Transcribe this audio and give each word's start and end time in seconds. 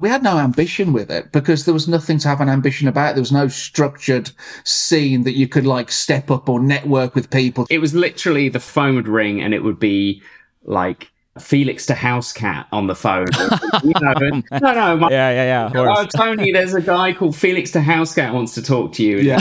we 0.00 0.08
had 0.08 0.22
no 0.22 0.38
ambition 0.38 0.92
with 0.92 1.10
it 1.10 1.32
because 1.32 1.64
there 1.64 1.74
was 1.74 1.88
nothing 1.88 2.18
to 2.18 2.28
have 2.28 2.40
an 2.40 2.48
ambition 2.48 2.86
about. 2.86 3.14
There 3.14 3.22
was 3.22 3.32
no 3.32 3.48
structured 3.48 4.30
scene 4.64 5.24
that 5.24 5.36
you 5.36 5.48
could 5.48 5.66
like 5.66 5.90
step 5.90 6.30
up 6.30 6.48
or 6.48 6.60
network 6.60 7.14
with 7.14 7.30
people. 7.30 7.66
It 7.68 7.80
was 7.80 7.94
literally 7.94 8.48
the 8.48 8.60
phone 8.60 8.94
would 8.94 9.08
ring 9.08 9.42
and 9.42 9.52
it 9.52 9.64
would 9.64 9.80
be 9.80 10.22
like 10.62 11.10
Felix 11.38 11.86
da 11.86 11.94
Housecat 11.94 12.66
on 12.72 12.86
the 12.86 12.94
phone. 12.94 13.26
you 13.84 13.92
know, 14.00 14.40
no, 14.60 14.72
no, 14.72 14.96
my, 14.96 15.10
yeah, 15.10 15.30
yeah, 15.30 15.70
yeah. 15.72 15.72
Oh, 15.74 16.04
Tony, 16.06 16.52
there's 16.52 16.74
a 16.74 16.80
guy 16.80 17.12
called 17.12 17.36
Felix 17.36 17.70
da 17.70 17.80
Housecat 17.80 18.32
wants 18.32 18.54
to 18.54 18.62
talk 18.62 18.92
to 18.94 19.04
you. 19.04 19.18
Yeah, 19.18 19.38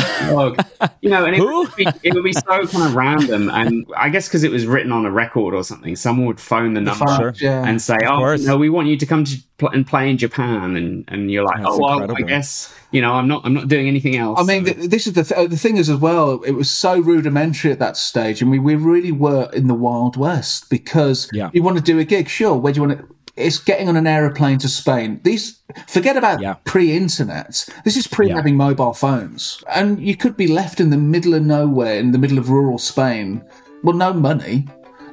you 1.02 1.10
know, 1.10 1.26
and 1.26 1.36
it 1.36 1.42
would, 1.42 1.76
be, 1.76 1.88
it 2.04 2.14
would, 2.14 2.24
be, 2.24 2.34
so 2.34 2.42
kind 2.42 2.86
of 2.86 2.96
random. 2.96 3.50
And 3.50 3.86
I 3.96 4.10
guess 4.10 4.28
because 4.28 4.44
it 4.44 4.52
was 4.52 4.66
written 4.66 4.92
on 4.92 5.06
a 5.06 5.12
record 5.12 5.54
or 5.54 5.64
something, 5.64 5.96
someone 5.96 6.28
would 6.28 6.40
phone 6.40 6.74
the 6.74 6.82
number 6.82 7.08
sure. 7.08 7.34
yeah. 7.38 7.66
and 7.66 7.82
say, 7.82 7.98
"Oh, 8.06 8.36
no, 8.36 8.58
we 8.58 8.70
want 8.70 8.88
you 8.88 8.98
to 8.98 9.06
come 9.06 9.24
to 9.26 9.38
pl- 9.58 9.70
and 9.70 9.86
play 9.86 10.10
in 10.10 10.18
Japan," 10.18 10.76
and 10.76 11.06
and 11.08 11.32
you're 11.32 11.44
like, 11.44 11.58
That's 11.58 11.70
"Oh, 11.72 11.80
well. 11.80 12.12
I 12.12 12.22
guess." 12.22 12.74
You 12.92 13.02
know, 13.02 13.14
I'm 13.14 13.28
not. 13.28 13.42
I'm 13.46 13.54
not 13.54 13.68
doing 13.68 13.88
anything 13.88 14.16
else. 14.16 14.40
I 14.40 14.44
mean, 14.44 14.64
th- 14.64 14.90
this 14.90 15.08
is 15.08 15.14
the 15.14 15.24
th- 15.24 15.38
uh, 15.38 15.48
the 15.48 15.58
thing 15.58 15.76
is 15.76 15.90
as 15.90 15.98
well. 15.98 16.42
It 16.44 16.52
was 16.52 16.72
so 16.72 16.98
rudimentary 17.00 17.72
at 17.72 17.80
that 17.80 17.98
stage, 17.98 18.42
and 18.42 18.50
we 18.50 18.60
we 18.60 18.76
really 18.76 19.12
were 19.12 19.50
in 19.54 19.68
the 19.68 19.74
wild 19.74 20.16
west 20.16 20.70
because 20.70 21.30
Yeah. 21.34 21.50
you 21.54 21.64
want 21.64 21.78
to 21.78 21.84
do 21.84 22.00
a 22.00 22.06
gig, 22.06 22.30
sure. 22.30 22.56
Where 22.56 22.72
do 22.72 22.80
you 22.82 22.88
want 22.88 23.00
to? 23.00 23.06
It's 23.36 23.60
getting 23.60 23.90
on 23.90 23.98
an 23.98 24.08
aeroplane 24.08 24.58
to 24.60 24.70
Spain. 24.70 25.20
These 25.24 25.60
forget 25.88 26.16
about 26.16 26.40
Yeah. 26.42 26.56
pre-internet. 26.64 27.66
This 27.84 27.98
is 27.98 28.08
pre 28.08 28.30
Yeah. 28.30 28.36
having 28.36 28.56
mobile 28.56 28.94
phones, 28.94 29.62
and 29.76 30.00
you 30.00 30.16
could 30.16 30.38
be 30.38 30.48
left 30.48 30.80
in 30.80 30.90
the 30.90 30.98
middle 30.98 31.34
of 31.34 31.44
nowhere, 31.44 32.00
in 32.00 32.14
the 32.14 32.18
middle 32.18 32.38
of 32.38 32.50
rural 32.50 32.78
Spain. 32.78 33.42
Well, 33.84 33.96
no 33.98 34.14
money, 34.14 34.66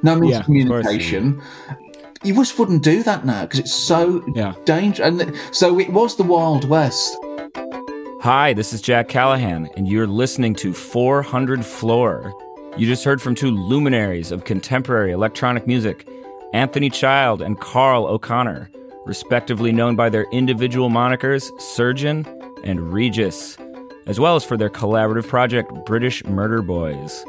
no 0.05 0.15
means 0.15 0.31
Yeah, 0.31 0.37
of 0.37 0.41
of 0.43 0.47
communication. 0.47 1.41
You 2.23 2.35
just 2.35 2.57
wouldn't 2.59 2.83
do 2.85 3.03
that 3.03 3.27
now 3.27 3.43
because 3.43 3.59
it's 3.59 3.75
so 3.75 4.23
Yeah. 4.35 4.53
dangerous. 4.65 5.07
And 5.09 5.19
th- 5.21 5.35
so 5.51 5.79
it 5.81 5.93
was 5.93 6.17
the 6.17 6.23
Wild 6.23 6.67
West. 6.69 7.17
Hi, 8.25 8.55
this 8.55 8.73
is 8.73 8.81
Jack 8.81 9.09
Callahan, 9.09 9.69
and 9.77 9.87
you're 9.87 10.07
listening 10.07 10.55
to 10.55 10.73
400 10.73 11.63
Floor. 11.63 12.33
You 12.75 12.87
just 12.87 13.05
heard 13.05 13.21
from 13.21 13.35
two 13.35 13.51
luminaries 13.51 14.33
of 14.33 14.47
contemporary 14.47 15.13
electronic 15.13 15.67
music, 15.67 16.09
Anthony 16.55 16.89
Child 16.89 17.43
and 17.43 17.61
Karl 17.61 18.07
O'Connor, 18.07 18.71
respectively 19.05 19.73
known 19.73 19.95
by 19.95 20.09
their 20.09 20.25
individual 20.33 20.89
monikers 20.89 21.51
Surgeon 21.61 22.27
and 22.65 22.95
Regis, 22.95 23.59
as 24.07 24.19
well 24.19 24.37
as 24.37 24.43
for 24.43 24.57
their 24.57 24.71
collaborative 24.71 25.29
project 25.29 25.71
British 25.85 26.25
Murder 26.25 26.63
Boys. 26.63 27.27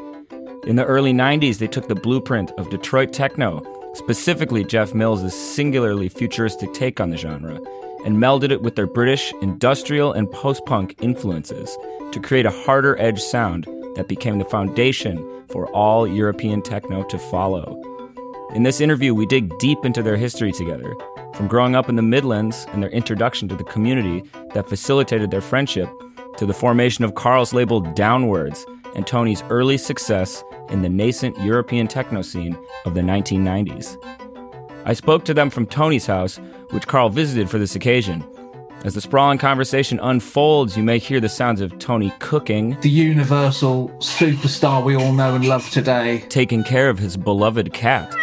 In 0.66 0.76
the 0.76 0.86
early 0.86 1.12
90s, 1.12 1.58
they 1.58 1.68
took 1.68 1.88
the 1.88 1.94
blueprint 1.94 2.52
of 2.52 2.70
Detroit 2.70 3.12
techno, 3.12 3.62
specifically 3.92 4.64
Jeff 4.64 4.94
Mills' 4.94 5.34
singularly 5.34 6.08
futuristic 6.08 6.72
take 6.72 7.00
on 7.00 7.10
the 7.10 7.18
genre, 7.18 7.60
and 8.06 8.16
melded 8.16 8.50
it 8.50 8.62
with 8.62 8.76
their 8.76 8.86
British 8.86 9.34
industrial 9.42 10.12
and 10.12 10.30
post 10.30 10.64
punk 10.64 10.94
influences 11.02 11.76
to 12.12 12.20
create 12.20 12.46
a 12.46 12.50
harder 12.50 12.98
edge 13.00 13.20
sound 13.20 13.66
that 13.96 14.08
became 14.08 14.38
the 14.38 14.44
foundation 14.44 15.44
for 15.48 15.66
all 15.72 16.06
European 16.06 16.62
techno 16.62 17.02
to 17.02 17.18
follow. 17.18 17.82
In 18.54 18.62
this 18.62 18.80
interview, 18.80 19.12
we 19.12 19.26
dig 19.26 19.58
deep 19.58 19.84
into 19.84 20.02
their 20.02 20.16
history 20.16 20.52
together, 20.52 20.94
from 21.34 21.48
growing 21.48 21.74
up 21.74 21.88
in 21.88 21.96
the 21.96 22.02
Midlands 22.02 22.66
and 22.72 22.82
their 22.82 22.90
introduction 22.90 23.48
to 23.48 23.56
the 23.56 23.64
community 23.64 24.22
that 24.54 24.68
facilitated 24.68 25.32
their 25.32 25.40
friendship, 25.40 25.90
to 26.36 26.46
the 26.46 26.54
formation 26.54 27.04
of 27.04 27.16
Karl's 27.16 27.52
label 27.52 27.80
Downwards 27.80 28.64
and 28.94 29.06
Tony's 29.06 29.42
early 29.50 29.76
success 29.76 30.44
in 30.70 30.82
the 30.82 30.88
nascent 30.88 31.38
European 31.40 31.88
techno 31.88 32.22
scene 32.22 32.56
of 32.84 32.94
the 32.94 33.00
1990s. 33.00 33.96
I 34.86 34.94
spoke 34.94 35.24
to 35.24 35.34
them 35.34 35.50
from 35.50 35.66
Tony's 35.66 36.06
house, 36.06 36.38
which 36.70 36.86
Karl 36.86 37.08
visited 37.08 37.50
for 37.50 37.58
this 37.58 37.74
occasion. 37.74 38.24
As 38.84 38.94
the 38.94 39.00
sprawling 39.00 39.38
conversation 39.38 39.98
unfolds, 40.00 40.76
you 40.76 40.84
may 40.84 41.00
hear 41.00 41.18
the 41.18 41.28
sounds 41.28 41.60
of 41.60 41.76
Tony 41.80 42.12
cooking, 42.20 42.78
the 42.82 42.88
universal 42.88 43.88
superstar 43.98 44.84
we 44.84 44.94
all 44.94 45.12
know 45.12 45.34
and 45.34 45.44
love 45.44 45.68
today. 45.70 46.24
taking 46.28 46.62
care 46.62 46.88
of 46.88 47.00
his 47.00 47.16
beloved 47.16 47.72
cat, 47.72 48.14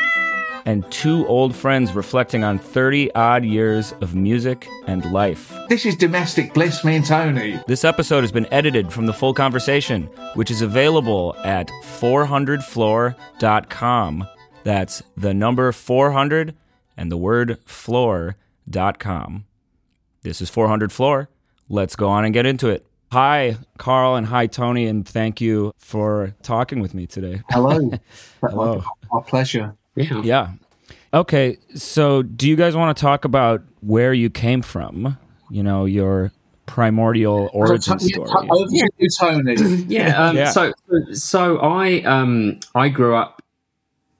and 0.63 0.89
two 0.89 1.27
old 1.27 1.53
friends 1.53 1.91
reflecting 1.91 2.45
on 2.45 2.59
30 2.59 3.13
odd 3.13 3.43
years 3.43 3.93
of 3.99 4.15
music 4.15 4.65
and 4.87 5.03
life. 5.11 5.53
This 5.67 5.85
is 5.85 5.97
domestic 5.97 6.53
bliss, 6.53 6.85
me 6.85 6.95
and 6.95 7.05
Tony. 7.05 7.59
This 7.67 7.83
episode 7.83 8.21
has 8.21 8.31
been 8.31 8.47
edited 8.53 8.93
from 8.93 9.05
the 9.05 9.11
full 9.11 9.33
conversation, 9.33 10.03
which 10.35 10.49
is 10.49 10.61
available 10.61 11.35
at 11.43 11.67
400floor.com. 11.99 14.27
That's 14.63 15.03
the 15.17 15.33
number 15.33 15.73
400 15.73 16.55
and 16.97 17.11
the 17.11 17.17
word 17.17 17.57
floor.com. 17.65 19.45
This 20.21 20.41
is 20.41 20.49
400 20.49 20.91
Floor. 20.91 21.29
Let's 21.69 21.95
go 21.95 22.07
on 22.09 22.23
and 22.25 22.33
get 22.33 22.45
into 22.45 22.69
it. 22.69 22.85
Hi, 23.11 23.57
Karl, 23.77 24.15
and 24.15 24.27
hi, 24.27 24.47
Tony, 24.47 24.87
and 24.87 25.07
thank 25.07 25.39
you 25.41 25.73
for 25.77 26.33
talking 26.41 26.79
with 26.79 26.93
me 26.93 27.05
today. 27.05 27.41
Hello. 27.51 27.91
Hello. 28.41 28.83
Our 29.11 29.21
pleasure. 29.21 29.75
yeah. 29.95 30.21
Yeah. 30.23 30.51
Okay, 31.13 31.57
so 31.75 32.23
do 32.23 32.49
you 32.49 32.55
guys 32.55 32.75
want 32.75 32.95
to 32.97 32.99
talk 33.01 33.23
about 33.23 33.61
where 33.81 34.13
you 34.13 34.31
came 34.31 34.63
from? 34.63 35.17
You 35.51 35.61
know, 35.61 35.85
your 35.85 36.31
primordial 36.65 37.51
origin 37.53 37.99
So, 37.99 38.07
story. 38.07 38.29
yeah, 38.31 38.51
Over 38.51 38.65
to 38.67 38.87
you, 38.97 39.07
Tony. 39.19 39.55
yeah, 39.87 40.17
um, 40.29 40.35
Yeah. 40.35 40.49
So, 40.49 40.73
so 41.11 41.57
I 41.59 42.01
um 42.01 42.59
I 42.73 42.89
grew 42.89 43.15
up 43.15 43.42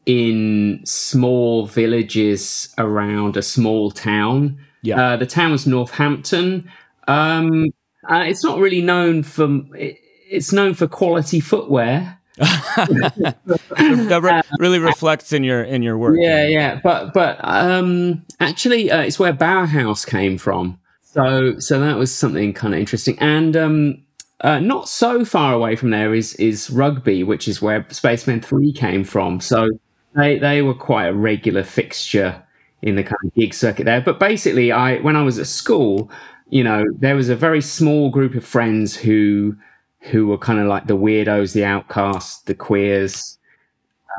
in 0.06 0.81
small 0.86 1.66
villages 1.66 2.74
around 2.78 3.38
a 3.38 3.41
small 3.41 3.91
town. 3.91 4.58
Yeah. 4.81 5.02
Uh, 5.02 5.18
the 5.18 5.25
town 5.25 5.52
was 5.52 5.66
Northampton. 5.66 6.69
Um, 7.08 7.74
uh, 8.09 8.24
it's 8.28 8.44
not 8.44 8.59
really 8.59 8.81
known 8.81 9.24
for. 9.24 9.62
It, 9.75 10.00
it's 10.30 10.52
known 10.52 10.74
for 10.74 10.88
quality 10.88 11.40
footwear. 11.40 12.19
that 12.38 14.19
re- 14.24 14.41
really 14.59 14.80
reflects 14.80 15.31
in 15.31 15.44
your 15.44 15.64
in 15.64 15.84
your 15.84 15.97
work. 15.97 16.18
Yeah, 16.20 16.47
yeah, 16.47 16.80
but 16.84 17.14
but 17.14 17.38
um, 17.44 18.25
actually, 18.40 18.91
uh, 18.91 19.02
it's 19.02 19.20
where 19.20 19.34
Bauhaus 19.34 20.06
came 20.06 20.38
from. 20.38 20.80
So 21.03 21.59
so 21.59 21.80
that 21.80 21.97
was 21.97 22.14
something 22.14 22.53
kind 22.53 22.74
of 22.74 22.80
interesting, 22.80 23.18
and 23.20 23.56
um, 23.56 24.03
uh, 24.41 24.59
not 24.59 24.90
so 24.90 25.24
far 25.24 25.53
away 25.53 25.75
from 25.75 25.91
there 25.91 26.14
is 26.14 26.34
is 26.35 26.70
rugby, 26.70 27.24
which 27.24 27.47
is 27.47 27.62
where 27.62 27.85
Spacemen 27.90 28.41
Three 28.41 28.74
came 28.74 29.03
from. 29.03 29.40
So 29.40 29.70
they 30.16 30.38
they 30.38 30.62
were 30.62 30.74
quite 30.74 31.07
a 31.07 31.13
regular 31.13 31.63
fixture 31.63 32.44
in 32.81 32.96
the 32.96 33.03
kind 33.03 33.18
of 33.24 33.34
gig 33.34 33.53
circuit 33.53 33.85
there. 33.85 34.01
But 34.01 34.19
basically, 34.19 34.72
I 34.72 34.97
when 34.97 35.16
I 35.16 35.24
was 35.24 35.40
at 35.40 35.47
school, 35.47 36.12
you 36.50 36.63
know, 36.63 36.84
there 37.00 37.16
was 37.16 37.29
a 37.29 37.35
very 37.35 37.62
small 37.62 38.09
group 38.09 38.35
of 38.35 38.46
friends 38.46 38.96
who 38.96 39.56
who 40.00 40.28
were 40.28 40.38
kind 40.38 40.59
of 40.59 40.68
like 40.68 40.88
the 40.88 40.97
weirdos, 40.97 41.53
the 41.53 41.66
outcasts, 41.66 42.41
the 42.44 42.53
queers, 42.53 43.38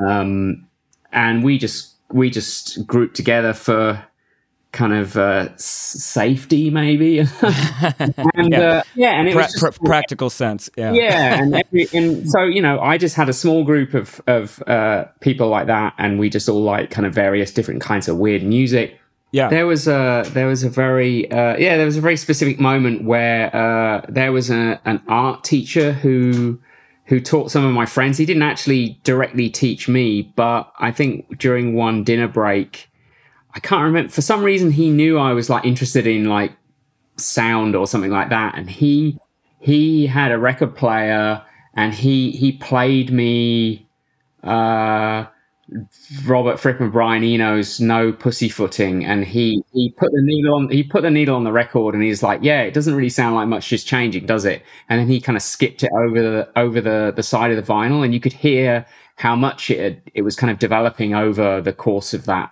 um, 0.06 0.66
and 1.12 1.44
we 1.44 1.58
just 1.58 1.94
we 2.10 2.30
just 2.30 2.86
grouped 2.86 3.16
together 3.16 3.52
for 3.52 4.02
kind 4.74 4.92
of 4.92 5.16
uh, 5.16 5.48
safety, 5.56 6.68
maybe. 6.68 7.20
and 8.34 8.52
Yeah. 8.52 8.60
uh, 8.60 8.82
yeah, 8.94 9.12
and 9.18 9.28
it 9.28 9.32
Pra- 9.32 9.44
was 9.44 9.52
just, 9.52 9.60
pra- 9.62 9.86
practical 9.86 10.28
sense. 10.28 10.68
Yeah. 10.76 10.92
yeah, 10.92 11.40
and, 11.42 11.54
every, 11.54 11.88
and 11.94 12.28
so 12.28 12.42
you 12.42 12.60
know, 12.60 12.78
I 12.80 12.98
just 12.98 13.14
had 13.16 13.28
a 13.28 13.32
small 13.32 13.64
group 13.64 13.94
of 13.94 14.20
of 14.26 14.62
uh, 14.66 15.04
people 15.20 15.48
like 15.48 15.66
that, 15.68 15.94
and 15.96 16.18
we 16.18 16.28
just 16.28 16.48
all 16.48 16.62
like 16.62 16.90
kind 16.90 17.06
of 17.06 17.14
various 17.14 17.50
different 17.50 17.80
kinds 17.80 18.08
of 18.08 18.18
weird 18.18 18.42
music. 18.42 19.00
Yeah. 19.32 19.48
There 19.48 19.66
was 19.66 19.88
a 19.88 20.24
there 20.28 20.46
was 20.46 20.62
a 20.62 20.68
very 20.68 21.30
uh, 21.30 21.56
yeah 21.56 21.76
there 21.76 21.86
was 21.86 21.96
a 21.96 22.00
very 22.00 22.16
specific 22.16 22.60
moment 22.60 23.04
where 23.04 23.54
uh, 23.56 24.04
there 24.08 24.30
was 24.32 24.50
a, 24.50 24.80
an 24.84 25.00
art 25.08 25.42
teacher 25.42 25.92
who 25.92 26.60
who 27.06 27.20
taught 27.20 27.50
some 27.50 27.64
of 27.64 27.72
my 27.74 27.84
friends. 27.86 28.16
He 28.18 28.26
didn't 28.26 28.42
actually 28.44 28.98
directly 29.04 29.50
teach 29.50 29.88
me, 29.88 30.32
but 30.36 30.72
I 30.78 30.90
think 30.92 31.38
during 31.38 31.74
one 31.74 32.04
dinner 32.04 32.28
break, 32.28 32.88
I 33.54 33.60
can't 33.60 33.82
remember. 33.84 34.10
For 34.10 34.22
some 34.22 34.42
reason 34.42 34.70
he 34.72 34.90
knew 34.90 35.18
I 35.18 35.32
was 35.32 35.48
like 35.48 35.64
interested 35.64 36.06
in 36.06 36.24
like 36.24 36.52
sound 37.16 37.76
or 37.76 37.86
something 37.86 38.10
like 38.10 38.30
that, 38.30 38.56
and 38.56 38.68
he 38.68 39.18
he 39.60 40.06
had 40.06 40.32
a 40.32 40.38
record 40.38 40.74
player 40.76 41.42
and 41.74 41.94
he 41.94 42.32
he 42.32 42.52
played 42.52 43.10
me 43.12 43.88
uh 44.42 45.24
Robert 46.26 46.60
Fripp 46.60 46.80
and 46.80 46.92
Brian 46.92 47.24
Eno's 47.24 47.80
No 47.80 48.12
Pussyfooting 48.12 49.04
and 49.04 49.24
he 49.24 49.62
he 49.72 49.90
put 49.96 50.12
the 50.12 50.20
needle 50.22 50.54
on 50.54 50.68
he 50.70 50.82
put 50.82 51.02
the 51.02 51.10
needle 51.10 51.34
on 51.34 51.44
the 51.44 51.52
record 51.52 51.94
and 51.94 52.04
he's 52.04 52.22
like 52.22 52.40
yeah 52.42 52.60
it 52.62 52.74
doesn't 52.74 52.94
really 52.94 53.08
sound 53.08 53.34
like 53.34 53.48
much 53.48 53.72
is 53.72 53.84
changing 53.84 54.26
does 54.26 54.44
it? 54.44 54.62
And 54.88 55.00
then 55.00 55.08
he 55.08 55.20
kind 55.20 55.36
of 55.36 55.42
skipped 55.42 55.82
it 55.82 55.90
over 55.94 56.20
the 56.20 56.48
over 56.56 56.80
the 56.80 57.12
the 57.16 57.22
side 57.22 57.50
of 57.50 57.56
the 57.56 57.72
vinyl 57.72 58.04
and 58.04 58.12
you 58.12 58.20
could 58.20 58.34
hear 58.34 58.84
how 59.16 59.34
much 59.34 59.70
it 59.70 60.02
it 60.14 60.22
was 60.22 60.36
kind 60.36 60.50
of 60.50 60.58
developing 60.58 61.14
over 61.14 61.60
the 61.62 61.72
course 61.72 62.12
of 62.12 62.26
that 62.26 62.50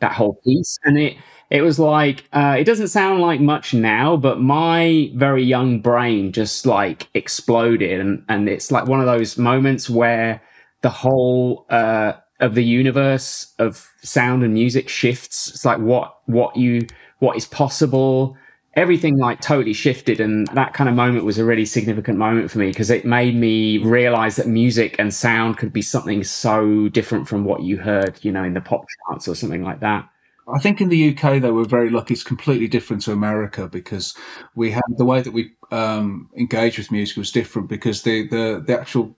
that 0.00 0.12
whole 0.12 0.34
piece 0.44 0.78
and 0.84 0.98
it 0.98 1.16
it 1.50 1.62
was 1.62 1.78
like 1.78 2.24
uh, 2.32 2.56
it 2.58 2.64
doesn't 2.64 2.88
sound 2.88 3.20
like 3.20 3.40
much 3.40 3.72
now 3.74 4.16
but 4.16 4.40
my 4.40 5.10
very 5.14 5.42
young 5.42 5.80
brain 5.80 6.32
just 6.32 6.66
like 6.66 7.08
exploded 7.14 8.00
and 8.00 8.24
and 8.28 8.48
it's 8.48 8.70
like 8.70 8.86
one 8.86 9.00
of 9.00 9.06
those 9.06 9.38
moments 9.38 9.88
where 9.88 10.42
the 10.82 10.90
whole 10.90 11.66
uh, 11.70 12.12
of 12.40 12.54
the 12.54 12.64
universe 12.64 13.52
of 13.58 13.90
sound 14.02 14.42
and 14.42 14.54
music 14.54 14.88
shifts 14.88 15.48
it's 15.48 15.64
like 15.64 15.78
what 15.78 16.18
what 16.26 16.54
you 16.56 16.86
what 17.18 17.36
is 17.36 17.46
possible. 17.46 18.36
Everything 18.78 19.18
like 19.18 19.40
totally 19.40 19.72
shifted, 19.72 20.20
and 20.20 20.46
that 20.48 20.72
kind 20.72 20.88
of 20.88 20.94
moment 20.94 21.24
was 21.24 21.36
a 21.36 21.44
really 21.44 21.66
significant 21.66 22.16
moment 22.16 22.48
for 22.48 22.58
me 22.58 22.68
because 22.68 22.90
it 22.90 23.04
made 23.04 23.34
me 23.34 23.78
realize 23.78 24.36
that 24.36 24.46
music 24.46 24.94
and 25.00 25.12
sound 25.12 25.58
could 25.58 25.72
be 25.72 25.82
something 25.82 26.22
so 26.22 26.88
different 26.88 27.26
from 27.26 27.44
what 27.44 27.62
you 27.64 27.78
heard, 27.78 28.20
you 28.22 28.30
know, 28.30 28.44
in 28.44 28.54
the 28.54 28.60
pop 28.60 28.84
charts 29.06 29.26
or 29.26 29.34
something 29.34 29.64
like 29.64 29.80
that. 29.80 30.08
I 30.54 30.60
think 30.60 30.80
in 30.80 30.90
the 30.90 31.10
UK, 31.10 31.42
though, 31.42 31.52
we're 31.54 31.64
very 31.64 31.90
lucky. 31.90 32.14
It's 32.14 32.22
completely 32.22 32.68
different 32.68 33.02
to 33.02 33.12
America 33.12 33.66
because 33.66 34.14
we 34.54 34.70
have 34.70 34.82
the 34.96 35.04
way 35.04 35.22
that 35.22 35.32
we 35.32 35.50
um, 35.72 36.30
engage 36.38 36.78
with 36.78 36.92
music 36.92 37.16
was 37.16 37.32
different 37.32 37.68
because 37.68 38.02
the, 38.02 38.28
the, 38.28 38.62
the 38.64 38.78
actual 38.78 39.17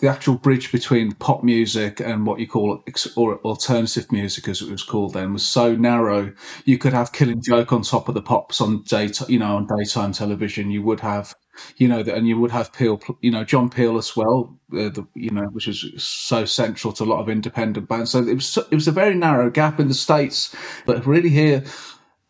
the 0.00 0.08
actual 0.08 0.36
bridge 0.36 0.72
between 0.72 1.12
pop 1.12 1.42
music 1.42 2.00
and 2.00 2.26
what 2.26 2.40
you 2.40 2.46
call 2.46 2.82
or 3.16 3.38
alternative 3.40 4.10
music, 4.10 4.48
as 4.48 4.62
it 4.62 4.70
was 4.70 4.82
called 4.82 5.14
then, 5.14 5.32
was 5.32 5.46
so 5.46 5.74
narrow. 5.76 6.32
You 6.64 6.78
could 6.78 6.92
have 6.92 7.12
Killing 7.12 7.42
Joke 7.42 7.72
on 7.72 7.82
top 7.82 8.08
of 8.08 8.14
the 8.14 8.22
pops 8.22 8.60
on 8.60 8.82
day, 8.82 9.10
you 9.28 9.38
know, 9.38 9.56
on 9.56 9.66
daytime 9.66 10.12
television. 10.12 10.70
You 10.70 10.82
would 10.82 11.00
have 11.00 11.34
you 11.76 11.88
know, 11.88 12.00
and 12.00 12.26
you 12.26 12.38
would 12.38 12.50
have 12.50 12.72
Peel, 12.72 13.00
you 13.20 13.30
know, 13.30 13.44
John 13.44 13.70
Peel 13.70 13.98
as 13.98 14.16
well, 14.16 14.56
uh, 14.72 14.88
the, 14.88 15.06
you 15.14 15.30
know, 15.30 15.44
which 15.52 15.68
is 15.68 15.84
so 16.02 16.44
central 16.44 16.92
to 16.94 17.04
a 17.04 17.06
lot 17.06 17.20
of 17.20 17.28
independent 17.28 17.88
bands. 17.88 18.12
So 18.12 18.20
it 18.26 18.34
was 18.34 18.56
it 18.56 18.74
was 18.74 18.88
a 18.88 18.92
very 18.92 19.14
narrow 19.14 19.50
gap 19.50 19.80
in 19.80 19.88
the 19.88 19.94
states, 19.94 20.54
but 20.86 21.04
really 21.06 21.28
here, 21.28 21.64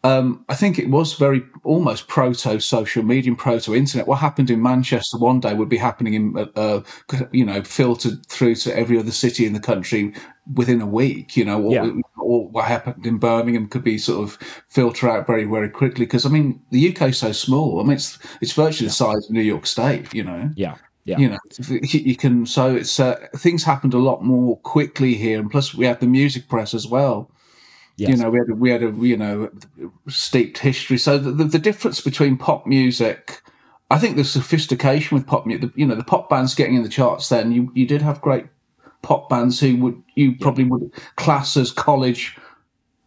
um, 0.03 0.45
I 0.49 0.55
think 0.55 0.79
it 0.79 0.89
was 0.89 1.15
very 1.15 1.43
almost 1.63 2.09
proto 2.09 2.59
social 2.59 3.03
media, 3.03 3.35
proto 3.35 3.75
internet. 3.75 4.07
What 4.07 4.19
happened 4.19 4.49
in 4.49 4.63
Manchester 4.63 5.19
one 5.19 5.41
day 5.41 5.53
would 5.53 5.69
be 5.69 5.77
happening 5.77 6.15
in, 6.15 6.39
uh, 6.39 6.47
uh, 6.57 6.81
you 7.33 7.45
know, 7.45 7.63
filtered 7.63 8.25
through 8.27 8.55
to 8.57 8.77
every 8.77 8.99
other 8.99 9.11
city 9.11 9.45
in 9.45 9.53
the 9.53 9.61
country 9.61 10.15
within 10.55 10.81
a 10.81 10.87
week. 10.87 11.37
You 11.37 11.45
know, 11.45 11.63
or, 11.63 11.73
yeah. 11.73 11.91
or 12.17 12.49
what 12.49 12.65
happened 12.65 13.05
in 13.05 13.19
Birmingham 13.19 13.69
could 13.69 13.85
be 13.85 13.99
sort 13.99 14.25
of 14.25 14.39
filter 14.69 15.07
out 15.07 15.27
very, 15.27 15.45
very 15.45 15.69
quickly. 15.69 16.07
Because 16.07 16.25
I 16.25 16.31
mean, 16.31 16.63
the 16.71 16.89
UK 16.89 17.11
is 17.11 17.19
so 17.19 17.33
small. 17.33 17.81
I 17.81 17.83
mean, 17.83 17.93
it's 17.93 18.19
it's 18.41 18.53
virtually 18.53 18.89
the 18.89 18.95
size 18.95 19.27
of 19.27 19.31
New 19.31 19.43
York 19.43 19.67
State. 19.67 20.15
You 20.15 20.25
know. 20.25 20.51
Yeah. 20.57 20.77
Yeah. 21.05 21.19
You 21.19 21.31
know, 21.31 21.39
you 21.83 22.15
can. 22.15 22.47
So 22.47 22.77
it's 22.77 23.01
uh, 23.01 23.17
things 23.37 23.65
happened 23.65 23.95
a 23.95 23.99
lot 23.99 24.23
more 24.23 24.59
quickly 24.59 25.15
here, 25.15 25.41
and 25.41 25.51
plus 25.51 25.75
we 25.75 25.85
have 25.87 25.99
the 25.99 26.07
music 26.07 26.49
press 26.49 26.73
as 26.73 26.87
well 26.87 27.31
Yes. 28.01 28.09
You 28.09 28.17
know, 28.17 28.31
we 28.31 28.39
had 28.39 28.49
a, 28.49 28.55
we 28.55 28.71
had 28.71 28.83
a 28.83 28.93
you 28.93 29.15
know 29.15 29.51
steeped 30.09 30.57
history. 30.57 30.97
So 30.97 31.19
the, 31.19 31.33
the, 31.33 31.45
the 31.45 31.59
difference 31.59 32.01
between 32.01 32.39
pop 32.39 32.67
music, 32.67 33.43
I 33.91 33.99
think 33.99 34.17
the 34.17 34.25
sophistication 34.25 35.15
with 35.15 35.27
pop 35.27 35.45
music, 35.45 35.71
you 35.75 35.85
know, 35.85 35.95
the 35.95 36.03
pop 36.03 36.31
bands 36.31 36.55
getting 36.55 36.77
in 36.77 36.83
the 36.83 36.89
charts. 36.89 37.29
Then 37.29 37.53
you 37.53 37.71
you 37.75 37.87
did 37.87 38.01
have 38.01 38.23
great 38.23 38.47
pop 39.03 39.29
bands 39.29 39.61
who 39.61 39.77
would 39.77 40.03
you 40.15 40.35
probably 40.37 40.65
would 40.65 40.91
class 41.17 41.59
as 41.59 41.71
college, 41.71 42.39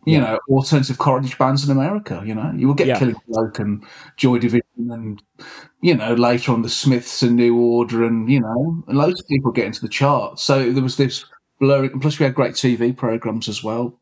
you 0.06 0.14
yeah. 0.14 0.20
know, 0.20 0.40
alternative 0.48 1.00
college 1.00 1.40
bands 1.40 1.68
in 1.68 1.76
America. 1.76 2.22
You 2.24 2.36
know, 2.36 2.54
you 2.56 2.68
would 2.68 2.78
get 2.78 2.86
yeah. 2.86 3.00
Killing 3.00 3.16
Joke 3.34 3.58
and 3.58 3.84
Joy 4.18 4.38
Division, 4.38 4.92
and 4.92 5.24
you 5.82 5.96
know 5.96 6.14
later 6.14 6.52
on 6.52 6.62
the 6.62 6.70
Smiths 6.70 7.24
and 7.24 7.36
New 7.36 7.60
Order, 7.60 8.04
and 8.04 8.32
you 8.32 8.42
know, 8.42 8.84
loads 8.90 9.20
of 9.20 9.28
people 9.28 9.52
get 9.52 9.66
into 9.66 9.82
the 9.82 9.90
charts. 9.90 10.44
So 10.44 10.72
there 10.72 10.84
was 10.84 10.98
this 10.98 11.26
blurring. 11.60 12.00
Plus, 12.00 12.20
we 12.20 12.26
had 12.26 12.36
great 12.36 12.54
TV 12.54 12.96
programs 12.96 13.50
as 13.50 13.64
well. 13.64 14.00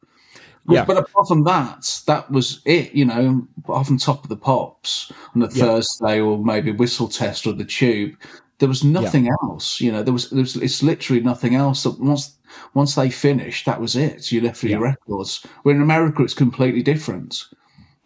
Yeah. 0.74 0.86
But 0.86 0.98
apart 0.98 1.28
from 1.28 1.44
that, 1.44 2.02
that 2.08 2.30
was 2.32 2.62
it, 2.66 2.94
you 2.94 3.06
know, 3.06 3.48
off 3.68 3.90
on 3.90 3.98
top 3.98 4.24
of 4.24 4.30
the 4.30 4.38
pops 4.38 5.12
on 5.36 5.42
a 5.44 5.50
yeah. 5.52 5.66
Thursday 5.66 6.20
or 6.20 6.38
maybe 6.44 6.72
whistle 6.72 7.08
test 7.08 7.48
or 7.48 7.54
the 7.54 7.66
tube. 7.66 8.16
There 8.60 8.70
was 8.70 8.84
nothing 8.84 9.26
yeah. 9.26 9.32
else, 9.44 9.82
you 9.82 9.92
know, 9.92 10.04
there 10.04 10.14
was, 10.14 10.30
there 10.30 10.42
was, 10.42 10.56
it's 10.56 10.84
literally 10.84 11.22
nothing 11.22 11.56
else 11.56 11.84
that 11.84 12.00
once, 12.00 12.38
once 12.76 12.94
they 12.94 13.10
finished, 13.10 13.66
that 13.66 13.82
was 13.82 13.96
it. 13.96 14.32
You 14.32 14.42
left 14.42 14.58
for 14.58 14.68
your 14.68 14.82
records. 14.82 15.46
Where 15.64 15.76
in 15.76 15.82
America, 15.82 16.22
it's 16.22 16.36
completely 16.36 16.84
different. 16.84 17.46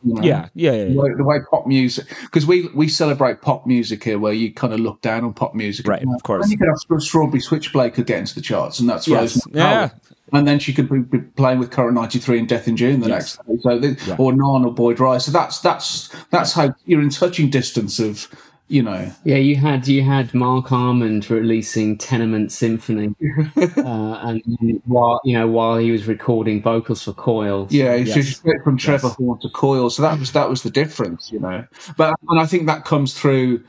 You 0.05 0.13
know? 0.13 0.21
yeah, 0.21 0.49
yeah, 0.53 0.71
yeah, 0.71 0.83
the 0.85 1.01
way, 1.01 1.13
the 1.17 1.23
way 1.23 1.39
pop 1.49 1.65
music, 1.65 2.05
because 2.21 2.45
we 2.45 2.67
we 2.75 2.87
celebrate 2.87 3.41
pop 3.41 3.65
music 3.65 4.03
here, 4.03 4.19
where 4.19 4.33
you 4.33 4.53
kind 4.53 4.71
of 4.71 4.79
look 4.79 5.01
down 5.01 5.23
on 5.23 5.33
pop 5.33 5.55
music, 5.55 5.87
right? 5.87 6.03
Of 6.03 6.21
course, 6.21 6.43
and 6.43 6.51
you 6.51 6.57
could 6.59 6.67
have 6.67 7.01
Strawberry 7.01 7.41
Switchblade 7.41 7.95
could 7.95 8.05
get 8.05 8.19
into 8.19 8.35
the 8.35 8.41
charts, 8.41 8.79
and 8.79 8.87
that's 8.87 9.07
yes. 9.07 9.41
yeah, 9.51 9.89
and 10.31 10.47
then 10.47 10.59
she 10.59 10.73
could 10.73 11.09
be 11.09 11.19
playing 11.19 11.59
with 11.59 11.71
Current 11.71 11.95
93 11.95 12.39
and 12.39 12.47
Death 12.47 12.67
in 12.67 12.77
June 12.77 12.99
the 12.99 13.09
yes. 13.09 13.37
next 13.37 13.47
day. 13.47 13.61
So, 13.61 13.79
the, 13.79 14.05
yeah. 14.07 14.15
or 14.19 14.33
Non 14.33 14.65
or 14.65 14.73
Boyd 14.73 14.99
Rice. 14.99 15.25
So 15.25 15.31
that's 15.31 15.59
that's 15.59 16.09
that's 16.29 16.53
how 16.53 16.75
you're 16.85 17.01
in 17.01 17.09
touching 17.09 17.49
distance 17.49 17.99
of, 17.99 18.27
you 18.67 18.81
know. 18.81 19.11
Yeah, 19.23 19.37
you 19.37 19.55
had 19.55 19.87
you 19.87 20.03
had 20.03 20.33
Marc 20.33 20.71
Almond 20.71 21.29
releasing 21.29 21.97
Tenement 21.97 22.51
Symphony, 22.51 23.15
uh, 23.57 24.19
and 24.23 24.81
while 24.85 25.19
you 25.23 25.37
know 25.37 25.47
while 25.47 25.77
he 25.77 25.91
was 25.91 26.07
recording 26.07 26.61
vocals 26.61 27.03
for 27.03 27.13
Coils. 27.13 27.71
Yeah, 27.71 27.95
yes. 27.95 28.15
just 28.15 28.45
from 28.63 28.77
Trevor 28.77 29.07
yes. 29.07 29.15
Horn 29.15 29.39
to 29.41 29.49
Coil, 29.49 29.89
So 29.89 30.01
that 30.01 30.19
was 30.19 30.31
that 30.31 30.49
was 30.49 30.63
the 30.63 30.71
difference, 30.71 31.31
you 31.31 31.39
know. 31.39 31.65
But 31.97 32.15
and 32.29 32.39
I 32.39 32.45
think 32.45 32.65
that 32.67 32.85
comes 32.85 33.13
through 33.13 33.63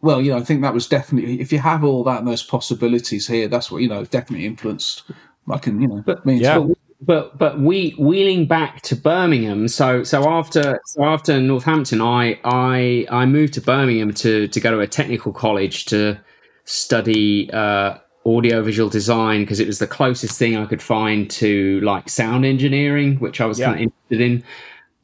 well, 0.00 0.20
you 0.20 0.32
know, 0.32 0.36
I 0.36 0.42
think 0.42 0.60
that 0.60 0.74
was 0.74 0.86
definitely 0.86 1.40
if 1.40 1.52
you 1.52 1.58
have 1.60 1.82
all 1.82 2.04
that 2.04 2.18
and 2.18 2.28
those 2.28 2.42
possibilities 2.42 3.26
here, 3.26 3.48
that's 3.48 3.70
what 3.70 3.80
you 3.82 3.88
know 3.88 4.04
definitely 4.04 4.46
influenced 4.46 5.04
I 5.48 5.58
can, 5.58 5.80
you 5.80 5.88
know, 5.88 6.02
but 6.04 6.26
yeah. 6.26 6.66
But 7.04 7.38
but 7.38 7.60
we 7.60 7.94
wheeling 7.98 8.46
back 8.46 8.80
to 8.82 8.96
Birmingham. 8.96 9.68
So 9.68 10.02
so 10.04 10.28
after 10.28 10.80
so 10.86 11.04
after 11.04 11.40
Northampton, 11.40 12.00
I 12.00 12.38
I 12.44 13.06
I 13.10 13.26
moved 13.26 13.54
to 13.54 13.60
Birmingham 13.60 14.12
to 14.14 14.48
to 14.48 14.60
go 14.60 14.70
to 14.70 14.80
a 14.80 14.86
technical 14.86 15.32
college 15.32 15.84
to 15.86 16.18
study 16.64 17.50
uh, 17.52 17.98
audio 18.26 18.62
visual 18.62 18.88
design 18.88 19.42
because 19.42 19.60
it 19.60 19.66
was 19.66 19.78
the 19.78 19.86
closest 19.86 20.38
thing 20.38 20.56
I 20.56 20.66
could 20.66 20.82
find 20.82 21.30
to 21.32 21.80
like 21.80 22.08
sound 22.08 22.44
engineering, 22.44 23.16
which 23.16 23.40
I 23.40 23.46
was 23.46 23.58
yeah. 23.58 23.66
kind 23.66 23.76
of 23.76 23.82
interested 23.82 24.20
in. 24.20 24.44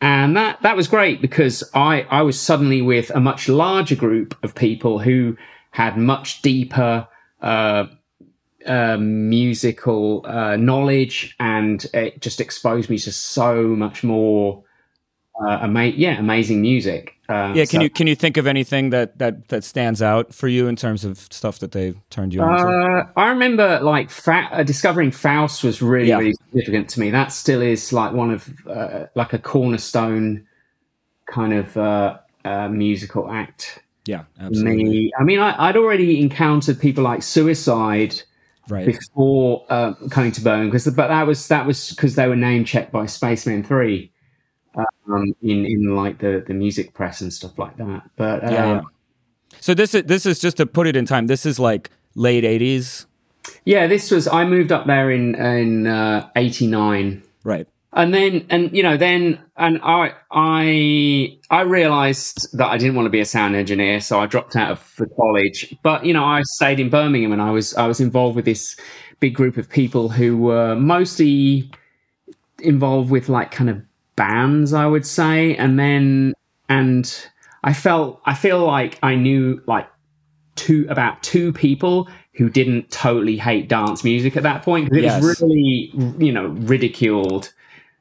And 0.00 0.36
that 0.36 0.62
that 0.62 0.76
was 0.76 0.88
great 0.88 1.20
because 1.20 1.62
I 1.74 2.02
I 2.02 2.22
was 2.22 2.40
suddenly 2.40 2.80
with 2.80 3.10
a 3.10 3.20
much 3.20 3.48
larger 3.48 3.96
group 3.96 4.36
of 4.42 4.54
people 4.54 4.98
who 4.98 5.36
had 5.72 5.96
much 5.96 6.42
deeper. 6.42 7.06
Uh, 7.40 7.86
uh, 8.66 8.96
musical 8.98 10.24
uh, 10.26 10.56
knowledge, 10.56 11.34
and 11.40 11.84
it 11.94 12.20
just 12.20 12.40
exposed 12.40 12.90
me 12.90 12.98
to 12.98 13.12
so 13.12 13.62
much 13.62 14.04
more. 14.04 14.64
Uh, 15.42 15.60
ama- 15.62 15.86
yeah, 15.86 16.18
amazing 16.18 16.60
music. 16.60 17.14
Uh, 17.30 17.52
yeah, 17.54 17.64
can 17.64 17.78
so, 17.78 17.82
you 17.82 17.90
can 17.90 18.06
you 18.06 18.14
think 18.14 18.36
of 18.36 18.46
anything 18.46 18.90
that 18.90 19.16
that 19.18 19.48
that 19.48 19.62
stands 19.62 20.02
out 20.02 20.34
for 20.34 20.48
you 20.48 20.66
in 20.66 20.74
terms 20.74 21.04
of 21.04 21.28
stuff 21.30 21.60
that 21.60 21.70
they 21.72 21.94
turned 22.10 22.34
you 22.34 22.42
on 22.42 22.60
uh, 22.60 23.06
I 23.16 23.28
remember 23.28 23.78
like 23.80 24.10
fa- 24.10 24.48
uh, 24.50 24.62
discovering 24.64 25.12
Faust 25.12 25.62
was 25.62 25.80
really 25.80 26.08
yeah. 26.08 26.18
really 26.18 26.34
significant 26.34 26.90
to 26.90 27.00
me. 27.00 27.10
That 27.10 27.32
still 27.32 27.62
is 27.62 27.92
like 27.92 28.12
one 28.12 28.32
of 28.32 28.52
uh, 28.66 29.06
like 29.14 29.32
a 29.32 29.38
cornerstone 29.38 30.44
kind 31.26 31.52
of 31.52 31.76
uh, 31.76 32.18
uh, 32.44 32.68
musical 32.68 33.30
act. 33.30 33.80
Yeah, 34.06 34.24
absolutely. 34.40 34.84
Me, 34.84 35.12
I 35.18 35.22
mean, 35.22 35.38
I, 35.38 35.68
would 35.68 35.76
already 35.76 36.20
encountered 36.20 36.80
people 36.80 37.04
like 37.04 37.22
Suicide 37.22 38.20
right. 38.70 38.86
before 38.86 39.64
uh, 39.68 39.94
coming 40.10 40.32
to 40.32 40.40
Boeing 40.40 40.66
because 40.66 40.86
but 40.86 41.08
that 41.08 41.26
was 41.26 41.48
that 41.48 41.66
was 41.66 41.90
because 41.90 42.14
they 42.14 42.28
were 42.28 42.36
name 42.36 42.64
checked 42.64 42.92
by 42.92 43.06
Spacemen 43.06 43.64
Three 43.64 44.12
um, 44.76 45.34
in 45.42 45.64
in 45.66 45.96
like 45.96 46.18
the 46.18 46.44
the 46.46 46.54
music 46.54 46.94
press 46.94 47.20
and 47.20 47.32
stuff 47.32 47.58
like 47.58 47.76
that. 47.76 48.02
But 48.16 48.44
uh, 48.44 48.50
yeah, 48.50 48.66
yeah. 48.66 48.80
So 49.60 49.74
this 49.74 49.94
is 49.94 50.04
this 50.04 50.26
is 50.26 50.38
just 50.38 50.56
to 50.58 50.66
put 50.66 50.86
it 50.86 50.96
in 50.96 51.04
time. 51.04 51.26
This 51.26 51.44
is 51.44 51.58
like 51.58 51.90
late 52.14 52.44
eighties. 52.44 53.06
Yeah, 53.64 53.86
this 53.86 54.10
was. 54.10 54.28
I 54.28 54.44
moved 54.44 54.70
up 54.72 54.86
there 54.86 55.10
in 55.10 55.34
in 55.34 55.86
uh, 55.86 56.28
eighty 56.36 56.66
nine. 56.66 57.22
Right 57.44 57.66
and 57.92 58.14
then 58.14 58.46
and 58.50 58.74
you 58.76 58.82
know 58.82 58.96
then 58.96 59.38
and 59.56 59.80
i 59.82 60.12
i 60.30 61.38
i 61.50 61.60
realized 61.62 62.56
that 62.56 62.68
i 62.68 62.76
didn't 62.76 62.94
want 62.94 63.06
to 63.06 63.10
be 63.10 63.20
a 63.20 63.24
sound 63.24 63.56
engineer 63.56 64.00
so 64.00 64.20
i 64.20 64.26
dropped 64.26 64.56
out 64.56 64.70
of 64.70 64.94
the 64.98 65.06
college 65.06 65.74
but 65.82 66.04
you 66.04 66.12
know 66.12 66.24
i 66.24 66.42
stayed 66.42 66.78
in 66.78 66.88
birmingham 66.88 67.32
and 67.32 67.42
i 67.42 67.50
was 67.50 67.74
i 67.74 67.86
was 67.86 68.00
involved 68.00 68.36
with 68.36 68.44
this 68.44 68.76
big 69.18 69.34
group 69.34 69.56
of 69.56 69.68
people 69.68 70.08
who 70.08 70.36
were 70.36 70.74
mostly 70.76 71.70
involved 72.60 73.10
with 73.10 73.28
like 73.28 73.50
kind 73.50 73.70
of 73.70 73.80
bands 74.16 74.72
i 74.72 74.86
would 74.86 75.06
say 75.06 75.56
and 75.56 75.78
then 75.78 76.32
and 76.68 77.28
i 77.64 77.72
felt 77.72 78.20
i 78.26 78.34
feel 78.34 78.64
like 78.64 78.98
i 79.02 79.14
knew 79.14 79.60
like 79.66 79.88
two 80.56 80.86
about 80.90 81.22
two 81.22 81.52
people 81.52 82.08
who 82.34 82.48
didn't 82.48 82.90
totally 82.90 83.36
hate 83.36 83.68
dance 83.68 84.04
music 84.04 84.36
at 84.36 84.42
that 84.42 84.62
point 84.62 84.84
because 84.86 84.98
it 84.98 85.06
yes. 85.06 85.22
was 85.22 85.40
really 85.42 85.90
you 86.18 86.32
know 86.32 86.46
ridiculed 86.46 87.52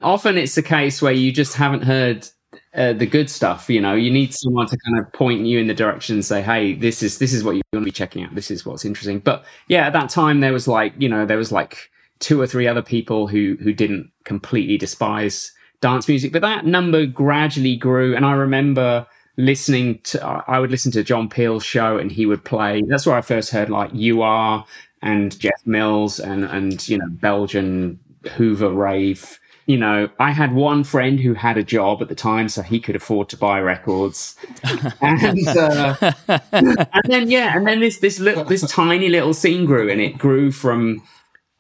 often 0.02 0.38
it's 0.38 0.56
the 0.56 0.64
case 0.64 1.02
where 1.02 1.14
you 1.14 1.32
just 1.32 1.56
haven't 1.56 1.84
heard 1.84 2.28
uh, 2.74 2.94
the 2.94 3.06
good 3.06 3.30
stuff. 3.30 3.70
You 3.70 3.82
know, 3.82 3.94
you 3.96 4.12
need 4.12 4.34
someone 4.34 4.68
to 4.68 4.78
kind 4.86 5.00
of 5.00 5.12
point 5.14 5.46
you 5.46 5.60
in 5.60 5.68
the 5.68 5.74
direction 5.74 6.16
and 6.16 6.26
say, 6.26 6.42
"Hey, 6.42 6.74
this 6.74 7.02
is 7.04 7.18
this 7.18 7.34
is 7.34 7.44
what 7.44 7.56
you 7.56 7.62
want 7.74 7.84
to 7.84 7.86
be 7.86 7.92
checking 7.92 8.24
out. 8.24 8.36
This 8.36 8.52
is 8.52 8.66
what's 8.66 8.86
interesting." 8.86 9.20
But 9.20 9.44
yeah, 9.68 9.88
at 9.88 9.94
that 9.94 10.10
time 10.10 10.40
there 10.40 10.54
was 10.54 10.68
like 10.68 10.94
you 10.98 11.10
know 11.10 11.26
there 11.26 11.38
was 11.38 11.52
like 11.52 11.90
two 12.20 12.40
or 12.40 12.48
three 12.48 12.68
other 12.68 12.82
people 12.82 13.28
who 13.28 13.58
who 13.62 13.74
didn't 13.74 14.12
completely 14.24 14.78
despise 14.78 15.52
dance 15.82 16.08
music, 16.08 16.32
but 16.32 16.42
that 16.42 16.66
number 16.66 17.06
gradually 17.06 17.76
grew, 17.76 18.16
and 18.16 18.26
I 18.26 18.34
remember 18.34 19.08
listening 19.38 20.00
to 20.04 20.24
I 20.24 20.60
would 20.60 20.70
listen 20.70 20.92
to 20.92 21.04
John 21.04 21.30
Peel's 21.30 21.64
show 21.64 21.98
and 21.98 22.12
he 22.12 22.26
would 22.26 22.44
play 22.44 22.84
that's 22.86 23.06
where 23.06 23.16
I 23.16 23.22
first 23.22 23.52
heard 23.52 23.70
like 23.70 23.90
UR 23.94 24.66
and 25.02 25.40
Jeff 25.40 25.66
Mills 25.66 26.20
and 26.20 26.44
and 26.44 26.86
you 26.90 26.98
know 26.98 27.08
Belgian 27.10 28.00
Hoover 28.34 28.70
rave 28.70 29.39
you 29.70 29.78
know, 29.78 30.10
I 30.18 30.32
had 30.32 30.52
one 30.52 30.84
friend 30.84 31.20
who 31.20 31.36
had 31.36 31.56
a 31.56 31.62
job 31.62 32.02
at 32.02 32.10
the 32.10 32.16
time, 32.16 32.50
so 32.50 32.64
he 32.64 32.80
could 32.80 32.96
afford 32.96 33.30
to 33.30 33.38
buy 33.38 33.60
records. 33.60 34.36
and, 35.00 35.48
uh, 35.48 35.96
and 36.28 36.88
then, 37.04 37.30
yeah, 37.30 37.56
and 37.56 37.68
then 37.68 37.80
this, 37.80 38.00
this 38.00 38.20
little, 38.20 38.44
this 38.46 38.68
tiny 38.68 39.10
little 39.10 39.32
scene 39.32 39.68
grew 39.68 39.92
and 39.92 40.02
it 40.02 40.18
grew 40.18 40.52
from, 40.52 41.04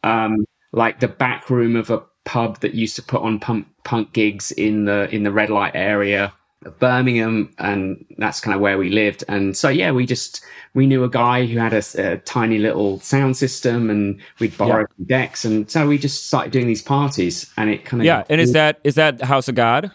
um, 0.01 0.43
like 0.71 1.01
the 1.01 1.07
back 1.07 1.51
room 1.51 1.75
of 1.75 1.91
a 1.91 2.01
pub 2.25 2.61
that 2.61 2.73
used 2.73 2.95
to 2.95 3.03
put 3.03 3.21
on 3.21 3.39
punk, 3.39 3.67
punk 3.83 4.11
gigs 4.11 4.49
in 4.53 4.85
the, 4.85 5.07
in 5.13 5.21
the 5.21 5.31
red 5.31 5.51
light 5.51 5.73
area 5.75 6.33
of 6.65 6.77
Birmingham, 6.79 7.53
and 7.57 8.05
that's 8.17 8.39
kind 8.39 8.53
of 8.53 8.61
where 8.61 8.77
we 8.77 8.89
lived. 8.89 9.23
And 9.27 9.55
so, 9.55 9.69
yeah, 9.69 9.91
we 9.91 10.05
just 10.05 10.43
we 10.73 10.87
knew 10.87 11.03
a 11.03 11.09
guy 11.09 11.45
who 11.45 11.57
had 11.57 11.73
a, 11.73 11.83
a 11.97 12.17
tiny 12.19 12.57
little 12.57 12.99
sound 12.99 13.37
system, 13.37 13.89
and 13.89 14.19
we'd 14.39 14.57
borrow 14.57 14.85
yeah. 14.97 15.05
decks, 15.07 15.45
and 15.45 15.69
so 15.69 15.87
we 15.87 15.97
just 15.97 16.27
started 16.27 16.51
doing 16.51 16.67
these 16.67 16.81
parties, 16.81 17.51
and 17.57 17.69
it 17.69 17.85
kind 17.85 18.01
of 18.01 18.05
yeah. 18.05 18.23
And 18.29 18.41
is 18.41 18.53
that 18.53 18.79
is 18.83 18.95
that 18.95 19.21
House 19.21 19.47
of 19.47 19.55
God? 19.55 19.91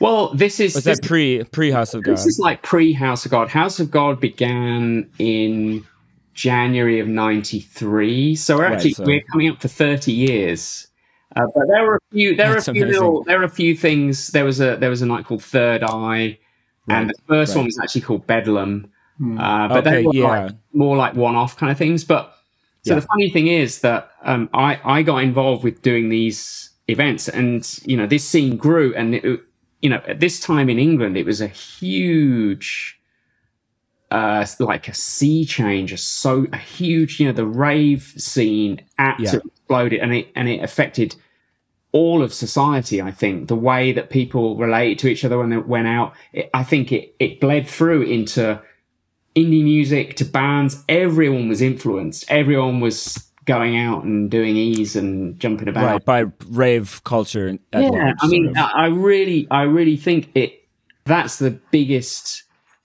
Well, 0.00 0.34
this 0.34 0.60
is 0.60 0.74
was 0.74 0.84
that 0.84 1.02
pre 1.02 1.44
pre 1.44 1.70
House 1.70 1.94
of 1.94 2.02
God? 2.02 2.12
This 2.12 2.26
is 2.26 2.38
like 2.38 2.62
pre 2.62 2.92
House 2.92 3.24
of 3.24 3.30
God. 3.30 3.48
House 3.48 3.78
of 3.80 3.90
God 3.90 4.20
began 4.20 5.08
in 5.18 5.84
January 6.34 6.98
of 6.98 7.06
'93, 7.06 8.34
so 8.34 8.58
we're 8.58 8.64
actually 8.64 8.90
right, 8.90 8.96
so. 8.96 9.04
we're 9.04 9.22
coming 9.30 9.48
up 9.48 9.60
for 9.60 9.68
30 9.68 10.12
years. 10.12 10.88
Uh, 11.36 11.46
but 11.54 11.66
there 11.66 11.84
were 11.84 11.96
a 11.96 12.00
few. 12.12 12.36
There 12.36 12.52
That's 12.52 12.68
are 12.68 12.70
a 12.70 12.74
few 12.74 12.82
amazing. 12.84 13.02
little. 13.02 13.24
There 13.24 13.40
are 13.40 13.44
a 13.44 13.48
few 13.48 13.76
things. 13.76 14.28
There 14.28 14.44
was 14.44 14.60
a 14.60 14.76
there 14.76 14.90
was 14.90 15.02
a 15.02 15.06
night 15.06 15.24
called 15.24 15.42
Third 15.42 15.82
Eye, 15.82 15.88
right, 15.88 16.38
and 16.88 17.10
the 17.10 17.14
first 17.26 17.50
right. 17.50 17.56
one 17.56 17.66
was 17.66 17.78
actually 17.78 18.02
called 18.02 18.26
Bedlam. 18.26 18.90
Hmm. 19.18 19.38
Uh, 19.38 19.68
but 19.68 19.86
okay, 19.86 19.96
they 19.96 20.06
were 20.06 20.14
yeah. 20.14 20.44
like, 20.44 20.52
more 20.72 20.96
like 20.96 21.14
one 21.14 21.34
off 21.34 21.56
kind 21.56 21.72
of 21.72 21.78
things. 21.78 22.04
But 22.04 22.34
so 22.82 22.94
yeah. 22.94 23.00
the 23.00 23.06
funny 23.06 23.30
thing 23.30 23.48
is 23.48 23.80
that 23.80 24.10
um, 24.22 24.48
I 24.54 24.80
I 24.84 25.02
got 25.02 25.18
involved 25.18 25.64
with 25.64 25.82
doing 25.82 26.08
these 26.08 26.70
events, 26.88 27.28
and 27.28 27.66
you 27.84 27.96
know 27.96 28.06
this 28.06 28.26
scene 28.26 28.56
grew, 28.56 28.94
and 28.94 29.14
it, 29.16 29.40
you 29.80 29.90
know 29.90 30.02
at 30.06 30.20
this 30.20 30.38
time 30.38 30.68
in 30.68 30.78
England 30.78 31.16
it 31.16 31.26
was 31.26 31.40
a 31.40 31.48
huge. 31.48 33.00
Uh, 34.14 34.46
like 34.60 34.86
a 34.86 34.94
sea 34.94 35.44
change, 35.44 35.92
a 35.92 35.96
so 35.96 36.46
a 36.52 36.56
huge, 36.56 37.18
you 37.18 37.26
know, 37.26 37.32
the 37.32 37.44
rave 37.44 38.14
scene 38.16 38.80
absolutely 38.96 39.50
yeah. 39.52 39.58
exploded, 39.58 40.00
and 40.00 40.14
it 40.14 40.28
and 40.36 40.48
it 40.48 40.62
affected 40.62 41.16
all 41.90 42.22
of 42.22 42.32
society. 42.32 43.02
I 43.02 43.10
think 43.10 43.48
the 43.48 43.56
way 43.56 43.90
that 43.90 44.10
people 44.10 44.56
related 44.56 45.00
to 45.00 45.08
each 45.08 45.24
other 45.24 45.36
when 45.38 45.50
they 45.50 45.56
went 45.56 45.88
out, 45.88 46.14
it, 46.32 46.48
I 46.54 46.62
think 46.62 46.92
it 46.92 47.16
it 47.18 47.40
bled 47.40 47.66
through 47.66 48.02
into 48.02 48.62
indie 49.34 49.64
music 49.64 50.14
to 50.18 50.24
bands. 50.24 50.84
Everyone 50.88 51.48
was 51.48 51.60
influenced. 51.60 52.24
Everyone 52.28 52.78
was 52.78 53.28
going 53.46 53.76
out 53.76 54.04
and 54.04 54.30
doing 54.30 54.56
ease 54.56 54.94
and 54.94 55.40
jumping 55.40 55.66
about 55.66 55.84
right 55.84 56.04
by 56.04 56.32
rave 56.46 57.02
culture. 57.02 57.58
yeah, 57.72 57.80
large, 57.80 58.16
I 58.20 58.26
mean, 58.28 58.56
I 58.56 58.86
really, 58.86 59.48
I 59.50 59.62
really 59.62 59.96
think 59.96 60.30
it. 60.36 60.60
That's 61.04 61.40
the 61.40 61.50
biggest 61.72 62.43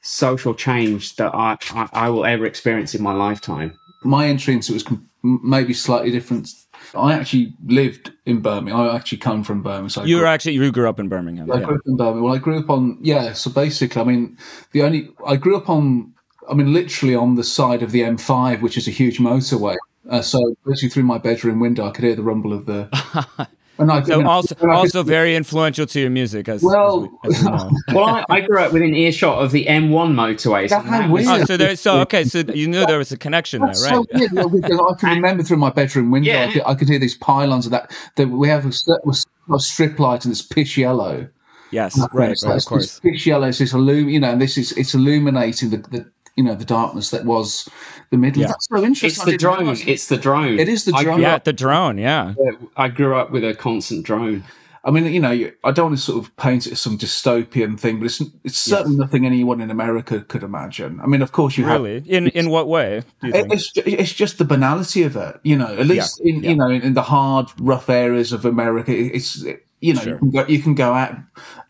social 0.09 0.53
change 0.53 1.15
that 1.17 1.33
I, 1.33 1.57
I, 1.71 1.89
I 1.93 2.09
will 2.09 2.25
ever 2.25 2.45
experience 2.45 2.95
in 2.95 3.03
my 3.03 3.13
lifetime. 3.13 3.77
My 4.03 4.27
entry 4.27 4.53
into 4.53 4.73
it 4.73 4.83
was 4.83 4.99
maybe 5.23 5.73
slightly 5.73 6.11
different 6.11 6.49
I 6.95 7.13
actually 7.13 7.53
lived 7.65 8.11
in 8.25 8.41
Birmingham. 8.41 8.79
I 8.79 8.95
actually 8.95 9.19
come 9.19 9.43
from 9.43 9.61
Birmingham. 9.61 9.89
So 9.89 10.03
you 10.03 10.17
were 10.17 10.25
actually 10.25 10.53
you 10.53 10.71
grew 10.71 10.89
up 10.89 10.99
in 10.99 11.07
Birmingham. 11.07 11.51
I 11.51 11.59
yeah. 11.59 11.65
grew 11.65 11.75
up 11.75 11.81
in 11.85 11.97
Birmingham. 11.97 12.23
Well, 12.23 12.33
I 12.33 12.37
grew 12.37 12.59
up 12.59 12.69
on 12.69 12.97
yeah. 13.01 13.33
So 13.33 13.51
basically, 13.51 14.01
I 14.01 14.05
mean, 14.05 14.37
the 14.71 14.81
only 14.81 15.09
I 15.25 15.35
grew 15.35 15.57
up 15.57 15.69
on. 15.69 16.13
I 16.49 16.55
mean, 16.55 16.73
literally 16.73 17.13
on 17.13 17.35
the 17.35 17.43
side 17.43 17.83
of 17.83 17.91
the 17.91 18.01
M5, 18.01 18.61
which 18.61 18.75
is 18.75 18.87
a 18.87 18.91
huge 18.91 19.19
motorway. 19.19 19.77
Uh, 20.09 20.21
so 20.21 20.55
basically, 20.65 20.89
through 20.89 21.03
my 21.03 21.19
bedroom 21.19 21.59
window, 21.59 21.85
I 21.87 21.91
could 21.91 22.03
hear 22.03 22.15
the 22.15 22.23
rumble 22.23 22.53
of 22.53 22.65
the 22.65 22.89
And 23.37 23.47
I, 23.79 24.03
so 24.03 24.17
you 24.17 24.23
know, 24.23 24.29
also, 24.29 24.55
also 24.67 25.03
very 25.03 25.35
influential 25.35 25.85
to 25.85 25.99
your 26.01 26.09
music, 26.09 26.49
as 26.49 26.61
well. 26.61 27.09
As 27.23 27.29
we, 27.29 27.35
as 27.35 27.43
know. 27.43 27.71
well, 27.93 28.05
I, 28.05 28.25
I, 28.29 28.41
grew 28.41 28.59
up 28.59 28.73
within 28.73 28.93
earshot 28.93 29.41
of 29.41 29.51
the 29.51 29.65
M1 29.65 30.13
motorway. 30.13 30.67
So 30.67 30.81
that. 30.81 31.09
Oh, 31.09 31.45
so 31.45 31.57
there, 31.57 31.75
so 31.75 32.01
okay, 32.01 32.25
so 32.25 32.39
you 32.39 32.67
knew 32.67 32.85
there 32.85 32.97
was 32.97 33.11
a 33.11 33.17
connection 33.17 33.61
That's 33.61 33.87
there, 33.87 33.99
right? 33.99 34.29
So 34.33 34.47
weird, 34.47 34.71
I 34.71 34.93
can 34.99 35.09
remember 35.15 35.43
through 35.43 35.57
my 35.57 35.69
bedroom 35.69 36.11
window, 36.11 36.31
yeah. 36.31 36.45
I, 36.45 36.51
could, 36.51 36.61
I, 36.65 36.75
could, 36.75 36.89
hear 36.89 36.99
these 36.99 37.15
pylons 37.15 37.65
of 37.65 37.71
that. 37.71 37.91
That 38.15 38.27
we 38.27 38.49
have 38.49 38.65
a, 38.65 39.53
a 39.53 39.59
strip 39.59 39.97
light 39.97 40.25
and 40.25 40.31
it's 40.31 40.41
pitch 40.41 40.77
yellow. 40.77 41.29
Yes, 41.71 41.99
right, 42.13 42.35
right, 42.43 42.57
of 42.57 42.65
course. 42.65 42.99
Pitch 42.99 43.27
yellow. 43.27 43.47
It's 43.47 43.59
this 43.59 43.73
illum, 43.73 44.09
you 44.09 44.19
know, 44.19 44.31
and 44.31 44.41
this 44.41 44.57
is 44.57 44.71
it's 44.73 44.95
illuminating 44.95 45.69
the, 45.69 45.77
the 45.77 46.11
you 46.39 46.45
know 46.45 46.55
the 46.55 46.63
darkness 46.63 47.09
that 47.09 47.25
was 47.25 47.67
the 48.11 48.17
middle. 48.17 48.41
Yeah. 48.41 48.47
That's 48.47 48.69
so 48.69 48.81
interesting. 48.81 49.09
It's 49.09 49.25
the 49.25 49.37
drone. 49.37 49.75
It's 49.85 50.07
the 50.07 50.15
drone. 50.15 50.57
It 50.57 50.69
is 50.69 50.85
the 50.85 50.93
drone. 50.93 51.19
yeah, 51.19 51.37
the 51.37 51.51
drone. 51.51 51.97
Yeah. 51.97 52.33
I 52.77 52.87
grew 52.87 53.17
up 53.17 53.29
with 53.29 53.43
a 53.43 53.53
constant 53.53 54.05
drone. 54.05 54.45
I 54.85 54.91
mean, 54.91 55.05
you 55.07 55.19
know, 55.19 55.31
I 55.65 55.71
don't 55.71 55.87
want 55.87 55.97
to 55.97 56.01
sort 56.01 56.23
of 56.23 56.33
paint 56.37 56.65
it 56.65 56.71
as 56.71 56.79
some 56.79 56.97
dystopian 56.97 57.77
thing, 57.77 57.99
but 57.99 58.05
it's 58.05 58.21
it's 58.45 58.57
certainly 58.57 58.95
yes. 58.95 59.01
nothing 59.01 59.25
anyone 59.25 59.59
in 59.59 59.69
America 59.69 60.21
could 60.21 60.43
imagine. 60.43 61.01
I 61.01 61.07
mean, 61.07 61.21
of 61.21 61.33
course, 61.33 61.57
you 61.57 61.67
really 61.67 61.95
have, 61.95 62.07
in 62.07 62.27
in 62.29 62.49
what 62.49 62.69
way? 62.69 63.03
It's 63.21 63.73
it's 63.75 64.13
just 64.13 64.37
the 64.37 64.45
banality 64.45 65.03
of 65.03 65.17
it. 65.17 65.41
You 65.43 65.57
know, 65.57 65.75
at 65.75 65.87
least 65.87 66.21
yeah. 66.23 66.33
in 66.33 66.43
yeah. 66.43 66.49
you 66.51 66.55
know 66.55 66.69
in 66.69 66.93
the 66.93 67.01
hard, 67.01 67.47
rough 67.59 67.89
areas 67.89 68.31
of 68.31 68.45
America, 68.45 68.93
it's 68.95 69.43
you 69.81 69.93
know 69.93 70.01
sure. 70.01 70.13
you 70.13 70.19
can 70.19 70.29
go 70.29 70.45
you 70.47 70.61
can 70.61 70.75
go 70.75 70.93
out 70.93 71.17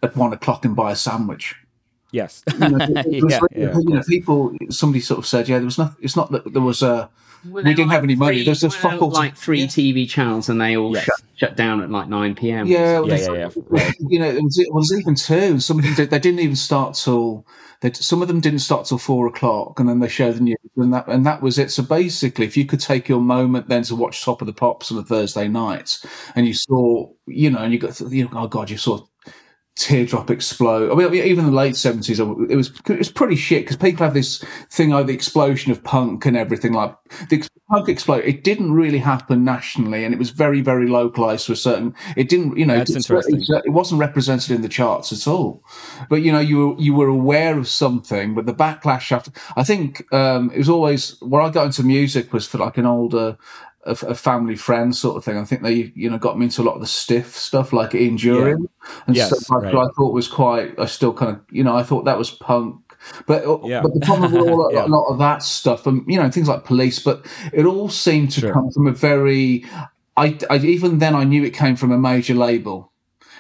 at 0.04 0.16
one 0.16 0.32
o'clock 0.32 0.64
and 0.64 0.76
buy 0.76 0.92
a 0.92 0.96
sandwich. 0.96 1.56
Yes. 2.12 2.44
You 2.54 2.70
know, 2.70 2.78
yeah, 3.08 3.40
yeah, 3.52 3.78
you 3.78 3.84
know, 3.84 4.02
people. 4.08 4.56
Somebody 4.70 5.02
sort 5.02 5.20
of 5.20 5.28
said, 5.28 5.48
"Yeah, 5.48 5.58
there 5.58 5.66
was 5.66 5.78
not. 5.78 5.94
It's 6.00 6.16
not 6.16 6.32
that 6.32 6.52
there 6.52 6.62
was 6.62 6.82
uh, 6.82 7.08
a. 7.46 7.50
we 7.50 7.64
didn't 7.64 7.88
like 7.88 7.96
have 7.96 8.04
any 8.04 8.16
money. 8.16 8.44
There's 8.44 8.62
just 8.62 8.78
fuck 8.78 9.02
all 9.02 9.12
like 9.12 9.36
three 9.36 9.62
yeah. 9.62 9.68
TV 9.68 10.10
channels, 10.10 10.50
and 10.50 10.60
they 10.60 10.76
all 10.76 10.94
yes. 10.96 11.06
shut, 11.06 11.22
shut 11.36 11.56
down 11.56 11.82
at 11.82 11.92
like 11.92 12.08
nine 12.08 12.36
p.m. 12.36 12.66
Yeah, 12.66 13.04
yeah, 13.06 13.16
yeah, 13.16 13.50
yeah. 13.74 13.92
You 14.00 14.20
know, 14.20 14.30
it 14.30 14.44
was, 14.44 14.58
it 14.58 14.74
was 14.74 14.94
even 14.98 15.16
two. 15.16 15.60
Some 15.60 15.80
of 15.80 15.86
them 15.86 15.94
did, 15.94 16.10
they 16.10 16.20
didn't 16.20 16.40
even 16.40 16.56
start 16.56 16.96
till. 16.96 17.46
They, 17.82 17.94
some 17.94 18.22
of 18.22 18.28
them 18.28 18.42
didn't 18.42 18.60
start 18.60 18.88
till 18.88 18.98
four 18.98 19.28
o'clock, 19.28 19.80
and 19.80 19.88
then 19.88 20.00
they 20.00 20.10
showed 20.10 20.36
the 20.36 20.42
news, 20.42 20.58
and 20.76 20.94
that 20.94 21.08
and 21.08 21.26
that 21.26 21.42
was 21.42 21.60
it. 21.60 21.72
So 21.72 21.84
basically, 21.84 22.46
if 22.46 22.58
you 22.58 22.66
could 22.66 22.82
take 22.82 23.08
your 23.08 23.22
moment 23.22 23.70
then 23.70 23.84
to 23.84 23.96
watch 23.96 24.24
Top 24.24 24.42
of 24.42 24.48
the 24.48 24.54
Pops 24.54 24.92
on 24.92 24.98
a 24.98 25.04
Thursday 25.04 25.48
night, 25.48 26.00
and 26.36 26.48
you 26.48 26.54
saw, 26.56 27.10
you 27.28 27.52
know, 27.52 27.60
and 27.60 27.72
you 27.72 27.80
got, 27.80 28.00
you 28.02 28.26
know, 28.26 28.32
oh 28.34 28.48
god, 28.48 28.70
you 28.70 28.78
saw 28.78 29.06
teardrop 29.80 30.30
explode. 30.30 30.92
I 30.92 30.96
mean, 30.96 31.14
even 31.14 31.46
in 31.46 31.52
the 31.52 31.58
late 31.58 31.78
seventies, 31.78 32.20
it 32.20 32.26
was 32.26 32.72
it 32.90 32.98
was 32.98 33.10
pretty 33.10 33.38
shit 33.38 33.64
because 33.64 33.78
people 33.78 34.04
have 34.04 34.14
this 34.14 34.44
thing 34.70 34.94
of 34.94 35.08
the 35.08 35.14
explosion 35.14 35.72
of 35.72 35.82
punk 35.84 36.26
and 36.26 36.36
everything. 36.36 36.74
Like 36.74 36.94
the 37.30 37.48
punk 37.70 37.88
explode, 37.88 38.26
it 38.26 38.44
didn't 38.44 38.74
really 38.74 38.98
happen 38.98 39.46
nationally, 39.46 40.04
and 40.04 40.14
it 40.14 40.18
was 40.18 40.32
very 40.32 40.60
very 40.60 40.88
localized 40.88 41.46
to 41.46 41.54
a 41.54 41.56
certain. 41.56 41.96
It 42.18 42.28
didn't, 42.28 42.58
you 42.58 42.66
know, 42.66 42.78
That's 42.78 42.94
interesting. 42.94 43.40
It, 43.40 43.64
it 43.66 43.70
wasn't 43.70 44.02
represented 44.02 44.52
in 44.52 44.62
the 44.62 44.70
charts 44.70 45.14
at 45.14 45.32
all. 45.32 45.64
But 46.10 46.18
you 46.18 46.34
know, 46.34 46.42
you 46.42 46.58
were 46.58 46.76
you 46.78 46.94
were 46.94 47.08
aware 47.08 47.58
of 47.58 47.70
something, 47.70 48.36
but 48.36 48.46
the 48.46 48.54
backlash 48.54 49.14
after. 49.14 49.32
I 49.56 49.64
think 49.64 50.12
um, 50.14 50.52
it 50.52 50.58
was 50.58 50.70
always 50.70 51.18
where 51.22 51.42
I 51.42 51.50
got 51.50 51.68
into 51.68 51.84
music 51.84 52.34
was 52.34 52.46
for 52.46 52.58
like 52.58 52.78
an 52.78 52.86
older 52.86 53.38
a, 53.86 53.92
a, 53.92 54.16
family 54.16 54.56
friend 54.56 54.96
sort 54.96 55.18
of 55.18 55.24
thing. 55.24 55.38
I 55.38 55.46
think 55.46 55.62
they, 55.62 55.92
you 55.96 56.10
know, 56.10 56.18
got 56.18 56.38
me 56.38 56.46
into 56.46 56.62
a 56.62 56.64
lot 56.64 56.76
of 56.76 56.82
the 56.82 56.88
stiff 56.88 57.36
stuff 57.36 57.72
like 57.72 57.96
Ian 57.96 58.18
Dury 58.18 58.58
yeah. 58.60 59.02
and 59.08 59.16
yes, 59.16 59.28
stuff 59.30 59.64
right. 59.64 59.74
I 59.74 59.88
thought 59.96 60.14
was 60.14 60.28
quite, 60.28 60.78
I 60.80 60.86
still 60.86 61.14
kind 61.14 61.36
of, 61.36 61.42
you 61.50 61.64
know, 61.64 61.76
I 61.76 61.84
thought 61.84 62.06
that 62.06 62.18
was 62.18 62.32
punk. 62.32 62.82
But, 63.26 63.46
uh, 63.46 63.60
yeah. 63.64 63.82
but 63.82 63.94
the 63.94 64.02
problem 64.02 64.34
with 64.34 64.48
all, 64.48 64.70
yeah. 64.74 64.86
a 64.86 64.88
lot 64.88 65.08
of 65.08 65.20
that 65.20 65.42
stuff 65.44 65.88
and, 65.88 66.04
you 66.08 66.22
know, 66.22 66.30
things 66.30 66.50
like 66.50 66.66
police, 66.66 67.00
but 67.00 67.26
it 67.54 67.66
all 67.66 67.90
seemed 67.90 68.32
to 68.32 68.42
sure. 68.42 68.54
come 68.54 68.70
from 68.72 68.88
a 68.88 68.92
very, 68.92 69.66
I, 70.18 70.38
I, 70.50 70.58
even 70.58 71.00
then 71.00 71.16
I 71.16 71.24
knew 71.24 71.44
it 71.46 71.54
came 71.54 71.76
from 71.76 71.92
a 71.92 71.98
major 71.98 72.34
label. 72.34 72.92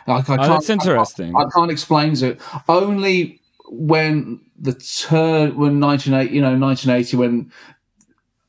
Like 0.07 0.29
I 0.29 0.43
oh, 0.43 0.47
that's 0.47 0.69
interesting. 0.69 1.35
I, 1.35 1.41
I, 1.41 1.45
can't 1.53 1.69
explain 1.69 2.13
it. 2.23 2.39
Only 2.67 3.41
when 3.67 4.39
the 4.57 4.73
turn, 4.73 5.57
when 5.57 5.79
1980, 5.79 6.33
you 6.33 6.41
know, 6.41 6.57
1980, 6.57 7.17
when 7.17 7.51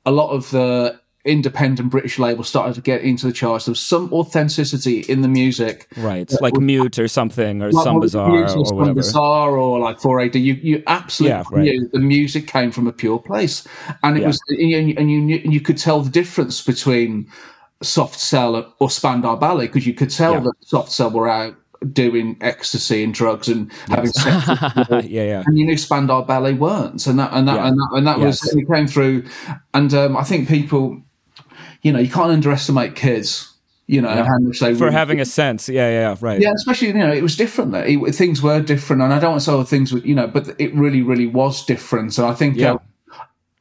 a 0.07 0.11
lot 0.11 0.31
of 0.31 0.51
the 0.51 1.00
independent 1.25 1.91
British 1.91 2.19
label 2.19 2.43
started 2.45 2.75
to 2.75 2.81
get 2.81 3.03
into 3.03 3.27
the 3.27 3.33
charts. 3.33 3.67
There 3.67 3.73
was 3.73 3.81
some 3.81 4.13
authenticity 4.13 5.01
in 5.01 5.21
the 5.21 5.29
music, 5.29 5.89
right? 5.97 6.31
Like 6.41 6.55
Mute 6.55 6.99
or 6.99 7.09
something, 7.09 7.63
or 7.63 7.71
like, 7.71 7.85
Some 7.85 8.01
Bizzare, 8.01 8.55
or, 8.55 8.59
or 8.59 8.75
whatever. 8.75 9.01
Bizzare, 9.01 9.53
or 9.53 9.79
like 9.79 9.99
4AD. 9.99 10.43
You 10.43 10.55
you 10.55 10.83
absolutely 10.87 11.37
yeah, 11.39 11.45
right. 11.53 11.63
knew 11.63 11.89
the 11.93 11.99
music 11.99 12.47
came 12.47 12.71
from 12.71 12.87
a 12.87 12.93
pure 12.93 13.19
place, 13.19 13.67
and 14.03 14.17
it 14.17 14.21
yeah. 14.21 14.29
was, 14.29 14.41
and 14.49 14.89
you, 14.89 14.95
and 14.97 15.11
you 15.11 15.21
you 15.45 15.61
could 15.61 15.77
tell 15.77 16.01
the 16.01 16.11
difference 16.11 16.63
between 16.63 17.31
Soft 17.83 18.19
Cell 18.19 18.75
or 18.79 18.91
Spandau 18.91 19.37
Ballet 19.37 19.67
because 19.67 19.87
you 19.87 19.95
could 19.95 20.11
tell 20.11 20.35
yeah. 20.35 20.41
that 20.41 20.55
Soft 20.63 20.91
Cell 20.91 21.11
were 21.11 21.29
out 21.29 21.55
doing 21.93 22.37
ecstasy 22.41 23.03
and 23.03 23.15
drugs 23.15 23.49
and 23.49 23.71
yes. 23.89 23.89
having 23.89 24.13
sex. 24.13 24.47
yeah, 25.07 25.23
yeah. 25.23 25.43
And 25.47 25.59
you 25.59 25.67
knew 25.67 25.77
Spandau 25.77 26.23
Ballet 26.23 26.55
weren't, 26.55 27.07
and 27.07 27.19
that 27.19 27.31
and 27.35 27.47
that 27.47 27.57
yeah. 27.57 27.69
and 27.69 27.77
that, 27.77 27.89
and 27.93 28.07
that 28.07 28.19
yes. 28.19 28.43
was 28.43 28.55
it 28.55 28.67
came 28.67 28.87
through. 28.87 29.27
And 29.75 29.93
um, 29.93 30.17
I 30.17 30.25
think 30.25 30.49
people 30.49 31.03
you 31.83 31.93
know, 31.93 31.99
you 31.99 32.11
can't 32.11 32.31
underestimate 32.31 32.97
kids. 32.97 33.47
You 33.87 34.01
know, 34.01 34.11
yeah. 34.11 34.25
how 34.25 34.39
much 34.39 34.61
they 34.61 34.75
for 34.75 34.93
having 34.93 35.19
a 35.19 35.25
sense. 35.25 35.69
Yeah, 35.69 35.91
yeah, 35.91 36.17
right. 36.21 36.41
Yeah, 36.41 36.53
especially 36.55 36.89
you 36.89 36.95
know, 36.95 37.13
it 37.13 37.23
was 37.25 37.37
different. 37.37 37.75
It, 37.75 37.99
things 38.15 38.41
were 38.41 38.61
different, 38.61 39.03
and 39.03 39.13
I 39.13 39.19
don't 39.19 39.33
want 39.33 39.41
to 39.41 39.47
say 39.47 39.53
other 39.53 39.65
things, 39.65 39.91
you 39.91 40.15
know, 40.15 40.29
but 40.29 40.55
it 40.61 40.73
really, 40.75 41.03
really 41.03 41.27
was 41.27 41.65
different. 41.67 42.17
And 42.17 42.27
I 42.29 42.35
think, 42.35 42.57
yeah. 42.57 42.75
Uh, 42.75 42.79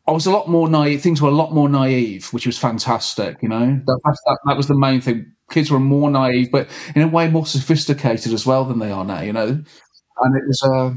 I 0.08 0.12
was 0.12 0.26
a 0.28 0.32
lot 0.32 0.48
more 0.48 0.70
naive. 0.70 1.02
Things 1.02 1.22
were 1.22 1.30
a 1.30 1.34
lot 1.34 1.54
more 1.54 1.70
naive, 1.70 2.28
which 2.34 2.46
was 2.46 2.58
fantastic. 2.58 3.38
You 3.42 3.50
know, 3.50 3.82
that, 3.86 4.00
that, 4.04 4.40
that 4.46 4.58
was 4.58 4.68
the 4.68 4.78
main 4.78 5.02
thing. 5.02 5.32
Kids 5.50 5.72
were 5.72 5.80
more 5.80 6.12
naive, 6.12 6.52
but 6.52 6.68
in 6.96 7.02
a 7.02 7.08
way 7.08 7.28
more 7.28 7.46
sophisticated 7.46 8.32
as 8.32 8.46
well 8.46 8.66
than 8.66 8.78
they 8.78 8.92
are 8.92 9.06
now. 9.06 9.22
You 9.22 9.34
know, 9.34 9.48
and 9.48 10.36
it 10.36 10.44
was. 10.48 10.64
Uh, 10.64 10.94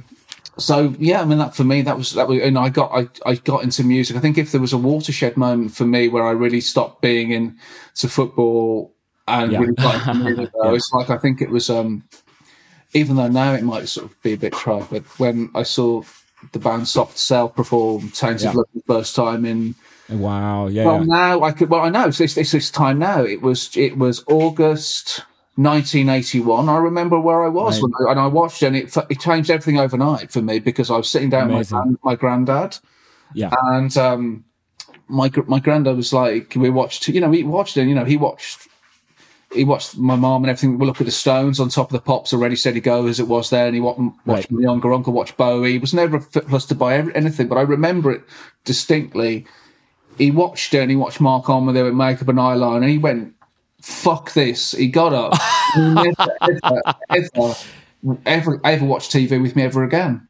so 0.58 0.94
yeah, 0.98 1.22
I 1.22 1.24
mean 1.24 1.38
that 1.38 1.54
for 1.56 1.64
me 1.64 1.82
that 1.82 1.96
was 1.96 2.12
that 2.12 2.28
was, 2.28 2.40
and 2.42 2.58
I 2.58 2.68
got 2.68 2.90
I, 2.92 3.08
I 3.30 3.34
got 3.36 3.62
into 3.64 3.84
music. 3.84 4.16
I 4.16 4.20
think 4.20 4.36
if 4.38 4.52
there 4.52 4.60
was 4.60 4.72
a 4.72 4.78
watershed 4.78 5.36
moment 5.36 5.74
for 5.74 5.84
me 5.86 6.08
where 6.08 6.24
I 6.26 6.30
really 6.32 6.60
stopped 6.60 7.00
being 7.00 7.30
into 7.32 8.08
football 8.08 8.92
and 9.28 9.52
Yeah. 9.52 9.58
really 9.60 9.74
got 9.74 10.06
into 10.08 10.24
music, 10.24 10.50
Yeah. 10.62 10.72
it's 10.72 10.90
like 10.92 11.10
I 11.10 11.18
think 11.18 11.40
it 11.40 11.50
was 11.50 11.70
um 11.70 12.04
even 12.94 13.16
though 13.16 13.28
now 13.28 13.54
it 13.54 13.62
might 13.62 13.88
sort 13.88 14.06
of 14.10 14.22
be 14.22 14.34
a 14.34 14.36
bit 14.36 14.52
trite, 14.52 14.88
but 14.90 15.02
when 15.18 15.50
I 15.54 15.62
saw 15.62 16.02
the 16.52 16.58
band 16.58 16.86
Soft 16.88 17.16
Cell 17.18 17.48
perform 17.48 18.10
Tainted 18.10 18.42
Yeah. 18.42 18.50
Love 18.52 18.66
the 18.74 18.82
first 18.86 19.16
time 19.16 19.44
in 19.46 19.74
Wow. 20.10 20.66
Yeah. 20.66 20.84
well 20.84 20.98
yeah. 20.98 21.04
now 21.06 21.42
I 21.42 21.52
could 21.52 21.70
well 21.70 21.80
I 21.82 21.88
know 21.88 22.08
it's 22.08 22.18
this, 22.18 22.36
it's 22.36 22.52
this 22.52 22.70
time 22.70 22.98
now. 22.98 23.22
It 23.22 23.40
was 23.40 23.74
it 23.76 23.96
was 23.96 24.22
August 24.26 25.22
1981. 25.56 26.68
I 26.68 26.76
remember 26.78 27.18
where 27.20 27.44
I 27.44 27.48
was 27.48 27.74
Right. 27.74 27.82
when 27.82 28.08
I, 28.08 28.10
and 28.12 28.20
I 28.20 28.26
watched 28.26 28.62
and 28.62 28.76
it 28.76 28.96
it 29.10 29.20
changed 29.20 29.50
everything 29.50 29.78
overnight 29.78 30.30
for 30.32 30.42
me 30.42 30.58
because 30.58 30.90
I 30.90 30.96
was 30.96 31.08
sitting 31.08 31.30
down 31.30 31.54
with 31.54 31.70
my, 31.72 31.84
my 32.02 32.16
granddad 32.16 32.78
Yeah. 33.34 33.50
and 33.68 33.94
um 33.96 34.44
my 35.08 35.30
my 35.46 35.60
granddad 35.60 35.96
was 35.96 36.12
like 36.12 36.54
we 36.56 36.70
watched 36.70 37.08
you 37.08 37.20
know 37.20 37.28
we 37.28 37.42
watched 37.42 37.76
it 37.76 37.86
you 37.86 37.94
know 37.94 38.04
he 38.04 38.16
watched 38.16 38.68
he 39.54 39.64
watched 39.64 39.98
my 39.98 40.16
mom 40.16 40.42
and 40.44 40.50
everything. 40.50 40.78
We 40.78 40.86
look 40.86 41.02
at 41.02 41.04
the 41.04 41.12
Stones 41.12 41.60
on 41.60 41.68
top 41.68 41.88
of 41.88 41.92
the 41.92 42.00
pops 42.00 42.32
already 42.32 42.56
steady 42.56 42.80
go 42.80 43.06
as 43.06 43.20
it 43.20 43.28
was 43.28 43.50
there, 43.50 43.66
and 43.66 43.74
he 43.74 43.82
wa- 43.82 43.92
watched 44.24 44.50
Right. 44.50 44.50
my 44.50 44.62
younger 44.62 44.94
uncle 44.94 45.12
watch 45.12 45.36
Bowie. 45.36 45.72
He 45.72 45.78
was 45.78 45.92
never 45.92 46.20
fit 46.20 46.48
plus 46.48 46.64
to 46.66 46.74
buy 46.74 46.94
every, 46.94 47.14
anything, 47.14 47.48
but 47.48 47.58
I 47.58 47.60
remember 47.60 48.10
it 48.12 48.22
distinctly. 48.64 49.44
He 50.16 50.30
watched 50.30 50.72
it 50.72 50.78
and 50.78 50.90
he 50.90 50.96
watched 50.96 51.20
Marc 51.20 51.50
Almond 51.50 51.76
with 51.76 51.84
with 51.84 51.92
makeup 51.92 52.28
and 52.28 52.38
eyeliner, 52.38 52.76
and 52.76 52.84
he 52.88 52.96
went, 52.96 53.34
"Fuck 53.82 54.32
this!" 54.32 54.72
He 54.72 54.88
got 54.88 55.12
up, 55.12 55.34
never, 55.76 56.14
ever, 56.40 56.82
ever, 57.10 57.54
ever, 58.26 58.60
ever 58.64 58.84
watched 58.84 59.12
TV 59.12 59.40
with 59.40 59.54
me 59.56 59.62
ever 59.62 59.84
again. 59.84 60.26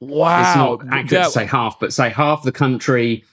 Wow. 0.00 0.40
it's 0.40 0.56
not 0.56 0.86
accurate 0.92 1.10
That- 1.10 1.24
to 1.26 1.30
say 1.30 1.46
half, 1.46 1.78
but 1.78 1.92
say 1.92 2.08
half 2.10 2.42
the 2.42 2.52
country 2.52 3.24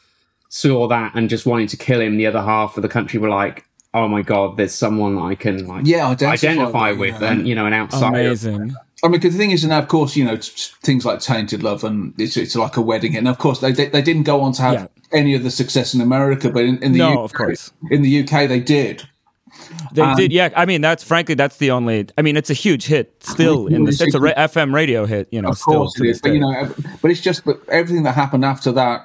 saw 0.50 0.88
that 0.88 1.14
and 1.16 1.30
just 1.30 1.46
wanted 1.46 1.70
to 1.70 1.78
kill 1.78 2.02
him. 2.02 2.18
The 2.18 2.28
other 2.28 2.42
half 2.42 2.76
of 2.78 2.84
the 2.84 2.90
country 2.90 3.20
were 3.20 3.30
like, 3.30 3.66
"Oh 3.94 4.08
my 4.08 4.22
god, 4.22 4.58
there's 4.58 4.74
someone 4.74 5.18
I 5.18 5.36
can 5.36 5.66
like 5.68 5.86
Yeah, 5.86 6.08
identify, 6.10 6.32
identify 6.50 6.90
with, 6.92 7.00
with, 7.14 7.22
yeah. 7.22 7.32
and 7.32 7.48
you 7.48 7.56
know, 7.56 7.66
an 7.66 7.74
outsider." 7.74 8.06
amazing. 8.20 8.76
I 9.04 9.08
mean, 9.08 9.14
because 9.22 9.32
the 9.34 9.40
thing 9.40 9.52
is, 9.52 9.64
and 9.64 9.72
of 9.72 9.88
course, 9.88 10.16
you 10.18 10.26
know, 10.26 10.36
t- 10.36 10.52
t- 10.56 10.72
things 10.84 11.06
like 11.06 11.22
Tainted 11.22 11.64
Love, 11.64 11.86
and 11.86 12.14
it's, 12.20 12.36
it's 12.36 12.54
like 12.56 12.76
a 12.76 12.82
wedding. 12.82 13.16
And 13.16 13.28
of 13.30 13.38
course, 13.38 13.60
they 13.62 13.72
they, 13.72 13.86
they 13.88 14.02
didn't 14.02 14.24
go 14.24 14.42
on 14.42 14.52
to 14.54 14.62
have 14.62 14.74
Yeah. 14.74 14.88
any 15.18 15.34
of 15.36 15.44
the 15.44 15.50
success 15.52 15.94
in 15.96 16.02
America, 16.02 16.50
but 16.50 16.64
in, 16.66 16.78
in 16.84 16.92
the 16.92 17.00
No, 17.00 17.14
UK, 17.14 17.20
of 17.20 17.34
course. 17.34 17.72
in 17.92 18.02
the 18.02 18.20
UK, 18.24 18.48
they 18.50 18.60
did. 18.60 19.08
They 19.94 20.02
Um, 20.02 20.16
did, 20.16 20.32
yeah. 20.32 20.50
I 20.56 20.66
mean, 20.66 20.82
that's 20.82 21.04
frankly, 21.04 21.36
that's 21.36 21.58
the 21.58 21.72
only. 21.72 22.08
I 22.18 22.22
mean, 22.22 22.38
it's 22.38 22.50
a 22.50 22.54
huge 22.54 22.86
hit 22.86 23.16
still. 23.24 23.68
In 23.68 23.84
the. 23.86 23.90
it's 23.92 24.14
a 24.14 24.20
ra- 24.20 24.34
FM 24.34 24.74
radio 24.74 25.06
hit, 25.06 25.28
you 25.32 25.42
know. 25.42 25.50
Of 25.50 25.58
still 25.58 25.86
course, 25.86 26.00
it. 26.00 26.20
But 26.22 26.34
you 26.34 26.40
know, 26.40 26.74
but 27.02 27.12
it's 27.12 27.22
just, 27.22 27.46
but 27.46 27.60
everything 27.70 28.04
that 28.04 28.14
happened 28.16 28.46
after 28.46 28.72
that, 28.74 29.02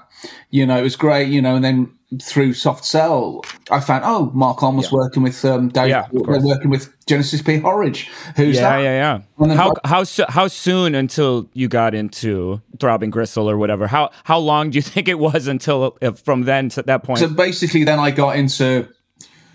you 0.50 0.66
know, 0.66 0.78
it 0.78 0.82
was 0.82 0.96
great. 0.96 1.28
You 1.28 1.40
know, 1.42 1.56
and 1.56 1.64
then 1.64 1.90
through 2.22 2.54
Soft 2.54 2.84
Cell, 2.84 3.44
I 3.70 3.80
found 3.80 4.04
oh, 4.06 4.30
Marc 4.34 4.62
Almond 4.62 4.78
was 4.78 4.92
Yeah. 4.92 4.98
working 4.98 5.22
with 5.22 5.44
um, 5.44 5.68
Dave. 5.68 5.88
Yeah, 5.88 6.06
they're 6.12 6.40
working 6.40 6.70
with 6.70 6.88
Genesis 7.06 7.42
P-Orridge, 7.42 8.08
who's 8.36 8.56
yeah, 8.56 8.62
that? 8.62 8.82
yeah, 8.82 9.14
And 9.16 9.24
yeah. 9.40 9.46
then 9.48 9.56
How 9.56 9.68
like- 9.70 9.78
how 9.84 10.04
so, 10.04 10.24
how 10.28 10.46
soon 10.48 10.94
until 10.94 11.48
you 11.54 11.66
got 11.68 11.92
into 11.94 12.60
throbbing 12.78 13.10
gristle 13.10 13.50
or 13.50 13.56
whatever? 13.58 13.86
How 13.88 14.10
how 14.24 14.38
long 14.38 14.70
do 14.70 14.76
you 14.76 14.82
think 14.92 15.08
it 15.08 15.18
was 15.18 15.46
until 15.48 15.96
uh, 16.02 16.12
from 16.12 16.42
then 16.42 16.68
to 16.70 16.82
that 16.82 17.02
point? 17.02 17.18
So 17.18 17.28
basically, 17.28 17.82
then 17.84 17.98
I 17.98 18.10
got 18.12 18.36
into, 18.36 18.86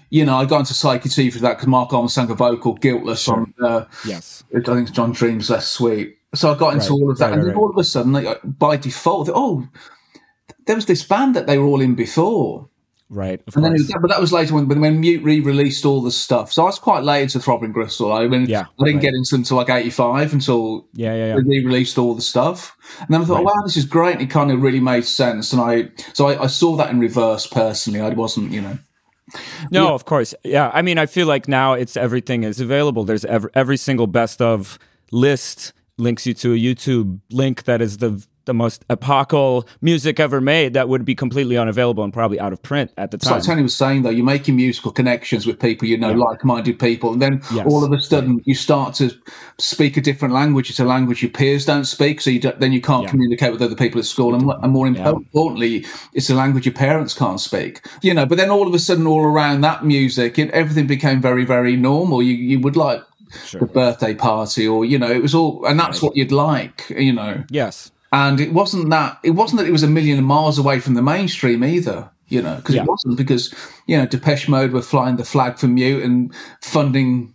you 0.09 0.25
know, 0.25 0.37
I 0.37 0.45
got 0.45 0.59
into 0.59 0.73
Psychic 0.73 1.11
TV 1.11 1.31
for 1.31 1.39
that 1.39 1.55
because 1.55 1.67
Marc 1.67 1.93
Almond 1.93 2.11
sang 2.11 2.29
a 2.31 2.35
vocal, 2.35 2.73
Guiltless, 2.73 3.27
on, 3.27 3.53
uh, 3.63 3.85
yes. 4.05 4.43
I 4.55 4.61
think 4.61 4.81
it's 4.87 4.91
John 4.91 5.11
Dream's 5.11 5.49
Less 5.49 5.67
Sweet. 5.67 6.17
So 6.33 6.53
I 6.53 6.57
got 6.57 6.73
into 6.73 6.85
Right, 6.85 6.91
all 6.91 7.11
of 7.11 7.17
that. 7.17 7.25
right, 7.25 7.33
and 7.33 7.41
then 7.41 7.47
right, 7.49 7.57
all 7.57 7.69
of 7.69 7.77
a 7.77 7.83
sudden, 7.83 8.11
like, 8.11 8.39
by 8.43 8.77
default, 8.77 9.29
oh, 9.33 9.67
there 10.65 10.75
was 10.75 10.85
this 10.85 11.03
band 11.03 11.35
that 11.35 11.47
they 11.47 11.57
were 11.57 11.65
all 11.65 11.81
in 11.81 11.95
before. 11.95 12.69
Right. 13.11 13.41
And 13.55 13.65
then, 13.65 13.73
was, 13.73 13.91
but 14.01 14.09
that 14.09 14.21
was 14.21 14.31
later 14.31 14.53
when, 14.53 14.67
when 14.67 14.99
Mute 14.99 15.23
re-released 15.23 15.83
all 15.83 16.01
the 16.01 16.11
stuff. 16.11 16.53
So 16.53 16.61
I 16.61 16.65
was 16.65 16.77
quite 16.77 17.03
late 17.03 17.23
into 17.23 17.39
Throbbing 17.39 17.71
Gristle. 17.71 18.13
I 18.13 18.27
mean, 18.27 18.45
Yeah, 18.45 18.65
I 18.79 18.85
didn't 18.85 19.01
get 19.01 19.15
into 19.15 19.31
them 19.31 19.39
until 19.41 19.57
like 19.57 19.71
'85 19.71 20.33
until 20.33 20.85
yeah, 20.93 21.15
yeah, 21.15 21.25
yeah. 21.27 21.35
they 21.35 21.41
re-released 21.41 21.97
all 21.97 22.13
the 22.13 22.21
stuff. 22.21 22.77
And 22.99 23.07
then 23.09 23.21
I 23.21 23.25
thought, 23.25 23.43
wow, 23.43 23.63
this 23.63 23.77
is 23.77 23.85
great. 23.85 24.13
And 24.13 24.21
it 24.21 24.29
kind 24.29 24.51
of 24.51 24.61
really 24.61 24.79
made 24.79 25.05
sense. 25.05 25.53
And 25.53 25.61
I, 25.61 25.89
so 26.13 26.27
I, 26.27 26.43
I 26.43 26.47
saw 26.47 26.75
that 26.75 26.91
in 26.91 26.99
reverse 26.99 27.47
personally. 27.47 27.99
I 27.99 28.09
wasn't, 28.09 28.51
you 28.51 28.61
know, 28.61 28.77
No, 29.71 29.93
of 29.93 30.05
course. 30.05 30.33
Yeah. 30.43 30.71
I 30.73 30.81
mean, 30.81 30.97
I 30.97 31.05
feel 31.05 31.27
like 31.27 31.47
now 31.47 31.73
it's 31.73 31.95
everything 31.97 32.43
is 32.43 32.59
available. 32.59 33.03
There's 33.03 33.25
every, 33.25 33.49
every 33.53 33.77
single 33.77 34.07
best 34.07 34.41
of 34.41 34.79
list 35.11 35.73
links 35.97 36.25
you 36.25 36.33
to 36.33 36.53
a 36.53 36.57
YouTube 36.57 37.19
link 37.31 37.63
that 37.63 37.81
is 37.81 37.97
the 37.97 38.25
the 38.49 38.53
most 38.55 38.83
epochal 38.89 39.67
music 39.81 40.19
ever 40.19 40.41
made 40.41 40.73
that 40.73 40.89
would 40.89 41.05
be 41.05 41.13
completely 41.13 41.55
unavailable 41.55 42.03
and 42.03 42.11
probably 42.11 42.39
out 42.39 42.51
of 42.51 42.59
print 42.63 42.89
at 42.97 43.11
the 43.11 43.15
It's 43.17 43.25
time. 43.25 43.35
like 43.35 43.43
Tony 43.45 43.61
was 43.61 43.75
saying, 43.75 44.01
though, 44.01 44.09
you're 44.09 44.25
making 44.25 44.55
musical 44.55 44.91
connections 44.91 45.45
with 45.45 45.59
people 45.59 45.87
you 45.87 45.97
know, 45.97 46.11
like-minded 46.13 46.79
people, 46.79 47.13
and 47.13 47.21
then 47.21 47.41
Yes. 47.53 47.67
all 47.69 47.83
of 47.83 47.91
a 47.93 48.01
sudden 48.01 48.41
you 48.45 48.55
start 48.55 48.95
to 48.95 49.11
speak 49.59 49.97
a 49.97 50.01
different 50.01 50.33
language. 50.33 50.71
It's 50.71 50.79
a 50.79 50.85
language 50.85 51.21
your 51.21 51.29
peers 51.31 51.63
don't 51.65 51.85
speak, 51.85 52.21
so 52.21 52.31
you 52.31 52.39
don't, 52.39 52.59
then 52.59 52.71
you 52.73 52.81
can't 52.81 53.03
Yeah. 53.03 53.11
communicate 53.11 53.51
with 53.51 53.61
other 53.61 53.75
people 53.75 53.99
at 53.99 54.05
school, 54.05 54.33
and, 54.33 54.49
and 54.63 54.71
more 54.73 54.87
importantly, 54.87 55.85
it's 56.13 56.29
a 56.31 56.35
language 56.35 56.65
your 56.65 56.73
parents 56.73 57.13
can't 57.13 57.39
speak. 57.39 57.85
You 58.01 58.15
know, 58.15 58.25
but 58.25 58.37
then 58.39 58.49
all 58.49 58.67
of 58.67 58.73
a 58.73 58.79
sudden, 58.79 59.05
all 59.05 59.23
around 59.23 59.61
that 59.61 59.85
music, 59.85 60.39
it, 60.39 60.49
everything 60.51 60.87
became 60.87 61.21
very, 61.21 61.45
very 61.45 61.75
normal. 61.75 62.23
You 62.23 62.33
you 62.33 62.59
would 62.59 62.75
like 62.75 63.01
Sure. 63.45 63.59
the 63.61 63.67
birthday 63.67 64.15
party, 64.15 64.67
or 64.67 64.85
you 64.85 64.97
know, 64.97 65.11
it 65.11 65.21
was 65.21 65.35
all, 65.35 65.63
and 65.67 65.79
that's 65.79 66.01
what 66.01 66.15
you'd 66.17 66.31
like. 66.31 66.89
You 66.89 67.13
know, 67.13 67.43
yes. 67.51 67.91
And 68.11 68.39
it 68.39 68.53
wasn't 68.53 68.89
that 68.89 69.19
it 69.23 69.31
wasn't 69.31 69.59
that 69.59 69.67
it 69.67 69.71
was 69.71 69.83
a 69.83 69.87
million 69.87 70.23
miles 70.23 70.57
away 70.57 70.79
from 70.79 70.95
the 70.95 71.01
mainstream 71.01 71.63
either 71.63 72.09
you 72.27 72.41
know 72.41 72.55
because 72.55 72.75
Yeah. 72.75 72.83
it 72.83 72.87
wasn't 72.87 73.17
because 73.17 73.53
you 73.87 73.97
know 73.97 74.05
depeche 74.05 74.47
mode 74.47 74.71
were 74.71 74.81
flying 74.81 75.15
the 75.17 75.23
flag 75.25 75.57
for 75.57 75.67
mute 75.67 76.03
and 76.03 76.33
funding 76.61 77.33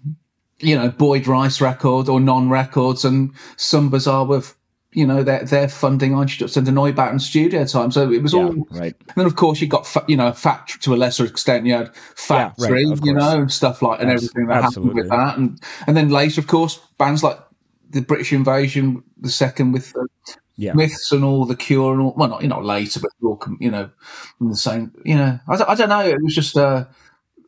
you 0.60 0.76
know 0.76 0.88
boyd 0.88 1.26
rice 1.26 1.60
record 1.60 2.08
or 2.08 2.20
non-records 2.20 3.04
and 3.04 3.32
Some 3.56 3.90
Bizzare 3.90 4.26
with 4.26 4.54
you 4.92 5.04
know 5.06 5.22
their 5.24 5.44
their 5.44 5.68
funding 5.68 6.14
on 6.14 6.22
and 6.22 6.66
the 6.66 6.70
Neubauten 6.72 7.20
studio 7.20 7.64
time 7.64 7.90
so 7.92 8.10
it 8.10 8.22
was 8.22 8.32
Yeah. 8.32 8.44
all 8.44 8.66
Right. 8.70 8.94
and 9.08 9.14
then 9.16 9.26
of 9.26 9.34
course 9.36 9.60
you 9.60 9.66
got 9.66 9.86
fa- 9.86 10.04
you 10.08 10.16
know 10.16 10.32
factory 10.32 10.80
to 10.82 10.94
a 10.94 10.96
lesser 10.96 11.24
extent 11.24 11.66
you 11.66 11.74
had 11.74 11.94
factory 12.16 12.84
of 12.90 13.00
you 13.04 13.14
know 13.14 13.40
and 13.42 13.52
stuff 13.52 13.82
like 13.82 14.00
and 14.00 14.10
everything 14.10 14.46
that 14.46 14.62
happened 14.62 14.94
with 14.94 15.08
that 15.08 15.36
and 15.36 15.60
and 15.86 15.96
then 15.96 16.08
later 16.10 16.40
of 16.40 16.46
course 16.46 16.80
bands 16.98 17.22
like 17.24 17.38
the 17.90 18.00
British 18.00 18.32
Invasion 18.32 19.02
the 19.20 19.30
second 19.30 19.72
with 19.72 19.92
uh, 19.96 20.04
Yeah. 20.56 20.72
myths 20.74 21.10
and 21.10 21.24
all 21.24 21.44
the 21.46 21.56
cure 21.56 21.92
and 21.92 22.02
all 22.02 22.14
well 22.16 22.28
not 22.28 22.42
you 22.42 22.48
know 22.48 22.60
later 22.60 23.00
but 23.00 23.10
you 23.60 23.70
know 23.70 23.90
in 24.40 24.50
the 24.50 24.56
same 24.56 24.92
you 25.04 25.16
know 25.16 25.40
I, 25.48 25.64
I 25.68 25.74
don't 25.74 25.88
know 25.88 26.00
it 26.00 26.22
was 26.22 26.34
just 26.34 26.56
uh 26.56 26.84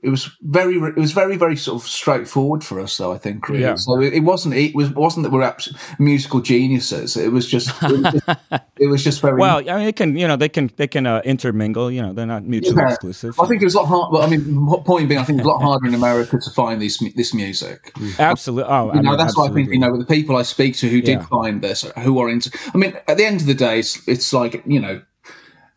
it 0.06 0.10
was 0.10 0.30
very 0.42 0.76
it 0.76 0.96
was 1.06 1.12
very 1.12 1.36
very 1.36 1.56
sort 1.56 1.82
of 1.82 1.88
straightforward 1.88 2.62
for 2.64 2.80
us 2.80 2.96
though 2.96 3.12
I 3.12 3.18
think 3.18 3.48
really 3.48 3.62
Yeah. 3.62 3.74
so 3.76 4.00
it, 4.00 4.12
it 4.14 4.20
wasn't 4.30 4.54
it 4.54 4.74
was 4.74 4.88
wasn't 4.94 5.24
that 5.24 5.32
we're 5.32 5.42
abs- 5.52 5.74
musical 5.98 6.40
geniuses 6.40 7.16
it 7.16 7.32
was 7.32 7.46
just 7.54 7.68
it 7.82 7.90
was 7.90 8.12
just, 8.12 8.38
it 8.84 8.86
was 8.92 9.02
just 9.04 9.20
very 9.20 9.40
Well, 9.40 9.58
I 9.68 9.78
mean, 9.78 9.88
it 9.88 9.96
can 9.96 10.16
you 10.16 10.28
know 10.28 10.36
they 10.36 10.48
can 10.56 10.70
they 10.76 10.86
can 10.86 11.06
uh, 11.06 11.20
intermingle. 11.24 11.90
You 11.90 12.02
know, 12.02 12.12
they're 12.12 12.26
not 12.36 12.44
mutually 12.44 12.76
Yeah. 12.82 12.90
exclusive. 12.92 13.32
I 13.40 13.46
think 13.48 13.62
it 13.62 13.64
was 13.64 13.74
a 13.74 13.80
lot 13.80 13.86
hard. 13.88 14.12
Well, 14.12 14.22
I 14.22 14.28
mean, 14.32 14.42
point 14.84 15.08
being, 15.08 15.20
I 15.20 15.24
think 15.24 15.38
it 15.40 15.44
was 15.44 15.50
a 15.52 15.54
lot 15.56 15.62
harder 15.62 15.86
in 15.88 15.94
America 15.94 16.38
to 16.38 16.50
find 16.50 16.80
this 16.80 16.96
this 17.16 17.32
music. 17.34 17.92
Absolutely. 18.18 18.70
Oh, 18.70 18.88
I 18.90 18.96
You 18.96 19.02
know, 19.02 19.10
mean, 19.10 19.18
that's 19.18 19.36
why 19.36 19.46
I 19.46 19.52
think 19.56 19.70
you 19.72 19.78
know 19.78 19.90
with 19.92 20.02
the 20.06 20.14
people 20.14 20.36
I 20.36 20.42
speak 20.42 20.76
to 20.82 20.88
who 20.88 21.00
did 21.00 21.18
Yeah. 21.20 21.26
find 21.38 21.62
this, 21.62 21.82
who 22.06 22.18
are 22.20 22.28
into. 22.28 22.48
I 22.74 22.76
mean, 22.78 22.92
at 23.08 23.16
the 23.18 23.24
end 23.24 23.40
of 23.42 23.46
the 23.46 23.54
day, 23.54 23.78
it's, 23.80 24.06
it's 24.06 24.32
like 24.32 24.62
you 24.66 24.80
know, 24.80 25.00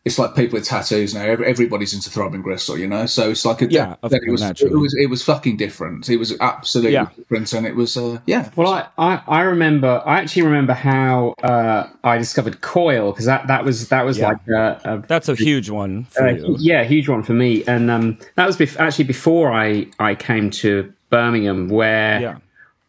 it's 0.04 0.18
like 0.18 0.34
people 0.34 0.58
with 0.58 0.66
tattoos 0.66 1.14
now. 1.14 1.22
Everybody's 1.24 1.92
into 1.92 2.08
throbbing 2.08 2.40
gristle, 2.40 2.78
you 2.78 2.86
know. 2.88 3.04
So 3.04 3.30
it's 3.30 3.44
like 3.44 3.60
a 3.60 3.70
Yeah, 3.70 3.96
of 4.02 4.10
then 4.10 4.20
it 4.26 4.30
was 4.30 4.40
naturally. 4.40 4.72
it 4.72 4.76
was 4.78 4.94
it 4.98 5.10
was 5.10 5.22
fucking 5.22 5.58
different. 5.58 6.08
It 6.08 6.16
was 6.16 6.34
absolutely 6.40 6.94
Yeah. 6.94 7.08
different, 7.16 7.52
and 7.52 7.66
it 7.66 7.76
was 7.76 7.96
uh, 7.98 8.18
yeah. 8.26 8.48
Well, 8.56 8.72
I, 8.72 8.86
I, 8.96 9.22
I 9.28 9.40
remember. 9.42 10.02
I 10.06 10.18
actually 10.20 10.42
remember 10.42 10.72
how 10.72 11.34
uh, 11.42 11.86
I 12.02 12.16
discovered 12.16 12.62
Coil 12.62 13.12
because 13.12 13.26
that, 13.26 13.46
that 13.48 13.62
was 13.64 13.88
that 13.90 14.06
was 14.06 14.16
Yeah. 14.18 14.28
like 14.28 14.38
a, 14.48 14.80
a 14.84 14.98
That's 15.06 15.28
a 15.28 15.34
huge 15.34 15.68
one 15.68 16.04
for 16.04 16.26
Uh, 16.28 16.32
you. 16.32 16.56
yeah, 16.58 16.82
huge 16.84 17.08
one 17.08 17.22
for 17.22 17.34
me, 17.34 17.62
and 17.66 17.90
um, 17.90 18.18
that 18.36 18.46
was 18.46 18.56
bef- 18.56 18.80
actually 18.80 19.04
before 19.04 19.52
I 19.52 19.86
I 19.98 20.14
came 20.14 20.50
to 20.62 20.90
Birmingham, 21.10 21.68
where 21.68 22.20
Yeah. 22.22 22.36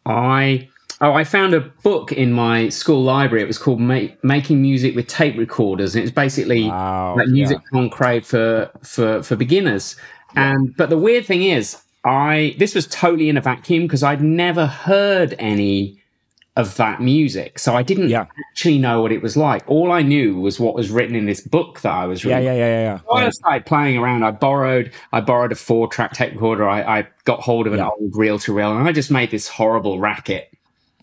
I 0.06 0.68
oh 1.02 1.12
I 1.12 1.24
found 1.24 1.52
a 1.52 1.60
book 1.60 2.12
in 2.12 2.32
my 2.32 2.70
school 2.70 3.02
library. 3.02 3.42
It 3.42 3.46
was 3.46 3.58
called 3.58 3.80
Ma- 3.80 4.08
"Making 4.22 4.62
Music 4.62 4.94
with 4.96 5.06
Tape 5.08 5.36
Recorders," 5.36 5.94
and 5.94 6.02
it's 6.02 6.12
basically 6.12 6.68
Wow, 6.68 7.16
like 7.18 7.28
music 7.28 7.58
concrete 7.70 8.24
for 8.24 8.70
for 8.82 9.22
for 9.22 9.36
beginners. 9.36 9.96
And 10.34 10.74
but 10.76 10.88
the 10.88 10.96
weird 10.96 11.26
thing 11.26 11.42
is, 11.42 11.76
I 12.04 12.54
this 12.58 12.74
was 12.74 12.86
totally 12.86 13.28
in 13.28 13.36
a 13.36 13.42
vacuum 13.42 13.82
because 13.82 14.02
I'd 14.02 14.22
never 14.22 14.66
heard 14.66 15.34
any 15.38 15.98
of 16.54 16.76
that 16.76 17.00
music, 17.00 17.58
so 17.58 17.74
I 17.74 17.82
didn't 17.82 18.10
Yeah. 18.10 18.26
actually 18.50 18.78
know 18.78 19.00
what 19.00 19.10
it 19.10 19.22
was 19.22 19.38
like. 19.38 19.62
All 19.66 19.90
I 19.90 20.02
knew 20.02 20.38
was 20.38 20.60
what 20.60 20.74
was 20.74 20.90
written 20.90 21.16
in 21.16 21.24
this 21.24 21.40
book 21.40 21.80
that 21.80 21.92
I 21.94 22.04
was 22.04 22.26
reading. 22.26 22.42
Yeah, 22.44 22.52
yeah, 22.52 22.66
yeah, 22.66 22.80
yeah. 22.82 22.98
So 22.98 23.12
I 23.12 23.30
started 23.30 23.64
playing 23.64 23.96
around. 23.96 24.22
I 24.22 24.32
borrowed, 24.32 24.92
I 25.14 25.22
borrowed 25.22 25.50
a 25.52 25.54
four-track 25.54 26.12
tape 26.12 26.34
recorder. 26.34 26.68
I, 26.68 26.82
I 26.98 27.06
got 27.24 27.40
hold 27.40 27.66
of 27.66 27.72
an 27.72 27.78
Yeah. 27.78 27.88
old 27.88 28.14
reel-to-reel, 28.14 28.76
and 28.76 28.86
I 28.86 28.92
just 28.92 29.10
made 29.10 29.30
this 29.30 29.48
horrible 29.48 29.98
racket. 29.98 30.51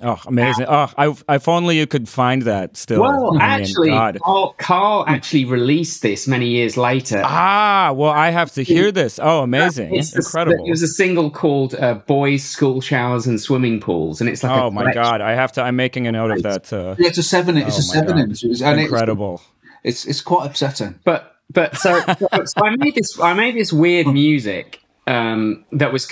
Oh, 0.01 0.17
amazing. 0.27 0.65
Oh, 0.69 0.89
I, 0.97 1.13
if 1.35 1.47
only 1.49 1.77
you 1.77 1.85
could 1.85 2.07
find 2.07 2.43
that 2.43 2.77
still. 2.77 3.01
Well, 3.01 3.31
I 3.31 3.31
mean, 3.33 3.41
actually, 3.41 3.89
Karl, 4.19 4.55
Karl 4.57 5.03
actually 5.07 5.43
released 5.45 6.01
this 6.01 6.25
many 6.27 6.47
years 6.47 6.77
later. 6.77 7.21
Ah, 7.25 7.91
well, 7.93 8.11
I 8.11 8.29
have 8.29 8.51
to 8.53 8.63
hear 8.63 8.91
this. 8.93 9.19
Oh, 9.21 9.41
amazing. 9.43 9.93
It's 9.93 10.13
a- 10.13 10.19
Incredible. 10.19 10.65
it 10.65 10.69
was 10.69 10.83
a 10.83 10.87
single 10.87 11.29
called 11.29 11.75
uh, 11.75 11.95
"Boys' 11.95 12.43
School 12.43 12.79
Showers 12.79 13.27
and 13.27 13.41
Swimming 13.41 13.81
Pools," 13.81 14.21
and 14.21 14.29
it's 14.29 14.41
like 14.41 14.51
Oh 14.53 14.67
a 14.67 14.71
my 14.71 14.81
collection. 14.83 15.03
God! 15.03 15.21
I 15.21 15.31
have 15.35 15.51
to. 15.53 15.63
I'm 15.63 15.75
making 15.75 16.07
a 16.07 16.11
note 16.13 16.31
of 16.31 16.43
that. 16.43 16.71
Uh, 16.71 16.95
Yeah, 16.97 17.07
it's 17.09 17.17
a 17.17 17.23
seven. 17.23 17.57
It's 17.57 17.77
a 17.77 17.81
Oh 17.81 17.87
my 17.87 17.93
seven 18.01 18.15
God. 18.17 18.29
inch, 18.29 18.43
It's- 18.45 18.61
and 18.61 18.79
it's, 18.79 18.89
incredible. 18.89 19.41
it's 19.83 20.05
it's 20.05 20.21
quite 20.21 20.45
upsetting. 20.47 20.97
But 21.03 21.35
but 21.51 21.75
so, 21.83 21.99
so 21.99 22.63
I 22.65 22.75
made 22.77 22.95
this 22.95 23.19
I 23.19 23.33
made 23.33 23.55
this 23.55 23.73
weird 23.73 24.07
music 24.07 24.81
um, 25.07 25.65
that 25.73 25.91
was 25.91 26.07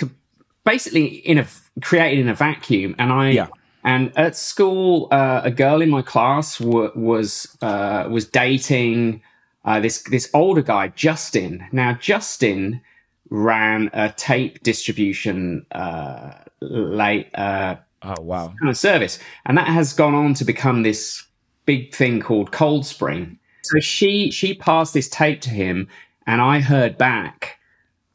basically 0.65 1.05
in 1.05 1.37
a 1.37 1.47
created 1.81 2.19
in 2.19 2.27
a 2.29 2.33
vacuum, 2.35 2.95
and 2.97 3.11
I 3.13 3.29
Yeah. 3.29 3.47
And 3.87 4.11
at 4.17 4.35
school 4.35 5.07
uh, 5.11 5.41
a 5.43 5.51
girl 5.51 5.81
in 5.81 5.89
my 5.89 6.01
class 6.01 6.57
w- 6.59 6.91
was 6.95 7.57
uh, 7.61 8.07
was 8.09 8.25
dating 8.27 9.21
uh, 9.65 9.79
this 9.79 10.03
this 10.03 10.29
older 10.33 10.61
guy 10.61 10.89
Justin. 10.89 11.65
Now 11.71 11.93
Justin 11.93 12.81
ran 13.29 13.89
a 13.93 14.11
tape 14.11 14.61
distribution 14.61 15.65
uh, 15.71 16.33
late. 16.61 17.33
Uh, 17.33 17.77
Oh 18.03 18.21
wow. 18.21 18.53
kind 18.59 18.69
of 18.69 18.77
service. 18.77 19.17
And 19.47 19.57
that 19.57 19.67
has 19.67 19.91
gone 19.91 20.13
on 20.13 20.35
to 20.35 20.45
become 20.45 20.83
this 20.83 21.25
big 21.65 21.95
thing 21.95 22.21
called 22.21 22.51
Cold 22.51 22.85
Spring. 22.85 23.39
So 23.63 23.79
she 23.79 24.29
she 24.31 24.53
passed 24.53 24.93
this 24.93 25.09
tape 25.09 25.41
to 25.41 25.49
him, 25.49 25.87
and 26.27 26.39
I 26.39 26.59
heard 26.59 26.97
back. 26.97 27.56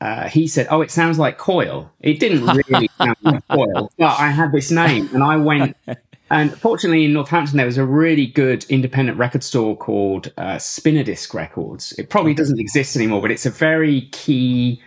Uh, 0.03 0.29
he 0.29 0.49
said, 0.49 0.67
"Oh, 0.69 0.81
it 0.81 0.91
sounds 0.91 1.17
like 1.17 1.39
Coil." 1.39 1.89
It 2.01 2.19
didn't 2.19 2.45
really 2.45 2.91
sound 2.99 3.17
like 3.23 3.47
Coil, 3.47 3.89
but 3.97 4.19
I 4.19 4.31
had 4.31 4.51
this 4.51 4.71
name, 4.71 5.09
and 5.15 5.23
I 5.23 5.37
went. 5.37 5.77
And 6.31 6.51
fortunately, 6.59 7.05
in 7.05 7.13
Northampton, 7.13 7.59
there 7.59 7.67
was 7.67 7.77
a 7.77 7.85
really 7.85 8.27
good 8.27 8.65
independent 8.71 9.19
record 9.19 9.45
store 9.45 9.77
called 9.77 10.33
uh, 10.39 10.55
Spinadisc 10.55 11.35
Records. 11.35 11.93
It 11.99 12.09
probably 12.09 12.33
doesn't 12.33 12.59
exist 12.59 12.97
anymore, 12.97 13.21
but 13.21 13.31
it's 13.31 13.45
a 13.45 13.51
very 13.51 14.09
key 14.13 14.81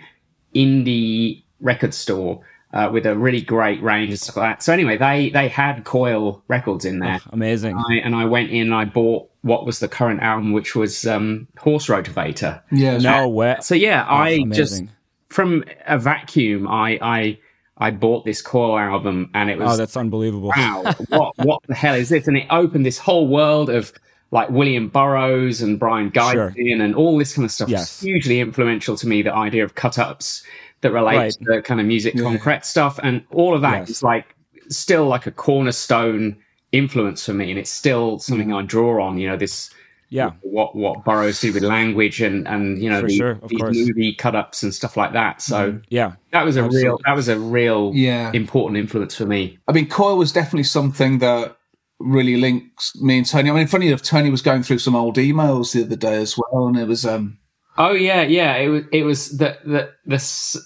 indie 0.56 1.44
record 1.60 1.94
store 1.94 2.42
uh, 2.74 2.90
with 2.92 3.06
a 3.06 3.16
really 3.16 3.42
great 3.42 3.82
range 3.84 4.10
and 4.10 4.20
stuff 4.20 4.38
like 4.38 4.58
that. 4.58 4.64
So 4.64 4.74
anyway, 4.74 4.98
they 4.98 5.30
they 5.30 5.48
had 5.48 5.84
Coil 5.84 6.44
records 6.48 6.84
in 6.84 6.98
there. 6.98 7.20
Amazing. 7.32 7.78
I, 7.78 7.98
and 8.04 8.16
I 8.16 8.26
went 8.26 8.50
in 8.50 8.62
and 8.62 8.74
I 8.74 8.86
bought 8.86 9.30
what 9.44 9.68
was 9.68 9.78
the 9.78 9.88
current 9.88 10.22
album, 10.22 10.52
which 10.52 10.76
was 10.76 11.06
um, 11.06 11.48
Horse 11.60 11.86
Rotorvator. 11.86 12.64
Yeah, 12.72 12.98
No 12.98 13.30
way. 13.30 13.58
So 13.62 13.76
yeah, 13.76 14.04
I 14.10 14.40
just 14.52 14.80
amazing. 14.80 14.92
From 15.30 15.64
a 15.88 15.98
vacuum, 15.98 16.68
I 16.68 16.98
I 17.02 17.38
I 17.78 17.92
bought 17.92 18.24
this 18.26 18.42
Coil 18.42 18.78
album, 18.78 19.30
and 19.34 19.50
it 19.50 19.58
was 19.60 19.74
Oh, 19.74 19.78
that's 19.78 19.98
unbelievable. 19.98 20.52
wow, 20.56 20.94
what 21.10 21.34
what 21.40 21.62
the 21.68 21.76
hell 21.76 21.96
is 21.96 22.10
this? 22.10 22.28
And 22.28 22.38
it 22.38 22.48
opened 22.50 22.86
this 22.86 22.98
whole 22.98 23.28
world 23.28 23.70
of 23.70 23.92
like 24.32 24.50
William 24.50 24.90
Burroughs 24.90 25.62
and 25.62 25.80
Brian 25.80 26.12
Sure. 26.14 26.54
And 26.58 26.96
all 26.96 27.18
this 27.18 27.34
kind 27.36 27.46
of 27.46 27.52
stuff. 27.52 27.70
Yes. 27.70 28.02
Hugely 28.02 28.40
influential 28.40 28.96
to 28.98 29.08
me. 29.08 29.22
The 29.22 29.34
idea 29.34 29.64
of 29.64 29.76
cut 29.76 29.98
ups 30.00 30.44
that 30.82 30.92
relate 30.92 31.18
Right. 31.18 31.32
to 31.32 31.40
the 31.46 31.62
kind 31.62 31.80
of 31.80 31.86
music 31.86 32.18
concrete 32.18 32.66
stuff, 32.66 33.00
and 33.04 33.24
all 33.32 33.54
of 33.56 33.62
that 33.62 33.80
Yes. 33.82 33.90
is 33.90 34.04
like 34.04 34.36
still 34.70 35.06
like 35.08 35.26
a 35.28 35.32
cornerstone 35.32 36.38
influence 36.72 37.26
for 37.26 37.34
me, 37.34 37.50
and 37.52 37.60
it's 37.60 37.70
still 37.70 38.20
something 38.20 38.50
Mm. 38.50 38.64
I 38.64 38.66
draw 38.66 39.04
on. 39.04 39.18
You 39.18 39.30
know 39.30 39.38
this. 39.38 39.70
Yeah. 40.10 40.32
What 40.42 40.76
what 40.76 41.04
Burroughs 41.04 41.42
did 41.42 41.54
with 41.56 41.64
language 41.64 42.22
and 42.22 42.48
and 42.48 42.82
you 42.82 42.90
know 42.90 43.02
For 43.02 43.08
the- 43.08 43.16
sure, 43.18 43.32
of 43.42 43.50
these 43.50 43.60
course. 43.60 43.76
Movie 43.78 44.14
cut 44.16 44.36
ups 44.36 44.64
and 44.64 44.74
stuff 44.74 44.96
like 44.98 45.14
that. 45.14 45.42
So 45.42 45.80
Yeah. 45.90 46.14
that 46.32 46.46
was 46.46 46.58
a 46.58 46.64
real 46.64 47.00
that 47.06 47.16
was 47.16 47.28
a 47.28 47.40
real 47.40 47.92
Yeah. 47.94 48.32
important 48.34 48.78
influence 48.78 49.16
for 49.16 49.26
me. 49.26 49.58
I 49.68 49.72
mean, 49.72 49.88
Coil 49.88 50.18
was 50.18 50.32
definitely 50.32 50.64
something 50.64 51.20
that 51.20 51.58
really 52.00 52.38
links 52.38 52.94
me 53.02 53.18
and 53.20 53.26
Tony. 53.28 53.50
I 53.50 53.54
mean, 53.54 53.68
funny 53.68 53.88
enough, 53.88 54.02
Tony 54.04 54.30
was 54.30 54.42
going 54.42 54.64
through 54.64 54.80
some 54.80 54.96
old 54.96 55.16
emails 55.18 55.74
the 55.74 55.84
other 55.84 55.96
day 55.96 56.16
as 56.22 56.38
well, 56.38 56.68
and 56.68 56.78
it 56.78 56.88
was 56.88 57.06
um, 57.06 57.38
Oh 57.78 57.92
yeah, 57.94 58.22
yeah. 58.22 58.56
It 58.58 58.68
was 58.70 58.84
it 58.94 59.04
was 59.04 59.38
the 59.38 59.58
the 59.66 59.90
the 60.06 60.16
s- 60.16 60.58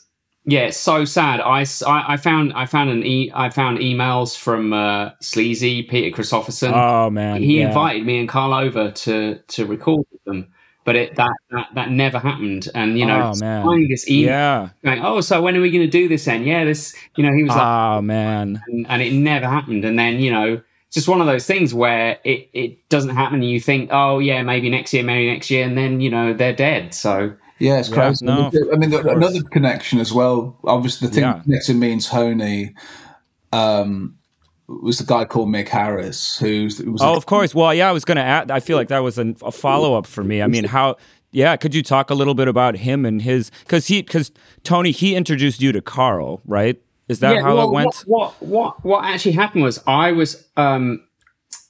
yeah. 0.45 0.61
It's 0.61 0.77
so 0.77 1.05
sad. 1.05 1.39
I, 1.41 1.65
I- 1.85 2.13
I 2.13 2.17
found 2.17 2.53
I 2.53 2.65
found 2.65 2.89
an 2.89 3.05
e 3.05 3.31
I 3.33 3.49
found 3.49 3.79
emails 3.79 4.37
from 4.37 4.73
uh, 4.73 5.11
Sleazy 5.21 5.83
Peter 5.83 6.13
Christopherson. 6.13 6.71
Oh 6.73 7.09
man. 7.09 7.41
he 7.41 7.59
yeah. 7.59 7.67
invited 7.67 8.05
me 8.05 8.19
and 8.19 8.27
Karl 8.29 8.53
over 8.53 8.91
to 8.91 9.35
to 9.39 9.65
record 9.65 10.05
with 10.11 10.23
them, 10.25 10.47
but 10.85 10.95
it 10.95 11.15
that 11.17 11.33
that, 11.51 11.67
that 11.75 11.91
never 11.91 12.19
happened. 12.19 12.67
And 12.73 12.97
you 12.97 13.05
know, 13.05 13.31
Oh, 13.33 13.39
finding 13.39 13.89
this 13.89 14.09
email 14.09 14.29
Yeah. 14.29 14.69
going, 14.83 15.03
oh, 15.05 15.21
so 15.21 15.41
when 15.41 15.55
are 15.55 15.61
we 15.61 15.71
going 15.71 15.85
to 15.85 15.89
do 15.91 16.07
this 16.07 16.25
then? 16.25 16.43
Yeah, 16.43 16.63
this. 16.65 16.95
You 17.15 17.23
know, 17.25 17.33
he 17.35 17.43
was 17.43 17.49
like, 17.55 17.61
Oh 17.61 18.01
man. 18.01 18.61
and, 18.67 18.87
and 18.89 19.01
it 19.01 19.13
never 19.13 19.47
happened. 19.47 19.85
And 19.85 19.99
then 19.99 20.19
you 20.19 20.31
know, 20.31 20.61
just 20.91 21.07
one 21.07 21.21
of 21.21 21.27
those 21.27 21.45
things 21.45 21.73
where 21.73 22.17
it 22.23 22.49
it 22.53 22.89
doesn't 22.89 23.15
happen, 23.15 23.35
and 23.41 23.49
you 23.49 23.59
think, 23.59 23.89
oh 23.93 24.17
yeah, 24.19 24.41
maybe 24.41 24.69
next 24.71 24.91
year, 24.93 25.03
maybe 25.03 25.31
next 25.31 25.51
year, 25.51 25.63
and 25.65 25.77
then 25.77 25.99
you 26.01 26.09
know 26.09 26.33
they're 26.33 26.55
dead. 26.55 26.93
So. 26.93 27.33
Yeah, 27.59 27.77
it's 27.79 27.89
Yeah, 27.89 27.95
crazy. 27.95 28.25
no, 28.25 28.51
I 28.71 28.75
mean, 28.77 28.83
of 28.85 28.91
the, 28.91 29.01
course. 29.03 29.15
another 29.15 29.41
connection 29.43 29.99
as 29.99 30.13
well. 30.13 30.57
Obviously, 30.63 31.07
the 31.07 31.13
thing 31.13 31.23
Yeah. 31.23 31.33
that 31.33 31.43
connected 31.43 31.75
me 31.75 31.91
and 31.91 32.01
Tony 32.01 32.73
um, 33.51 34.15
was 34.67 34.99
the 34.99 35.03
guy 35.05 35.25
called 35.25 35.49
Mick 35.49 35.67
Harris, 35.67 36.37
who 36.37 36.65
was 36.65 36.81
Oh, 37.01 37.15
of 37.15 37.25
course. 37.25 37.53
Well, 37.55 37.73
yeah, 37.73 37.89
I 37.89 37.91
was 37.91 38.05
going 38.05 38.17
to 38.17 38.23
add. 38.23 38.51
I 38.51 38.59
feel 38.59 38.77
like 38.77 38.87
that 38.89 38.99
was 38.99 39.17
an, 39.17 39.35
a 39.41 39.51
follow 39.51 39.95
up 39.97 40.05
for 40.05 40.23
me. 40.23 40.41
I 40.41 40.47
mean, 40.47 40.63
how? 40.65 40.97
Yeah, 41.31 41.55
could 41.57 41.75
you 41.75 41.83
talk 41.83 42.09
a 42.09 42.13
little 42.15 42.33
bit 42.33 42.47
about 42.47 42.75
him 42.75 43.05
and 43.05 43.21
his? 43.21 43.51
Because 43.61 43.87
he, 43.87 44.01
because 44.01 44.31
Tony, 44.63 44.91
he 44.91 45.15
introduced 45.15 45.61
you 45.61 45.71
to 45.71 45.81
Karl, 45.81 46.41
right? 46.45 46.81
Is 47.07 47.19
that 47.19 47.41
how 47.41 47.55
well, 47.55 47.69
it 47.69 47.73
went? 47.73 47.95
What, 48.05 48.35
what 48.39 48.43
what 48.43 48.85
what 48.85 49.05
actually 49.05 49.31
happened 49.31 49.63
was 49.63 49.81
I 49.87 50.11
was 50.11 50.47
um 50.57 51.03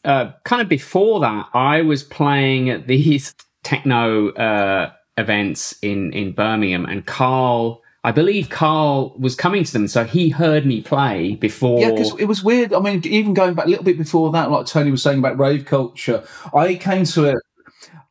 uh 0.04 0.32
kind 0.44 0.62
of 0.62 0.68
before 0.68 1.22
that 1.22 1.48
I 1.54 1.82
was 1.82 2.04
playing 2.04 2.70
at 2.70 2.88
these 2.88 3.34
techno 3.64 4.30
uh 4.32 4.92
events 5.20 5.76
in 5.82 6.12
in 6.14 6.32
Birmingham 6.32 6.86
and 6.86 7.06
Karl 7.06 7.82
I 8.04 8.12
believe 8.12 8.50
Karl 8.50 9.14
was 9.18 9.36
coming 9.36 9.64
to 9.66 9.74
them 9.74 9.88
so 9.88 10.06
he 10.06 10.30
heard 10.30 10.66
me 10.66 10.82
play 10.82 11.36
before 11.36 11.82
Yeah, 11.82 11.92
because 11.92 12.18
it 12.18 12.26
was 12.26 12.42
weird. 12.42 12.74
I 12.74 12.80
mean, 12.80 13.06
even 13.06 13.34
going 13.34 13.56
back 13.56 13.66
a 13.66 13.70
little 13.70 13.84
bit 13.84 13.98
before 13.98 14.32
that, 14.32 14.50
like 14.50 14.66
Tony 14.68 14.90
was 14.90 15.04
saying 15.04 15.20
about 15.20 15.38
rave 15.38 15.66
culture, 15.66 16.24
I 16.54 16.76
came 16.76 17.04
to 17.06 17.26
it. 17.26 17.38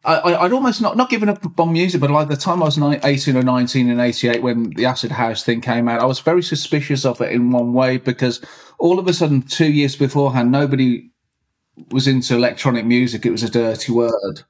I, 0.05 0.35
I'd 0.35 0.53
almost 0.53 0.81
not 0.81 0.97
not 0.97 1.11
given 1.11 1.29
up 1.29 1.59
on 1.59 1.73
music, 1.73 2.01
but 2.01 2.11
like 2.11 2.29
the 2.29 2.37
time 2.37 2.63
I 2.63 2.67
was 2.67 2.79
ni- 2.79 3.01
eighteen 3.03 3.37
or 3.37 3.43
nineteen 3.43 3.89
in 3.89 3.99
'88 3.99 4.43
when 4.43 4.71
the 4.71 4.87
acid 4.87 5.11
house 5.11 5.43
thing 5.43 5.61
came 5.61 5.89
out, 5.89 6.01
I 6.01 6.07
was 6.07 6.21
very 6.21 6.43
suspicious 6.43 7.05
of 7.05 7.21
it 7.21 7.33
in 7.33 7.51
one 7.51 7.73
way 7.73 7.97
because 7.97 8.41
all 8.79 8.99
of 8.99 9.09
a 9.09 9.13
sudden, 9.13 9.43
two 9.43 9.71
years 9.71 9.97
beforehand, 9.97 10.53
nobody 10.53 11.11
was 11.91 12.07
into 12.07 12.37
electronic 12.37 12.85
music. 12.85 13.27
It 13.27 13.31
was 13.31 13.43
a 13.43 13.51
dirty 13.51 13.91
word. 13.93 14.43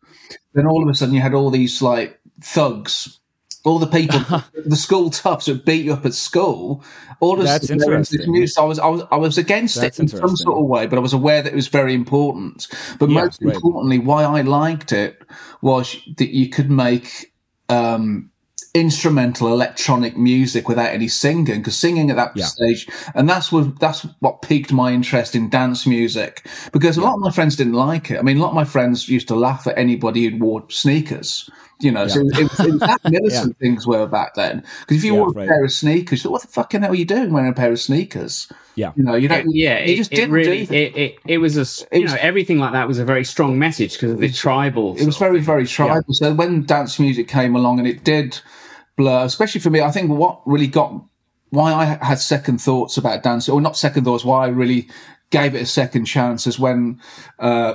Then 0.54 0.66
all 0.66 0.82
of 0.82 0.88
a 0.88 0.94
sudden, 0.94 1.14
you 1.14 1.20
had 1.20 1.34
all 1.34 1.50
these 1.50 1.80
like 1.80 2.20
thugs, 2.42 3.20
all 3.64 3.78
the 3.78 3.86
people, 3.86 4.20
the 4.66 4.76
school 4.76 5.10
toughs 5.10 5.46
that 5.46 5.64
beat 5.64 5.84
you 5.84 5.92
up 5.92 6.06
at 6.06 6.14
school. 6.14 6.84
All 7.20 7.38
of 7.38 7.44
That's 7.44 7.66
sudden, 7.66 7.78
they 7.78 7.86
were 7.86 7.94
interesting. 7.94 8.32
music. 8.32 8.54
So 8.54 8.62
I 8.62 8.66
was, 8.66 8.78
I 8.78 8.86
was, 8.86 9.02
I 9.10 9.16
was 9.16 9.38
against 9.38 9.76
That's 9.76 9.98
it 9.98 10.02
in 10.02 10.08
some 10.08 10.36
sort 10.36 10.58
of 10.58 10.66
way, 10.66 10.86
but 10.86 10.96
I 10.98 11.02
was 11.02 11.12
aware 11.12 11.42
that 11.42 11.52
it 11.52 11.56
was 11.56 11.68
very 11.68 11.94
important. 11.94 12.66
But 12.98 13.10
Yeah, 13.10 13.22
most 13.22 13.42
right. 13.42 13.54
importantly, 13.56 13.98
why 13.98 14.24
I 14.24 14.42
liked 14.42 14.92
it 14.92 15.22
was 15.60 15.96
that 16.16 16.28
you 16.28 16.48
could 16.48 16.70
make 16.70 17.32
um, 17.68 18.30
instrumental 18.74 19.48
electronic 19.48 20.16
music 20.16 20.68
without 20.68 20.92
any 20.92 21.08
singing 21.08 21.58
because 21.58 21.76
singing 21.76 22.10
at 22.10 22.16
that 22.16 22.36
Yeah. 22.36 22.44
stage 22.44 22.86
and 23.14 23.28
that's 23.28 23.50
what 23.50 23.78
that's 23.80 24.02
what 24.20 24.42
piqued 24.42 24.72
my 24.72 24.92
interest 24.92 25.34
in 25.34 25.48
dance 25.48 25.86
music 25.86 26.46
because 26.72 26.96
a 26.96 27.00
lot 27.00 27.14
of 27.14 27.20
my 27.20 27.30
friends 27.30 27.56
didn't 27.56 27.72
like 27.72 28.10
it 28.10 28.18
i 28.18 28.22
mean 28.22 28.36
a 28.36 28.40
lot 28.40 28.50
of 28.50 28.54
my 28.54 28.64
friends 28.64 29.08
used 29.08 29.26
to 29.28 29.34
laugh 29.34 29.66
at 29.66 29.76
anybody 29.78 30.26
who 30.28 30.38
wore 30.38 30.64
sneakers 30.68 31.48
you 31.80 31.90
know 31.92 32.06
so 32.08 32.20
it, 32.20 32.24
was- 32.24 32.60
it 32.60 32.70
was 32.72 32.80
that 32.80 33.00
militant 33.10 33.58
things 33.58 33.86
were 33.86 34.06
back 34.06 34.34
then. 34.34 34.64
Because 34.80 34.96
if 34.98 35.04
you 35.04 35.14
Yeah, 35.14 35.20
wore 35.20 35.28
a 35.28 35.32
right. 35.32 35.48
pair 35.48 35.64
of 35.64 35.72
sneakers 35.72 36.24
what 36.26 36.42
the 36.42 36.48
fucking 36.48 36.82
hell 36.82 36.90
are 36.92 36.94
you 36.94 37.04
doing 37.04 37.32
wearing 37.32 37.50
a 37.50 37.54
pair 37.54 37.70
of 37.72 37.80
sneakers? 37.80 38.50
Yeah. 38.74 38.92
you 38.96 39.02
know 39.02 39.14
you 39.16 39.28
don't 39.28 39.46
yeah, 39.54 39.78
you 39.84 39.94
it, 39.94 39.96
just 39.96 40.12
it 40.12 40.16
didn't 40.16 40.32
really, 40.32 40.66
do 40.66 40.74
it, 40.74 40.96
it, 40.96 41.16
it 41.26 41.38
was 41.38 41.56
a, 41.56 41.62
s- 41.62 41.84
you 41.92 42.02
was- 42.02 42.12
know, 42.12 42.18
everything 42.20 42.58
like 42.58 42.72
that 42.72 42.86
was 42.86 42.98
a 42.98 43.04
very 43.04 43.24
strong 43.24 43.58
message 43.58 43.94
because 43.94 44.12
of 44.12 44.18
the 44.20 44.30
tribal. 44.30 44.96
it 44.96 45.04
was 45.06 45.16
very 45.16 45.40
very 45.40 45.66
tribal. 45.66 46.12
So 46.12 46.32
when 46.34 46.62
dance 46.64 46.98
music 46.98 47.26
came 47.28 47.56
along 47.56 47.78
and 47.80 47.88
it 47.88 48.04
did 48.04 48.38
blur 48.96 49.24
especially 49.24 49.60
for 49.60 49.70
me 49.70 49.80
i 49.80 49.90
think 49.92 50.10
what 50.10 50.40
really 50.46 50.66
got 50.66 50.92
why 51.50 51.72
i 51.72 51.84
had 52.04 52.18
second 52.18 52.60
thoughts 52.60 52.96
about 52.96 53.22
dance 53.22 53.48
or 53.48 53.60
not 53.60 53.76
second 53.76 54.02
thoughts 54.04 54.24
why 54.24 54.44
i 54.44 54.48
really 54.48 54.88
gave 55.30 55.54
it 55.54 55.62
a 55.62 55.66
second 55.66 56.04
chance 56.04 56.46
is 56.48 56.58
when 56.58 57.00
uh 57.38 57.74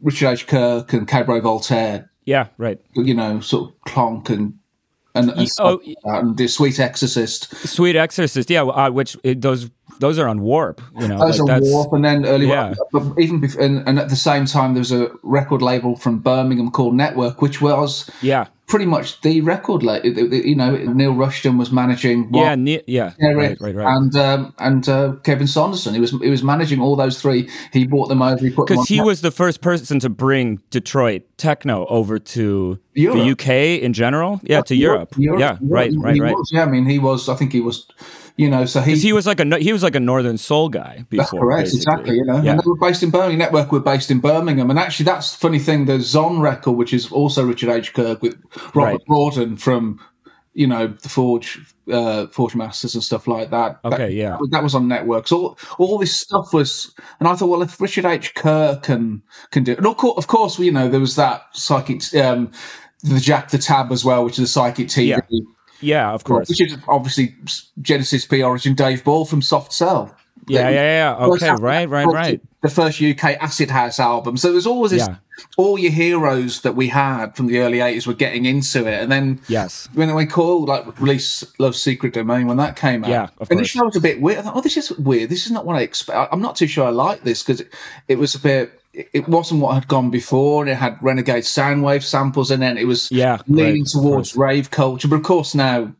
richard 0.00 0.28
h. 0.32 0.46
Kirk 0.48 0.92
and 0.92 1.06
cabaret 1.06 1.40
voltaire 1.40 2.10
Yeah. 2.24 2.48
Right. 2.58 2.80
you 2.94 3.14
know 3.14 3.40
sort 3.40 3.70
of 3.70 3.92
clonk 3.92 4.30
and 4.30 4.58
and, 5.16 5.30
and, 5.30 5.48
oh, 5.60 5.80
like 5.84 5.96
and 6.04 6.36
the 6.36 6.48
sweet 6.48 6.80
exorcist 6.80 7.54
Sweet 7.68 7.94
Exorcist. 7.94 8.50
Yeah. 8.50 8.64
Uh, 8.64 8.90
which 8.90 9.16
it, 9.22 9.40
those 9.40 9.70
those 10.00 10.18
are 10.18 10.26
on 10.26 10.40
Warp. 10.40 10.80
You 10.98 11.06
know, 11.06 11.18
those 11.18 11.38
like 11.38 11.62
are 11.62 11.64
Warp, 11.64 11.92
and 11.92 12.04
then 12.04 12.26
early. 12.26 12.48
Yeah. 12.48 12.74
But 12.92 13.04
even 13.18 13.38
before, 13.40 13.62
and, 13.62 13.86
and, 13.88 14.00
at 14.00 14.08
the 14.08 14.16
same 14.16 14.44
time, 14.44 14.74
there 14.74 14.80
was 14.80 14.90
a 14.90 15.10
record 15.22 15.62
label 15.62 15.94
from 15.94 16.18
Birmingham 16.18 16.72
called 16.72 16.96
Network, 16.96 17.40
which 17.40 17.60
was 17.60 18.10
yeah 18.22 18.48
pretty 18.66 18.86
much 18.86 19.20
the 19.20 19.40
record 19.42 19.82
label. 19.82 20.08
You 20.08 20.54
know, 20.54 20.76
Neil 20.76 21.14
Rushton 21.14 21.58
was 21.58 21.70
managing. 21.70 22.30
yeah, 22.32 22.54
ne- 22.54 22.82
yeah, 22.86 23.12
Eric 23.20 23.60
right, 23.60 23.74
right, 23.74 23.74
right. 23.74 23.96
and 23.96 24.16
um, 24.16 24.54
and 24.58 24.88
uh, 24.88 25.12
Kevin 25.22 25.46
Saunderson. 25.46 25.94
He 25.94 26.00
was 26.00 26.10
he 26.10 26.30
was 26.30 26.42
managing 26.42 26.80
all 26.80 26.96
those 26.96 27.20
three. 27.20 27.48
He 27.72 27.86
brought 27.86 28.08
them 28.08 28.22
over. 28.22 28.44
He 28.44 28.50
put 28.50 28.66
because 28.68 28.88
he 28.88 29.00
was 29.00 29.20
the 29.20 29.30
first 29.30 29.60
person 29.60 29.98
to 30.00 30.08
bring 30.08 30.60
Detroit 30.70 31.22
techno 31.36 31.86
over 31.86 32.18
to 32.18 32.78
Europe. 32.94 33.18
the 33.18 33.30
UK 33.30 33.82
in 33.82 33.92
general. 33.92 34.40
Yeah, 34.42 34.62
to 34.62 34.74
Europe. 34.74 35.14
Europe. 35.16 35.40
Yeah, 35.40 35.46
Europe. 35.46 35.58
right, 35.62 35.90
He 35.90 35.98
right, 35.98 36.20
right. 36.20 36.34
was, 36.34 36.50
yeah, 36.52 36.62
I 36.64 36.66
mean, 36.66 36.86
he 36.86 36.98
was. 36.98 37.28
I 37.28 37.34
think 37.36 37.52
he 37.52 37.60
was. 37.60 37.86
You 38.36 38.50
know, 38.50 38.64
so 38.64 38.80
he 38.80 38.96
He 38.96 39.12
was 39.12 39.26
like 39.28 39.38
a 39.38 39.58
he 39.58 39.72
was 39.72 39.84
like 39.84 39.94
a 39.94 40.00
Northern 40.00 40.38
Soul 40.38 40.68
guy 40.68 41.04
before. 41.08 41.18
That's 41.18 41.30
correct, 41.30 41.62
basically. 41.72 41.78
exactly. 41.78 42.16
You 42.16 42.24
know, 42.24 42.42
Yeah. 42.42 42.50
and 42.52 42.60
they 42.60 42.64
were 42.66 42.76
based 42.76 43.02
in 43.04 43.10
Birmingham. 43.10 43.38
Network 43.38 43.70
were 43.70 43.78
based 43.78 44.10
in 44.10 44.18
Birmingham, 44.18 44.70
and 44.70 44.78
actually, 44.78 45.04
that's 45.04 45.32
the 45.32 45.38
funny 45.38 45.60
thing. 45.60 45.84
The 45.84 45.98
Xon 45.98 46.40
record, 46.40 46.72
which 46.72 46.92
is 46.92 47.12
also 47.12 47.44
Richard 47.44 47.68
H. 47.70 47.94
Kirk 47.94 48.22
with 48.22 48.36
Robert 48.74 48.94
Right. 48.94 49.00
Gordon 49.08 49.56
from, 49.56 50.00
you 50.52 50.66
know, 50.66 50.88
the 50.88 51.08
Forge, 51.08 51.60
uh, 51.92 52.26
Forge 52.26 52.56
Masters 52.56 52.94
and 52.96 53.04
stuff 53.04 53.28
like 53.28 53.50
that. 53.50 53.78
Okay, 53.84 53.96
that, 53.98 54.12
yeah. 54.12 54.36
that 54.50 54.64
was 54.64 54.74
on 54.74 54.88
Network. 54.88 55.28
So 55.28 55.36
all, 55.38 55.56
all 55.78 55.98
this 55.98 56.16
stuff 56.16 56.52
was, 56.52 56.92
and 57.20 57.28
I 57.28 57.36
thought, 57.36 57.46
well, 57.46 57.62
if 57.62 57.80
Richard 57.80 58.04
H. 58.04 58.34
Kirk 58.34 58.82
can 58.82 59.22
can 59.52 59.62
do, 59.62 59.72
it, 59.72 59.78
and 59.78 59.86
of 59.86 59.96
course, 59.96 60.18
of 60.18 60.26
course, 60.26 60.58
you 60.58 60.72
know, 60.72 60.88
there 60.88 60.98
was 60.98 61.14
that 61.14 61.42
psychic, 61.52 62.02
um, 62.16 62.50
the 63.04 63.20
Jack 63.20 63.50
the 63.50 63.58
Tab 63.58 63.92
as 63.92 64.04
well, 64.04 64.24
which 64.24 64.40
is 64.40 64.48
a 64.48 64.52
psychic 64.52 64.88
TV. 64.88 65.06
Yeah. 65.06 65.20
Yeah, 65.80 66.12
of 66.12 66.24
course. 66.24 66.48
Which 66.48 66.60
is 66.60 66.76
obviously 66.88 67.34
Genesis 67.82 68.24
P-Orridge 68.26 68.64
Dave 68.76 69.04
Ball 69.04 69.24
from 69.24 69.42
Soft 69.42 69.72
Cell. 69.72 70.14
Yeah, 70.46 70.68
yeah, 70.68 71.16
yeah. 71.18 71.26
Okay, 71.26 71.50
right, 71.52 71.88
right, 71.88 72.06
right. 72.06 72.40
The 72.62 72.68
first 72.68 73.00
UK 73.00 73.36
acid 73.40 73.70
house 73.70 73.98
album. 73.98 74.36
So 74.36 74.52
there's 74.52 74.66
always 74.66 74.90
this, 74.90 75.06
Yeah. 75.06 75.16
all 75.56 75.78
your 75.78 75.90
heroes 75.92 76.60
that 76.62 76.76
we 76.76 76.88
had 76.88 77.34
from 77.34 77.46
the 77.46 77.60
early 77.60 77.80
80s 77.80 78.06
were 78.06 78.12
getting 78.14 78.44
into 78.44 78.86
it. 78.86 79.02
And 79.02 79.10
then 79.10 79.40
Yes. 79.48 79.88
when 79.94 80.14
we 80.14 80.26
called, 80.26 80.68
like, 80.68 81.00
release 81.00 81.44
Love 81.58 81.74
Secret 81.76 82.12
Domain, 82.12 82.46
when 82.46 82.58
that 82.58 82.76
came 82.76 83.04
out. 83.04 83.10
Yeah, 83.10 83.22
of 83.38 83.48
And 83.50 83.58
course. 83.60 83.72
this 83.72 83.82
was 83.82 83.96
a 83.96 84.00
bit 84.00 84.20
weird. 84.20 84.38
I 84.40 84.42
thought, 84.42 84.56
oh, 84.56 84.60
this 84.60 84.76
is 84.76 84.90
weird. 84.92 85.30
This 85.30 85.46
is 85.46 85.52
not 85.52 85.64
what 85.64 85.76
I 85.76 85.80
expect. 85.80 86.28
I'm 86.32 86.42
not 86.42 86.56
too 86.56 86.66
sure 86.66 86.86
I 86.86 86.90
like 86.90 87.22
this 87.24 87.42
because 87.42 87.60
it, 87.62 87.72
it 88.08 88.18
was 88.18 88.34
a 88.34 88.38
bit, 88.38 88.80
it- 89.12 89.28
wasn't 89.28 89.60
what 89.60 89.74
had 89.74 89.88
gone 89.88 90.10
before. 90.10 90.62
And 90.62 90.70
it 90.70 90.76
had 90.76 90.96
Renegade 91.02 91.44
Soundwave 91.44 92.02
samples 92.02 92.50
in 92.50 92.62
it. 92.62 92.76
It 92.78 92.86
was 92.86 93.10
Yeah, 93.10 93.38
leaning 93.46 93.82
right, 93.82 93.90
towards 93.90 94.36
rave 94.36 94.70
culture. 94.70 95.08
But 95.08 95.16
of 95.16 95.22
course, 95.22 95.54
now, 95.54 95.92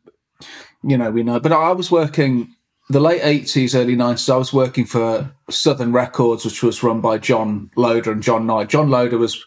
you 0.83 0.97
know, 0.97 1.11
we 1.11 1.23
know. 1.23 1.41
But 1.41 1.53
I 1.53 1.73
was 1.73 1.91
working 1.91 2.55
the 2.91 3.01
late 3.01 3.23
80s, 3.23 3.75
early 3.75 3.97
90s. 3.97 4.33
I 4.33 4.37
was 4.37 4.53
working 4.53 4.85
for 4.85 5.31
Southern 5.51 5.93
Records, 5.93 6.45
which 6.45 6.63
was 6.63 6.83
run 6.83 7.01
by 7.01 7.19
John 7.19 7.71
Loder 7.77 8.13
and 8.13 8.23
John 8.23 8.47
Knight. 8.47 8.69
John 8.69 8.91
Loder 8.91 9.19
was 9.19 9.45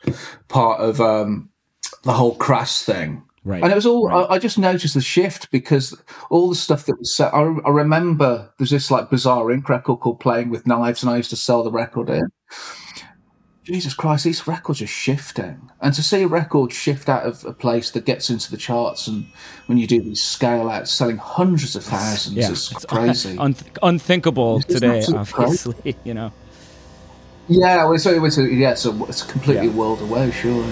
part 0.48 0.80
of 0.80 1.00
um, 1.00 1.50
the 2.04 2.14
whole 2.14 2.36
Crass 2.36 2.84
thing. 2.84 3.24
Right. 3.44 3.64
And 3.64 3.72
it 3.72 3.76
was 3.76 3.86
all, 3.86 4.08
right. 4.10 4.28
I, 4.30 4.34
I 4.34 4.40
just 4.40 4.58
noticed 4.58 4.94
the 4.96 5.02
shift 5.02 5.50
because 5.52 5.96
all 6.30 6.50
the 6.50 6.56
stuff 6.56 6.86
that 6.88 7.00
was 7.00 7.16
set, 7.16 7.34
I, 7.34 7.40
I 7.40 7.70
remember 7.70 8.52
there's 8.58 8.72
this 8.72 8.92
like 8.92 9.10
Bizarre 9.10 9.46
Inc 9.46 9.70
record 9.70 10.02
called 10.02 10.20
Playing 10.20 10.50
with 10.50 10.68
Knives, 10.68 11.02
and 11.02 11.10
I 11.10 11.16
used 11.16 11.30
to 11.30 11.38
sell 11.38 11.64
the 11.64 11.72
record 11.72 12.10
in. 12.10 12.28
Jesus 13.67 13.93
Christ, 13.93 14.23
these 14.23 14.47
records 14.47 14.82
are 14.82 14.88
shifting. 14.88 15.69
And 15.82 15.93
to 15.93 16.01
see 16.01 16.23
a 16.23 16.27
record 16.27 16.71
shift 16.71 17.10
out 17.10 17.23
of 17.25 17.43
a 17.43 17.51
place 17.51 17.91
that 17.91 18.06
gets 18.06 18.30
into 18.30 18.49
the 18.49 18.56
charts 18.56 19.08
and 19.08 19.25
when 19.65 19.77
you 19.77 19.86
do 19.86 20.01
these 20.01 20.23
scale 20.23 20.69
outs 20.69 20.89
selling 20.89 21.17
hundreds 21.17 21.75
of 21.75 21.84
thousands, 21.84 22.38
yeah, 22.38 22.49
it's 22.49 22.86
crazy. 22.86 23.38
Un- 23.39 23.56
unthinkable 23.84 24.60
It's 24.60 24.67
today, 24.67 25.03
crazy. 25.06 25.13
obviously. 25.17 25.95
You 26.06 26.13
know. 26.13 26.32
yeah, 27.49 27.84
well, 27.84 27.91
it's, 27.93 28.06
it's, 28.06 28.38
a, 28.38 28.43
yeah, 28.49 28.71
it's, 28.71 28.86
a, 28.86 29.03
it's 29.03 29.23
a 29.23 29.27
completely 29.27 29.67
Yeah. 29.67 29.73
world 29.73 30.01
away, 30.01 30.32
sure. 30.32 30.63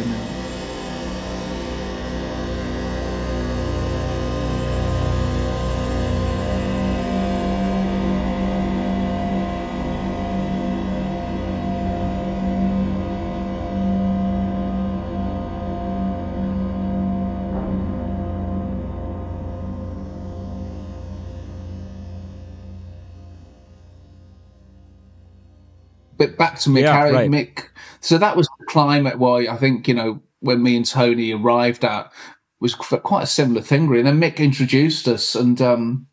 Isn't 26.26 26.34
it? 26.34 26.38
But 26.38 26.38
back 26.38 26.60
to 26.60 26.70
Mick, 26.70 26.82
Yeah, 26.82 26.94
Harry, 26.94 27.12
right. 27.14 27.30
Mick. 27.30 27.68
So 28.02 28.18
that 28.18 28.36
was 28.38 28.48
the 28.60 28.66
climate 28.66 29.18
why 29.20 29.48
I 29.48 29.58
think, 29.58 29.88
you 29.88 29.94
know, 29.94 30.22
when 30.40 30.62
me 30.62 30.76
and 30.78 30.86
Tony 30.86 31.32
arrived 31.34 31.84
at 31.84 32.12
was 32.60 32.76
quite 32.76 33.24
a 33.24 33.28
similar 33.28 33.62
thing, 33.62 33.88
really. 33.88 34.08
And 34.08 34.22
then 34.22 34.32
Mick 34.32 34.38
introduced 34.38 35.08
us, 35.08 35.36
and 35.36 35.62
um, 35.62 36.08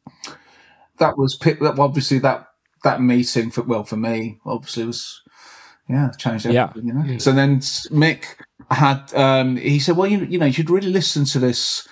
that 0.99 1.17
was 1.19 1.37
pi- 1.37 1.57
that 1.61 1.79
obviously 1.79 2.19
that 2.21 2.47
that 2.85 3.01
meeting 3.01 3.51
for 3.51 3.63
well 3.63 3.85
for 3.85 3.97
me 3.97 4.39
obviously 4.45 4.85
was 4.85 5.23
yeah 5.89 6.11
changed 6.19 6.47
Yeah. 6.47 6.65
everything. 6.65 6.89
You 6.89 6.95
know. 6.95 7.19
So 7.19 7.33
then 7.33 7.61
Mick 7.61 8.25
had 8.71 9.13
um, 9.15 9.57
he 9.57 9.79
said, 9.79 9.97
well, 9.97 10.07
you 10.09 10.25
you 10.25 10.39
know, 10.39 10.47
you 10.47 10.53
should 10.53 10.71
really 10.71 10.91
listen 10.91 11.25
to 11.27 11.39
this 11.39 11.87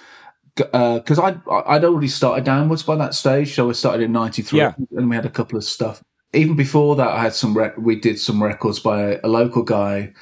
because 0.57 1.19
I'd 1.19 1.41
I'd 1.49 1.85
already 1.85 2.09
started 2.09 2.45
downwards 2.45 2.83
by 2.83 2.97
that 2.97 3.15
stage. 3.15 3.55
So 3.55 3.69
I 3.69 3.73
started 3.73 4.03
in 4.03 4.13
'93, 4.13 4.59
Yeah. 4.59 4.73
and 4.97 5.09
we 5.09 5.17
had 5.17 5.27
a 5.27 5.31
couple 5.31 5.59
of 5.59 5.65
stuff. 5.65 6.03
Even 6.33 6.55
before 6.55 6.95
that, 6.97 7.09
I 7.09 7.23
had 7.23 7.35
some. 7.35 7.57
Rec- 7.57 7.77
we 7.77 7.97
did 7.97 8.19
some 8.19 8.43
records 8.43 8.79
by 8.79 9.03
a, 9.03 9.21
a 9.25 9.29
local 9.29 9.63
guy 9.63 10.13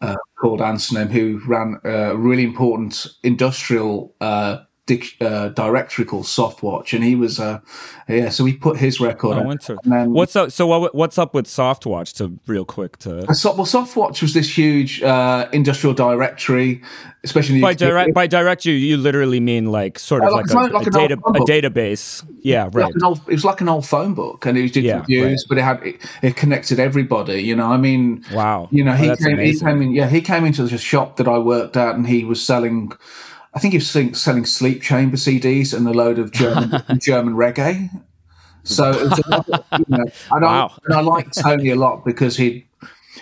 uh, 0.00 0.16
called 0.38 0.60
Ansonym, 0.60 1.10
who 1.10 1.40
ran 1.46 1.80
a 1.84 2.16
really 2.16 2.44
important 2.44 3.06
industrial 3.22 4.14
uh, 4.20 4.58
dic- 4.86 5.16
uh, 5.20 5.48
directory 5.50 6.04
called 6.04 6.24
Softwatch, 6.26 6.92
and 6.94 7.02
he 7.04 7.14
was 7.14 7.38
uh, 7.40 7.60
yeah. 8.08 8.28
So 8.30 8.44
we 8.44 8.52
put 8.54 8.76
his 8.78 9.00
record. 9.00 9.36
Oh, 9.36 9.50
out. 9.50 9.68
then- 9.84 10.12
what's 10.12 10.36
up? 10.36 10.50
So 10.52 10.66
what, 10.66 10.94
what's 10.94 11.18
up 11.18 11.34
with 11.34 11.46
Softwatch? 11.46 12.14
To 12.14 12.38
real 12.46 12.64
quick 12.64 12.98
to 12.98 13.28
Uh, 13.28 13.32
So, 13.34 13.52
well, 13.54 13.66
Softwatch 13.66 14.22
was 14.22 14.32
this 14.34 14.56
huge 14.56 15.02
uh, 15.02 15.48
industrial 15.52 15.94
directory, 15.94 16.82
especially 17.24 17.60
by 17.60 17.74
direct 17.74 18.14
by 18.14 18.26
direct 18.26 18.64
you 18.64 18.72
you 18.74 18.96
literally 18.96 19.40
mean 19.40 19.70
like 19.72 19.98
sort 19.98 20.22
of 20.24 20.32
like, 20.32 20.46
like- 20.54 20.70
a, 20.70 20.74
like 20.74 20.86
a 20.86 20.90
data 20.90 21.14
a 21.14 21.40
database. 21.40 22.24
Yeah, 22.42 22.70
right. 22.72 22.94
an 22.94 23.02
old, 23.02 23.20
it 23.28 23.32
was 23.32 23.44
like 23.44 23.60
an 23.60 23.68
old 23.68 23.84
phone 23.86 24.14
book, 24.14 24.46
and 24.46 24.56
it 24.56 24.72
did 24.72 24.84
Yeah, 24.84 25.00
reviews, 25.00 25.44
but 25.48 25.58
it 25.58 25.62
had 25.62 25.82
it, 25.82 25.96
it 26.22 26.36
connected 26.36 26.78
everybody. 26.78 27.42
You 27.42 27.56
know, 27.56 27.66
I 27.66 27.76
mean, 27.76 28.24
Wow. 28.32 28.68
You 28.70 28.84
know, 28.84 28.92
Oh, 28.92 28.96
he 28.96 29.16
came, 29.16 29.38
he 29.38 29.58
came 29.58 29.82
in. 29.82 29.92
Yeah, 29.92 30.08
he 30.08 30.20
came 30.20 30.44
into 30.44 30.62
the 30.64 30.78
shop 30.78 31.16
that 31.16 31.26
I 31.28 31.38
worked 31.38 31.76
at, 31.76 31.96
and 31.96 32.06
he 32.06 32.24
was 32.24 32.40
selling. 32.44 32.92
I 33.56 33.58
think 33.58 33.72
he 33.72 33.78
was 33.78 33.90
selling, 33.90 34.14
selling 34.14 34.44
sleep 34.44 34.82
chamber 34.82 35.16
CDs 35.16 35.72
and 35.74 35.88
a 35.88 35.92
load 35.92 36.18
of 36.18 36.30
German 36.30 36.82
German 37.00 37.34
reggae. 37.34 37.88
So, 38.64 38.90
it 38.90 39.02
was 39.10 39.18
a 39.18 39.30
lot 39.30 39.48
of- 39.48 39.64
you 39.80 39.84
know, 39.88 40.04
and, 40.32 40.42
Wow. 40.44 40.68
I, 40.72 40.78
and 40.84 40.94
I 40.94 41.00
liked 41.00 41.38
Tony 41.42 41.70
a 41.70 41.76
lot 41.76 42.04
because 42.04 42.36
he'd 42.36 42.66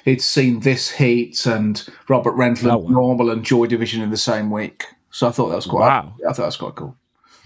he'd 0.05 0.21
seen 0.21 0.61
this 0.61 0.91
heat 0.91 1.47
and 1.47 1.87
Robert 2.09 2.33
Rental 2.33 2.73
Oh, 2.73 2.79
wow. 2.79 2.89
Normal 2.91 3.31
and 3.31 3.45
Joy 3.45 3.67
Division 3.67 4.03
in 4.03 4.11
the 4.11 4.17
same 4.17 4.51
week. 4.51 4.85
So 5.11 5.29
I 5.29 5.31
thought 5.31 5.51
that 5.51 5.57
was 5.57 5.67
quite. 5.67 5.87
Wow. 5.87 6.15
I 6.29 6.33
thought 6.33 6.37
that 6.43 6.47
was 6.47 6.57
quite 6.57 6.75
cool. 6.75 6.97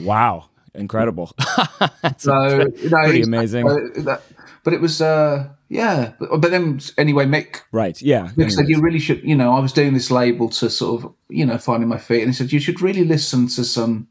Wow, 0.00 0.46
incredible. 0.74 1.30
That's 2.02 2.24
So 2.24 2.48
you 2.76 2.88
know, 2.90 3.02
pretty 3.04 3.22
amazing. 3.22 3.68
uh, 3.68 3.74
that- 4.04 4.22
but 4.64 4.72
it 4.72 4.80
was, 4.80 5.00
uh, 5.02 5.48
yeah. 5.68 6.12
But, 6.18 6.40
but 6.40 6.50
then 6.50 6.80
anyway, 6.96 7.26
Mick, 7.26 7.62
right. 7.72 8.00
Yeah. 8.00 8.30
Mick 8.36 8.52
said 8.52 8.68
you 8.68 8.80
really 8.80 8.98
should. 8.98 9.22
You 9.22 9.34
know, 9.36 9.52
I 9.54 9.60
was 9.60 9.72
doing 9.72 9.94
this 9.94 10.10
label 10.10 10.48
to 10.50 10.70
sort 10.70 11.04
of, 11.04 11.12
you 11.28 11.46
know, 11.46 11.58
finding 11.58 11.88
my 11.88 11.98
feet, 11.98 12.22
and 12.22 12.30
he 12.30 12.34
said 12.34 12.52
you 12.52 12.60
should 12.60 12.80
really 12.80 13.04
listen 13.04 13.48
to 13.48 13.64
some 13.64 14.08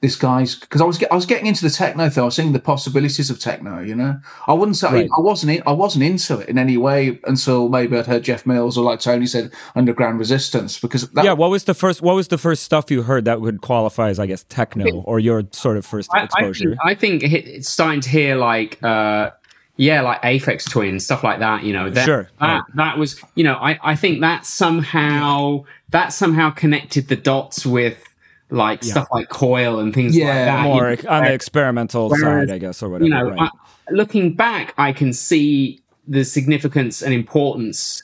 this 0.00 0.16
guy's 0.16 0.56
because 0.56 0.80
I 0.80 0.84
was 0.84 0.98
get, 0.98 1.12
I 1.12 1.14
was 1.14 1.26
getting 1.26 1.46
into 1.46 1.62
the 1.62 1.70
techno 1.70 2.08
thing. 2.08 2.22
I 2.22 2.24
was 2.24 2.36
seeing 2.36 2.52
the 2.52 2.58
possibilities 2.58 3.30
of 3.30 3.38
techno. 3.38 3.80
You 3.80 3.94
know, 3.94 4.20
I 4.46 4.52
wouldn't 4.52 4.76
say 4.76 4.90
Right. 4.90 5.10
I 5.16 5.20
wasn't 5.20 5.52
in, 5.52 5.62
I 5.66 5.72
wasn't 5.72 6.04
into 6.04 6.38
it 6.40 6.48
in 6.48 6.58
any 6.58 6.76
way 6.76 7.20
until 7.24 7.68
maybe 7.68 7.96
I'd 7.96 8.06
heard 8.06 8.24
Jeff 8.24 8.46
Mills 8.46 8.76
or 8.76 8.84
like 8.84 9.00
Tony 9.00 9.26
said, 9.26 9.52
Underground 9.74 10.18
Resistance 10.18 10.78
because 10.78 11.08
that, 11.10 11.24
yeah. 11.24 11.32
What 11.32 11.50
was 11.50 11.64
the 11.64 11.74
first? 11.74 12.02
What 12.02 12.14
was 12.14 12.28
the 12.28 12.38
first 12.38 12.62
stuff 12.62 12.90
you 12.90 13.02
heard 13.02 13.24
that 13.26 13.40
would 13.40 13.60
qualify 13.60 14.08
as, 14.08 14.18
I 14.18 14.26
guess, 14.26 14.44
techno 14.48 15.02
or 15.02 15.18
your 15.18 15.44
sort 15.52 15.76
of 15.76 15.86
first 15.86 16.10
I, 16.12 16.20
I 16.20 16.24
exposure? 16.24 16.70
think, 16.70 16.80
I 16.84 16.94
think 16.94 17.22
it's 17.22 17.68
starting 17.68 18.00
to 18.00 18.08
hear 18.08 18.36
like 18.36 18.82
uh 18.82 19.30
yeah 19.76 20.00
like 20.00 20.20
aphex 20.22 20.68
twin 20.68 20.98
stuff 20.98 21.22
like 21.22 21.38
that 21.38 21.62
you 21.62 21.72
know 21.72 21.90
that, 21.90 22.04
Sure, 22.04 22.28
that, 22.40 22.46
right. 22.46 22.62
that 22.76 22.98
was 22.98 23.20
you 23.34 23.44
know 23.44 23.54
I, 23.54 23.78
I 23.82 23.94
think 23.96 24.20
that 24.22 24.46
somehow 24.46 25.64
that 25.90 26.12
somehow 26.12 26.50
connected 26.50 27.08
the 27.08 27.16
dots 27.16 27.66
with 27.66 28.02
like 28.50 28.82
stuff 28.84 29.08
like 29.10 29.28
coil 29.28 29.78
and 29.80 29.92
things 29.92 30.16
Yeah, 30.16 30.26
like 30.26 30.34
that 30.34 30.62
you 30.62 30.68
More 30.68 30.96
know, 30.96 31.10
on 31.10 31.24
the 31.24 31.32
experimental 31.32 32.08
Whereas, 32.08 32.48
side, 32.48 32.50
I 32.54 32.58
guess, 32.58 32.82
or 32.82 32.88
whatever. 32.88 33.04
you 33.04 33.10
know 33.10 33.30
right. 33.30 33.50
I, 33.52 33.92
looking 33.92 34.34
back 34.34 34.72
i 34.78 34.92
can 34.92 35.12
see 35.12 35.80
the 36.08 36.24
significance 36.24 37.02
and 37.02 37.12
importance 37.12 38.02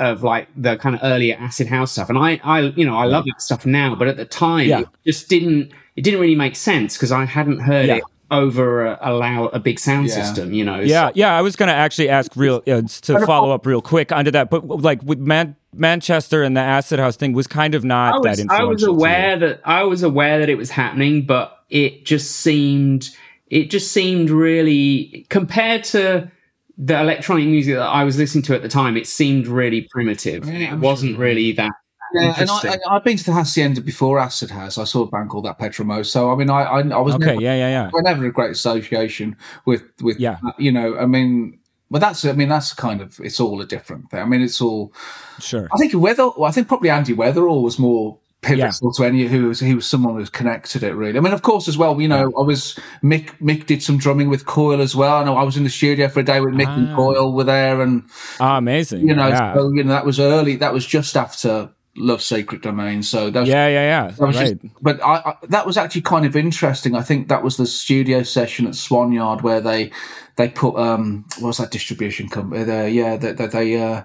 of 0.00 0.22
like 0.22 0.48
the 0.56 0.76
kind 0.76 0.94
of 0.94 1.00
earlier 1.04 1.36
acid 1.38 1.66
house 1.66 1.92
stuff 1.92 2.08
and 2.08 2.16
i 2.18 2.40
i 2.44 2.60
you 2.60 2.84
know 2.84 2.96
i 2.96 3.04
love 3.04 3.24
that 3.26 3.40
stuff 3.42 3.66
now 3.66 3.94
but 3.94 4.06
at 4.08 4.16
the 4.16 4.24
time 4.24 4.68
Yeah. 4.68 4.80
it 4.80 4.88
just 5.06 5.28
didn't 5.28 5.70
it 5.96 6.02
didn't 6.02 6.20
really 6.20 6.34
make 6.36 6.56
sense 6.56 6.96
because 6.96 7.10
i 7.12 7.24
hadn't 7.24 7.60
heard 7.60 7.86
Yeah. 7.88 7.96
it 7.96 8.02
over 8.30 8.86
a, 8.86 8.98
allow 9.00 9.46
a 9.46 9.58
big 9.58 9.78
sound 9.78 10.06
Yeah. 10.08 10.14
system. 10.14 10.52
You 10.52 10.64
know. 10.64 10.80
Yeah, 10.80 11.10
yeah. 11.14 11.36
I 11.36 11.42
was 11.42 11.56
going 11.56 11.68
to 11.68 11.74
actually 11.74 12.08
ask 12.08 12.34
real 12.36 12.62
uh, 12.66 12.82
to 12.82 13.26
follow 13.26 13.50
up 13.52 13.64
real 13.66 13.80
quick 13.82 14.12
under 14.12 14.30
that, 14.32 14.50
but 14.50 14.66
like 14.66 15.02
with 15.02 15.18
Man- 15.18 15.56
Manchester 15.74 16.42
and 16.42 16.56
the 16.56 16.60
Acid 16.60 16.98
House 16.98 17.16
thing 17.16 17.32
was 17.32 17.46
kind 17.46 17.74
of 17.74 17.84
not 17.84 18.14
I 18.14 18.18
that 18.22 18.30
was, 18.30 18.38
influential. 18.40 18.68
I 18.68 18.72
was 18.72 18.82
aware 18.84 19.38
that 19.38 19.60
I 19.64 19.82
was 19.84 20.02
aware 20.02 20.38
that 20.40 20.48
it 20.48 20.56
was 20.56 20.70
happening, 20.70 21.24
but 21.26 21.56
it 21.70 22.04
just 22.04 22.32
seemed 22.32 23.10
it 23.48 23.70
just 23.70 23.92
seemed 23.92 24.28
really 24.30 25.26
compared 25.30 25.84
to 25.84 26.30
the 26.76 27.00
electronic 27.00 27.46
music 27.48 27.74
that 27.74 27.82
I 27.82 28.04
was 28.04 28.18
listening 28.18 28.42
to 28.44 28.54
at 28.54 28.62
the 28.62 28.68
time. 28.68 28.96
It 28.96 29.06
seemed 29.06 29.46
really 29.48 29.88
primitive. 29.90 30.44
and 30.46 30.58
Yeah, 30.58 30.74
it 30.74 30.78
wasn't 30.78 31.18
really 31.18 31.52
that. 31.52 31.72
Yeah, 32.14 32.34
and 32.38 32.50
I, 32.50 32.78
I've 32.90 33.04
been 33.04 33.16
to 33.16 33.24
the 33.24 33.32
Hacienda 33.32 33.80
before 33.80 34.18
Acid 34.18 34.50
House. 34.50 34.78
I 34.78 34.84
saw 34.84 35.02
a 35.02 35.06
band 35.06 35.30
called 35.30 35.44
that 35.44 35.58
Petromos. 35.58 36.06
So 36.06 36.30
I 36.32 36.36
mean, 36.36 36.48
I 36.50 36.62
I, 36.62 36.80
I 36.80 36.98
was 37.00 37.14
Okay, 37.16 37.26
never, 37.26 37.40
yeah, 37.40 37.54
yeah, 37.54 37.68
yeah. 37.68 37.90
I 37.94 38.00
never 38.02 38.26
a 38.26 38.32
great 38.32 38.50
association 38.52 39.36
with 39.66 39.82
with 40.00 40.18
Yeah. 40.18 40.38
you 40.58 40.72
know. 40.72 40.96
I 40.98 41.06
mean, 41.06 41.58
but 41.90 42.00
that's 42.00 42.24
I 42.24 42.32
mean 42.32 42.48
that's 42.48 42.72
kind 42.72 43.00
of 43.00 43.20
it's 43.20 43.40
all 43.40 43.60
a 43.60 43.66
different 43.66 44.10
thing. 44.10 44.20
I 44.20 44.24
mean, 44.24 44.42
it's 44.42 44.60
all. 44.60 44.92
Sure. 45.40 45.68
I 45.72 45.76
think 45.78 45.92
Weather. 45.94 46.28
I 46.42 46.50
think 46.50 46.68
probably 46.68 46.90
Andy 46.90 47.14
Weatherall 47.14 47.62
was 47.62 47.78
more 47.78 48.18
pivotal 48.40 48.92
to 48.92 49.04
any 49.04 49.26
who 49.26 49.48
was 49.48 49.58
he 49.58 49.74
was 49.74 49.84
someone 49.84 50.12
who 50.14 50.20
was 50.20 50.30
connected 50.30 50.82
it 50.84 50.94
really. 50.94 51.18
I 51.18 51.20
mean, 51.20 51.32
of 51.32 51.42
course, 51.42 51.66
as 51.66 51.76
well. 51.76 52.00
You 52.00 52.06
know, 52.08 52.32
I 52.38 52.42
was 52.42 52.78
Mick. 53.02 53.30
Mick 53.40 53.66
did 53.66 53.82
some 53.82 53.98
drumming 53.98 54.28
with 54.30 54.46
Coil 54.46 54.80
as 54.80 54.94
well. 54.94 55.16
I 55.16 55.24
know 55.24 55.36
I 55.36 55.42
was 55.42 55.56
in 55.56 55.64
the 55.64 55.70
studio 55.70 56.08
for 56.08 56.20
a 56.20 56.24
day 56.24 56.40
with 56.40 56.54
Mick 56.54 56.68
and 56.68 56.88
Ah. 56.90 56.96
Coil 56.96 57.32
were 57.32 57.44
there, 57.44 57.82
and 57.82 58.04
Ah, 58.38 58.56
amazing. 58.58 59.06
you 59.08 59.14
know, 59.14 59.26
yeah. 59.28 59.54
so, 59.54 59.70
you 59.72 59.82
know 59.84 59.90
that 59.92 60.06
was 60.06 60.20
early. 60.20 60.56
That 60.56 60.72
was 60.72 60.86
just 60.86 61.16
after 61.16 61.70
Love's 61.98 62.24
Secret 62.24 62.62
Domain. 62.62 63.02
So 63.02 63.30
that 63.30 63.40
was 63.40 63.48
yeah, 63.48 63.68
yeah, 63.68 63.82
yeah. 63.82 64.10
that 64.10 64.20
right. 64.20 64.32
just, 64.34 64.82
but 64.82 65.02
I, 65.02 65.14
I, 65.16 65.36
that 65.48 65.66
was 65.66 65.76
actually 65.76 66.02
kind 66.02 66.24
of 66.24 66.36
interesting. 66.36 66.94
I 66.94 67.02
think 67.02 67.28
that 67.28 67.42
was 67.42 67.56
the 67.56 67.66
studio 67.66 68.22
session 68.22 68.66
at 68.66 68.74
Swan 68.74 69.12
Yard 69.12 69.42
where 69.42 69.60
they 69.60 69.90
they 70.36 70.48
put 70.48 70.76
um 70.76 71.24
what 71.38 71.48
was 71.48 71.58
that 71.58 71.70
distribution 71.70 72.28
company? 72.28 72.64
They, 72.64 72.90
yeah, 72.90 73.16
they 73.16 73.32
they, 73.32 73.46
they 73.46 73.82
uh 73.82 74.04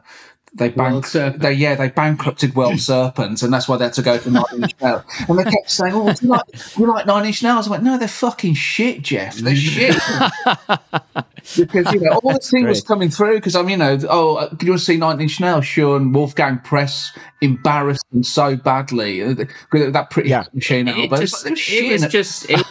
they 0.56 0.70
World 0.70 1.06
bank, 1.14 1.38
they 1.42 1.54
yeah 1.54 1.76
they 1.76 1.90
bankrupted 1.90 2.56
World 2.56 2.80
Serpents 2.92 3.42
and 3.42 3.54
that's 3.54 3.68
why 3.68 3.78
they 3.78 3.86
had 3.86 3.94
to 3.94 4.02
go 4.02 4.18
for 4.20 4.30
Nine 4.30 4.44
Inch 4.56 4.74
Nails. 4.82 5.04
And 5.28 5.40
they 5.40 5.44
kept 5.46 5.70
saying, 5.70 5.94
"Oh, 5.96 6.12
do 6.14 6.26
you 6.26 6.32
like 6.32 6.46
do 6.52 6.82
you 6.82 6.88
like 6.88 7.06
Nine 7.06 7.26
Inch 7.26 7.42
Nails?" 7.44 7.68
I 7.68 7.72
went, 7.72 7.84
"No, 7.84 7.98
they're 7.98 8.08
fucking 8.08 8.54
shit, 8.54 9.02
Jeff. 9.02 9.36
They're 9.38 9.56
shit." 9.56 9.96
because 11.58 11.92
you 11.94 12.00
know 12.00 12.20
all 12.24 12.34
this 12.34 12.50
thing 12.50 12.66
was 12.66 12.80
great. 12.82 12.88
coming 12.88 13.10
through 13.10 13.36
because 13.36 13.56
I'm 13.56 13.68
you 13.70 13.76
know 13.78 13.98
oh 14.10 14.36
uh, 14.38 14.50
do 14.50 14.66
you 14.66 14.72
want 14.72 14.80
to 14.80 14.86
see 14.86 14.98
Nine 14.98 15.20
Inch 15.22 15.40
Nails? 15.40 15.66
Sure, 15.66 15.98
and 15.98 16.14
Wolfgang 16.14 16.60
Press 16.60 17.12
embarrassed 17.42 18.06
them 18.12 18.24
so 18.24 18.56
badly 18.56 19.22
uh, 19.22 19.36
with 19.72 19.92
that 19.94 20.10
pretty 20.10 20.30
Yeah. 20.30 20.46
machine 20.54 20.88
It, 20.88 20.96
album. 21.12 21.20
just, 21.20 21.46
It 21.46 21.52
was 21.52 21.70
it 21.70 21.92
was 21.92 22.08
just 22.08 22.50
it, 22.50 22.66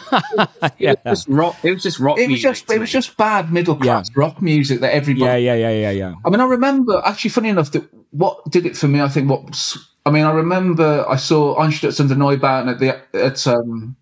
it 0.78 0.98
was 1.04 1.16
just 1.16 1.28
rock. 1.28 1.56
It 1.62 1.72
was 1.72 1.82
just 1.82 1.98
rock. 1.98 2.16
It 2.18 2.22
was 2.22 2.28
music 2.28 2.42
just 2.42 2.68
to 2.68 2.74
it 2.74 2.78
was 2.78 2.90
just 2.90 3.16
bad 3.18 3.52
middle 3.52 3.76
class 3.76 4.08
rock 4.16 4.40
music 4.40 4.80
that 4.80 4.94
everybody. 4.94 5.26
Yeah, 5.26 5.54
yeah, 5.54 5.68
yeah, 5.68 5.70
yeah, 5.70 5.90
yeah. 5.90 6.14
I 6.24 6.30
mean, 6.30 6.40
I 6.40 6.44
remember 6.46 7.02
actually, 7.04 7.30
funny 7.30 7.50
enough, 7.50 7.70
that 7.72 7.88
what 8.10 8.50
did 8.50 8.66
it 8.66 8.76
for 8.76 8.88
me. 8.88 9.00
I 9.00 9.08
think 9.08 9.28
what 9.30 9.76
I 10.04 10.10
mean, 10.10 10.24
I 10.24 10.32
remember 10.32 11.04
I 11.08 11.16
saw 11.16 11.56
Einstürzende 11.56 12.14
Neubauten 12.16 12.70
at 12.70 12.78
the 12.78 13.00
at 13.18 13.46
um 13.46 13.96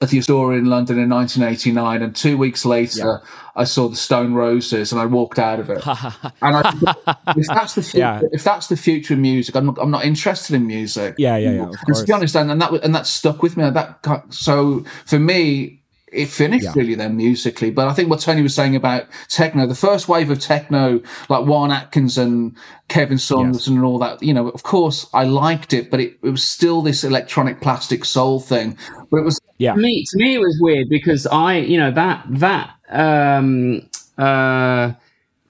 at 0.00 0.10
the 0.10 0.18
Astoria 0.18 0.58
in 0.58 0.64
London 0.66 0.98
in 0.98 1.08
1989, 1.08 2.02
and 2.02 2.16
two 2.16 2.36
weeks 2.36 2.64
later, 2.64 3.22
I 3.54 3.62
saw 3.62 3.88
the 3.88 3.94
Stone 3.94 4.34
Roses, 4.34 4.90
and 4.90 5.00
I 5.00 5.06
walked 5.06 5.38
out 5.38 5.60
of 5.60 5.70
it. 5.70 5.86
and 5.86 6.56
I, 6.56 6.94
if 7.36 7.46
that's 7.46 7.74
the 7.74 7.82
future, 7.84 7.98
Yeah. 7.98 8.20
if 8.32 8.42
that's 8.42 8.66
the 8.66 8.76
future 8.76 9.14
of 9.14 9.20
music, 9.20 9.54
I'm 9.54 9.66
not, 9.66 9.78
I'm 9.80 9.92
not 9.92 10.04
interested 10.04 10.56
in 10.56 10.66
music. 10.66 11.14
Yeah, 11.18 11.36
yeah, 11.36 11.52
yeah. 11.52 11.94
To 11.94 12.04
be 12.04 12.12
honest, 12.12 12.34
and, 12.34 12.50
and 12.50 12.60
that 12.60 12.72
and 12.82 12.92
that 12.96 13.06
stuck 13.06 13.44
with 13.44 13.56
me. 13.56 13.70
That 13.70 14.24
so 14.30 14.84
for 15.06 15.20
me, 15.20 15.81
it 16.12 16.28
finished 16.28 16.64
Yeah. 16.64 16.72
really 16.76 16.94
then 16.94 17.16
musically. 17.16 17.70
But 17.70 17.88
I 17.88 17.92
think 17.94 18.10
what 18.10 18.20
Tony 18.20 18.42
was 18.42 18.54
saying 18.54 18.76
about 18.76 19.06
techno, 19.28 19.66
the 19.66 19.74
first 19.74 20.08
wave 20.08 20.30
of 20.30 20.38
techno, 20.40 21.00
like 21.28 21.46
Juan 21.46 21.70
Atkins 21.70 22.18
and 22.18 22.54
Kevin 22.88 23.18
Saunderson 23.18 23.76
and 23.76 23.84
all 23.84 23.98
that, 24.00 24.22
you 24.22 24.34
know, 24.34 24.48
of 24.48 24.62
course 24.62 25.06
I 25.14 25.24
liked 25.24 25.72
it, 25.72 25.90
but 25.90 26.00
it, 26.00 26.18
it 26.22 26.30
was 26.30 26.44
still 26.44 26.82
this 26.82 27.04
electronic 27.04 27.60
plastic 27.60 28.04
soul 28.04 28.40
thing. 28.40 28.76
But 29.10 29.18
it 29.18 29.24
was 29.24 29.40
Yeah. 29.58 29.74
to 29.74 29.80
me 29.80 30.04
to 30.10 30.16
me 30.18 30.34
it 30.34 30.40
was 30.40 30.58
weird 30.60 30.88
because 30.88 31.26
I 31.26 31.56
you 31.56 31.78
know 31.78 31.90
that 31.92 32.24
that 32.28 32.70
um 32.90 33.82
uh 34.18 34.92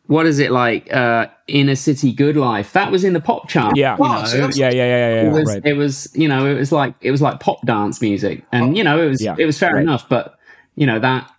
what 0.06 0.26
is 0.26 0.38
it 0.38 0.50
like 0.50 0.92
uh 0.92 1.26
inner 1.48 1.74
city 1.74 2.12
good 2.12 2.36
life 2.36 2.72
that 2.72 2.90
was 2.92 3.02
in 3.04 3.12
the 3.12 3.20
pop 3.20 3.48
chart 3.48 3.76
Yeah. 3.76 3.96
you 3.98 4.04
know? 4.04 4.24
so 4.24 4.36
that's- 4.36 4.56
Yeah, 4.58 4.70
yeah, 4.70 4.84
yeah, 4.86 5.14
yeah, 5.22 5.28
it 5.28 5.32
was 5.32 5.48
Right. 5.48 5.62
it 5.64 5.72
was 5.74 6.08
you 6.14 6.28
know 6.28 6.46
it 6.46 6.54
was 6.58 6.70
like 6.72 6.94
it 7.00 7.10
was 7.10 7.22
like 7.22 7.40
pop 7.40 7.64
dance 7.66 8.00
music 8.00 8.44
and 8.52 8.76
you 8.76 8.84
know 8.84 9.00
it 9.02 9.08
was 9.08 9.22
Yeah, 9.22 9.34
it 9.38 9.46
was 9.46 9.58
fair 9.58 9.74
right. 9.74 9.82
enough 9.82 10.08
but 10.08 10.36
you 10.74 10.86
know 10.86 10.98
that 10.98 11.30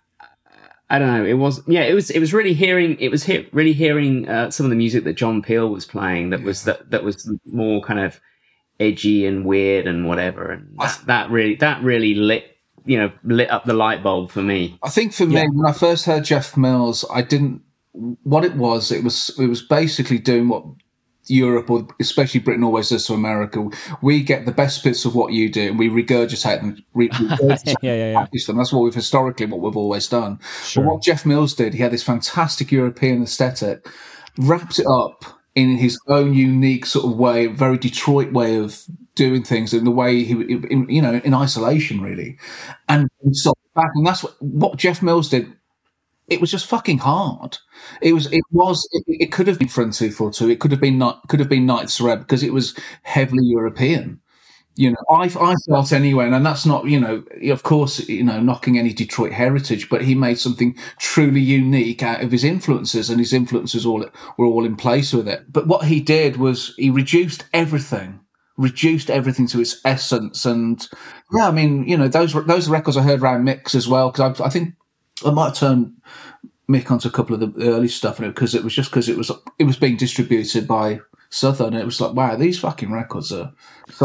I 0.90 0.98
don't 0.98 1.08
know. 1.08 1.24
It 1.24 1.34
was 1.34 1.62
yeah. 1.66 1.82
It 1.82 1.94
was 1.94 2.10
it 2.10 2.20
was 2.20 2.32
really 2.34 2.54
hearing. 2.54 2.96
It 3.00 3.08
was 3.10 3.24
he- 3.24 3.48
really 3.52 3.72
hearing 3.72 4.28
uh, 4.28 4.50
some 4.50 4.66
of 4.66 4.70
the 4.70 4.76
music 4.76 5.04
that 5.04 5.14
John 5.14 5.42
Peel 5.42 5.68
was 5.70 5.86
playing. 5.86 6.30
That 6.30 6.42
was 6.42 6.64
that 6.64 6.90
that 6.90 7.02
was 7.02 7.30
more 7.46 7.80
kind 7.80 8.00
of 8.00 8.20
edgy 8.78 9.24
and 9.26 9.44
weird 9.44 9.86
and 9.86 10.06
whatever. 10.06 10.50
And 10.52 10.76
that, 10.78 11.00
that 11.06 11.30
really 11.30 11.54
that 11.56 11.82
really 11.82 12.14
lit 12.14 12.58
you 12.84 12.98
know 12.98 13.10
lit 13.24 13.50
up 13.50 13.64
the 13.64 13.72
light 13.72 14.02
bulb 14.02 14.30
for 14.30 14.42
me. 14.42 14.78
I 14.82 14.90
think 14.90 15.14
for 15.14 15.26
me, 15.26 15.36
Yeah. 15.36 15.46
when 15.52 15.66
I 15.66 15.72
first 15.72 16.04
heard 16.04 16.24
Jeff 16.24 16.56
Mills, 16.56 17.04
I 17.12 17.22
didn't. 17.22 17.62
What 18.24 18.44
it 18.44 18.56
was, 18.56 18.90
it 18.92 19.02
was 19.04 19.30
it 19.38 19.46
was 19.46 19.62
basically 19.62 20.18
doing 20.18 20.48
what 20.48 20.64
Europe 21.26 21.70
or 21.70 21.86
especially 22.00 22.40
Britain 22.40 22.64
always 22.64 22.88
does 22.88 23.06
to 23.06 23.14
America. 23.14 23.68
We 24.02 24.22
get 24.22 24.46
the 24.46 24.52
best 24.52 24.82
bits 24.84 25.04
of 25.04 25.14
what 25.14 25.32
you 25.32 25.50
do, 25.50 25.68
and 25.68 25.78
we 25.78 25.88
regurgitate 25.88 26.60
them. 26.60 26.84
Re- 26.94 27.08
regurgitate 27.10 27.76
Yeah, 27.82 27.94
yeah, 27.94 28.12
yeah. 28.12 28.44
them. 28.46 28.56
That's 28.56 28.72
what 28.72 28.82
we've 28.82 28.94
historically 28.94 29.46
what 29.46 29.60
we've 29.60 29.76
always 29.76 30.08
done. 30.08 30.40
Sure. 30.62 30.84
But 30.84 30.92
what 30.92 31.02
Jeff 31.02 31.24
Mills 31.26 31.54
did, 31.54 31.74
he 31.74 31.82
had 31.82 31.92
this 31.92 32.02
fantastic 32.02 32.70
European 32.72 33.22
aesthetic, 33.22 33.86
wrapped 34.38 34.78
it 34.78 34.86
up 34.86 35.24
in 35.54 35.76
his 35.76 35.98
own 36.08 36.34
unique 36.34 36.84
sort 36.86 37.04
of 37.04 37.16
way, 37.16 37.46
very 37.46 37.78
Detroit 37.78 38.32
way 38.32 38.56
of 38.56 38.82
doing 39.14 39.44
things, 39.44 39.72
in 39.72 39.84
the 39.84 39.90
way 39.90 40.24
he, 40.24 40.32
in, 40.32 40.88
you 40.88 41.00
know, 41.00 41.20
in 41.24 41.34
isolation 41.34 42.00
really, 42.00 42.38
and 42.88 43.08
so 43.32 43.52
back. 43.74 43.90
And 43.94 44.06
that's 44.06 44.22
what 44.22 44.34
what 44.40 44.78
Jeff 44.78 45.02
Mills 45.02 45.28
did. 45.28 45.52
It 46.28 46.40
was 46.40 46.50
just 46.50 46.66
fucking 46.66 46.98
hard. 46.98 47.58
It 48.00 48.14
was. 48.14 48.32
It 48.32 48.42
was. 48.50 48.88
It, 48.92 49.04
it 49.06 49.32
could 49.32 49.46
have 49.46 49.58
been 49.58 49.68
Front 49.68 49.94
Two 49.94 50.10
Four 50.10 50.32
Two. 50.32 50.48
It 50.48 50.60
could 50.60 50.70
have 50.70 50.80
been. 50.80 50.98
Night, 50.98 51.16
could 51.28 51.40
have 51.40 51.48
been 51.50 51.66
Nitzer 51.66 52.10
Ebb 52.10 52.20
because 52.20 52.42
it 52.42 52.52
was 52.52 52.78
heavily 53.02 53.44
European. 53.44 54.20
You 54.76 54.90
know, 54.90 54.96
I, 55.08 55.24
I 55.26 55.54
felt 55.68 55.92
anyway, 55.92 56.28
and 56.28 56.44
that's 56.44 56.66
not, 56.66 56.86
you 56.86 56.98
know, 56.98 57.22
of 57.52 57.62
course, 57.62 58.08
you 58.08 58.24
know, 58.24 58.40
knocking 58.40 58.76
any 58.76 58.92
Detroit 58.92 59.30
heritage, 59.30 59.88
but 59.88 60.02
he 60.02 60.16
made 60.16 60.40
something 60.40 60.76
truly 60.98 61.40
unique 61.40 62.02
out 62.02 62.22
of 62.24 62.32
his 62.32 62.42
influences, 62.42 63.08
and 63.08 63.20
his 63.20 63.32
influences 63.32 63.86
all 63.86 64.04
were 64.36 64.46
all 64.46 64.64
in 64.64 64.74
place 64.74 65.12
with 65.12 65.28
it. 65.28 65.52
But 65.52 65.68
what 65.68 65.84
he 65.86 66.00
did 66.00 66.38
was 66.38 66.74
he 66.76 66.90
reduced 66.90 67.44
everything, 67.52 68.18
reduced 68.56 69.10
everything 69.10 69.46
to 69.48 69.60
its 69.60 69.80
essence, 69.84 70.44
and 70.44 70.84
yeah, 71.32 71.46
I 71.48 71.52
mean, 71.52 71.86
you 71.86 71.96
know, 71.96 72.08
those 72.08 72.32
those 72.32 72.68
records 72.68 72.96
I 72.96 73.02
heard 73.02 73.22
around 73.22 73.44
Mick's 73.44 73.76
as 73.76 73.86
well 73.86 74.10
because 74.10 74.40
I, 74.40 74.46
I 74.46 74.48
think 74.48 74.74
I 75.24 75.30
might 75.30 75.54
turn 75.54 75.94
Mick 76.68 76.90
onto 76.90 77.08
a 77.08 77.10
couple 77.10 77.34
of 77.34 77.40
the 77.54 77.62
early 77.66 77.88
stuff 77.88 78.20
it 78.20 78.26
because 78.34 78.54
it 78.54 78.64
was 78.64 78.74
just 78.74 78.90
because 78.90 79.08
it 79.08 79.16
was 79.18 79.30
it 79.58 79.64
was 79.64 79.76
being 79.76 79.96
distributed 79.96 80.66
by 80.66 81.00
Southern. 81.30 81.74
It 81.74 81.84
was 81.84 82.00
like, 82.00 82.14
wow, 82.14 82.36
these 82.36 82.58
fucking 82.58 82.90
records 82.92 83.32
are. 83.32 83.52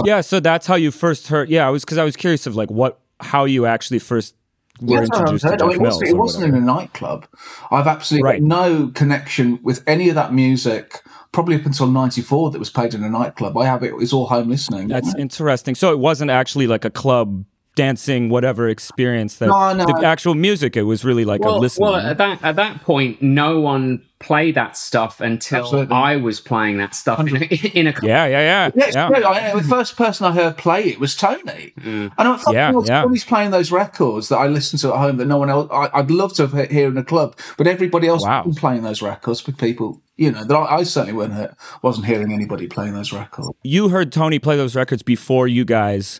Yeah, 0.04 0.22
so 0.22 0.40
that's 0.40 0.68
how 0.68 0.76
you 0.76 0.92
first 0.92 1.28
heard. 1.28 1.50
Yeah, 1.50 1.68
I 1.68 1.70
was 1.70 1.86
because 1.86 1.98
I 1.98 2.04
was 2.04 2.16
curious 2.16 2.46
of 2.48 2.56
like 2.56 2.70
what 2.70 3.00
how 3.22 3.46
you 3.46 3.66
actually 3.66 4.00
first 4.00 4.36
were 4.82 4.96
Yeah, 4.96 5.00
that's 5.02 5.10
what 5.12 5.16
I've 5.22 5.34
introduced 5.34 5.44
to. 5.44 5.50
Jeff 5.50 5.62
it 5.62 5.82
Mills. 5.82 5.94
wasn't, 5.94 6.10
it 6.10 6.18
wasn't 6.18 6.46
in 6.46 6.56
a 6.56 6.62
nightclub. 6.66 7.28
I've 7.72 7.88
absolutely 7.88 8.24
Right. 8.30 8.42
no 8.42 8.88
connection 8.94 9.60
with 9.64 9.84
any 9.88 10.10
of 10.10 10.16
that 10.16 10.34
music. 10.34 11.02
Probably 11.32 11.56
up 11.58 11.66
until 11.66 11.86
'94, 11.88 12.50
that 12.52 12.60
was 12.60 12.72
played 12.72 12.94
in 12.96 13.04
a 13.04 13.10
nightclub. 13.10 13.56
I 13.58 13.66
have 13.66 13.84
it. 13.84 13.94
It's 14.00 14.12
all 14.14 14.26
home 14.26 14.50
listening. 14.50 14.88
That's 14.88 15.14
interesting. 15.16 15.76
So 15.76 15.92
it 15.92 16.00
wasn't 16.00 16.32
actually 16.32 16.66
like 16.66 16.86
a 16.86 16.90
club 16.90 17.46
dancing 17.76 18.30
whatever 18.30 18.68
experience 18.68 19.38
that 19.38 19.48
No, 19.48 19.74
no. 19.74 19.86
the 19.86 20.06
actual 20.06 20.36
music. 20.36 20.76
It 20.76 20.84
was 20.84 21.06
really 21.06 21.26
like 21.26 21.42
a 21.44 21.50
listening. 21.50 21.90
well, 21.90 21.96
at 21.96 22.18
that 22.18 22.44
at 22.44 22.56
that 22.58 22.82
point, 22.84 23.22
no 23.22 23.60
one 23.62 24.02
played 24.20 24.54
that 24.56 24.76
stuff 24.76 25.22
until 25.22 25.62
Absolutely. 25.64 25.96
I 25.96 26.18
was 26.18 26.42
playing 26.42 26.78
that 26.78 26.94
stuff 26.94 27.22
in 27.22 27.38
a, 27.38 27.46
in 27.74 27.88
a 27.88 27.94
yeah, 28.04 28.26
yeah, 28.26 28.70
yeah, 28.70 28.72
Yeah, 28.76 29.10
yeah. 29.10 29.28
I, 29.28 29.56
the 29.56 29.64
first 29.64 29.96
person 29.96 30.26
I 30.26 30.34
heard 30.34 30.58
play 30.58 30.90
it 30.90 31.00
was 31.00 31.16
Tony. 31.16 31.72
Mm. 31.80 32.12
And 32.18 32.28
I 32.28 32.36
thought, 32.36 32.54
Yeah, 32.54 32.72
yeah, 32.72 32.80
yeah. 32.86 33.02
Tony's 33.04 33.24
playing 33.24 33.52
those 33.52 33.72
records 33.72 34.28
that 34.28 34.38
I 34.38 34.48
listen 34.48 34.78
to 34.80 34.90
at 34.94 34.98
home 34.98 35.18
that 35.18 35.26
no 35.26 35.38
one 35.38 35.50
else. 35.50 35.70
I, 35.72 35.90
I'd 35.94 36.12
love 36.12 36.34
to 36.36 36.48
have 36.48 36.70
hear 36.70 36.90
in 36.90 36.98
a 36.98 37.04
club, 37.04 37.38
but 37.58 37.66
everybody 37.66 38.08
else 38.08 38.24
Wow. 38.26 38.44
wasn't 38.46 38.60
playing 38.60 38.84
those 38.84 39.02
records 39.02 39.46
with 39.46 39.58
people. 39.58 40.02
You 40.18 40.32
know, 40.34 40.44
that 40.44 40.54
I, 40.54 40.78
I 40.80 40.84
certainly 40.84 41.14
weren't 41.14 41.52
wasn't 41.82 42.06
hearing 42.06 42.34
anybody 42.34 42.68
playing 42.68 42.94
those 42.96 43.14
records. 43.14 43.50
You 43.64 43.88
heard 43.88 44.12
Tony 44.12 44.38
play 44.38 44.58
those 44.58 44.76
records 44.76 45.02
before 45.02 45.48
you 45.48 45.64
guys 45.64 46.20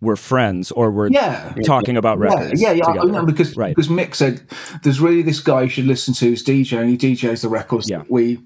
were 0.00 0.16
friends 0.16 0.70
or 0.72 0.90
were 0.90 1.08
Yeah. 1.10 1.52
talking 1.64 1.96
about 1.96 2.18
Yeah, 2.18 2.24
records. 2.24 2.60
yeah, 2.62 2.72
yeah. 2.72 2.86
I 2.86 2.92
together. 2.92 3.12
know 3.12 3.26
because 3.26 3.56
right. 3.56 3.74
because 3.74 3.88
Mick 3.88 4.14
said 4.14 4.40
there's 4.82 5.00
really 5.00 5.22
this 5.22 5.40
guy 5.40 5.62
you 5.62 5.68
should 5.68 5.86
listen 5.86 6.14
to 6.14 6.26
who's 6.26 6.42
DJ, 6.42 6.78
and 6.80 6.88
he 6.90 6.96
DJs 6.96 7.42
the 7.42 7.48
records 7.48 7.88
Yeah. 7.90 7.98
that 7.98 8.10
we 8.10 8.38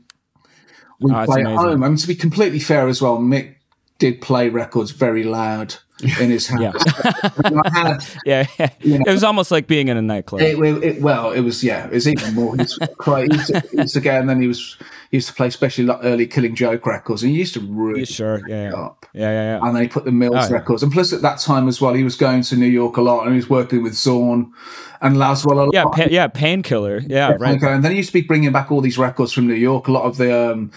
we 1.00 1.12
Oh, 1.12 1.24
play 1.24 1.42
at 1.42 1.46
home. 1.57 1.82
I 1.82 1.88
mean, 1.88 1.96
to 1.96 2.07
be 2.07 2.14
completely 2.14 2.59
fair 2.61 2.88
as 2.88 3.02
well, 3.02 3.18
Mick 3.18 3.55
did 3.98 4.20
play 4.20 4.48
records 4.48 4.90
very 4.92 5.22
loud 5.24 5.76
in 6.03 6.30
his 6.30 6.47
house. 6.47 6.61
Yeah, 6.61 6.72
had, 7.72 8.05
yeah, 8.26 8.47
yeah. 8.59 8.70
You 8.80 8.99
know, 8.99 9.05
it 9.07 9.12
was 9.12 9.24
almost 9.24 9.51
like 9.51 9.66
being 9.66 9.88
in 9.88 9.97
a 9.97 10.03
nightclub. 10.03 10.42
It, 10.42 10.59
it, 10.82 11.01
well, 11.01 11.30
it 11.30 11.40
was 11.40 11.62
yeah, 11.62 11.86
it 11.86 11.92
was 11.92 12.09
even 12.09 12.34
more. 12.34 12.55
He 12.57 12.62
used 12.62 12.80
to, 12.80 12.88
cry, 12.99 13.22
he 13.22 13.36
used 13.36 13.47
to, 13.49 13.61
he 13.61 13.76
used 13.78 13.95
to 13.95 14.01
go, 14.01 14.18
and 14.18 14.28
then 14.28 14.40
he 14.40 14.49
was 14.49 14.76
he 15.11 15.18
used 15.18 15.28
to 15.28 15.34
play 15.34 15.47
especially 15.47 15.84
like 15.84 16.01
early 16.03 16.26
Killing 16.26 16.55
Joke 16.55 16.86
records, 16.86 17.22
and 17.22 17.32
he 17.32 17.38
used 17.38 17.55
to 17.55 17.61
really 17.61 18.05
sure, 18.05 18.42
yeah, 18.49 18.70
yeah. 18.70 18.74
up. 18.74 19.07
Yeah, 19.12 19.30
yeah, 19.30 19.42
yeah. 19.42 19.66
And 19.66 19.76
then 19.76 19.82
he 19.82 19.88
put 19.88 20.05
the 20.05 20.12
Mills 20.12 20.51
oh, 20.51 20.51
records, 20.51 20.82
and 20.82 20.92
plus 20.92 21.12
at 21.12 21.22
that 21.22 21.38
time 21.38 21.68
as 21.68 21.80
well, 21.80 21.95
he 21.95 22.05
was 22.05 22.16
going 22.16 22.42
to 22.42 22.57
New 22.57 22.66
York 22.66 22.97
a 22.97 23.03
lot, 23.03 23.22
and 23.22 23.30
he 23.30 23.36
was 23.36 23.49
working 23.49 23.82
with 23.82 23.95
Zorn 23.95 24.53
and 25.01 25.16
Laswell 25.16 25.68
a 25.68 25.70
Yeah, 25.72 25.84
pa- 25.84 26.09
yeah, 26.11 26.26
Painkiller. 26.26 26.99
Yeah, 27.07 27.30
yeah, 27.30 27.36
right. 27.38 27.62
And 27.62 27.84
then 27.84 27.92
he 27.92 27.99
used 27.99 28.09
to 28.11 28.14
be 28.14 28.22
bringing 28.22 28.53
back 28.53 28.72
all 28.72 28.80
these 28.80 28.99
records 28.99 29.32
from 29.32 29.47
New 29.47 29.55
York. 29.55 29.86
A 29.88 29.92
lot 29.92 30.05
of 30.05 30.16
the, 30.16 30.53
um, 30.53 30.72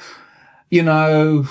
you 0.69 0.83
know 0.83 1.47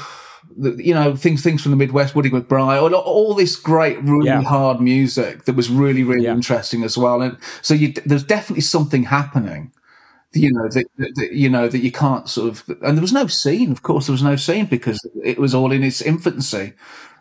you 0.59 0.95
know 0.95 1.15
things 1.15 1.43
things 1.43 1.63
from 1.63 1.71
the 1.71 1.77
Midwest, 1.77 2.15
Woody 2.15 2.31
McBride, 2.31 2.81
all, 2.81 2.95
all 2.95 3.35
this 3.35 3.57
great, 3.57 4.01
really 4.03 4.27
yeah. 4.27 4.43
hard 4.43 4.81
music 4.81 5.45
that 5.45 5.55
was 5.55 5.69
really 5.69 6.03
really 6.03 6.25
yeah. 6.25 6.33
interesting 6.33 6.83
as 6.83 6.97
well. 6.97 7.23
And 7.23 7.37
so 7.63 7.75
you, 7.75 7.93
there's 8.05 8.25
definitely 8.25 8.63
something 8.63 9.05
happening. 9.05 9.73
You 10.33 10.53
know 10.53 10.69
that, 10.69 10.87
that, 10.99 11.31
you 11.33 11.49
know 11.49 11.69
that 11.69 11.79
you 11.79 11.93
can't 11.93 12.29
sort 12.29 12.51
of, 12.51 12.77
and 12.83 12.97
there 12.97 13.03
was 13.03 13.13
no 13.13 13.27
scene. 13.27 13.73
Of 13.73 13.83
course, 13.83 14.07
there 14.07 14.13
was 14.13 14.23
no 14.23 14.37
scene 14.37 14.67
because 14.67 15.01
it 15.25 15.39
was 15.39 15.55
all 15.55 15.73
in 15.73 15.83
its 15.83 16.03
infancy. 16.03 16.75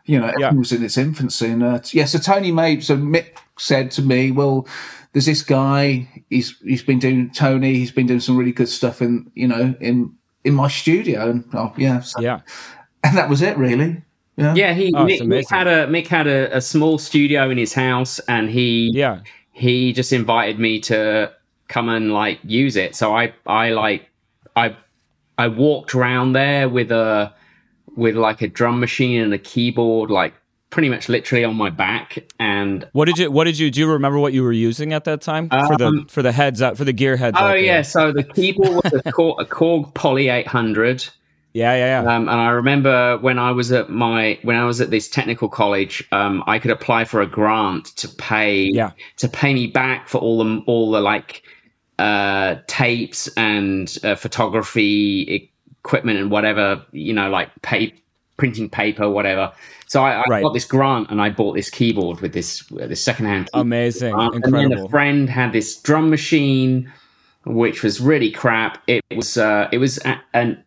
You 0.05 0.19
know, 0.19 0.33
yeah. 0.38 0.49
it 0.49 0.55
was 0.55 0.71
in 0.71 0.83
its 0.83 0.97
infancy. 0.97 1.47
And 1.47 1.63
uh, 1.63 1.79
yeah, 1.91 2.05
so 2.05 2.19
Tony 2.19 2.51
May, 2.51 2.79
so 2.81 2.97
Mick 2.97 3.38
said 3.57 3.91
to 3.91 4.01
me, 4.01 4.31
"Well, 4.31 4.67
there's 5.13 5.27
this 5.27 5.43
guy. 5.43 6.25
He's 6.29 6.57
he's 6.59 6.83
been 6.83 6.99
doing 6.99 7.31
Tony. 7.31 7.75
He's 7.75 7.91
been 7.91 8.07
doing 8.07 8.19
some 8.19 8.38
really 8.38 8.51
good 8.51 8.69
stuff 8.69 9.01
in 9.01 9.31
you 9.33 9.47
know 9.47 9.75
in 9.79 10.13
in 10.43 10.53
my 10.53 10.67
studio." 10.67 11.29
And 11.29 11.45
oh 11.53 11.73
yeah, 11.77 12.01
so, 12.01 12.19
yeah 12.19 12.41
and 13.05 13.17
that 13.17 13.29
was 13.29 13.41
it, 13.41 13.57
really. 13.57 14.01
Yeah, 14.37 14.53
yeah. 14.55 14.73
He 14.73 14.93
oh, 14.93 15.05
Mick, 15.05 15.21
Mick, 15.21 15.49
had 15.49 15.67
a 15.67 15.87
Mick 15.87 16.07
had 16.07 16.27
a, 16.27 16.57
a, 16.57 16.61
small 16.61 16.97
studio 16.97 17.49
in 17.49 17.57
his 17.57 17.73
house, 17.73 18.19
and 18.27 18.49
he 18.49 18.91
yeah 18.93 19.21
he 19.51 19.93
just 19.93 20.11
invited 20.11 20.59
me 20.59 20.79
to 20.81 21.31
come 21.67 21.87
and 21.89 22.11
like 22.11 22.39
use 22.43 22.75
it. 22.75 22.95
So 22.95 23.15
I 23.15 23.33
I 23.45 23.69
like 23.69 24.09
I 24.55 24.75
I 25.37 25.47
walked 25.47 25.95
around 25.95 26.33
there 26.33 26.67
with 26.67 26.91
a 26.91 27.33
with 27.95 28.15
like 28.15 28.41
a 28.41 28.47
drum 28.47 28.79
machine 28.79 29.21
and 29.21 29.33
a 29.33 29.37
keyboard, 29.37 30.11
like 30.11 30.33
pretty 30.69 30.89
much 30.89 31.07
literally 31.07 31.45
on 31.45 31.55
my 31.55 31.69
back. 31.69 32.25
And 32.39 32.87
what 32.91 33.05
did 33.05 33.17
you 33.17 33.31
what 33.31 33.45
did 33.45 33.57
you 33.57 33.71
do? 33.71 33.81
You 33.81 33.91
remember 33.91 34.19
what 34.19 34.33
you 34.33 34.43
were 34.43 34.51
using 34.51 34.91
at 34.91 35.05
that 35.05 35.21
time 35.21 35.47
um, 35.51 35.67
for 35.67 35.77
the 35.77 35.87
um, 35.87 36.05
for 36.07 36.21
the 36.21 36.33
heads 36.33 36.61
up 36.61 36.75
for 36.75 36.83
the 36.83 36.93
gear 36.93 37.15
heads? 37.15 37.37
Oh 37.39 37.53
yeah, 37.53 37.81
so 37.81 38.11
the 38.11 38.23
keyboard 38.23 38.83
was 38.83 38.93
a 38.93 39.11
Korg, 39.11 39.39
a 39.39 39.45
Korg 39.45 39.93
Poly 39.93 40.27
eight 40.27 40.47
hundred. 40.47 41.07
Yeah, 41.55 41.73
yeah, 41.73 42.03
yeah. 42.03 42.13
Um, 42.13 42.27
and 42.27 42.37
I 42.37 42.49
remember 42.49 43.17
when 43.19 43.39
I 43.39 43.51
was 43.51 43.71
at 43.71 43.89
my 43.89 44.37
when 44.41 44.57
I 44.57 44.65
was 44.65 44.81
at 44.81 44.91
this 44.91 45.07
technical 45.07 45.47
college, 45.47 46.05
um, 46.11 46.43
I 46.47 46.59
could 46.59 46.69
apply 46.69 47.05
for 47.05 47.21
a 47.21 47.25
grant 47.25 47.95
to 47.95 48.09
pay 48.09 48.65
yeah. 48.65 48.91
to 49.15 49.29
pay 49.29 49.53
me 49.53 49.67
back 49.67 50.09
for 50.09 50.17
all 50.17 50.43
the 50.43 50.61
all 50.67 50.91
the 50.91 50.99
like 50.99 51.43
uh, 51.97 52.55
tapes 52.67 53.29
and 53.37 53.97
uh, 54.03 54.15
photography 54.15 55.49
equipment 55.79 56.19
and 56.19 56.29
whatever 56.29 56.85
you 56.91 57.13
know, 57.13 57.29
like 57.29 57.49
pay, 57.61 57.93
printing 58.35 58.69
paper, 58.69 59.09
whatever. 59.09 59.49
So 59.87 60.03
I, 60.03 60.11
I 60.11 60.23
right. 60.29 60.43
got 60.43 60.53
this 60.53 60.65
grant 60.65 61.09
and 61.09 61.21
I 61.21 61.29
bought 61.29 61.55
this 61.55 61.69
keyboard 61.69 62.19
with 62.19 62.33
this 62.33 62.69
uh, 62.73 62.87
this 62.87 63.01
secondhand. 63.01 63.49
Amazing, 63.53 64.13
grant. 64.13 64.35
incredible. 64.35 64.59
And 64.59 64.71
then 64.73 64.85
a 64.87 64.89
friend 64.89 65.29
had 65.29 65.53
this 65.53 65.77
drum 65.77 66.09
machine, 66.09 66.91
which 67.45 67.81
was 67.81 68.01
really 68.01 68.29
crap. 68.29 68.83
It 68.87 69.05
was 69.15 69.37
uh, 69.37 69.69
it 69.71 69.77
was 69.77 69.99
a, 69.99 70.21
an 70.33 70.64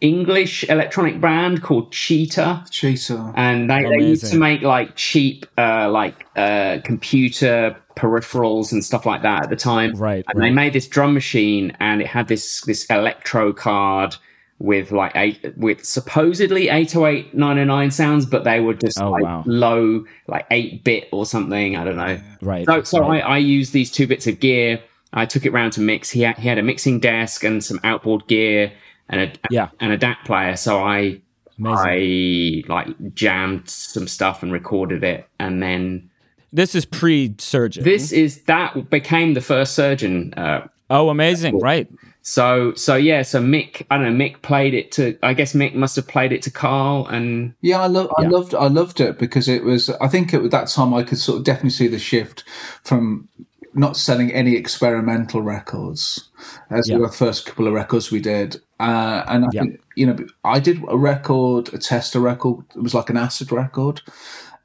English 0.00 0.64
electronic 0.68 1.20
brand 1.20 1.62
called 1.62 1.90
Cheetah. 1.90 2.66
Cheetah. 2.70 3.32
And 3.34 3.70
they, 3.70 3.82
they 3.82 4.04
used 4.04 4.30
to 4.30 4.38
make 4.38 4.62
like 4.62 4.94
cheap, 4.94 5.46
uh, 5.56 5.88
like 5.90 6.26
uh, 6.36 6.78
computer 6.84 7.76
peripherals 7.96 8.72
and 8.72 8.84
stuff 8.84 9.06
like 9.06 9.22
that 9.22 9.44
at 9.44 9.50
the 9.50 9.56
time. 9.56 9.94
Right. 9.94 10.24
And 10.28 10.38
right. 10.38 10.48
they 10.48 10.54
made 10.54 10.74
this 10.74 10.86
drum 10.86 11.14
machine, 11.14 11.74
and 11.80 12.02
it 12.02 12.06
had 12.06 12.28
this 12.28 12.60
this 12.62 12.84
electro 12.86 13.52
card 13.52 14.16
with 14.58 14.90
like 14.90 15.12
eight 15.16 15.56
with 15.58 15.84
supposedly 15.84 16.68
808 16.70 17.34
909 17.34 17.90
sounds 17.90 18.24
but 18.24 18.44
they 18.44 18.58
were 18.58 18.72
just 18.72 18.98
oh, 18.98 19.10
like 19.10 19.22
wow. 19.22 19.44
low 19.44 20.06
like 20.28 20.46
8 20.50 20.82
bit 20.82 21.08
or 21.12 21.26
something 21.26 21.76
i 21.76 21.84
don't 21.84 21.96
know 21.96 22.18
right 22.40 22.64
so, 22.64 22.82
so 22.82 23.00
right. 23.00 23.22
I, 23.22 23.34
I 23.34 23.36
used 23.36 23.74
these 23.74 23.90
two 23.90 24.06
bits 24.06 24.26
of 24.26 24.40
gear 24.40 24.80
i 25.12 25.26
took 25.26 25.44
it 25.44 25.52
round 25.52 25.74
to 25.74 25.82
Mick's 25.82 26.08
he 26.08 26.22
had, 26.22 26.38
he 26.38 26.48
had 26.48 26.56
a 26.56 26.62
mixing 26.62 27.00
desk 27.00 27.44
and 27.44 27.62
some 27.62 27.80
outboard 27.84 28.26
gear 28.28 28.72
and 29.08 29.20
a 29.20 29.32
yeah 29.50 29.68
and 29.80 29.92
a 29.92 29.96
DAT 29.96 30.18
player. 30.24 30.56
So 30.56 30.82
I 30.82 31.20
Amazing. 31.58 32.64
I 32.68 32.72
like 32.72 33.14
jammed 33.14 33.68
some 33.68 34.06
stuff 34.06 34.42
and 34.42 34.52
recorded 34.52 35.02
it, 35.02 35.26
and 35.38 35.62
then 35.62 36.10
this 36.52 36.74
is 36.74 36.84
pre 36.84 37.34
surgeon. 37.38 37.82
This 37.82 38.12
is 38.12 38.42
that 38.42 38.90
became 38.90 39.34
the 39.34 39.40
first 39.40 39.74
surgeon. 39.74 40.34
Uh, 40.34 40.68
oh, 40.90 41.08
amazing! 41.08 41.58
Right. 41.58 41.88
So 42.20 42.74
so 42.74 42.94
yeah. 42.94 43.22
So 43.22 43.42
Mick, 43.42 43.86
I 43.90 43.96
don't 43.96 44.18
know. 44.18 44.24
Mick 44.24 44.42
played 44.42 44.74
it 44.74 44.92
to. 44.92 45.18
I 45.22 45.32
guess 45.32 45.54
Mick 45.54 45.74
must 45.74 45.96
have 45.96 46.06
played 46.06 46.32
it 46.32 46.42
to 46.42 46.50
Karl 46.50 47.06
and. 47.06 47.54
Yeah, 47.62 47.80
I 47.80 47.86
love. 47.86 48.10
Yeah. 48.18 48.26
I 48.26 48.28
loved. 48.28 48.54
I 48.54 48.66
loved 48.66 49.00
it 49.00 49.18
because 49.18 49.48
it 49.48 49.64
was. 49.64 49.88
I 49.88 50.08
think 50.08 50.34
at 50.34 50.50
that 50.50 50.68
time 50.68 50.92
I 50.92 51.04
could 51.04 51.18
sort 51.18 51.38
of 51.38 51.44
definitely 51.44 51.70
see 51.70 51.88
the 51.88 51.98
shift 51.98 52.44
from 52.84 53.28
not 53.76 53.96
selling 53.96 54.32
any 54.32 54.56
experimental 54.56 55.42
records 55.42 56.30
as 56.70 56.88
yeah. 56.88 56.98
the 56.98 57.08
first 57.08 57.46
couple 57.46 57.66
of 57.66 57.74
records 57.74 58.10
we 58.10 58.20
did. 58.20 58.56
Uh, 58.80 59.22
and 59.28 59.44
I 59.44 59.48
yeah. 59.52 59.62
think, 59.62 59.80
you 59.94 60.06
know, 60.06 60.16
I 60.44 60.60
did 60.60 60.82
a 60.88 60.96
record, 60.96 61.72
a 61.72 61.78
tester 61.78 62.20
record. 62.20 62.64
It 62.74 62.82
was 62.82 62.94
like 62.94 63.10
an 63.10 63.16
acid 63.16 63.52
record. 63.52 64.00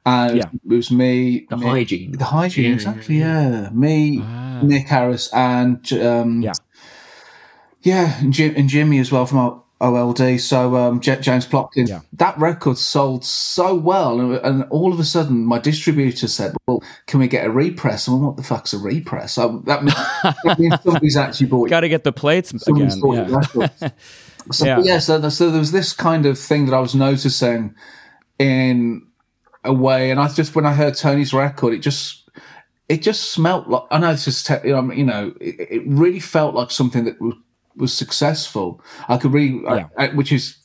And 0.06 0.38
yeah. 0.38 0.50
it 0.66 0.76
was 0.76 0.90
me. 0.90 1.46
The 1.50 1.58
me, 1.58 1.68
hygiene. 1.68 2.12
The 2.14 2.26
hygiene, 2.26 2.66
yeah, 2.66 2.74
exactly, 2.74 3.20
yeah. 3.20 3.70
Me, 3.70 4.20
ah. 4.22 4.62
Mick 4.64 4.88
Harris, 4.88 5.32
and 5.32 5.94
um, 5.94 6.42
yeah. 6.42 6.54
Yeah, 7.84 8.20
and, 8.20 8.34
Jim, 8.34 8.54
and 8.56 8.70
Jimmy 8.70 9.00
as 9.00 9.12
well 9.12 9.26
from 9.26 9.38
our 9.40 9.64
OLD. 9.82 10.40
So 10.40 10.76
um, 10.76 11.02
James 11.02 11.48
Plotkin, 11.48 11.88
yeah. 11.88 12.02
that 12.14 12.38
record 12.38 12.78
sold 12.78 13.26
so 13.26 13.76
well, 13.76 14.20
and, 14.20 14.34
and, 14.46 14.64
all 14.70 14.94
of 14.94 15.00
a 15.00 15.04
sudden 15.04 15.44
my 15.44 15.60
distributor 15.60 16.28
said, 16.28 16.56
"Well, 16.68 16.84
can 17.08 17.20
we 17.20 17.28
get 17.28 17.46
a 17.46 17.50
repress?" 17.50 18.08
And 18.08 18.20
well, 18.20 18.30
what 18.30 18.38
the 18.38 18.44
fuck's 18.44 18.74
a 18.74 18.78
repress? 18.78 19.34
So 19.34 19.64
that 19.66 19.84
means, 19.84 19.96
that 20.44 20.60
means 20.60 20.76
somebody's 20.84 21.18
actually 21.18 21.48
bought. 21.48 21.70
Got 21.70 21.82
to 21.82 21.90
get 21.90 22.04
the 22.04 22.14
plates 22.14 22.54
again. 22.68 23.02
Yeah. 23.04 23.68
so 24.52 24.66
yeah. 24.66 24.80
yeah, 24.84 25.00
so, 25.00 25.28
so 25.30 25.50
there 25.50 25.60
was 25.60 25.72
this 25.72 25.94
kind 25.94 26.26
of 26.26 26.38
thing 26.38 26.68
that 26.68 26.76
I 26.76 26.80
was 26.80 26.94
noticing 26.94 27.76
in 28.38 29.08
a 29.64 29.74
way, 29.74 30.12
and 30.12 30.20
I 30.20 30.28
just 30.30 30.56
when 30.56 30.66
I 30.66 30.74
heard 30.74 30.96
Tony's 30.96 31.34
record, 31.34 31.74
it 31.74 31.80
just 31.80 32.30
it 32.88 33.02
just 33.02 33.32
smelt 33.32 33.68
like 33.68 33.84
I 33.90 33.98
know 33.98 34.12
it's 34.12 34.26
just 34.26 34.48
you 34.64 34.74
know, 34.74 34.92
you 34.92 35.06
know 35.06 35.34
it, 35.42 35.56
it 35.72 35.84
really 35.88 36.20
felt 36.20 36.54
like 36.54 36.70
something 36.70 37.06
that 37.06 37.20
was 37.20 37.34
was 37.76 37.94
successful. 37.94 38.82
I 39.08 39.18
could 39.18 39.34
really, 39.34 39.62
yeah. 39.64 39.88
I, 39.98 40.08
I, 40.08 40.14
which 40.14 40.32
is 40.32 40.58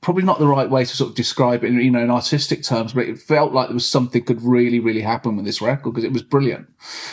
probably 0.00 0.22
not 0.22 0.38
the 0.38 0.46
right 0.46 0.70
way 0.70 0.84
to 0.84 0.96
sort 0.96 1.10
of 1.10 1.16
describe 1.16 1.62
it, 1.62 1.68
in, 1.68 1.80
you 1.80 1.90
know, 1.90 2.00
in 2.00 2.10
artistic 2.10 2.62
terms, 2.62 2.92
but 2.92 3.06
it 3.06 3.18
felt 3.18 3.52
like 3.52 3.68
there 3.68 3.74
was 3.74 3.86
something 3.86 4.22
could 4.24 4.40
really, 4.42 4.80
really 4.80 5.02
happen 5.02 5.36
with 5.36 5.44
this 5.44 5.60
record 5.60 5.90
because 5.90 6.04
it 6.04 6.12
was 6.12 6.22
brilliant, 6.22 6.66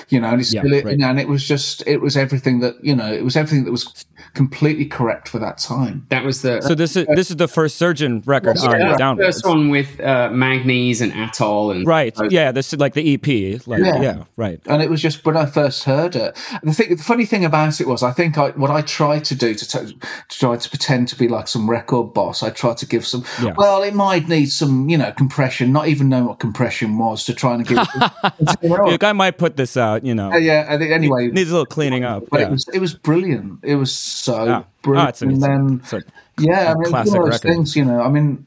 you 0.09 0.19
know, 0.19 0.29
and 0.29 0.39
it's 0.39 0.53
yeah, 0.53 0.61
still, 0.61 0.83
right. 0.83 0.99
and 0.99 1.19
it 1.19 1.27
was 1.27 1.45
just, 1.45 1.85
it 1.85 2.01
was 2.01 2.15
everything 2.15 2.59
that, 2.61 2.75
you 2.83 2.95
know, 2.95 3.11
it 3.11 3.23
was 3.23 3.35
everything 3.35 3.65
that 3.65 3.71
was 3.71 4.05
completely 4.33 4.85
correct 4.85 5.27
for 5.27 5.39
that 5.39 5.57
time. 5.57 6.05
That 6.09 6.23
was 6.23 6.41
the. 6.41 6.61
So 6.61 6.75
this 6.75 6.95
is, 6.95 7.05
this 7.07 7.29
is 7.29 7.37
the 7.37 7.47
first 7.47 7.77
Surgeon 7.77 8.21
record 8.25 8.57
yeah, 8.61 8.95
on 9.01 9.17
First 9.17 9.45
one 9.45 9.69
with 9.69 9.99
uh, 9.99 10.29
Magnes 10.31 11.01
and 11.01 11.11
Atoll 11.13 11.71
and. 11.71 11.85
Right. 11.85 12.15
Yeah. 12.29 12.51
This 12.51 12.71
is 12.71 12.79
like 12.79 12.93
the 12.93 13.13
EP. 13.13 13.67
Like, 13.67 13.81
yeah. 13.81 14.01
yeah. 14.01 14.23
Right. 14.35 14.59
And 14.65 14.81
it 14.81 14.89
was 14.89 15.01
just 15.01 15.25
when 15.25 15.35
I 15.35 15.45
first 15.45 15.83
heard 15.83 16.15
it, 16.15 16.37
the 16.63 16.73
thing, 16.73 16.95
the 16.95 17.03
funny 17.03 17.25
thing 17.25 17.45
about 17.45 17.81
it 17.81 17.87
was, 17.87 18.03
I 18.03 18.11
think 18.11 18.37
I, 18.37 18.51
what 18.51 18.71
I 18.71 18.81
tried 18.81 19.25
to 19.25 19.35
do 19.35 19.53
to, 19.53 19.67
t- 19.67 19.93
to 20.29 20.39
try 20.39 20.55
to 20.55 20.69
pretend 20.69 21.07
to 21.09 21.15
be 21.15 21.27
like 21.27 21.47
some 21.47 21.69
record 21.69 22.13
boss, 22.13 22.43
I 22.43 22.49
tried 22.49 22.76
to 22.79 22.85
give 22.85 23.05
some. 23.05 23.23
Yeah. 23.41 23.53
Well, 23.57 23.83
it 23.83 23.93
might 23.93 24.27
need 24.27 24.47
some, 24.47 24.89
you 24.89 24.97
know, 24.97 25.11
compression. 25.11 25.71
Not 25.71 25.87
even 25.87 26.09
know 26.09 26.25
what 26.25 26.39
compression 26.39 26.97
was 26.97 27.25
to 27.25 27.33
try 27.33 27.55
and 27.55 27.67
give. 27.67 27.77
the 27.77 28.97
guy 28.99 29.13
might 29.13 29.37
put 29.37 29.57
this 29.57 29.77
out, 29.77 30.05
you 30.05 30.15
know. 30.15 30.31
Uh, 30.31 30.37
yeah. 30.37 30.65
Anyway, 30.69 31.27
it 31.27 31.33
needs 31.33 31.49
a 31.49 31.53
little 31.53 31.65
cleaning 31.65 32.03
up. 32.03 32.23
But 32.29 32.41
yeah. 32.41 32.47
it 32.47 32.51
was 32.51 32.67
it 32.73 32.79
was 32.79 32.93
brilliant. 32.93 33.59
It 33.63 33.75
was 33.75 33.93
so 33.93 34.45
yeah. 34.45 34.63
brilliant. 34.81 35.21
Oh, 35.21 35.27
and 35.27 35.41
then 35.41 35.81
a, 35.91 36.01
yeah, 36.39 36.71
I 36.71 36.75
mean, 36.75 36.85
classic 36.85 37.13
one 37.13 37.21
of 37.21 37.31
those 37.31 37.43
record. 37.43 37.55
things. 37.55 37.75
You 37.75 37.85
know, 37.85 38.01
I 38.01 38.09
mean, 38.09 38.45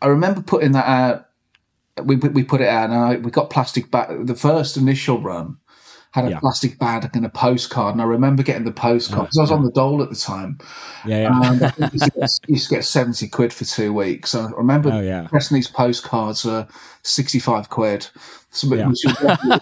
I 0.00 0.06
remember 0.06 0.42
putting 0.42 0.72
that 0.72 0.86
out. 0.86 1.28
We 2.04 2.16
we 2.16 2.44
put 2.44 2.60
it 2.60 2.68
out, 2.68 2.90
and 2.90 2.98
I, 2.98 3.16
we 3.16 3.30
got 3.30 3.50
plastic 3.50 3.90
back. 3.90 4.10
The 4.10 4.34
first 4.34 4.76
initial 4.76 5.20
run 5.20 5.58
had 6.16 6.24
a 6.24 6.30
yeah. 6.30 6.40
plastic 6.40 6.78
bag 6.78 7.10
and 7.14 7.26
a 7.26 7.28
postcard. 7.28 7.92
And 7.92 8.00
I 8.00 8.06
remember 8.06 8.42
getting 8.42 8.64
the 8.64 8.72
postcard 8.72 9.26
because 9.26 9.36
I 9.36 9.42
was 9.42 9.52
on 9.52 9.64
the 9.64 9.70
dole 9.70 10.02
at 10.02 10.08
the 10.08 10.16
time. 10.16 10.58
Yeah, 11.04 11.28
yeah. 11.28 11.50
And 11.52 11.62
I 11.62 11.72
used, 11.92 12.04
to 12.04 12.10
get, 12.10 12.30
used 12.48 12.68
to 12.70 12.74
get 12.74 12.84
70 12.86 13.28
quid 13.28 13.52
for 13.52 13.66
two 13.66 13.92
weeks. 13.92 14.34
I 14.34 14.50
remember 14.52 14.90
oh, 14.90 15.00
yeah. 15.00 15.26
pressing 15.28 15.56
these 15.56 15.68
postcards 15.68 16.40
for 16.40 16.66
65 17.02 17.68
quid. 17.68 18.08
So 18.50 18.74
yeah. 18.74 18.88
which 18.88 19.04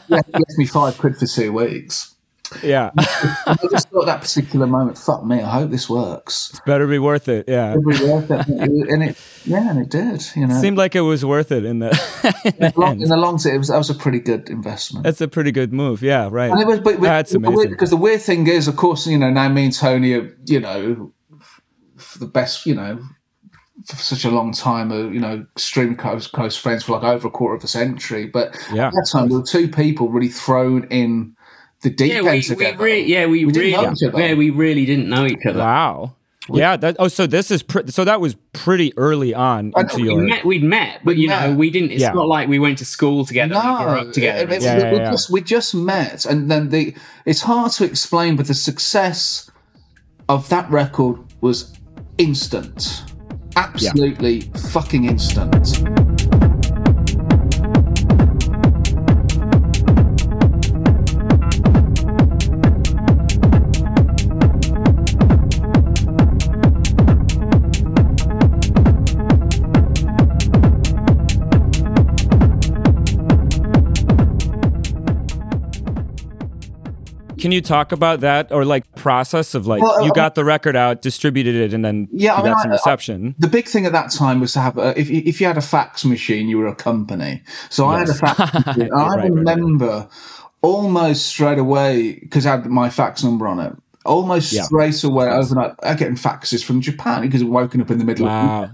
left 0.09 0.57
me 0.57 0.67
five 0.67 0.97
quid 0.97 1.17
for 1.17 1.27
two 1.27 1.53
weeks. 1.53 2.14
Yeah. 2.63 2.91
I 2.99 3.57
just 3.71 3.89
thought 3.91 4.07
that 4.07 4.21
particular 4.21 4.67
moment, 4.67 4.99
fuck 4.99 5.25
me, 5.25 5.41
I 5.41 5.51
hope 5.51 5.71
this 5.71 5.89
works. 5.89 6.51
It's 6.51 6.61
better 6.61 6.87
be 6.87 6.99
worth 6.99 7.29
it. 7.29 7.47
Yeah. 7.49 7.73
It'd 7.73 7.85
be 7.85 8.05
worth 8.05 8.31
it. 8.31 8.49
And 8.49 9.03
it, 9.03 9.19
yeah, 9.45 9.71
and 9.71 9.81
it 9.81 9.91
did. 9.91 10.25
You 10.37 10.47
know, 10.47 10.61
Seemed 10.61 10.79
like 10.79 10.95
it 10.95 11.01
was 11.03 11.25
worth 11.25 11.53
it 11.53 11.65
in 11.65 11.81
the, 11.81 11.89
in 12.45 12.53
the 12.53 12.67
in, 12.67 12.73
the 12.73 12.81
long, 12.81 13.01
in 13.01 13.09
the 13.09 13.17
long 13.17 13.39
term, 13.39 13.55
it 13.55 13.59
was 13.59 13.69
that 13.69 13.79
was 13.79 13.91
a 13.91 13.95
pretty 13.95 14.21
good 14.21 14.49
investment. 14.49 15.05
That's 15.05 15.21
a 15.21 15.29
pretty 15.29 15.53
good 15.53 15.73
move. 15.73 16.03
Yeah, 16.03 16.29
right. 16.31 16.51
And 16.51 16.61
it 16.61 16.67
was, 16.67 16.81
but, 16.81 17.01
That's 17.01 17.35
amazing. 17.35 17.71
because 17.71 17.91
the 17.91 17.97
weird 17.97 18.23
thing 18.23 18.47
is, 18.47 18.69
of 18.69 18.77
course, 18.77 19.07
you 19.07 19.19
know, 19.19 19.31
now 19.31 19.49
me 19.49 19.65
and 19.65 19.75
Tony 19.75 20.15
are, 20.15 20.37
you 20.47 20.61
know, 20.61 21.13
the 22.19 22.27
best, 22.27 22.67
you 22.67 22.75
know, 22.75 23.01
for 23.87 23.97
such 23.97 24.25
a 24.25 24.31
long 24.31 24.53
time, 24.53 24.93
are, 24.93 25.13
you 25.13 25.21
know, 25.21 25.45
extremely 25.57 25.97
close, 25.97 26.27
close 26.27 26.57
friends 26.57 26.85
for 26.85 26.93
like 26.93 27.05
over 27.05 27.29
a 27.29 27.31
quarter 27.31 27.57
of 27.57 27.65
a 27.65 27.69
century. 27.69 28.27
But 28.27 28.57
Yeah, 28.73 28.87
at 28.87 28.93
that 28.93 29.09
time, 29.11 29.29
there 29.29 29.39
were 29.39 29.45
two 29.45 29.69
people 29.69 30.09
really 30.09 30.29
thrown 30.29 30.85
in 30.85 31.34
the 31.85 31.91
deep 31.91 32.09
Yeah, 32.11 32.17
end 32.31 32.45
we, 32.49 32.57
we 32.57 32.73
re- 32.77 33.05
yeah, 33.05 33.27
we, 33.27 33.45
We 33.45 33.53
didn't 33.53 33.73
really, 33.73 33.73
know 33.87 33.93
each 33.93 34.03
other. 34.09 34.21
yeah, 34.21 34.35
we 34.35 34.51
really 34.51 34.85
didn't 34.85 35.09
know 35.09 35.25
each 35.27 35.47
other. 35.47 35.61
Wow. 35.61 36.15
Yeah. 36.53 36.77
That, 36.77 36.97
oh, 36.99 37.09
so 37.09 37.27
this 37.27 37.51
is 37.51 37.63
pre- 37.63 37.87
so 37.91 38.05
that 38.05 38.21
was 38.21 38.37
pretty 38.53 38.93
early 38.99 39.33
on 39.33 39.73
I 39.77 39.81
into 39.83 39.99
know, 40.05 40.15
We 40.17 40.27
met, 40.27 40.45
we'd 40.45 40.63
met, 40.65 41.01
but 41.05 41.15
We'd 41.15 41.23
you 41.23 41.29
know, 41.29 41.49
met. 41.51 41.57
we 41.57 41.71
didn't. 41.71 41.93
It's 41.93 42.03
Yeah. 42.03 42.13
not 42.13 42.27
like 42.29 42.49
we 42.49 42.59
went 42.59 42.79
to 42.79 42.85
school 42.85 43.25
together, 43.25 43.55
and 43.55 43.63
grew 43.79 43.87
No, 43.95 44.01
up 44.01 44.13
together. 44.13 44.43
it- 44.45 44.53
it- 44.53 44.63
Yeah, 44.63 44.79
yeah, 44.79 44.91
we 44.93 44.97
yeah. 44.99 45.11
just 45.13 45.31
we 45.31 45.41
just 45.41 45.75
met, 45.75 46.27
and 46.27 46.51
then 46.51 46.69
the 46.71 46.95
it's 47.25 47.41
hard 47.43 47.73
to 47.73 47.85
explain, 47.85 48.37
but 48.37 48.47
the 48.47 48.55
success 48.55 49.51
of 50.29 50.49
that 50.51 50.71
record 50.71 51.17
was 51.41 51.73
instant, 52.19 53.05
absolutely 53.57 54.43
fucking 54.73 55.05
instant. 55.05 55.79
Can 77.45 77.53
you 77.53 77.61
talk 77.61 77.93
about 77.93 78.21
that 78.21 78.51
or 78.51 78.65
like 78.65 78.91
process 78.95 79.55
of 79.55 79.67
like 79.67 79.83
Well, 79.83 80.03
you 80.03 80.13
uh, 80.13 80.15
got 80.15 80.35
the 80.35 80.47
record 80.47 80.77
out, 80.77 81.03
distributed 81.03 81.55
it, 81.55 81.75
and 81.75 81.85
then 81.85 82.09
Yeah, 82.11 82.37
I 82.37 82.43
mean, 82.43 82.53
got 82.55 82.63
some 82.63 82.71
I- 82.71 82.75
I- 82.75 82.77
reception? 82.79 83.35
The 83.39 83.49
big 83.49 83.67
thing 83.69 83.85
at 83.85 83.93
that 83.93 84.11
time 84.11 84.41
was 84.41 84.55
to 84.55 84.61
have 84.61 84.79
a, 84.79 84.99
if 84.99 85.11
you- 85.11 85.21
if 85.27 85.43
you 85.43 85.47
had 85.47 85.59
a 85.59 85.61
fax 85.61 86.07
machine, 86.07 86.49
you 86.49 86.57
were 86.57 86.67
a 86.69 86.75
company. 86.75 87.43
So 87.69 87.85
I 87.87 87.99
had 87.99 88.09
a 88.09 88.15
fax 88.15 88.39
machine. 88.67 88.89
I 88.95 88.97
Right, 88.97 89.09
right, 89.09 89.19
right. 89.19 89.31
remember 89.31 90.09
almost 90.63 91.27
straight 91.27 91.59
away 91.59 92.15
because 92.23 92.47
I 92.47 92.53
had 92.53 92.65
my 92.65 92.89
fax 92.89 93.23
number 93.23 93.47
on 93.47 93.61
it. 93.61 93.75
Almost 94.07 94.51
Yeah. 94.55 94.63
straight 94.63 95.05
away 95.05 95.29
overnight, 95.29 95.73
I 95.83 95.93
getting 95.93 96.17
faxes 96.17 96.65
from 96.65 96.81
Japan 96.81 97.21
because 97.21 97.43
I'd 97.43 97.49
woken 97.49 97.83
up 97.83 97.91
in 97.91 97.99
the 97.99 98.07
middle 98.07 98.25
of 98.27 98.33
wow. 98.33 98.71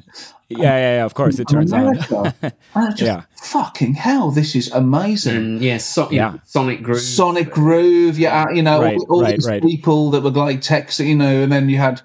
Yeah, 0.51 0.59
yeah, 0.77 0.97
yeah. 0.99 1.05
Of 1.05 1.15
course, 1.15 1.39
it 1.39 1.47
turns 1.49 1.73
on. 1.73 1.81
America. 1.81 2.35
And 2.43 2.53
I 2.75 2.91
just, 2.91 3.03
Yeah. 3.03 3.23
fucking 3.37 3.95
hell, 3.95 4.31
this 4.33 4.55
is 4.57 4.71
amazing. 4.73 5.37
and 5.37 5.63
yeah, 5.63 5.79
so, 5.79 6.11
Yeah. 6.11 6.33
yeah, 6.35 6.39
Sonic 6.45 6.83
Groove. 6.83 7.01
Sonic 7.01 7.51
Groove, 7.51 8.19
yeah, 8.19 8.47
you 8.53 8.63
know, 8.63 8.83
Right, 8.83 8.97
all, 8.99 9.07
all 9.17 9.23
right, 9.23 9.37
these 9.37 9.47
right. 9.49 9.63
people 9.63 10.11
that 10.11 10.23
were 10.23 10.31
like 10.31 10.61
texting, 10.61 11.07
you 11.07 11.15
know, 11.17 11.43
and 11.45 11.53
then 11.53 11.69
you 11.69 11.79
had 11.79 12.03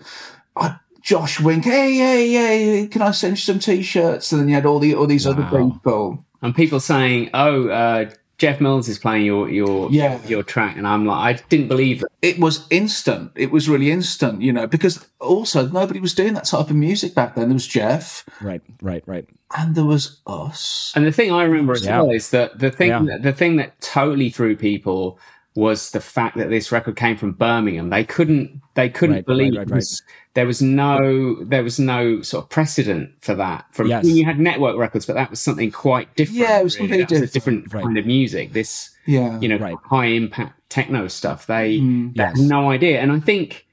uh, 0.56 0.76
Josh 1.02 1.40
Wink, 1.40 1.66
hey, 1.66 1.96
hey, 1.96 2.32
hey, 2.32 2.88
can 2.88 3.02
I 3.02 3.12
send 3.12 3.34
you 3.34 3.42
some 3.42 3.60
t-shirts? 3.60 4.32
And 4.32 4.42
then 4.42 4.48
you 4.50 4.56
had 4.56 4.66
all 4.66 4.80
the 4.80 4.94
all 4.96 5.08
these 5.08 5.26
other 5.28 5.44
people. 5.44 6.24
and 6.42 6.56
people 6.56 6.80
saying, 6.80 7.30
"Oh, 7.34 7.68
uh, 7.70 8.10
Jeff 8.38 8.60
Mills 8.60 8.90
is 8.90 9.00
playing 9.00 9.26
your 9.26 9.50
your 9.50 9.90
Yeah. 9.92 10.20
your 10.28 10.44
track," 10.44 10.76
and 10.78 10.86
I'm 10.88 11.06
like, 11.06 11.38
I 11.38 11.42
didn't 11.50 11.68
believe 11.70 12.02
it. 12.04 12.08
It 12.22 12.40
was 12.40 12.66
instant. 12.70 13.32
It 13.36 13.52
was 13.52 13.70
really 13.70 13.92
instant, 13.92 14.42
you 14.42 14.52
know, 14.52 14.68
because 14.68 15.06
also 15.20 15.68
nobody 15.68 16.00
was 16.00 16.14
doing 16.14 16.34
that 16.34 16.46
type 16.46 16.70
of 16.70 16.76
music 16.76 17.16
back 17.16 17.36
then. 17.36 17.48
There 17.50 17.54
was 17.54 17.68
Jeff, 17.68 18.26
Right, 18.42 18.62
right, 18.82 19.04
right. 19.06 19.28
and 19.58 19.76
there 19.76 19.86
was 19.86 20.20
us. 20.28 20.92
And 20.96 21.06
the 21.06 21.12
thing 21.12 21.32
I 21.32 21.44
remember 21.44 21.74
as 21.74 21.86
Yeah. 21.86 22.02
well 22.02 22.12
is 22.12 22.32
that 22.32 22.60
the 22.60 22.72
thing 22.72 22.90
Yeah. 22.90 23.04
that, 23.08 23.24
the 23.24 23.34
thing 23.34 23.56
that 23.58 23.80
totally 23.82 24.30
threw 24.30 24.56
people 24.56 25.18
was 25.56 25.92
the 25.92 26.02
fact 26.02 26.38
that 26.38 26.50
this 26.50 26.72
record 26.72 26.96
came 26.98 27.16
from 27.18 27.32
Birmingham. 27.32 27.90
They 27.90 28.04
couldn't 28.04 28.62
they 28.76 28.90
couldn't 28.90 29.16
Right, 29.16 29.26
believe 29.26 29.56
right, 29.56 29.70
right, 29.70 29.82
it 29.82 30.02
there 30.34 30.46
was 30.46 30.62
no 30.62 31.44
there 31.46 31.64
was 31.64 31.80
no 31.80 32.22
sort 32.22 32.44
of 32.44 32.50
precedent 32.50 33.12
for 33.22 33.34
that. 33.36 33.66
From 33.72 33.88
Yes. 33.88 34.04
I 34.04 34.08
mean, 34.08 34.18
you 34.18 34.26
had 34.26 34.38
network 34.40 34.78
records, 34.78 35.06
but 35.06 35.14
that 35.14 35.30
was 35.30 35.40
something 35.40 35.72
quite 35.72 36.14
different. 36.16 36.40
Yeah, 36.42 36.60
it 36.60 36.64
was 36.64 36.76
really. 36.78 36.90
completely 36.90 37.16
That 37.16 37.22
was 37.22 37.32
different 37.32 37.74
Right. 37.74 37.84
kind 37.84 37.98
of 37.98 38.06
music. 38.06 38.52
This 38.54 38.90
Yeah, 39.06 39.40
you 39.40 39.48
know 39.48 39.58
Right. 39.58 39.78
high 39.86 40.08
impact 40.08 40.60
techno 40.70 41.08
stuff. 41.08 41.48
They, 41.48 41.80
Mm. 41.80 42.16
they 42.16 42.24
had 42.24 42.38
no 42.38 42.70
idea, 42.70 43.00
and 43.00 43.12
I 43.12 43.20
think. 43.20 43.65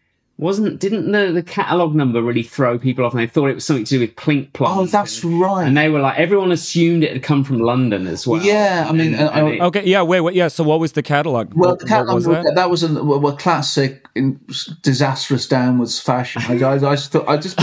Wasn't 0.42 0.78
didn't 0.80 1.12
the, 1.12 1.30
the 1.32 1.42
catalog 1.42 1.94
number 1.94 2.20
really 2.20 2.42
throw 2.42 2.78
people 2.78 3.04
off? 3.04 3.12
And 3.12 3.20
they 3.22 3.26
thought 3.28 3.46
it 3.46 3.54
was 3.54 3.64
something 3.64 3.84
to 3.84 3.90
do 3.90 4.00
with 4.00 4.16
Plink 4.16 4.52
Plonk. 4.52 4.76
Oh, 4.76 4.86
that's 4.86 5.22
and, 5.22 5.40
right. 5.40 5.66
and 5.66 5.76
they 5.76 5.88
were 5.88 6.00
like, 6.00 6.18
everyone 6.18 6.50
assumed 6.50 7.04
it 7.04 7.12
had 7.12 7.22
come 7.22 7.44
from 7.44 7.60
London 7.60 8.06
as 8.08 8.26
well. 8.26 8.42
Yeah, 8.42 8.86
I 8.88 8.92
mean, 8.92 9.14
And- 9.14 9.28
I- 9.30 9.38
and 9.38 9.46
I- 9.48 9.50
it- 9.52 9.60
Okay, 9.62 9.84
yeah, 9.86 10.02
wait, 10.02 10.20
wait, 10.20 10.34
yeah. 10.34 10.48
So 10.48 10.64
what 10.64 10.80
was 10.80 10.92
the 10.92 11.02
catalog? 11.02 11.54
Well, 11.54 11.70
What- 11.70 11.78
the 11.78 11.86
catalog 11.86 12.14
was 12.16 12.26
was 12.26 12.44
that? 12.44 12.54
that 12.56 12.68
was 12.70 12.82
a 12.82 13.04
well, 13.04 13.20
well, 13.20 13.36
classic 13.36 14.06
in 14.14 14.40
disastrous 14.82 15.46
downwards 15.46 16.00
fashion. 16.00 16.42
I, 16.48 16.54
I, 16.62 16.74
I 16.74 16.94
just 16.96 17.12
thought 17.12 17.28
I 17.28 17.36
just 17.36 17.58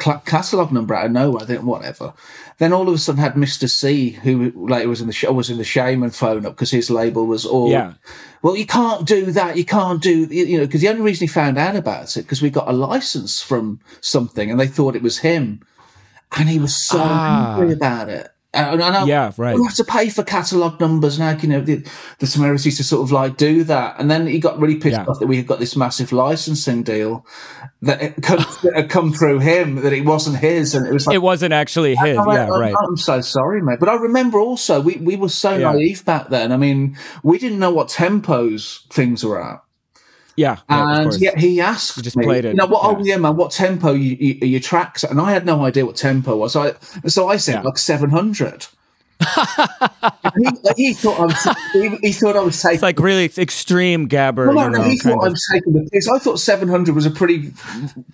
cl- 0.00 0.18
catalog 0.26 0.72
number 0.72 0.94
out 0.94 1.06
of 1.06 1.12
nowhere. 1.12 1.42
I 1.42 1.46
think 1.46 1.62
whatever. 1.62 2.12
Then 2.58 2.72
all 2.72 2.88
of 2.88 2.94
a 2.94 2.98
sudden 2.98 3.20
had 3.20 3.36
Mister 3.36 3.66
C, 3.66 4.10
who 4.10 4.52
later 4.54 4.88
was 4.88 5.00
in 5.00 5.06
the 5.08 5.12
show, 5.12 5.32
was 5.32 5.50
in 5.50 5.58
the 5.58 5.64
Shamen 5.64 6.14
phone 6.14 6.46
up 6.46 6.54
because 6.54 6.70
his 6.70 6.88
label 6.90 7.26
was 7.26 7.44
all. 7.44 7.70
Yeah. 7.70 7.94
Well, 8.42 8.56
you 8.56 8.66
can't 8.66 9.06
do 9.06 9.32
that. 9.32 9.56
You 9.56 9.64
can't 9.64 10.00
do 10.02 10.24
you 10.24 10.44
you 10.44 10.58
know 10.58 10.66
because 10.66 10.80
the 10.82 10.88
only 10.88 11.02
reason 11.02 11.26
he 11.26 11.32
found 11.32 11.58
out 11.58 11.74
about 11.76 12.16
it 12.16 12.22
because 12.22 12.42
we 12.42 12.50
got 12.50 12.68
a 12.68 12.72
license 12.72 13.40
from 13.42 13.80
something 14.00 14.50
and 14.50 14.60
they 14.60 14.68
thought 14.68 14.94
it 14.94 15.02
was 15.02 15.18
him, 15.18 15.60
and 16.36 16.48
he 16.48 16.58
was 16.58 16.76
so 16.76 16.98
Ah. 17.00 17.54
angry 17.56 17.72
about 17.72 18.08
it. 18.08 18.30
And, 18.54 18.82
I, 18.82 19.04
Yeah, 19.04 19.32
right. 19.36 19.56
we 19.56 19.64
have 19.64 19.74
to 19.74 19.84
pay 19.84 20.08
for 20.08 20.22
catalogue 20.22 20.80
numbers 20.80 21.18
now. 21.18 21.36
You 21.36 21.48
know, 21.48 21.60
the, 21.60 21.84
the 22.18 22.26
temerities 22.26 22.76
to 22.76 22.84
sort 22.84 23.02
of 23.02 23.12
like 23.12 23.36
do 23.36 23.64
that. 23.64 23.98
And 23.98 24.10
then 24.10 24.26
he 24.26 24.38
got 24.38 24.58
really 24.58 24.76
pissed 24.76 24.92
Yeah. 24.96 25.04
off 25.06 25.18
that 25.20 25.26
we 25.26 25.36
had 25.36 25.46
got 25.46 25.58
this 25.58 25.76
massive 25.76 26.12
licensing 26.12 26.82
deal 26.82 27.26
that 27.82 28.02
it 28.02 28.22
come, 28.22 28.38
that 28.62 28.72
had 28.74 28.90
come 28.90 29.12
through 29.12 29.40
him, 29.40 29.76
that 29.76 29.92
it 29.92 30.04
wasn't 30.04 30.36
his. 30.38 30.74
And 30.74 30.86
it 30.86 30.92
was 30.92 31.06
like, 31.06 31.14
It 31.14 31.18
wasn't 31.22 31.52
actually 31.52 31.94
his. 31.96 32.16
I 32.18 32.34
Yeah, 32.34 32.44
I'm, 32.50 32.60
right. 32.60 32.74
I'm 32.78 32.96
so 32.96 33.20
sorry, 33.20 33.60
mate. 33.62 33.80
But 33.80 33.88
I 33.88 33.94
remember 33.96 34.38
also, 34.38 34.80
we, 34.80 34.96
we 34.96 35.16
were 35.16 35.28
so 35.28 35.56
Yeah. 35.56 35.72
naive 35.72 36.04
back 36.04 36.28
then. 36.28 36.52
I 36.52 36.56
mean, 36.56 36.96
we 37.22 37.38
didn't 37.38 37.58
know 37.58 37.72
what 37.72 37.88
tempos 37.88 38.86
things 38.92 39.24
were 39.24 39.42
at. 39.42 39.60
Yeah, 40.36 40.58
yeah, 40.68 41.00
And 41.02 41.20
yet 41.20 41.38
he 41.38 41.60
asked 41.60 41.96
You 41.96 42.02
just 42.02 42.16
me, 42.16 42.24
played 42.24 42.44
it, 42.44 42.48
you 42.50 42.54
know, 42.54 42.66
what, 42.66 42.80
oh 42.84 42.98
yeah. 43.04 43.14
yeah, 43.14 43.16
man, 43.18 43.36
what 43.36 43.52
tempo 43.52 43.92
you, 43.92 44.16
you, 44.18 44.38
are 44.42 44.46
your 44.46 44.60
tracks? 44.60 45.04
And 45.04 45.20
I 45.20 45.30
had 45.30 45.46
no 45.46 45.64
idea 45.64 45.86
what 45.86 45.96
tempo 45.96 46.36
was. 46.36 46.52
So 46.54 46.62
I, 46.62 47.08
so 47.08 47.28
I 47.28 47.36
said 47.36 47.54
Yeah. 47.54 47.62
like 47.62 47.78
700. 47.78 48.66
He, 49.20 50.48
he 50.76 50.92
thought 50.94 51.20
I 51.20 51.24
was, 51.26 51.56
he, 51.72 51.96
he 52.08 52.12
thought 52.12 52.36
I 52.36 52.40
was 52.40 52.60
taking. 52.60 52.74
It's 52.74 52.82
like 52.82 52.98
really 52.98 53.26
extreme 53.38 54.08
gabber, 54.08 54.46
well, 54.52 54.54
no, 54.54 54.68
no, 54.68 54.78
know, 54.78 54.84
he 54.84 54.98
thought 54.98 55.24
I 55.24 55.28
was 55.28 55.46
taking 55.52 55.72
the 55.72 55.88
piss. 55.92 56.08
I 56.08 56.18
thought 56.18 56.40
700 56.40 56.94
was 56.94 57.06
a 57.06 57.10
pretty, 57.10 57.52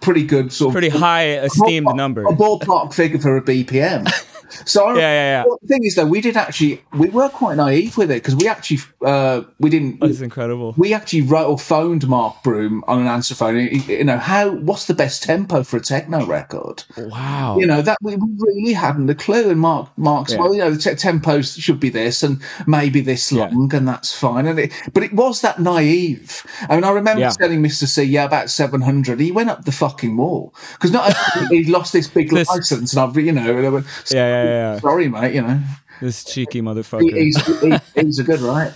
pretty 0.02 0.24
good 0.24 0.52
sort 0.52 0.68
of 0.68 0.72
pretty 0.74 0.88
of 0.88 0.94
high 1.00 1.38
esteemed 1.38 1.86
ballpark- 1.86 1.96
number. 1.96 2.22
a 2.24 2.32
ballpark 2.32 2.92
figure 2.92 3.18
for 3.18 3.36
a 3.38 3.42
BPM. 3.42 4.06
So 4.64 4.86
I, 4.86 4.94
Yeah, 4.94 4.98
yeah, 5.00 5.12
yeah. 5.40 5.44
Well, 5.46 5.58
the 5.62 5.68
thing 5.68 5.84
is, 5.84 5.94
though, 5.94 6.06
we 6.06 6.20
did 6.20 6.36
actually 6.36 6.82
we 6.92 7.08
were 7.08 7.28
quite 7.28 7.56
naive 7.56 7.96
with 7.96 8.10
it 8.10 8.22
because 8.22 8.36
we 8.36 8.48
actually 8.48 8.78
uh, 9.04 9.42
we 9.58 9.70
didn't 9.70 10.00
That's 10.00 10.20
incredible. 10.20 10.74
we 10.76 10.92
actually 10.94 11.22
wrote 11.22 11.46
or 11.48 11.58
phoned 11.58 12.06
Mark 12.08 12.42
Broom 12.42 12.84
on 12.86 13.00
an 13.00 13.06
answer 13.06 13.34
phone. 13.34 13.56
You 13.56 13.68
you 13.68 14.04
know, 14.04 14.18
how 14.18 14.50
what's 14.50 14.86
the 14.86 14.94
best 14.94 15.22
tempo 15.22 15.62
for 15.62 15.76
a 15.76 15.80
techno 15.80 16.24
record? 16.26 16.84
Wow. 16.96 17.56
You 17.58 17.66
know 17.66 17.82
that 17.82 17.98
we 18.02 18.16
really 18.38 18.72
hadn't 18.72 19.08
a 19.10 19.14
clue. 19.14 19.50
And 19.50 19.60
Mark, 19.60 19.88
Mark's 19.96 20.32
Yeah. 20.32 20.38
well, 20.40 20.52
you 20.54 20.60
know, 20.60 20.70
the 20.70 20.78
te- 20.78 20.90
tempos 20.90 21.60
should 21.60 21.80
be 21.80 21.88
this 21.88 22.22
and 22.22 22.40
maybe 22.66 23.00
this 23.00 23.30
Yeah. 23.32 23.44
long, 23.52 23.72
and 23.74 23.86
that's 23.88 24.12
fine. 24.12 24.46
And 24.46 24.58
it, 24.58 24.72
but 24.92 25.02
it 25.02 25.12
was 25.12 25.40
that 25.42 25.58
naive. 25.60 26.44
I 26.68 26.74
mean, 26.74 26.84
I 26.84 26.90
remember 26.90 27.20
Yeah. 27.22 27.30
telling 27.30 27.62
Mister 27.62 27.86
C, 27.86 28.02
yeah, 28.02 28.24
about 28.24 28.50
seven 28.50 28.82
hundred. 28.82 29.20
He 29.20 29.32
went 29.32 29.50
up 29.50 29.64
the 29.64 29.72
fucking 29.72 30.16
wall 30.16 30.54
because 30.72 30.90
not 30.92 31.14
only 31.36 31.58
he 31.64 31.70
lost 31.70 31.92
this 31.92 32.08
big 32.08 32.30
This- 32.30 32.48
license, 32.48 32.92
and 32.92 33.00
I've 33.02 33.16
you 33.16 33.32
know, 33.32 33.56
and 33.56 33.66
I 33.66 33.68
went, 33.70 33.86
Yeah, 34.10 34.39
yeah, 34.44 34.74
yeah, 34.74 34.78
sorry, 34.80 35.08
mate, 35.08 35.34
you 35.34 35.42
know, 35.42 35.60
This 36.00 36.24
cheeky 36.24 36.58
he, 36.58 36.62
motherfucker. 36.62 37.16
he's 37.16 37.60
he, 37.60 38.00
he's 38.00 38.18
a 38.18 38.24
good 38.24 38.40
right, 38.40 38.72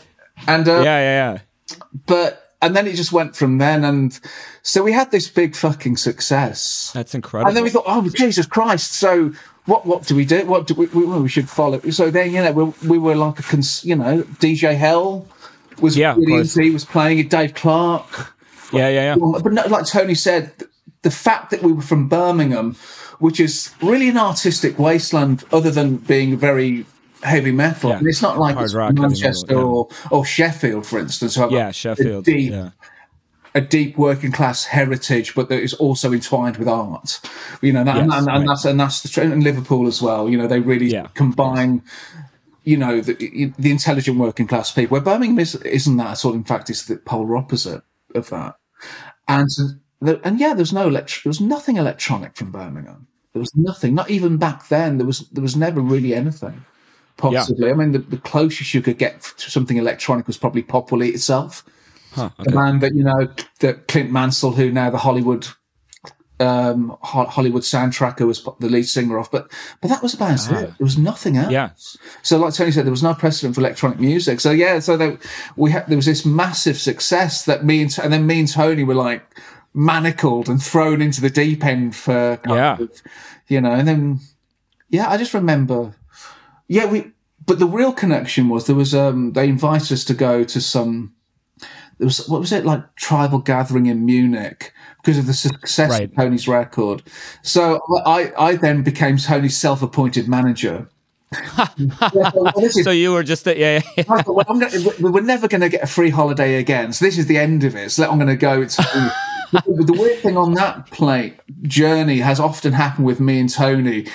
and 0.46 0.68
uh, 0.68 0.76
yeah, 0.76 0.82
yeah, 0.82 1.32
yeah. 1.32 1.76
but 2.06 2.40
and 2.62 2.74
then 2.74 2.86
it 2.86 2.94
just 2.96 3.12
went 3.12 3.36
from 3.36 3.58
then 3.58 3.84
and 3.84 4.18
so 4.62 4.82
we 4.82 4.90
had 4.92 5.10
this 5.10 5.28
big 5.28 5.54
fucking 5.54 5.96
success. 5.98 6.90
That's 6.94 7.14
incredible. 7.14 7.48
and 7.48 7.56
then 7.56 7.62
we 7.64 7.68
thought 7.70 7.84
oh 7.86 8.08
jesus 8.16 8.46
christ 8.46 8.92
so 8.94 9.32
what 9.66 9.86
what 9.86 10.06
do 10.06 10.14
we 10.14 10.24
do? 10.24 10.44
What 10.46 10.66
do 10.66 10.74
we 10.74 10.86
we, 10.86 11.04
we 11.04 11.28
should 11.28 11.48
follow. 11.48 11.80
So 11.90 12.10
then 12.10 12.32
you 12.32 12.42
know 12.42 12.52
we, 12.52 12.88
we 12.88 12.98
were 12.98 13.14
like 13.14 13.38
a 13.38 13.42
cons, 13.42 13.84
you 13.84 13.96
know 13.96 14.22
dj 14.40 14.74
hell 14.76 15.26
was 15.80 15.96
Yeah, 15.96 16.14
really 16.16 16.46
he 16.46 16.70
was 16.70 16.84
playing 16.84 17.18
it. 17.18 17.30
Dave 17.30 17.54
Clarke. 17.54 18.34
Yeah, 18.72 18.88
yeah, 18.88 19.14
yeah. 19.14 19.38
but 19.42 19.52
no, 19.52 19.66
like 19.68 19.86
tony 19.86 20.14
said 20.14 20.52
the 21.02 21.10
fact 21.10 21.50
that 21.50 21.62
we 21.62 21.72
were 21.72 21.82
from 21.82 22.08
birmingham 22.08 22.76
which 23.18 23.40
is 23.40 23.70
really 23.82 24.08
an 24.08 24.18
artistic 24.18 24.78
wasteland 24.78 25.44
other 25.52 25.70
than 25.70 25.96
being 25.96 26.36
very 26.36 26.86
heavy 27.22 27.52
metal. 27.52 27.90
Yeah. 27.90 27.98
And 27.98 28.06
it's 28.06 28.22
not 28.22 28.38
like 28.38 28.56
it's 28.56 28.74
rock, 28.74 28.88
heavy 28.88 29.00
metal, 29.00 29.08
Manchester 29.10 29.54
yeah. 29.54 29.60
or, 29.60 29.88
or 30.10 30.24
Sheffield, 30.24 30.86
for 30.86 30.98
instance. 30.98 31.36
Yeah, 31.36 31.68
a 31.68 31.72
Sheffield. 31.72 32.24
deep, 32.24 32.52
Yeah. 32.52 32.70
a 33.54 33.60
deep 33.60 33.96
working 33.96 34.32
class 34.32 34.64
heritage, 34.64 35.34
but 35.34 35.48
that 35.48 35.62
is 35.62 35.74
also 35.74 36.12
entwined 36.12 36.56
with 36.56 36.68
art. 36.68 37.20
You 37.62 37.72
know, 37.72 37.84
that, 37.84 37.96
and, 37.96 38.10
Yes, 38.10 38.18
and, 38.18 38.28
and 38.28 38.38
right. 38.38 38.46
that's 38.46 38.64
and 38.64 38.80
that's 38.80 39.02
the 39.02 39.08
trend 39.08 39.32
in 39.32 39.40
Liverpool 39.40 39.86
as 39.86 40.02
well. 40.02 40.28
You 40.28 40.36
know, 40.38 40.46
they 40.46 40.60
really 40.60 41.02
combine. 41.14 41.82
You 42.66 42.78
know 42.78 43.02
the, 43.02 43.52
the 43.58 43.70
intelligent 43.70 44.18
working 44.18 44.46
class 44.46 44.72
people. 44.72 44.94
Where 44.94 45.02
Birmingham 45.02 45.38
is, 45.38 45.54
isn't 45.54 45.98
that 45.98 46.12
at 46.12 46.24
all. 46.24 46.32
In 46.32 46.44
fact, 46.44 46.70
it's 46.70 46.86
the 46.86 46.96
polar 46.96 47.36
opposite 47.36 47.82
of 48.14 48.30
that. 48.30 48.56
And 49.28 49.50
and 50.24 50.38
yeah, 50.40 50.48
there 50.48 50.62
was 50.62 50.72
no 50.72 50.88
elect- 50.88 51.24
there 51.24 51.30
was 51.30 51.40
nothing 51.40 51.76
electronic 51.76 52.36
from 52.36 52.50
Birmingham. 52.50 53.06
There 53.32 53.40
was 53.40 53.54
nothing. 53.56 53.94
Not 53.94 54.10
even 54.10 54.36
back 54.36 54.68
then. 54.68 54.98
There 54.98 55.06
was 55.06 55.28
there 55.30 55.42
was 55.42 55.56
never 55.56 55.80
really 55.80 56.14
anything. 56.14 56.64
Possibly. 57.16 57.70
I 57.70 57.74
mean, 57.74 57.92
the, 57.92 57.98
the 57.98 58.18
closest 58.18 58.74
you 58.74 58.82
could 58.82 58.98
get 58.98 59.22
to 59.22 59.50
something 59.50 59.76
electronic 59.76 60.26
was 60.26 60.36
probably 60.36 60.62
Pop 60.62 60.90
Will 60.90 61.04
Eat 61.04 61.14
Itself 61.14 61.64
Huh, 62.14 62.30
the 62.38 62.52
man 62.52 62.78
that 62.78 62.94
you 62.94 63.02
know, 63.02 63.28
that 63.58 63.88
Clint 63.88 64.10
Mansell, 64.12 64.52
who 64.52 64.70
now 64.70 64.88
the 64.88 64.98
Hollywood 64.98 65.48
um 66.40 66.96
Ho- 67.00 67.26
Hollywood 67.26 67.62
soundtracker 67.62 68.26
was 68.26 68.46
the 68.60 68.68
lead 68.68 68.84
singer 68.86 69.18
of, 69.18 69.30
but 69.32 69.50
but 69.80 69.88
that 69.88 70.02
was 70.02 70.14
about 70.14 70.34
it. 70.46 70.50
There 70.50 70.76
was 70.78 70.96
nothing 70.96 71.36
else. 71.36 71.48
Ah. 71.48 71.50
Yeah. 71.50 71.70
So, 72.22 72.38
like 72.38 72.54
Tony 72.54 72.70
said, 72.70 72.86
there 72.86 72.92
was 72.92 73.02
no 73.02 73.14
precedent 73.14 73.56
for 73.56 73.62
electronic 73.62 73.98
music. 73.98 74.38
So 74.40 74.52
yeah, 74.52 74.78
so 74.78 74.96
there, 74.96 75.18
we 75.56 75.72
had 75.72 75.88
there 75.88 75.96
was 75.96 76.06
this 76.06 76.24
massive 76.24 76.78
success 76.78 77.44
that 77.46 77.64
me 77.64 77.82
and 77.82 77.98
and 78.00 78.12
then 78.12 78.26
me 78.28 78.40
and 78.40 78.48
Tony 78.48 78.84
were 78.84 78.94
like 78.94 79.22
manacled 79.74 80.48
and 80.48 80.62
thrown 80.62 81.02
into 81.02 81.20
the 81.20 81.30
deep 81.30 81.64
end 81.64 81.94
for 81.96 82.36
kind 82.38 82.56
Yeah. 82.56 82.76
of, 82.78 83.02
you 83.48 83.60
know, 83.60 83.72
and 83.72 83.86
then 83.88 84.20
yeah, 84.88 85.10
I 85.10 85.16
just 85.16 85.34
remember, 85.34 85.94
yeah, 86.68 86.86
we. 86.86 87.10
But 87.46 87.58
the 87.58 87.66
real 87.66 87.92
connection 87.92 88.48
was 88.48 88.66
there 88.66 88.76
was 88.76 88.94
um 88.94 89.32
they 89.32 89.48
invited 89.48 89.92
us 89.92 90.04
to 90.06 90.14
go 90.14 90.44
to 90.44 90.60
some 90.62 91.12
there 91.98 92.06
was 92.06 92.26
what 92.26 92.40
was 92.40 92.52
it 92.52 92.64
like 92.64 92.94
tribal 92.96 93.38
gathering 93.38 93.84
in 93.86 94.06
Munich 94.06 94.72
because 95.02 95.18
of 95.18 95.26
the 95.26 95.34
success 95.34 95.90
Right. 95.90 96.04
of 96.08 96.16
Tony's 96.16 96.48
record. 96.48 97.02
So 97.42 97.80
I 98.06 98.32
I 98.38 98.56
then 98.56 98.82
became 98.82 99.18
Tony's 99.18 99.56
self-appointed 99.58 100.26
manager. 100.26 100.88
Yeah, 101.32 101.66
so, 102.30 102.32
well, 102.34 102.52
is- 102.64 102.82
So 102.84 102.90
you 102.90 103.12
were 103.12 103.24
just 103.24 103.46
a, 103.46 103.58
yeah, 103.58 103.82
yeah, 103.96 104.04
thought, 104.04 104.26
well, 104.34 104.44
gonna, 104.46 104.68
we- 105.00 105.10
we're 105.10 105.20
never 105.20 105.46
going 105.48 105.60
to 105.62 105.68
get 105.68 105.82
a 105.82 105.86
free 105.86 106.10
holiday 106.10 106.56
again. 106.56 106.92
So 106.94 107.04
this 107.04 107.18
is 107.18 107.26
the 107.26 107.36
end 107.38 107.64
of 107.64 107.74
it. 107.76 107.90
So 107.90 108.08
I'm 108.08 108.16
going 108.18 108.28
to 108.28 108.36
go. 108.36 108.62
It's, 108.62 108.78
the, 109.52 109.84
the 109.84 109.92
weird 109.92 110.18
thing 110.20 110.36
on 110.36 110.54
that 110.54 110.90
plate 110.90 111.38
journey 111.62 112.18
has 112.18 112.40
often 112.40 112.72
happened 112.72 113.06
with 113.06 113.20
me 113.20 113.40
and 113.40 113.50
Tony. 113.52 114.06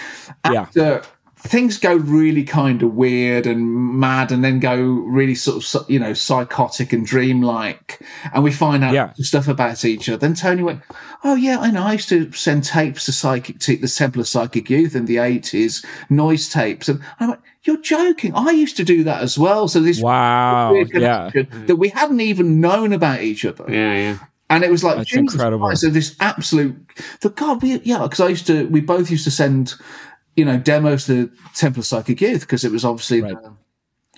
Yeah. 0.46 0.62
After 0.62 1.02
things 1.42 1.78
go 1.78 1.96
really 1.96 2.44
kind 2.44 2.84
of 2.84 2.94
weird 2.96 3.48
and 3.48 3.66
mad, 3.98 4.32
and 4.32 4.44
then 4.44 4.60
go 4.60 4.76
really 4.78 5.36
sort 5.36 5.64
of 5.76 5.90
you 5.90 6.00
know 6.00 6.14
psychotic 6.14 6.92
and 6.94 7.06
dreamlike, 7.06 8.02
and 8.34 8.44
we 8.44 8.52
find 8.52 8.84
out 8.84 8.94
Yeah. 8.94 9.14
stuff 9.16 9.48
about 9.48 9.86
each 9.86 10.10
other. 10.10 10.18
Then 10.18 10.34
Tony 10.34 10.64
went, 10.64 10.82
"Oh 11.24 11.36
yeah, 11.36 11.60
I 11.60 11.72
know. 11.72 11.84
I 11.84 11.94
used 11.94 12.10
to 12.10 12.32
send 12.34 12.66
tapes 12.66 13.06
to 13.06 13.14
psychic 13.14 13.60
to 13.60 13.78
the 13.78 13.88
Temple 13.88 14.22
of 14.22 14.28
Psychic 14.28 14.70
Youth 14.70 14.96
in 14.96 15.06
the 15.06 15.18
eighties, 15.20 15.86
noise 16.10 16.50
tapes." 16.50 16.90
And 16.90 17.02
I 17.20 17.28
went, 17.28 17.40
"You're 17.64 17.82
joking? 17.82 18.34
I 18.36 18.52
used 18.52 18.76
to 18.78 18.84
do 18.84 19.04
that 19.06 19.22
as 19.22 19.38
well." 19.38 19.68
So 19.70 19.80
this 19.80 20.02
wow, 20.02 20.74
weird 20.74 20.92
yeah, 20.94 21.30
that 21.68 21.78
we 21.78 21.90
hadn't 21.90 22.22
even 22.22 22.60
known 22.60 22.92
about 22.92 23.22
each 23.22 23.46
other. 23.46 23.66
Yeah, 23.70 23.94
yeah. 23.94 24.18
And 24.50 24.64
it 24.64 24.72
was 24.72 24.84
like, 24.84 24.98
That's 24.98 25.10
Jesus 25.10 25.34
incredible. 25.34 25.68
Christ, 25.68 25.82
so 25.82 25.90
this 25.90 26.16
absolute, 26.20 26.76
the 27.22 27.30
God, 27.30 27.62
we, 27.62 27.80
yeah, 27.82 28.00
because 28.04 28.20
I 28.20 28.30
used 28.30 28.48
to, 28.48 28.68
we 28.70 28.82
both 28.82 29.12
used 29.12 29.24
to 29.26 29.32
send, 29.32 29.76
you 30.36 30.44
know, 30.44 30.58
demos 30.58 31.06
to 31.06 31.32
Temple 31.56 31.82
of 31.82 31.86
Psychic 31.86 32.20
Youth 32.20 32.42
because 32.42 32.64
it 32.64 32.72
was 32.72 32.84
obviously, 32.84 33.22
Right. 33.22 33.36
the, 33.42 33.54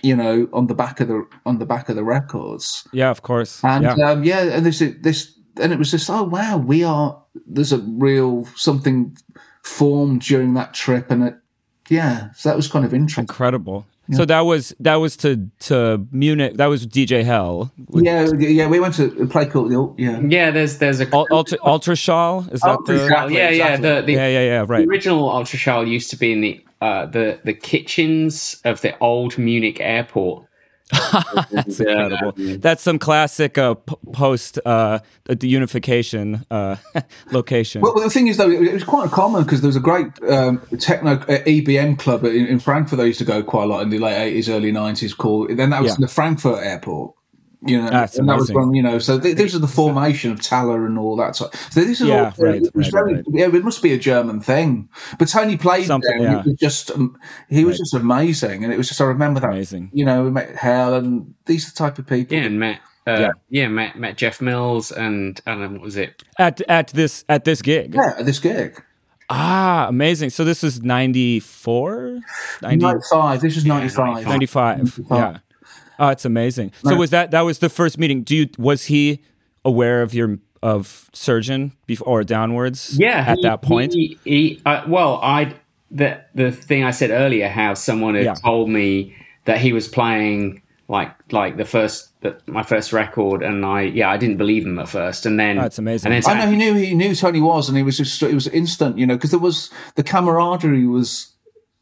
you 0.03 0.15
know, 0.15 0.47
on 0.53 0.67
the 0.67 0.73
back 0.73 0.99
of 0.99 1.07
the 1.09 1.27
on 1.45 1.59
the 1.59 1.65
back 1.65 1.88
of 1.89 1.95
the 1.95 2.03
records, 2.03 2.88
yeah, 2.91 3.11
of 3.11 3.21
course, 3.21 3.63
and 3.63 3.84
yeah, 3.84 3.93
um, 4.09 4.23
yeah, 4.23 4.41
and 4.41 4.65
this 4.65 4.79
this, 4.79 5.38
and 5.61 5.71
it 5.71 5.77
was 5.77 5.91
just, 5.91 6.09
oh 6.09 6.23
wow, 6.23 6.57
we 6.57 6.84
are, 6.84 7.21
there's 7.45 7.71
a 7.71 7.77
real 7.77 8.45
something 8.55 9.15
formed 9.63 10.21
during 10.21 10.55
that 10.55 10.73
trip, 10.73 11.11
and 11.11 11.23
it, 11.23 11.36
yeah, 11.89 12.32
so 12.32 12.49
that 12.49 12.55
was 12.55 12.67
kind 12.67 12.84
of 12.84 12.95
interesting. 12.95 13.23
incredible. 13.23 13.86
So 14.14 14.26
that 14.26 14.41
was 14.41 14.76
that 14.80 14.95
was 14.95 15.16
to 15.18 15.47
to 15.62 16.06
Munich. 16.12 16.56
That 16.58 16.66
was 16.66 16.86
DJ 16.86 17.24
Hell. 17.24 17.72
Yeah, 17.93 18.30
yeah, 18.38 18.68
we 18.68 18.80
went 18.80 18.95
to 18.95 19.06
a 19.22 19.28
play 19.28 19.45
called 19.45 19.72
yeah. 19.97 20.20
Yeah, 20.20 20.52
there's 20.52 20.80
there's 20.80 20.99
a 20.99 21.08
Ul- 21.16 21.28
Ultra 21.32 21.58
Ultraschall. 21.60 22.52
Is 22.52 22.60
that 22.62 22.80
the? 22.86 23.04
exactly. 23.04 23.36
yeah, 23.38 23.49
yeah. 23.49 23.74
exactly. 23.74 23.89
The, 23.89 24.02
the, 24.02 24.12
Yeah, 24.14 24.28
yeah, 24.28 24.39
yeah. 24.41 24.60
Right. 24.60 24.68
The 24.68 24.74
Right. 24.74 24.88
original 24.88 25.30
Ultraschall 25.30 25.88
used 25.88 26.10
to 26.10 26.18
be 26.18 26.34
in 26.34 26.41
the 26.41 26.66
uh, 26.82 27.06
the 27.06 27.39
the 27.45 27.54
kitchens 27.54 28.60
of 28.66 28.82
the 28.82 28.97
old 28.99 29.38
Munich 29.38 29.80
airport. 29.80 30.45
That's 31.51 31.79
incredible. 31.79 32.33
That's 32.35 32.83
some 32.83 32.99
classic 32.99 33.57
uh, 33.57 33.75
p- 33.75 33.95
post 34.13 34.59
uh, 34.65 34.99
the 35.25 35.47
unification 35.47 36.45
uh, 36.51 36.75
location. 37.31 37.81
Well, 37.81 37.93
the 37.95 38.09
thing 38.09 38.27
is, 38.27 38.37
though, 38.37 38.49
it 38.49 38.61
it 38.61 38.73
was 38.73 38.83
quite 38.83 39.09
common 39.11 39.43
because 39.43 39.61
there 39.61 39.67
was 39.69 39.75
a 39.75 39.79
great 39.81 40.07
um, 40.29 40.61
techno 40.79 41.13
uh, 41.13 41.43
EBM 41.45 41.97
club 41.99 42.23
in, 42.25 42.45
in 42.47 42.59
Frankfurt. 42.59 42.97
They 42.99 43.07
used 43.07 43.19
to 43.19 43.25
go 43.25 43.41
quite 43.43 43.63
a 43.63 43.67
lot 43.67 43.81
in 43.81 43.89
the 43.89 43.99
late 43.99 44.17
eighties, 44.21 44.49
early 44.49 44.71
nineties. 44.71 45.13
Called 45.13 45.49
then 45.57 45.69
that 45.69 45.81
was 45.81 45.91
Yeah. 45.91 45.97
the 45.99 46.07
Frankfurt 46.07 46.63
airport. 46.63 47.15
You 47.64 47.80
know, 47.80 47.89
That's 47.91 48.18
and 48.18 48.28
that 48.28 48.38
was 48.38 48.49
amazing. 48.49 48.74
you 48.74 48.82
know. 48.82 48.97
So 48.97 49.20
th- 49.20 49.38
these 49.38 49.53
are 49.55 49.59
the 49.59 49.68
formation 49.68 50.32
of 50.32 50.41
Taller 50.41 50.84
and 50.88 50.97
all 50.97 51.16
that. 51.18 51.36
So, 51.36 51.49
so 51.70 51.82
this 51.82 52.01
is 52.01 52.07
Yeah, 52.07 52.34
all. 52.36 52.45
right, 52.45 52.55
it 52.64 52.74
was 52.76 52.91
right, 52.91 53.03
very. 53.03 53.14
right. 53.18 53.26
Yeah, 53.32 53.45
it 53.55 53.64
must 53.64 53.84
be 53.84 53.93
a 53.93 53.99
German 53.99 54.39
thing. 54.41 54.89
But 55.20 55.28
Tony 55.28 55.57
played 55.57 55.86
Something, 55.86 56.18
there. 56.18 56.32
yeah. 56.32 56.41
He 56.43 56.49
was 56.49 56.59
just. 56.59 56.89
Um, 56.89 57.16
he 57.49 57.64
was 57.64 57.78
just 57.78 57.93
amazing, 57.93 58.64
and 58.64 58.74
it 58.74 58.78
was 58.78 58.88
just. 58.88 58.99
I 58.99 59.03
remember 59.05 59.39
that. 59.41 59.51
Amazing. 59.51 59.91
You 59.93 60.05
know, 60.05 60.24
we 60.24 60.32
met 60.32 60.55
Hell, 60.55 60.95
and 60.95 61.36
these 61.45 61.68
are 61.68 61.72
the 61.72 61.76
type 61.78 61.99
of 61.99 62.07
people. 62.07 62.36
Yeah, 62.36 62.45
and 62.45 62.59
met 62.59 62.80
uh, 63.05 63.12
Yeah. 63.20 63.32
yeah. 63.49 63.68
met 63.68 63.95
met 63.95 64.18
Jeff 64.18 64.41
Mills 64.41 64.91
and 64.91 65.39
and 65.45 65.74
what 65.74 65.82
was 65.82 65.97
it? 65.97 66.24
At 66.39 66.62
at 66.62 66.88
this 66.88 67.26
at 67.30 67.43
this 67.45 67.62
gig. 67.62 67.93
Yeah, 67.93 68.16
at 68.18 68.26
this 68.26 68.39
gig. 68.39 68.82
Ah, 69.30 69.86
amazing. 69.88 70.30
So 70.32 70.43
this 70.43 70.62
is 70.64 70.82
94? 70.82 72.20
90, 72.62 72.84
Ninety 72.86 72.99
five. 73.09 73.39
This 73.39 73.55
is 73.55 73.66
ninety 73.66 73.88
five. 73.88 74.26
95. 74.26 74.99
Yeah. 75.09 75.38
Oh, 76.02 76.08
it's 76.10 76.26
amazing. 76.26 76.72
So 76.84 76.95
was 76.95 77.12
that 77.12 77.30
that 77.32 77.41
was 77.41 77.60
the 77.60 77.70
first 77.70 77.97
meeting? 77.99 78.24
Do 78.24 78.36
you 78.36 78.49
was 78.58 78.86
he 78.86 79.22
aware 79.64 80.02
of 80.02 80.14
your 80.14 80.39
of 80.64 81.10
surgeon 81.14 81.74
before 81.86 82.08
or 82.22 82.24
downwards? 82.24 82.97
Yeah, 82.99 83.24
At 83.28 83.38
he- 83.38 83.43
that 83.43 83.62
point. 83.62 83.93
he, 83.93 84.18
he 84.26 84.62
uh, 84.66 84.84
well, 84.88 85.20
I 85.22 85.54
the 85.91 86.20
the 86.34 86.52
thing 86.52 86.84
I 86.84 86.91
said 86.91 87.12
earlier, 87.12 87.47
how 87.47 87.76
someone 87.76 88.16
had 88.16 88.26
Yeah. 88.26 88.34
told 88.34 88.70
me 88.70 89.16
that 89.45 89.60
he 89.60 89.74
was 89.74 89.88
playing 89.88 90.62
like 90.88 91.12
like 91.32 91.58
the 91.58 91.66
first 91.66 92.10
the, 92.22 92.38
my 92.47 92.64
first 92.64 92.91
record, 92.93 93.43
and 93.43 93.64
I 93.66 93.82
yeah 93.84 94.10
I 94.10 94.18
didn't 94.18 94.38
believe 94.38 94.66
him 94.66 94.80
at 94.80 94.89
first, 94.89 95.26
and 95.28 95.39
then 95.39 95.58
Oh, 95.60 95.62
that's 95.62 95.78
amazing. 95.80 96.12
And 96.12 96.24
then 96.24 96.38
I 96.38 96.43
know 96.45 96.49
he 96.52 96.58
knew 96.58 96.74
he 96.74 96.93
knew 96.95 97.14
Tony 97.16 97.41
was, 97.41 97.68
and 97.70 97.78
he 97.78 97.84
was 97.84 97.97
just 97.97 98.22
it 98.24 98.34
was 98.34 98.47
instant, 98.47 98.97
you 98.97 99.06
know, 99.06 99.16
because 99.16 99.32
there 99.32 99.39
was 99.39 99.70
the 99.95 100.04
camaraderie 100.04 100.88
was 100.88 101.30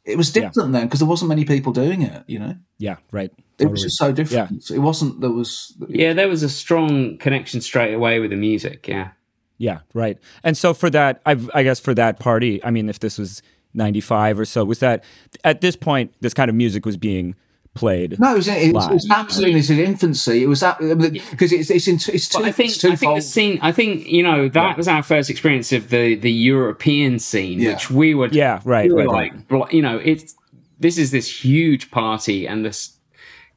it 0.10 0.18
was 0.18 0.32
different 0.32 0.74
then 0.74 0.88
because 0.88 1.00
there 1.00 1.08
wasn't 1.08 1.30
many 1.30 1.46
people 1.46 1.72
doing 1.72 2.02
it, 2.02 2.24
you 2.28 2.40
know. 2.40 2.56
yeah, 2.78 2.98
right. 3.12 3.32
It 3.58 3.70
was 3.70 3.82
just 3.84 3.98
so 3.98 4.12
different. 4.12 4.64
So 4.64 4.74
it 4.74 4.80
wasn't 4.80 5.22
there 5.22 5.32
was 5.32 5.76
yeah, 5.88 6.14
there 6.14 6.30
was 6.30 6.44
a 6.44 6.50
strong 6.50 7.18
connection 7.18 7.62
straight 7.62 7.94
away 7.94 8.20
with 8.20 8.32
the 8.32 8.38
music. 8.38 8.88
Yeah, 8.88 9.12
Yeah, 9.58 9.80
right. 9.94 10.18
And 10.44 10.58
so 10.58 10.74
for 10.74 10.90
that, 10.90 11.22
I've, 11.26 11.50
I 11.54 11.64
guess 11.64 11.80
for 11.80 11.94
that 11.94 12.20
party, 12.20 12.64
I 12.64 12.72
mean, 12.72 12.90
if 12.90 13.00
this 13.00 13.18
was 13.18 13.42
95 13.74 14.40
or 14.40 14.46
so, 14.46 14.64
was 14.64 14.80
that 14.80 15.04
at 15.44 15.62
this 15.62 15.76
point, 15.76 16.14
this 16.22 16.34
kind 16.34 16.50
of 16.50 16.56
music 16.56 16.86
was 16.86 16.98
being 16.98 17.36
played? 17.76 18.20
no, 18.20 18.34
it 18.34 18.38
was, 18.38 18.48
it, 18.48 18.74
was, 18.74 18.88
it 18.88 18.94
was 18.94 19.08
Live. 19.08 19.20
absolutely 19.20 19.52
in 19.54 19.58
its 19.60 19.70
infancy. 19.70 20.44
It 20.44 20.48
was 20.48 20.62
because 20.62 21.52
it's 21.52 21.70
it's 21.70 21.88
in, 21.88 21.96
it's 22.14 22.28
too, 22.30 22.40
But 22.40 22.48
I 22.48 22.52
think 22.52 22.72
it's 22.72 22.84
I 22.86 22.96
think 22.96 23.16
the 23.16 23.22
scene. 23.22 23.60
I 23.62 23.72
think 23.72 24.06
you 24.08 24.24
know 24.24 24.50
that 24.50 24.78
was 24.78 24.88
our 24.88 25.04
first 25.04 25.30
experience 25.30 25.72
of 25.72 25.90
the 25.90 26.16
the 26.16 26.32
European 26.32 27.20
scene, 27.20 27.60
Yeah. 27.60 27.74
which 27.74 27.90
we 27.92 28.16
were 28.16 28.28
Yeah, 28.32 28.60
right, 28.66 28.88
we 28.88 28.94
were 28.94 29.06
right, 29.06 29.08
right. 29.08 29.34
like 29.34 29.48
bl- 29.48 29.76
you 29.76 29.82
know 29.82 29.98
it's 29.98 30.36
this 30.80 30.98
is 30.98 31.12
this 31.12 31.44
huge 31.44 31.92
party 31.92 32.48
and 32.48 32.66
this 32.66 32.96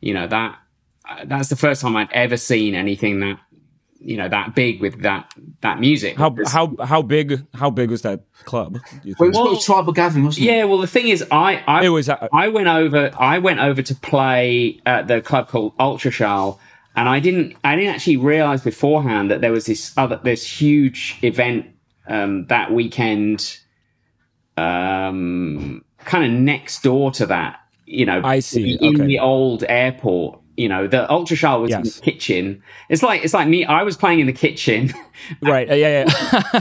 you 0.00 0.12
know 0.14 0.26
that 0.26 0.58
uh, 1.08 1.24
that's 1.24 1.48
the 1.48 1.56
first 1.56 1.80
time 1.82 1.96
I'd 1.96 2.12
ever 2.12 2.36
seen 2.36 2.74
anything 2.74 3.20
that 3.20 3.38
you 4.04 4.16
know 4.16 4.28
that 4.28 4.54
big 4.54 4.80
with 4.80 5.02
that 5.02 5.30
that 5.60 5.78
music. 5.80 6.16
How 6.16 6.30
Because- 6.30 6.52
how 6.52 6.74
how 6.84 7.02
big 7.02 7.44
how 7.54 7.70
big 7.70 7.90
was 7.90 8.02
that 8.02 8.20
club? 8.44 8.74
do 8.74 8.80
Well, 8.80 8.82
it 9.04 9.04
think? 9.04 9.18
was, 9.18 9.36
it 9.36 9.50
was 9.50 9.64
tribal 9.64 9.92
gathering, 9.92 10.24
wasn't 10.24 10.46
it? 10.46 10.50
Yeah, 10.50 10.64
well, 10.64 10.78
the 10.78 10.86
thing 10.86 11.08
is, 11.08 11.24
I 11.30 11.62
I, 11.66 11.84
It 11.84 11.88
was, 11.90 12.08
uh, 12.08 12.28
I 12.32 12.48
went 12.48 12.68
over 12.68 13.10
I 13.18 13.38
went 13.38 13.60
over 13.60 13.82
to 13.82 13.94
play 13.94 14.80
at 14.86 15.06
the 15.08 15.20
club 15.20 15.48
called 15.48 15.76
Ultraschall, 15.78 16.58
and 16.96 17.08
I 17.08 17.20
didn't 17.20 17.54
I 17.62 17.76
didn't 17.76 17.94
actually 17.94 18.16
realize 18.18 18.62
beforehand 18.62 19.30
that 19.30 19.40
there 19.40 19.52
was 19.52 19.66
this 19.66 19.92
other 19.96 20.20
this 20.22 20.44
huge 20.60 21.18
event 21.22 21.66
um, 22.08 22.46
that 22.48 22.72
weekend, 22.72 23.58
um, 24.56 25.84
kind 26.04 26.24
of 26.24 26.30
next 26.32 26.82
door 26.82 27.10
to 27.12 27.26
that. 27.26 27.60
You 27.86 28.06
know, 28.06 28.20
I 28.24 28.40
see, 28.40 28.78
in 28.80 28.96
okay. 28.96 29.06
the 29.06 29.18
old 29.18 29.64
airport. 29.68 30.40
You 30.56 30.68
know, 30.68 30.86
the 30.86 31.06
Ultraschall 31.08 31.62
was 31.62 31.70
yes. 31.70 31.78
in 31.78 31.84
the 31.84 32.00
kitchen. 32.12 32.62
It's 32.90 33.02
like 33.02 33.24
it's 33.24 33.32
like 33.32 33.48
me. 33.48 33.64
I 33.64 33.82
was 33.82 33.96
playing 33.96 34.20
in 34.20 34.26
the 34.26 34.32
kitchen. 34.32 34.92
right. 35.42 35.66
Yeah. 35.68 36.04
Yeah. 36.04 36.04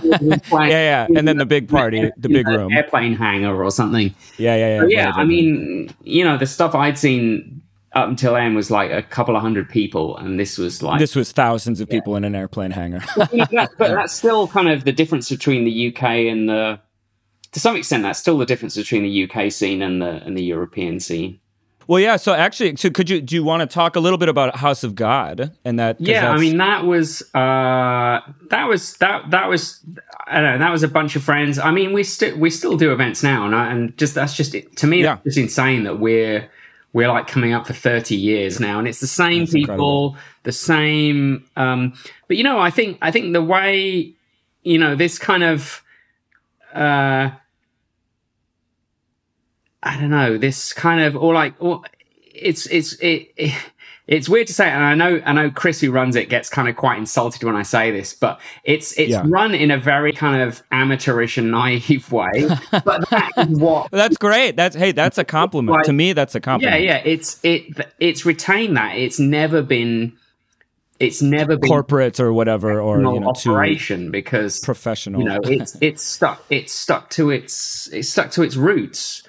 yeah. 0.54 0.68
yeah. 0.68 1.08
And 1.16 1.28
then 1.28 1.38
the 1.38 1.46
big 1.46 1.68
party, 1.68 2.10
the 2.18 2.30
big 2.30 2.48
room, 2.48 2.72
airplane 2.72 3.16
hangar 3.16 3.64
or 3.64 3.70
something. 3.70 4.14
Yeah. 4.38 4.56
Yeah. 4.56 4.68
Yeah. 4.68 4.88
yeah. 4.88 5.06
Right, 5.08 5.16
I 5.18 5.26
mean, 5.26 5.94
you 6.04 6.24
know, 6.24 6.38
the 6.38 6.48
stuff 6.48 6.74
I'd 6.74 6.98
seen 6.98 7.62
up 7.94 8.08
until 8.08 8.36
then 8.36 8.56
was 8.56 8.72
like 8.72 8.92
a 8.92 9.04
couple 9.04 9.36
of 9.36 9.42
hundred 9.42 9.70
people, 9.70 10.18
and 10.18 10.40
this 10.40 10.58
was 10.58 10.82
like 10.82 11.00
this 11.00 11.16
was 11.16 11.32
thousands 11.32 11.82
of 11.82 11.90
yeah. 11.90 11.98
people 11.98 12.16
in 12.16 12.24
an 12.24 12.36
airplane 12.36 12.72
hangar. 12.72 13.02
but, 13.16 13.30
but 13.52 13.78
that's 13.78 14.14
still 14.14 14.48
kind 14.48 14.70
of 14.70 14.86
the 14.86 14.94
difference 14.94 15.30
between 15.30 15.66
the 15.66 15.94
UK 15.94 16.04
and 16.04 16.48
the. 16.48 16.80
To 17.52 17.60
some 17.60 17.76
extent, 17.76 18.04
that's 18.04 18.18
still 18.18 18.38
the 18.38 18.46
difference 18.46 18.78
between 18.78 19.04
the 19.04 19.30
UK 19.30 19.52
scene 19.52 19.82
and 19.82 20.02
the 20.02 20.24
and 20.24 20.38
the 20.38 20.44
European 20.44 21.02
scene. 21.02 21.41
Well, 21.92 22.00
yeah. 22.00 22.16
So 22.16 22.34
actually, 22.34 22.78
so 22.78 22.90
could 22.90 23.10
you 23.10 23.20
do 23.20 23.36
you 23.36 23.44
want 23.44 23.70
to 23.70 23.74
talk 23.74 23.98
a 23.98 24.00
little 24.00 24.18
bit 24.18 24.30
about 24.30 24.56
House 24.56 24.86
of 24.86 24.96
God 24.96 25.52
and 25.66 25.78
that? 25.78 26.00
Yeah, 26.00 26.32
I 26.32 26.38
mean 26.38 26.56
that 26.56 26.86
was 26.86 27.22
uh, 27.36 28.22
that 28.50 28.64
was 28.70 28.96
that 29.00 29.30
that 29.32 29.50
was 29.50 29.84
I 30.26 30.40
don't 30.40 30.54
know 30.54 30.58
that 30.60 30.72
was 30.72 30.84
a 30.84 30.88
bunch 30.88 31.18
of 31.18 31.24
friends. 31.24 31.60
I 31.60 31.70
mean 31.72 31.92
we 31.92 32.06
still 32.06 32.38
we 32.38 32.50
still 32.50 32.78
do 32.78 32.94
events 32.94 33.24
now, 33.24 33.46
and, 33.46 33.54
I, 33.54 33.74
and 33.74 33.98
just 33.98 34.16
that's 34.16 34.38
just 34.38 34.56
to 34.78 34.88
me 34.88 35.04
yeah. 35.04 35.18
it's 35.26 35.36
insane 35.36 35.84
that 35.84 36.00
we're 36.00 36.50
we're 36.94 37.10
like 37.10 37.28
coming 37.28 37.52
up 37.52 37.68
for 37.68 37.74
30 37.74 38.16
years 38.16 38.62
now 38.62 38.78
and 38.80 38.88
it's 38.88 39.00
the 39.02 39.08
same 39.08 39.40
That's 39.40 39.54
people 39.54 39.72
incredible. 39.72 40.18
the 40.44 40.52
same 40.52 41.46
um 41.56 41.94
but 42.28 42.36
you 42.36 42.44
know 42.44 42.60
i 42.60 42.70
think 42.70 42.98
i 43.02 43.12
think 43.12 43.32
the 43.32 43.42
way 43.42 44.14
you 44.64 44.78
know 44.78 44.96
this 44.96 45.18
kind 45.18 45.42
of 45.42 45.82
uh 46.74 47.30
i 49.84 50.00
don't 50.00 50.10
know 50.10 50.38
this 50.38 50.74
kind 50.74 51.02
of 51.02 51.16
or 51.16 51.34
like 51.34 51.54
or 51.60 51.82
it's 52.34 52.66
it's 52.68 52.94
it, 52.94 53.32
it 53.36 53.54
it's 54.12 54.28
weird 54.28 54.48
to 54.48 54.54
say, 54.54 54.68
and 54.68 54.84
I 54.84 54.94
know 54.94 55.22
I 55.26 55.32
know 55.32 55.50
Chris 55.50 55.80
who 55.80 55.90
runs 55.90 56.18
it 56.18 56.28
gets 56.28 56.50
kind 56.50 56.68
of 56.68 56.76
quite 56.76 56.98
insulted 56.98 57.44
when 57.44 57.56
I 57.56 57.62
say 57.62 57.92
this, 57.92 58.14
but 58.14 58.42
it's 58.66 58.92
it's 59.00 59.12
yeah. 59.12 59.24
run 59.26 59.56
in 59.56 59.72
a 59.72 59.78
very 59.78 60.12
kind 60.12 60.42
of 60.42 60.62
amateurish 60.72 61.38
and 61.38 61.50
naive 61.50 62.12
way. 62.12 62.30
But 62.84 63.10
that 63.10 63.32
is 63.38 63.60
what 63.60 63.92
that's 63.92 64.18
great. 64.18 64.56
That's 64.58 64.76
hey, 64.76 64.92
that's 64.92 65.18
a 65.18 65.24
compliment 65.24 65.78
like, 65.78 65.86
to 65.86 65.94
me. 65.94 66.12
That's 66.12 66.36
a 66.36 66.42
compliment. 66.42 66.84
Yeah, 66.84 66.96
yeah. 66.96 67.02
It's 67.06 67.40
it 67.44 67.90
it's 68.00 68.26
retained 68.26 68.76
that. 68.76 68.98
It's 68.98 69.20
never 69.20 69.62
been. 69.62 70.18
It's 71.00 71.22
never 71.22 71.58
been 71.58 71.70
corporate 71.70 72.20
or 72.20 72.34
whatever 72.34 72.80
or 72.82 72.98
you 72.98 73.04
know, 73.04 73.30
operation 73.30 74.12
because 74.12 74.60
professional. 74.60 75.22
You 75.22 75.28
know, 75.30 75.40
it's 75.44 75.78
it's 75.80 76.04
stuck. 76.04 76.44
It's 76.50 76.74
stuck 76.74 77.10
to 77.12 77.30
its 77.30 77.88
it's 77.94 78.10
stuck 78.10 78.32
to 78.32 78.44
its 78.44 78.56
roots. 78.56 79.24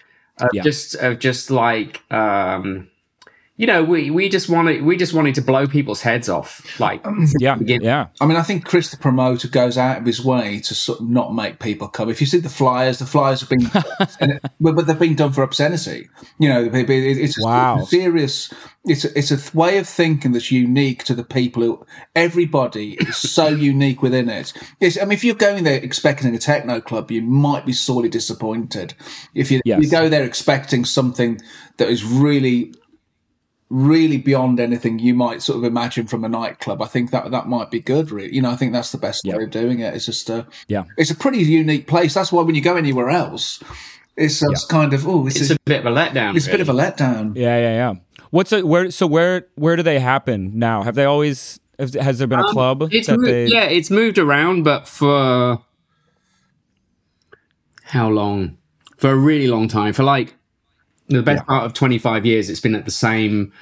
Yeah. 0.53 0.63
Just 0.63 0.97
just 1.19 1.51
like 1.51 2.03
um 2.11 2.89
you 3.57 3.67
know, 3.67 3.85
we, 3.85 4.11
we 4.11 4.31
just 4.31 4.49
wanted 4.49 4.83
we 4.83 4.97
just 4.97 5.13
wanted 5.13 5.35
to 5.35 5.43
blow 5.43 5.67
people's 5.67 6.01
heads 6.01 6.29
off. 6.29 6.81
Like, 6.81 7.07
um, 7.07 7.27
yeah, 7.39 7.59
yeah. 7.61 8.07
I 8.19 8.27
mean, 8.27 8.39
I 8.39 8.43
think 8.43 8.65
Chris, 8.65 8.91
the 8.91 8.97
promoter, 8.97 9.47
goes 9.47 9.77
out 9.77 9.99
of 9.99 10.07
his 10.07 10.25
way 10.25 10.61
to 10.61 10.75
sort 10.75 11.01
of 11.01 11.09
not 11.09 11.35
make 11.35 11.59
people 11.59 11.89
come. 11.89 12.09
If 12.09 12.23
you 12.23 12.27
see 12.27 12.39
the 12.39 12.49
flyers, 12.49 12.99
the 12.99 13.07
flyers 13.07 13.41
have 13.41 13.51
been, 13.51 13.71
but 14.61 14.87
they've 14.87 14.99
been 14.99 15.17
done 15.17 15.33
for 15.33 15.43
obscenity. 15.43 16.09
You 16.39 16.49
know, 16.49 16.71
it's 16.73 17.39
wow. 17.39 17.85
serious. 17.85 18.53
It's 18.85 19.05
a, 19.05 19.17
it's 19.17 19.31
a 19.31 19.57
way 19.57 19.77
of 19.79 19.87
thinking 19.87 20.33
that's 20.33 20.51
unique 20.51 21.05
to 21.05 21.15
the 21.15 21.23
people 21.23 21.63
who. 21.63 21.87
Everybody 22.17 22.95
is 22.95 23.17
so 23.17 23.49
unique 23.49 24.03
within 24.03 24.31
it. 24.31 24.55
It's, 24.81 24.97
I 24.99 25.03
mean, 25.03 25.13
if 25.13 25.25
you're 25.25 25.35
going 25.35 25.65
there 25.65 25.79
expecting 25.81 26.35
a 26.35 26.39
techno 26.39 26.81
club, 26.81 27.11
you 27.11 27.21
might 27.21 27.67
be 27.67 27.75
sorely 27.75 28.09
disappointed. 28.09 28.95
If 29.35 29.51
you, 29.51 29.61
yes. 29.65 29.83
you 29.83 29.91
go 29.91 30.09
there 30.09 30.25
expecting 30.25 30.85
something 30.85 31.41
that 31.77 31.89
is 31.89 32.05
really 32.05 32.75
really 33.73 34.19
beyond 34.19 34.61
anything 34.61 34.99
you 34.99 35.15
might 35.15 35.41
sort 35.41 35.57
of 35.57 35.65
imagine 35.65 36.07
from 36.07 36.25
a 36.25 36.29
nightclub. 36.29 36.83
I 36.83 36.87
think 36.87 37.11
that 37.11 37.31
that 37.31 37.49
might 37.49 37.71
be 37.71 37.81
good. 37.81 38.11
Really, 38.11 38.35
you 38.35 38.43
know, 38.43 38.51
I 38.51 38.57
think 38.57 38.75
that's 38.75 38.93
the 38.93 38.99
best 38.99 39.25
way 39.25 39.43
of 39.43 39.51
doing 39.51 39.81
it. 39.81 39.95
It's 39.95 40.05
just 40.05 40.29
a 40.29 40.47
yeah, 40.69 40.85
it's 40.99 41.11
a 41.11 41.17
pretty 41.17 41.39
unique 41.39 41.87
place. 41.87 42.13
That's 42.13 42.31
why 42.31 42.43
when 42.43 42.55
you 42.55 42.61
go 42.61 42.77
anywhere 42.77 43.09
else, 43.09 43.63
it's, 44.15 44.43
it's 44.43 44.67
kind 44.67 44.93
of 44.93 45.09
oh, 45.09 45.27
it's, 45.27 45.41
it's 45.41 45.51
a, 45.51 45.55
a, 45.55 45.59
bit 45.65 45.81
of 45.81 45.87
a 45.87 45.91
letdown. 45.97 46.37
It's 46.37 46.47
really. 46.47 46.61
a 46.61 46.65
bit 46.65 46.69
of 46.69 46.69
a 46.69 46.79
letdown. 46.79 47.35
Yeah, 47.35 47.57
yeah, 47.57 47.73
yeah. 47.73 47.95
What's 48.31 48.53
it? 48.53 48.67
Where? 48.67 48.91
So 48.91 49.07
where? 49.07 49.47
Where 49.55 49.77
do 49.77 49.83
they 49.83 49.99
happen 49.99 50.59
now? 50.59 50.83
Have 50.83 50.95
they 50.95 51.07
always? 51.07 51.59
Has 51.79 52.19
there 52.19 52.27
been 52.27 52.39
a 52.39 52.47
um, 52.47 52.53
club? 52.53 52.89
It's 52.93 53.09
moved, 53.09 53.25
they... 53.25 53.47
Yeah, 53.47 53.65
it's 53.65 53.91
moved 53.91 54.19
around, 54.19 54.63
but 54.63 54.87
for 54.87 55.65
how 57.85 58.09
long? 58.11 58.59
For 58.99 59.11
a 59.11 59.17
really 59.17 59.49
long 59.49 59.67
time. 59.67 59.95
For 59.95 60.05
like 60.05 60.37
the 61.09 61.23
best 61.23 61.41
yeah. 61.43 61.45
part 61.45 61.65
of 61.65 61.75
25 61.75 62.25
years 62.25 62.49
it's 62.49 62.61
been 62.61 62.75
at 62.75 62.85
the 62.85 62.91
same 62.91 63.53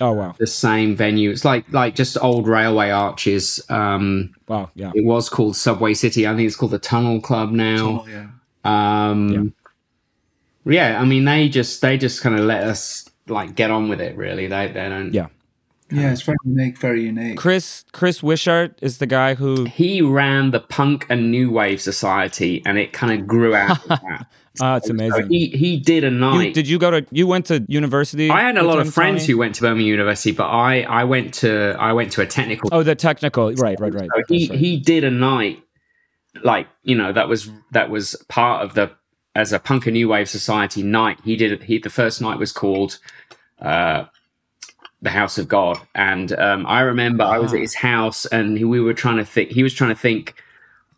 oh 0.00 0.12
wow 0.12 0.34
the 0.38 0.46
same 0.46 0.94
venue 0.94 1.30
it's 1.30 1.44
like 1.44 1.70
like 1.72 1.94
just 1.94 2.16
old 2.22 2.46
railway 2.46 2.90
arches 2.90 3.60
um 3.70 4.34
wow 4.48 4.70
yeah 4.74 4.92
it 4.94 5.04
was 5.04 5.28
called 5.28 5.56
subway 5.56 5.94
city 5.94 6.26
i 6.26 6.34
think 6.34 6.46
it's 6.46 6.56
called 6.56 6.72
the 6.72 6.78
tunnel 6.78 7.20
club 7.20 7.50
now 7.50 7.76
tunnel, 7.76 8.08
yeah. 8.08 8.28
um 9.10 9.52
yeah. 10.64 10.90
yeah 10.90 11.00
i 11.00 11.04
mean 11.04 11.24
they 11.24 11.48
just 11.48 11.80
they 11.80 11.96
just 11.96 12.20
kind 12.20 12.38
of 12.38 12.44
let 12.44 12.62
us 12.62 13.08
like 13.26 13.54
get 13.54 13.70
on 13.70 13.88
with 13.88 14.00
it 14.00 14.16
really 14.16 14.46
they 14.46 14.68
they 14.68 14.88
don't 14.88 15.12
yeah 15.12 15.28
yeah, 15.90 16.12
it's 16.12 16.22
very 16.22 16.36
unique, 16.44 16.78
very 16.78 17.04
unique. 17.04 17.38
Chris 17.38 17.84
Chris 17.92 18.22
Wishart 18.22 18.78
is 18.82 18.98
the 18.98 19.06
guy 19.06 19.34
who 19.34 19.64
he 19.64 20.02
ran 20.02 20.50
the 20.50 20.60
Punk 20.60 21.06
and 21.08 21.30
New 21.30 21.50
Wave 21.50 21.80
Society, 21.80 22.62
and 22.66 22.76
it 22.76 22.92
kind 22.92 23.18
of 23.18 23.26
grew 23.26 23.54
out 23.54 23.82
of 23.82 23.88
that. 23.88 24.26
Oh, 24.60 24.76
it's 24.76 24.88
amazing. 24.88 25.22
So 25.22 25.28
he 25.28 25.48
he 25.48 25.76
did 25.76 26.04
a 26.04 26.10
night. 26.10 26.48
You, 26.48 26.52
did 26.52 26.68
you 26.68 26.78
go 26.78 26.90
to? 26.90 27.06
You 27.10 27.26
went 27.26 27.46
to 27.46 27.64
university? 27.68 28.30
I 28.30 28.42
had 28.42 28.56
a 28.56 28.62
lot 28.62 28.78
of 28.78 28.92
friends 28.92 29.26
who 29.26 29.38
went 29.38 29.54
to 29.56 29.62
Birmingham 29.62 29.86
University, 29.86 30.32
but 30.32 30.48
I 30.48 30.82
I 30.82 31.04
went 31.04 31.34
to 31.34 31.76
I 31.78 31.92
went 31.92 32.12
to 32.12 32.22
a 32.22 32.26
technical. 32.26 32.70
Oh, 32.72 32.82
the 32.82 32.94
technical, 32.94 33.52
right, 33.54 33.78
right, 33.78 33.94
right. 33.94 34.08
So 34.14 34.22
he 34.28 34.48
right. 34.48 34.58
he 34.58 34.76
did 34.78 35.04
a 35.04 35.10
night, 35.10 35.62
like 36.42 36.68
you 36.82 36.96
know 36.96 37.12
that 37.12 37.28
was 37.28 37.50
that 37.72 37.90
was 37.90 38.16
part 38.28 38.64
of 38.64 38.74
the 38.74 38.90
as 39.34 39.52
a 39.52 39.58
punk 39.58 39.86
and 39.86 39.94
new 39.94 40.08
wave 40.08 40.28
society 40.28 40.82
night. 40.82 41.18
He 41.24 41.36
did 41.36 41.62
he 41.62 41.78
the 41.78 41.90
first 41.90 42.20
night 42.20 42.38
was 42.38 42.52
called. 42.52 42.98
Uh, 43.60 44.04
the 45.00 45.10
house 45.10 45.38
of 45.38 45.46
God, 45.46 45.78
and 45.94 46.32
um, 46.32 46.66
I 46.66 46.80
remember 46.80 47.22
I 47.22 47.38
was 47.38 47.54
at 47.54 47.60
his 47.60 47.74
house, 47.74 48.26
and 48.26 48.68
we 48.68 48.80
were 48.80 48.94
trying 48.94 49.18
to 49.18 49.24
think. 49.24 49.50
He 49.50 49.62
was 49.62 49.72
trying 49.72 49.90
to 49.90 50.00
think 50.00 50.42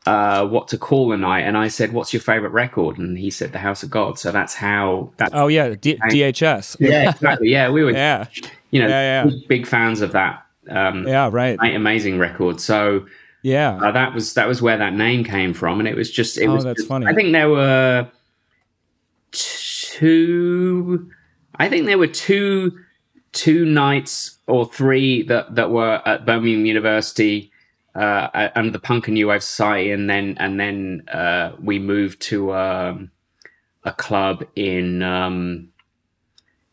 uh, 0.07 0.46
what 0.46 0.68
to 0.68 0.78
call 0.78 1.09
the 1.09 1.16
night, 1.16 1.40
and 1.40 1.59
I 1.59 1.68
said, 1.68 1.92
"What's 1.92 2.12
your 2.12 2.22
favorite 2.22 2.51
record?" 2.51 2.98
And 2.98 3.18
he 3.18 3.30
said, 3.30 3.53
"The 3.53 3.59
House 3.59 3.82
of 3.82 3.90
God." 3.90 4.18
So 4.18 4.32
that's 4.32 4.55
how. 4.55 5.12
That 5.18 5.30
oh 5.34 5.48
yeah, 5.48 5.74
D- 5.74 5.98
DHS. 6.11 6.76
Yeah, 6.80 7.11
exactly. 7.11 7.51
Yeah, 7.51 7.70
we 7.70 7.84
were. 7.84 7.90
yeah, 7.92 8.26
you 8.70 8.80
know, 8.80 8.88
yeah, 8.88 9.24
yeah. 9.24 9.30
big 9.48 9.66
fans 9.66 10.01
of 10.01 10.12
that. 10.12 10.44
Um, 10.68 11.07
yeah, 11.07 11.28
right. 11.30 11.59
Amazing 11.61 12.18
record. 12.18 12.61
So 12.61 13.07
yeah, 13.42 13.76
uh, 13.76 13.92
that 13.92 14.14
was 14.14 14.34
that 14.34 14.48
was 14.48 14.62
where 14.62 14.78
that 14.78 14.94
name 14.94 15.22
came 15.22 15.53
from, 15.53 15.80
and 15.80 15.88
it 15.88 15.96
was 15.96 16.11
just. 16.11 16.38
It 16.38 16.46
oh, 16.46 16.55
was 16.55 16.64
that's 16.64 16.80
just, 16.80 16.88
funny. 16.88 17.07
I 17.07 17.12
think 17.12 17.32
there 17.32 17.51
were 17.51 18.09
two. 19.32 21.11
I 21.57 21.68
think 21.68 21.86
there 21.86 21.98
were 21.98 22.07
two 22.07 22.78
two 23.32 23.64
nights 23.64 24.38
or 24.46 24.66
three 24.66 25.22
that 25.24 25.55
that 25.55 25.70
were 25.70 26.01
at 26.07 26.24
Birmingham 26.24 26.64
University 26.64 27.49
uh, 27.95 28.51
under 28.55 28.70
the 28.70 28.78
Punk 28.78 29.09
and 29.09 29.14
New 29.14 29.28
Wave 29.28 29.43
Society, 29.43 29.91
and 29.91 30.09
then 30.09 30.36
and 30.38 30.59
then 30.61 31.09
uh, 31.09 31.53
we 31.61 31.78
moved 31.78 32.20
to 32.22 32.55
um, 32.55 33.11
a 33.84 33.93
club 33.93 34.45
in 34.55 35.03
um, 35.03 35.68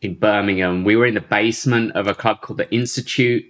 in 0.01 0.15
Birmingham. 0.15 0.83
We 0.83 0.95
were 0.95 1.05
in 1.05 1.15
the 1.15 1.21
basement 1.21 1.93
of 1.93 2.07
a 2.07 2.13
club 2.13 2.41
called 2.41 2.59
the 2.59 2.71
Institute, 2.73 3.45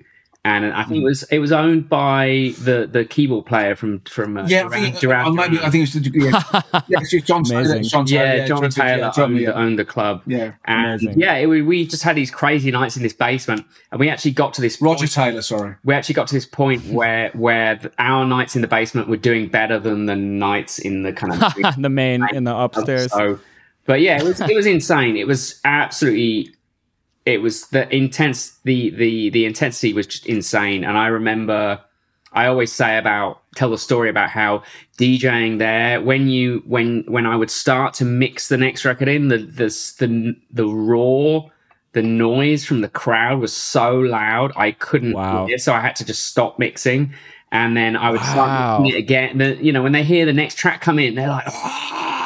and 0.47 0.73
I 0.73 0.83
think 0.85 1.01
it 1.01 1.03
was 1.03 1.23
it 1.23 1.39
was 1.39 1.51
owned 1.51 1.89
by 1.89 2.53
the 2.61 2.87
the 2.89 3.03
keyboard 3.03 3.45
player 3.45 3.75
from 3.75 3.99
from 4.01 4.37
uh, 4.37 4.47
yeah, 4.47 4.63
Duran, 4.63 4.73
I 4.73 4.81
think, 4.81 4.99
Duran, 4.99 5.35
Duran. 5.35 5.57
I 5.57 5.69
think 5.69 5.83
it's 5.83 5.93
the 5.93 6.11
yeah, 6.13 6.81
yeah 6.87 6.99
it's 7.01 7.25
John 7.25 7.43
Taylor. 7.43 7.81
John 7.81 8.05
Taylor, 8.05 8.35
yeah, 8.37 8.45
John 8.45 8.63
yeah, 8.63 8.69
Taylor 8.69 9.11
yeah, 9.15 9.23
owned, 9.23 9.37
yeah. 9.39 9.51
owned, 9.51 9.79
the 9.79 9.85
club. 9.85 10.21
Yeah, 10.25 10.53
and 10.63 11.01
Amazing. 11.01 11.19
yeah, 11.19 11.35
it, 11.35 11.47
we 11.47 11.85
just 11.85 12.03
had 12.03 12.15
these 12.15 12.31
crazy 12.31 12.71
nights 12.71 12.95
in 12.95 13.03
this 13.03 13.13
basement, 13.13 13.65
and 13.91 13.99
we 13.99 14.09
actually 14.09 14.31
got 14.31 14.53
to 14.53 14.61
this. 14.61 14.81
Roger 14.81 14.99
point, 14.99 15.11
Taylor, 15.11 15.41
sorry. 15.41 15.75
We 15.83 15.93
actually 15.93 16.15
got 16.15 16.27
to 16.27 16.33
this 16.33 16.45
point 16.45 16.85
where 16.91 17.29
where 17.31 17.79
our 17.99 18.25
nights 18.25 18.55
in 18.55 18.61
the 18.61 18.69
basement 18.69 19.09
were 19.09 19.17
doing 19.17 19.49
better 19.49 19.79
than 19.79 20.05
the 20.05 20.15
nights 20.15 20.79
in 20.79 21.03
the 21.03 21.11
kind 21.11 21.33
of 21.33 21.75
the 21.81 21.89
main 21.89 22.25
in 22.33 22.45
the 22.45 22.55
upstairs. 22.55 23.11
So, 23.11 23.39
but 23.85 23.99
yeah, 23.99 24.17
it 24.17 24.23
was 24.23 24.39
it 24.39 24.55
was 24.55 24.65
insane. 24.65 25.17
It 25.17 25.27
was 25.27 25.59
absolutely 25.65 26.55
it 27.27 27.41
was 27.41 27.67
the 27.67 27.93
intense 27.93 28.57
the 28.63 28.89
the 28.91 29.29
the 29.31 29.45
intensity 29.45 29.93
was 29.93 30.07
just 30.07 30.25
insane. 30.25 30.83
And 30.83 30.97
i 30.97 31.07
remember 31.07 31.81
i 32.33 32.45
always 32.45 32.71
say 32.71 32.97
about 32.97 33.41
tell 33.55 33.69
the 33.69 33.77
story 33.77 34.09
about 34.09 34.29
how 34.29 34.63
djing 34.97 35.59
there 35.59 36.01
when 36.01 36.27
you 36.27 36.63
when 36.65 37.03
when 37.07 37.25
i 37.25 37.35
would 37.35 37.51
start 37.51 37.93
to 37.93 38.05
mix 38.05 38.47
the 38.47 38.57
next 38.57 38.85
record 38.85 39.07
in 39.07 39.27
the 39.27 39.37
the 39.37 39.67
the, 39.99 40.35
the 40.51 40.65
raw 40.65 41.41
the 41.93 42.03
noise 42.03 42.65
from 42.65 42.81
the 42.81 42.89
crowd 42.89 43.39
was 43.39 43.53
so 43.53 43.97
loud 43.99 44.51
i 44.55 44.71
couldn't 44.71 45.13
wow. 45.13 45.45
hear, 45.45 45.57
so 45.57 45.73
i 45.73 45.79
had 45.79 45.95
to 45.95 46.05
just 46.05 46.23
stop 46.25 46.57
mixing. 46.57 47.13
And 47.49 47.77
then 47.77 47.95
i 47.95 48.09
would 48.09 48.19
wow. 48.21 48.33
start 48.33 48.81
mixing 48.81 48.97
it 48.97 48.99
again. 48.99 49.37
The, 49.37 49.55
you 49.63 49.71
know 49.71 49.81
when 49.81 49.93
they 49.93 50.03
hear 50.03 50.25
the 50.25 50.33
next 50.33 50.55
track 50.55 50.81
come 50.81 50.99
in 50.99 51.15
they're 51.15 51.29
like 51.29 51.45
oh, 51.47 52.16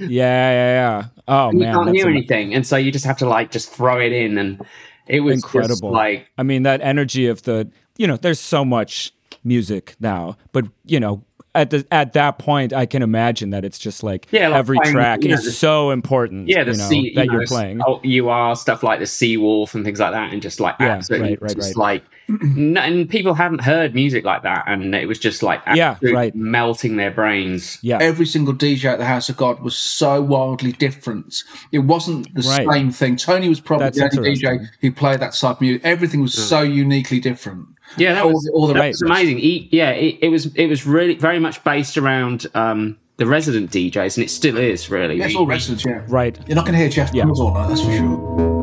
yeah, 0.00 0.08
yeah, 0.08 0.72
yeah. 1.00 1.04
Oh 1.28 1.48
and 1.48 1.58
man, 1.58 1.68
you 1.68 1.74
can't 1.74 1.96
hear 1.96 2.08
anything, 2.08 2.54
and 2.54 2.66
so 2.66 2.76
you 2.76 2.92
just 2.92 3.04
have 3.04 3.18
to 3.18 3.26
like 3.26 3.50
just 3.50 3.70
throw 3.70 4.00
it 4.00 4.12
in, 4.12 4.38
and 4.38 4.64
it 5.06 5.20
was 5.20 5.36
incredible. 5.36 5.90
like 5.90 6.28
I 6.38 6.42
mean, 6.42 6.62
that 6.64 6.80
energy 6.80 7.26
of 7.26 7.42
the 7.42 7.70
you 7.96 8.06
know, 8.06 8.16
there's 8.16 8.40
so 8.40 8.64
much 8.64 9.12
music 9.44 9.94
now, 10.00 10.36
but 10.52 10.66
you 10.84 10.98
know, 11.00 11.24
at 11.54 11.70
the 11.70 11.86
at 11.90 12.12
that 12.14 12.38
point, 12.38 12.72
I 12.72 12.86
can 12.86 13.02
imagine 13.02 13.50
that 13.50 13.64
it's 13.64 13.78
just 13.78 14.02
like, 14.02 14.26
yeah, 14.30 14.48
like 14.48 14.58
every 14.58 14.78
playing, 14.78 14.94
track 14.94 15.22
you 15.22 15.28
know, 15.28 15.34
is 15.34 15.44
the, 15.44 15.52
so 15.52 15.90
important. 15.90 16.48
yeah, 16.48 16.64
the 16.64 16.72
you 16.72 16.78
know, 16.78 16.88
sea, 16.88 17.12
that 17.14 17.26
you 17.26 17.32
you're 17.32 17.40
know, 17.42 17.46
playing. 17.46 17.80
oh, 17.86 18.00
you 18.02 18.28
are 18.28 18.56
stuff 18.56 18.82
like 18.82 18.98
the 18.98 19.06
Sea 19.06 19.36
Wolf 19.36 19.74
and 19.74 19.84
things 19.84 20.00
like 20.00 20.12
that, 20.12 20.32
and 20.32 20.42
just 20.42 20.60
like 20.60 20.76
Yeah, 20.80 20.88
absolutely, 20.88 21.30
right, 21.30 21.42
right, 21.42 21.54
just 21.56 21.76
right. 21.76 21.94
like, 21.94 22.04
and 22.28 23.08
people 23.08 23.34
hadn't 23.34 23.60
heard 23.60 23.94
music 23.94 24.24
like 24.24 24.42
that, 24.42 24.64
and 24.66 24.94
it 24.94 25.06
was 25.06 25.18
just 25.18 25.42
like 25.42 25.60
Yeah, 25.74 25.96
right. 26.02 26.34
melting 26.34 26.96
their 26.96 27.10
brains. 27.10 27.78
Yeah, 27.82 27.98
Every 28.00 28.26
single 28.26 28.54
DJ 28.54 28.86
at 28.92 28.98
the 28.98 29.04
House 29.04 29.28
of 29.28 29.36
God 29.36 29.60
was 29.60 29.76
so 29.76 30.22
wildly 30.22 30.72
different. 30.72 31.42
It 31.72 31.80
wasn't 31.80 32.32
the 32.34 32.42
Right. 32.42 32.66
same 32.72 32.90
thing. 32.90 33.16
Tony 33.16 33.48
was 33.48 33.60
probably 33.60 33.90
That's 33.90 34.14
the 34.14 34.18
only 34.20 34.34
DJ 34.34 34.58
who 34.80 34.92
played 34.92 35.20
that 35.20 35.34
side 35.34 35.52
of 35.52 35.60
music. 35.60 35.82
Everything 35.84 36.22
was 36.22 36.34
so 36.34 36.62
uniquely 36.62 37.20
different. 37.20 37.66
Yeah, 37.96 38.14
that 38.14 38.24
All 38.24 38.32
was, 38.32 38.50
all 38.54 38.66
the 38.66 38.72
that 38.74 38.80
Right. 38.80 38.88
was 38.92 39.02
amazing. 39.02 39.38
He, 39.38 39.68
yeah, 39.70 39.90
it, 39.90 40.18
it 40.22 40.28
was 40.28 40.46
it 40.54 40.66
was 40.68 40.86
really 40.86 41.14
very 41.16 41.38
much 41.38 41.62
based 41.64 41.98
around 41.98 42.46
um, 42.54 42.96
the 43.18 43.26
resident 43.26 43.70
DJs, 43.70 44.16
and 44.16 44.24
it 44.24 44.30
still 44.30 44.56
is 44.56 44.90
really. 44.90 45.18
Yeah, 45.18 45.26
it's 45.26 45.36
all 45.36 45.46
residents, 45.46 45.84
yeah. 45.84 46.00
right. 46.08 46.36
You're 46.46 46.56
not 46.56 46.64
going 46.64 46.72
to 46.72 46.78
hear 46.78 46.88
Jeff 46.88 47.12
Yeah. 47.14 47.26
All 47.28 47.52
night, 47.52 47.68
that's 47.68 47.82
for 47.82 47.92
sure. 47.92 48.53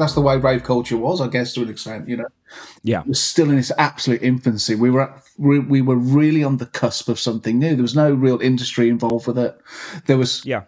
That's 0.00 0.14
the 0.14 0.20
way 0.22 0.36
rave 0.38 0.64
culture 0.64 0.96
was, 0.96 1.20
I 1.20 1.28
guess, 1.28 1.52
to 1.54 1.62
an 1.62 1.70
extent. 1.70 2.08
You 2.08 2.18
know, 2.18 2.28
Yeah, 2.82 3.02
it 3.02 3.06
was 3.08 3.20
still 3.22 3.50
in 3.50 3.58
its 3.58 3.72
absolute 3.78 4.22
infancy. 4.22 4.74
We 4.74 4.90
were 4.90 5.02
at, 5.02 5.22
we, 5.38 5.60
we 5.60 5.82
were 5.82 5.96
really 5.96 6.42
on 6.42 6.56
the 6.56 6.66
cusp 6.66 7.08
of 7.08 7.20
something 7.20 7.58
new. 7.58 7.74
There 7.76 7.82
was 7.82 7.94
no 7.96 8.12
real 8.12 8.40
industry 8.40 8.88
involved 8.88 9.26
with 9.28 9.38
it. 9.38 9.56
There 10.06 10.18
was 10.18 10.44
Yeah. 10.44 10.62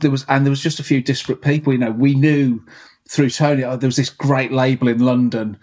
there 0.00 0.10
was 0.10 0.24
and 0.28 0.46
there 0.46 0.50
was 0.50 0.62
just 0.62 0.80
a 0.80 0.84
few 0.84 1.02
disparate 1.02 1.42
people. 1.42 1.72
You 1.72 1.80
know, 1.80 1.90
we 1.92 2.14
knew 2.14 2.60
through 3.08 3.30
Tony. 3.30 3.64
Oh, 3.64 3.76
there 3.76 3.88
was 3.88 3.96
this 3.96 4.10
great 4.10 4.52
label 4.52 4.88
in 4.88 5.00
London 5.00 5.58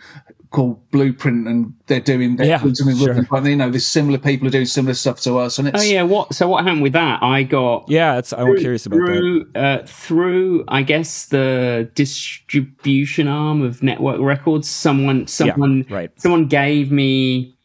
called 0.51 0.89
Blueprint, 0.91 1.47
and 1.47 1.73
they're 1.87 1.99
doing 2.01 2.35
they're 2.35 2.45
Yeah, 2.47 2.61
doing 2.61 2.75
something 2.75 2.95
with 2.99 3.05
sure. 3.15 3.23
it. 3.23 3.29
But 3.29 3.45
you 3.45 3.55
know, 3.55 3.69
there's 3.69 3.87
similar 3.87 4.17
people 4.19 4.47
are 4.47 4.51
doing 4.51 4.65
similar 4.65 4.93
stuff 4.93 5.19
to 5.21 5.37
us, 5.39 5.57
and 5.57 5.69
it's 5.69 5.81
Oh 5.81 5.85
yeah, 5.85 6.03
what? 6.03 6.33
So 6.35 6.47
what 6.47 6.63
happened 6.63 6.83
with 6.83 6.93
that? 6.93 7.23
I 7.23 7.43
got 7.43 7.85
yeah. 7.89 8.17
It's, 8.17 8.33
I'm 8.33 8.55
curious 8.57 8.85
about 8.85 8.97
that. 8.97 9.05
through 9.05 9.51
uh, 9.55 9.77
through 9.85 10.65
I 10.67 10.83
guess 10.83 11.25
the 11.25 11.89
distribution 11.95 13.27
arm 13.27 13.61
of 13.61 13.81
Network 13.81 14.19
Records. 14.19 14.69
Someone 14.69 15.27
someone 15.27 15.85
right. 15.89 16.11
someone 16.19 16.47
gave 16.47 16.91
me 16.91 17.55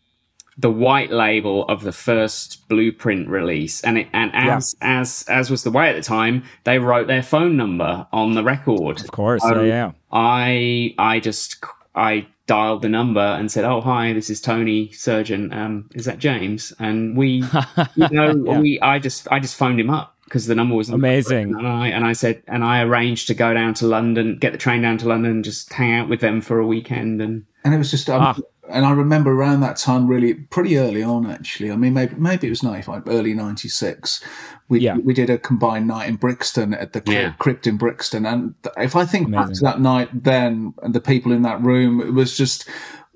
the 0.59 0.71
white 0.71 1.11
label 1.11 1.69
of 1.69 1.83
the 1.83 1.93
first 1.93 2.67
Blueprint 2.69 3.29
release, 3.29 3.83
and 3.83 3.99
it 3.99 4.09
and 4.13 4.31
as 4.35 4.75
as 4.81 5.25
as 5.29 5.51
was 5.51 5.65
the 5.65 5.71
way 5.71 5.91
at 5.91 5.97
the 5.97 6.03
time, 6.03 6.45
they 6.65 6.79
wrote 6.79 7.09
their 7.09 7.23
phone 7.23 7.57
number 7.57 8.07
on 8.13 8.33
the 8.33 8.43
record. 8.43 9.01
Of 9.01 9.11
course, 9.11 9.45
Um, 9.45 9.59
yeah, 9.59 9.65
yeah. 9.67 9.93
I 10.13 10.95
I 10.99 11.21
just 11.21 11.61
I 11.97 12.27
dialed 12.47 12.83
the 12.83 12.89
number 12.89 13.21
and 13.21 13.51
said, 13.51 13.65
"Oh 13.65 13.81
hi, 13.81 14.13
this 14.13 14.31
is 14.31 14.41
Tony 14.41 14.93
Surgeon. 14.93 15.53
Um, 15.53 15.89
is 15.95 16.05
that 16.05 16.19
James?" 16.19 16.73
And 16.79 17.17
we, 17.17 17.43
you 17.97 18.09
know, 18.11 18.35
Yeah. 18.45 18.61
we 18.61 18.79
I 18.81 18.99
just 18.99 19.27
I 19.33 19.41
just 19.41 19.57
phoned 19.57 19.81
him 19.81 19.91
up 19.91 20.15
because 20.25 20.47
the 20.47 20.55
number 20.55 20.75
was 20.75 20.91
Amazing. 20.91 21.55
and 21.55 21.67
I 21.67 21.89
and 21.89 22.05
I 22.05 22.13
said 22.13 22.43
and 22.47 22.63
I 22.65 22.83
arranged 22.83 23.27
to 23.29 23.35
go 23.35 23.55
down 23.55 23.75
to 23.75 23.87
London, 23.87 24.37
get 24.39 24.53
the 24.53 24.59
train 24.59 24.83
down 24.83 24.99
to 24.99 25.09
London, 25.09 25.31
and 25.33 25.45
just 25.45 25.73
hang 25.73 25.95
out 25.95 26.09
with 26.09 26.21
them 26.21 26.41
for 26.41 26.59
a 26.59 26.67
weekend. 26.67 27.21
And 27.23 27.45
and 27.65 27.75
it 27.75 27.79
was 27.79 27.91
just 27.91 28.09
um, 28.11 28.23
Ah. 28.23 28.37
And 28.69 28.85
I 28.85 28.91
remember 28.93 29.33
around 29.33 29.61
that 29.61 29.77
time 29.77 30.07
really 30.07 30.35
pretty 30.35 30.79
early 30.79 31.03
on 31.03 31.27
actually. 31.27 31.71
I 31.71 31.77
mean 31.77 31.95
maybe 31.95 32.15
maybe 32.17 32.47
it 32.47 32.51
was 32.51 32.63
95 32.63 33.05
early 33.07 33.35
96 33.35 34.23
we 34.69 34.81
Yeah. 34.81 34.97
we 34.97 35.15
did 35.15 35.31
a 35.31 35.39
combined 35.39 35.87
night 35.87 36.09
in 36.09 36.17
Brixton 36.17 36.75
at 36.75 36.93
the 36.93 37.03
Yeah. 37.07 37.33
crypt 37.39 37.67
in 37.67 37.77
Brixton. 37.77 38.27
And 38.27 38.55
if 38.77 38.97
I 38.97 39.05
think 39.05 39.31
back 39.31 39.53
to 39.53 39.61
that 39.63 39.81
night 39.81 40.09
then 40.25 40.75
and 40.83 40.95
the 40.95 41.01
people 41.01 41.33
in 41.33 41.43
that 41.43 41.63
room 41.63 42.01
it 42.01 42.13
was 42.15 42.37
just 42.37 42.69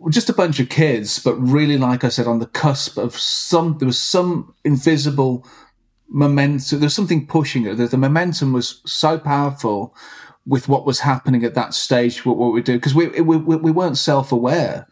just 0.08 0.30
a 0.30 0.34
bunch 0.34 0.60
of 0.60 0.68
kids 0.68 1.18
but 1.18 1.34
really 1.36 1.76
like 1.76 2.04
I 2.04 2.08
said 2.08 2.26
on 2.26 2.38
the 2.38 2.46
cusp 2.46 2.96
of 2.96 3.18
some 3.18 3.76
there 3.78 3.86
was 3.86 3.98
some 3.98 4.54
invisible 4.64 5.46
momentum 6.08 6.80
there's 6.80 6.94
something 6.94 7.26
pushing 7.26 7.66
it. 7.66 7.74
The, 7.76 7.86
the 7.86 7.96
momentum 7.98 8.52
was 8.52 8.80
so 8.86 9.18
powerful 9.18 9.94
with 10.46 10.68
what 10.68 10.86
was 10.86 11.00
happening 11.00 11.44
at 11.44 11.54
that 11.54 11.74
stage 11.74 12.24
what, 12.24 12.36
what 12.38 12.52
we 12.52 12.62
do 12.62 12.74
because 12.74 12.94
we, 12.94 13.08
we 13.20 13.36
we 13.36 13.56
we 13.56 13.70
weren't 13.70 13.98
self-aware 13.98 14.86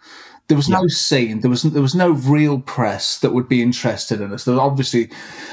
there 0.49 0.57
was 0.57 0.69
no 0.69 0.87
scene 0.89 1.41
there 1.41 1.51
was 1.51 1.63
there 1.63 1.83
was 1.83 1.95
no 1.95 2.11
real 2.11 2.61
press 2.61 3.19
that 3.19 3.33
would 3.33 3.49
be 3.49 3.63
interested 3.63 4.21
in 4.21 4.33
us 4.33 4.45
there 4.45 4.55
was 4.55 4.61
obviously 4.61 5.11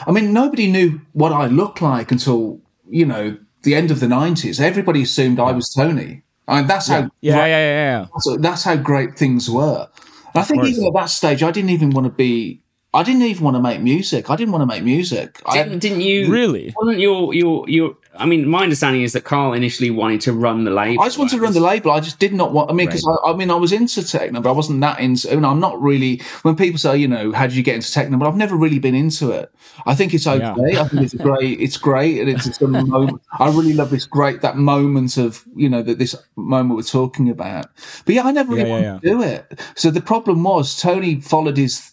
i 0.08 0.12
mean 0.12 0.34
nobody 0.34 0.72
knew 0.72 1.00
what 1.14 1.32
i 1.32 1.46
looked 1.48 1.82
like 1.82 2.12
until 2.12 2.60
you 2.90 3.06
know 3.06 3.38
the 3.64 3.76
end 3.76 3.92
of 3.92 4.00
the 4.00 4.06
90s 4.08 4.60
everybody 4.60 5.02
assumed 5.02 5.40
i 5.40 5.52
was 5.52 5.70
tony 5.70 6.24
I 6.48 6.58
mean, 6.58 6.68
that's 6.68 6.88
how 6.88 7.10
Yeah, 7.22 7.38
yeah, 7.38 7.46
yeah, 7.46 8.00
yeah. 8.02 8.08
so 8.20 8.38
that's 8.38 8.64
how 8.64 8.76
great 8.76 9.18
things 9.18 9.50
were. 9.50 9.88
And 10.34 10.42
I 10.42 10.44
think 10.44 10.64
even 10.66 10.86
at 10.86 10.94
that 10.94 11.10
stage, 11.10 11.44
I 11.44 11.52
didn't 11.52 11.72
even 11.72 11.92
want 11.92 12.06
to 12.06 12.12
be. 12.12 12.62
I 12.96 13.04
didn't 13.04 13.24
even 13.24 13.44
want 13.44 13.56
to 13.58 13.62
make 13.62 13.82
music. 13.82 14.30
I 14.30 14.36
didn't 14.36 14.54
want 14.54 14.62
to 14.62 14.66
make 14.66 14.84
music. 14.84 15.42
I, 15.46 15.62
didn't, 15.64 15.80
didn't 15.80 16.02
you 16.02 16.32
Really? 16.32 16.74
Wasn't 16.78 17.00
your 17.00 17.34
your 17.34 17.70
your? 17.70 17.98
I 18.18 18.26
mean, 18.26 18.48
my 18.48 18.64
understanding 18.64 19.02
is 19.02 19.12
that 19.12 19.26
Karl 19.26 19.52
initially 19.52 19.92
wanted 19.92 20.22
to 20.22 20.32
run 20.32 20.64
the 20.64 20.72
label. 20.72 21.04
I 21.04 21.08
just 21.08 21.18
wanted 21.18 21.36
to 21.36 21.42
run 21.42 21.52
the 21.52 21.60
label. 21.60 21.92
I 21.92 22.00
just 22.00 22.18
did 22.18 22.34
not 22.34 22.54
want. 22.54 22.70
I 22.70 22.74
mean, 22.74 22.88
because 22.88 23.06
I, 23.06 23.32
I 23.32 23.36
mean, 23.36 23.52
I 23.52 23.56
was 23.56 23.74
into 23.74 24.08
techno, 24.08 24.40
but 24.40 24.50
I 24.50 24.54
wasn't 24.54 24.80
that 24.82 25.02
into. 25.02 25.30
I 25.30 25.36
mean, 25.36 25.44
I'm 25.44 25.60
not 25.60 25.82
really. 25.82 26.22
When 26.44 26.56
people 26.56 26.80
say, 26.80 26.96
you 26.98 27.10
know, 27.10 27.34
how 27.34 27.48
did 27.48 27.58
you 27.58 27.64
get 27.64 27.76
into 27.76 27.92
techno? 27.92 28.18
But 28.18 28.30
I've 28.30 28.38
never 28.38 28.56
really 28.56 28.80
been 28.80 28.96
into 28.96 29.32
it. 29.32 29.52
I 29.86 29.94
think 29.96 30.14
it's 30.14 30.26
okay. 30.26 30.54
Yeah. 30.72 30.84
I 30.84 30.88
think 30.88 31.02
it's 31.04 31.14
great. 31.14 31.60
It's 31.66 31.78
great, 31.78 32.20
and 32.22 32.30
it's 32.30 32.46
just 32.46 32.62
a 32.62 32.68
moment. 32.68 33.22
I 33.40 33.50
really 33.50 33.74
love 33.74 33.90
this 33.90 34.06
great 34.06 34.42
that 34.42 34.56
moment 34.56 35.18
of 35.18 35.44
you 35.56 35.68
know 35.68 35.82
that 35.82 36.00
this 36.00 36.16
moment 36.36 36.78
we're 36.78 36.84
talking 36.84 37.30
about. 37.30 37.68
But 38.06 38.16
yeah, 38.16 38.24
I 38.24 38.32
never 38.32 38.54
really 38.54 38.70
Yeah, 38.70 38.78
yeah, 38.80 38.92
wanted 38.94 39.02
to 39.02 39.10
do 39.10 39.22
it. 39.24 39.60
So 39.76 39.92
the 39.92 40.02
problem 40.02 40.44
was 40.44 40.80
Tony 40.80 41.20
followed 41.20 41.58
his. 41.58 41.92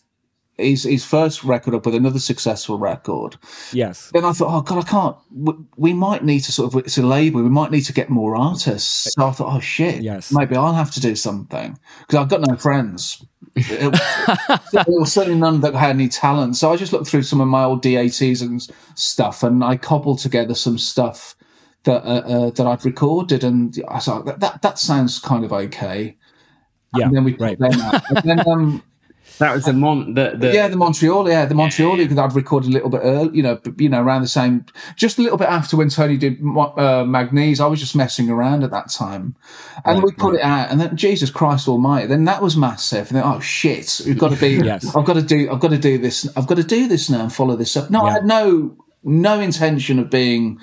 His, 0.62 0.84
his 0.84 1.04
first 1.04 1.44
record 1.44 1.74
up 1.74 1.84
with 1.86 1.94
another 1.94 2.18
successful 2.18 2.78
record. 2.78 3.36
Yes. 3.72 4.10
Then 4.12 4.24
I 4.24 4.32
thought, 4.32 4.56
oh 4.56 4.62
god, 4.62 4.84
I 4.84 4.88
can't. 4.88 5.16
We, 5.30 5.54
we 5.76 5.92
might 5.92 6.24
need 6.24 6.40
to 6.40 6.52
sort 6.52 6.72
of 6.72 6.80
it's 6.80 6.98
a 6.98 7.02
label. 7.02 7.42
We 7.42 7.50
might 7.50 7.70
need 7.70 7.82
to 7.82 7.92
get 7.92 8.08
more 8.08 8.36
artists. 8.36 9.12
So 9.14 9.26
I 9.26 9.32
thought, 9.32 9.54
oh 9.54 9.60
shit, 9.60 10.02
Yes. 10.02 10.32
maybe 10.32 10.56
I'll 10.56 10.72
have 10.74 10.90
to 10.92 11.00
do 11.00 11.14
something 11.16 11.78
because 12.00 12.18
I've 12.20 12.28
got 12.28 12.40
no 12.46 12.56
friends. 12.56 13.24
There 14.72 14.84
was 14.86 15.12
certainly 15.12 15.38
none 15.38 15.60
that 15.60 15.74
had 15.74 15.90
any 15.90 16.08
talent. 16.08 16.56
So 16.56 16.72
I 16.72 16.76
just 16.76 16.92
looked 16.92 17.06
through 17.06 17.24
some 17.24 17.40
of 17.40 17.48
my 17.48 17.64
old 17.64 17.82
D80s 17.82 18.40
and 18.40 18.66
stuff, 18.94 19.42
and 19.42 19.62
I 19.62 19.76
cobbled 19.76 20.20
together 20.20 20.54
some 20.54 20.78
stuff 20.78 21.34
that 21.84 22.02
uh, 22.04 22.22
uh, 22.46 22.50
that 22.50 22.66
I'd 22.66 22.84
recorded, 22.84 23.44
and 23.44 23.76
I 23.88 23.98
thought 23.98 24.24
that 24.24 24.40
that, 24.40 24.62
that 24.62 24.78
sounds 24.78 25.18
kind 25.18 25.44
of 25.44 25.52
okay. 25.52 26.16
Yeah. 26.96 27.06
And 27.06 27.16
then 27.16 27.24
we 27.24 27.34
right. 27.34 27.58
Then, 27.58 28.40
um, 28.48 28.82
That 29.42 29.56
was 29.56 29.64
the 29.64 29.72
mon 29.72 30.14
the, 30.14 30.34
the 30.36 30.52
yeah, 30.54 30.68
the 30.68 30.76
Montreal, 30.76 31.28
yeah, 31.28 31.44
the 31.46 31.54
Montreal 31.56 31.96
because 31.96 32.16
I'd 32.16 32.32
recorded 32.32 32.70
a 32.70 32.72
little 32.72 32.88
bit 32.88 33.00
early, 33.02 33.36
you 33.36 33.42
know, 33.42 33.60
you 33.76 33.88
know, 33.88 34.00
around 34.00 34.22
the 34.22 34.28
same, 34.28 34.64
just 34.94 35.18
a 35.18 35.22
little 35.22 35.36
bit 35.36 35.48
after 35.48 35.76
when 35.76 35.88
Tony 35.88 36.16
did 36.16 36.40
Mo- 36.40 36.74
uh, 36.76 37.02
Magneze. 37.02 37.58
I 37.58 37.66
was 37.66 37.80
just 37.80 37.96
messing 37.96 38.30
around 38.30 38.62
at 38.62 38.70
that 38.70 38.88
time, 38.88 39.34
and 39.84 39.98
Right, 39.98 40.04
we 40.04 40.12
put 40.12 40.36
it 40.36 40.42
out, 40.42 40.70
and 40.70 40.80
then 40.80 40.96
Jesus 40.96 41.28
Christ 41.28 41.66
Almighty, 41.66 42.06
then 42.06 42.24
that 42.26 42.40
was 42.40 42.56
massive. 42.56 43.08
And 43.08 43.16
then 43.16 43.24
oh 43.24 43.40
shit, 43.40 44.00
we've 44.06 44.16
got 44.16 44.30
to 44.30 44.40
be, 44.40 44.50
Yes. 44.64 44.94
I've 44.94 45.04
got 45.04 45.14
to 45.14 45.22
do, 45.22 45.50
I've 45.50 45.58
got 45.58 45.70
to 45.70 45.78
do 45.78 45.98
this, 45.98 46.28
I've 46.36 46.46
got 46.46 46.58
to 46.58 46.64
do 46.64 46.86
this 46.86 47.10
now 47.10 47.22
and 47.22 47.32
follow 47.32 47.56
this 47.56 47.76
up. 47.76 47.90
No, 47.90 48.02
I 48.02 48.12
had 48.12 48.24
no 48.24 48.76
no 49.04 49.40
intention 49.40 49.98
of 49.98 50.10
being 50.10 50.60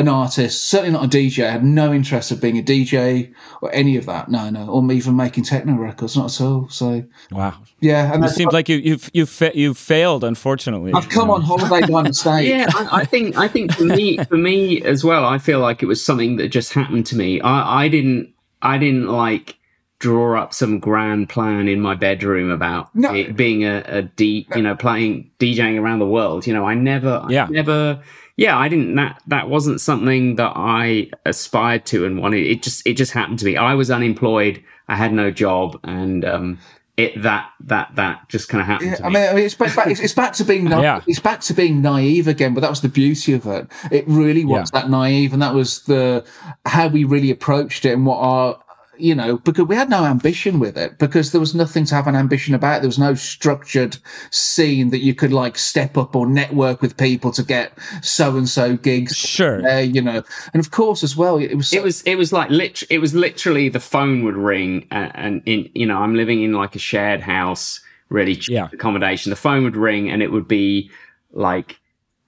an 0.00 0.08
artist, 0.08 0.64
certainly 0.64 0.90
not 0.92 1.04
a 1.04 1.08
DJ. 1.08 1.46
I 1.46 1.50
had 1.52 1.64
no 1.64 1.92
interest 1.92 2.30
of 2.32 2.40
being 2.40 2.58
a 2.58 2.62
DJ 2.62 3.32
or 3.62 3.72
any 3.72 3.96
of 3.96 4.06
that. 4.06 4.28
No, 4.28 4.50
no, 4.50 4.66
or 4.68 4.90
even 4.92 5.14
making 5.14 5.44
techno 5.44 5.74
records, 5.74 6.16
not 6.16 6.34
at 6.34 6.40
all. 6.40 6.68
So 6.68 7.04
Wow. 7.30 7.54
yeah, 7.80 8.12
and 8.12 8.24
It 8.24 8.30
seems 8.30 8.52
like 8.52 8.68
you 8.68 8.78
you've 8.78 9.08
you 9.12 9.26
fa- 9.26 9.52
you 9.56 9.74
failed, 9.74 10.24
unfortunately. 10.24 10.92
I've 10.92 11.08
come 11.08 11.22
you 11.22 11.26
know. 11.28 11.34
on 11.34 11.42
holiday 11.42 11.86
by 11.86 12.02
mistake. 12.02 12.48
Yeah, 12.48 12.66
I, 12.74 13.00
I 13.00 13.04
think 13.04 13.36
I 13.36 13.46
think 13.48 13.72
for 13.72 13.84
me 13.84 14.16
for 14.24 14.36
me 14.36 14.82
as 14.82 15.04
well, 15.04 15.24
I 15.24 15.38
feel 15.38 15.60
like 15.60 15.82
it 15.82 15.86
was 15.86 16.04
something 16.04 16.36
that 16.36 16.48
just 16.48 16.72
happened 16.72 17.06
to 17.06 17.16
me. 17.16 17.40
I, 17.40 17.84
I 17.84 17.88
didn't 17.88 18.34
I 18.62 18.78
didn't 18.78 19.06
like 19.08 19.56
draw 19.98 20.40
up 20.40 20.54
some 20.54 20.78
grand 20.78 21.28
plan 21.28 21.68
in 21.68 21.78
my 21.78 21.94
bedroom 21.94 22.50
about 22.50 22.88
No. 22.96 23.14
it 23.14 23.36
being 23.36 23.64
a, 23.64 23.82
a 23.86 24.02
D, 24.02 24.48
you 24.56 24.62
know, 24.62 24.74
playing 24.74 25.30
DJing 25.38 25.78
around 25.78 25.98
the 25.98 26.06
world. 26.06 26.46
You 26.46 26.54
know, 26.54 26.64
I 26.64 26.72
never, 26.72 27.26
Yeah. 27.28 27.44
I 27.44 27.48
never, 27.50 28.02
yeah, 28.40 28.56
I 28.56 28.70
didn't. 28.70 28.94
That 28.94 29.20
that 29.26 29.50
wasn't 29.50 29.82
something 29.82 30.36
that 30.36 30.54
I 30.56 31.10
aspired 31.26 31.84
to 31.86 32.06
and 32.06 32.18
wanted. 32.18 32.46
It 32.46 32.62
just 32.62 32.86
it 32.86 32.94
just 32.94 33.12
happened 33.12 33.38
to 33.40 33.44
me. 33.44 33.58
I 33.58 33.74
was 33.74 33.90
unemployed. 33.90 34.64
I 34.88 34.96
had 34.96 35.12
no 35.12 35.30
job, 35.30 35.78
and 35.84 36.24
um, 36.24 36.58
it 36.96 37.20
that 37.22 37.50
that 37.60 37.94
that 37.96 38.26
just 38.30 38.48
kind 38.48 38.62
of 38.62 38.66
happened. 38.66 38.96
Yeah, 38.98 39.06
I 39.06 39.10
mean, 39.10 39.28
I 39.28 39.34
mean, 39.34 39.44
it's 39.44 39.54
back, 39.54 39.86
it's, 39.88 40.00
it's 40.00 40.14
back 40.14 40.32
to 40.32 40.44
being 40.44 40.64
na- 40.70 40.80
yeah. 40.80 41.02
it's 41.06 41.20
back 41.20 41.42
to 41.42 41.52
being 41.52 41.82
naive 41.82 42.28
again. 42.28 42.54
But 42.54 42.62
that 42.62 42.70
was 42.70 42.80
the 42.80 42.88
beauty 42.88 43.34
of 43.34 43.46
it. 43.46 43.68
It 43.90 44.08
really 44.08 44.46
was 44.46 44.70
yeah. 44.72 44.80
that 44.80 44.90
naive, 44.90 45.34
and 45.34 45.42
that 45.42 45.52
was 45.52 45.82
the 45.82 46.24
how 46.64 46.88
we 46.88 47.04
really 47.04 47.30
approached 47.30 47.84
it 47.84 47.92
and 47.92 48.06
what 48.06 48.16
our 48.20 48.58
you 49.00 49.14
know, 49.14 49.38
because 49.38 49.66
we 49.66 49.74
had 49.74 49.90
no 49.90 50.04
ambition 50.04 50.58
with 50.58 50.76
it 50.76 50.98
because 50.98 51.32
there 51.32 51.40
was 51.40 51.54
nothing 51.54 51.84
to 51.86 51.94
have 51.94 52.06
an 52.06 52.14
ambition 52.14 52.54
about. 52.54 52.82
There 52.82 52.88
was 52.88 52.98
no 52.98 53.14
structured 53.14 53.96
scene 54.30 54.90
that 54.90 55.00
you 55.00 55.14
could 55.14 55.32
like 55.32 55.58
step 55.58 55.96
up 55.96 56.14
or 56.14 56.26
network 56.26 56.82
with 56.82 56.96
people 56.96 57.32
to 57.32 57.42
get 57.42 57.72
so 58.02 58.36
and 58.36 58.48
so 58.48 58.76
gigs. 58.76 59.16
Sure, 59.16 59.66
uh, 59.66 59.78
you 59.78 60.02
know, 60.02 60.22
and 60.52 60.60
of 60.60 60.70
course 60.70 61.02
as 61.02 61.16
well, 61.16 61.38
it 61.38 61.54
was 61.54 61.68
so- 61.68 61.78
it 61.78 61.82
was 61.82 62.02
it 62.02 62.16
was 62.16 62.32
like 62.32 62.50
lit- 62.50 62.84
it 62.90 62.98
was 62.98 63.14
literally 63.14 63.68
the 63.68 63.80
phone 63.80 64.24
would 64.24 64.36
ring 64.36 64.86
and, 64.90 65.12
and 65.14 65.42
in 65.46 65.68
you 65.74 65.86
know 65.86 65.98
I'm 65.98 66.14
living 66.14 66.42
in 66.42 66.52
like 66.52 66.76
a 66.76 66.78
shared 66.78 67.20
house, 67.20 67.80
really 68.08 68.36
cheap 68.36 68.54
yeah. 68.54 68.68
accommodation. 68.72 69.30
The 69.30 69.36
phone 69.36 69.64
would 69.64 69.76
ring 69.76 70.10
and 70.10 70.22
it 70.22 70.30
would 70.30 70.46
be 70.46 70.90
like 71.32 71.79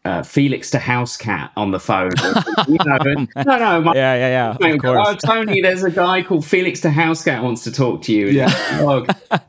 uh, 0.05 0.22
Felix 0.22 0.70
da 0.70 0.78
Housecat 0.78 1.50
on 1.57 1.70
the 1.70 1.78
phone. 1.78 2.11
you 2.68 2.76
know, 2.84 3.26
no, 3.36 3.59
no, 3.59 3.80
my, 3.80 3.94
yeah, 3.94 4.14
yeah, 4.14 4.57
yeah. 4.61 4.72
Of 4.74 4.80
course. 4.80 5.09
Oh, 5.09 5.14
Tony, 5.14 5.61
there's 5.61 5.84
a 5.84 5.90
guy 5.90 6.22
called 6.22 6.44
Felix 6.44 6.80
da 6.80 6.90
Housecat 6.90 7.42
wants 7.42 7.64
to 7.64 7.72
talk 7.72 8.03
to 8.03 8.12
you. 8.12 8.26
Yeah, 8.26 8.48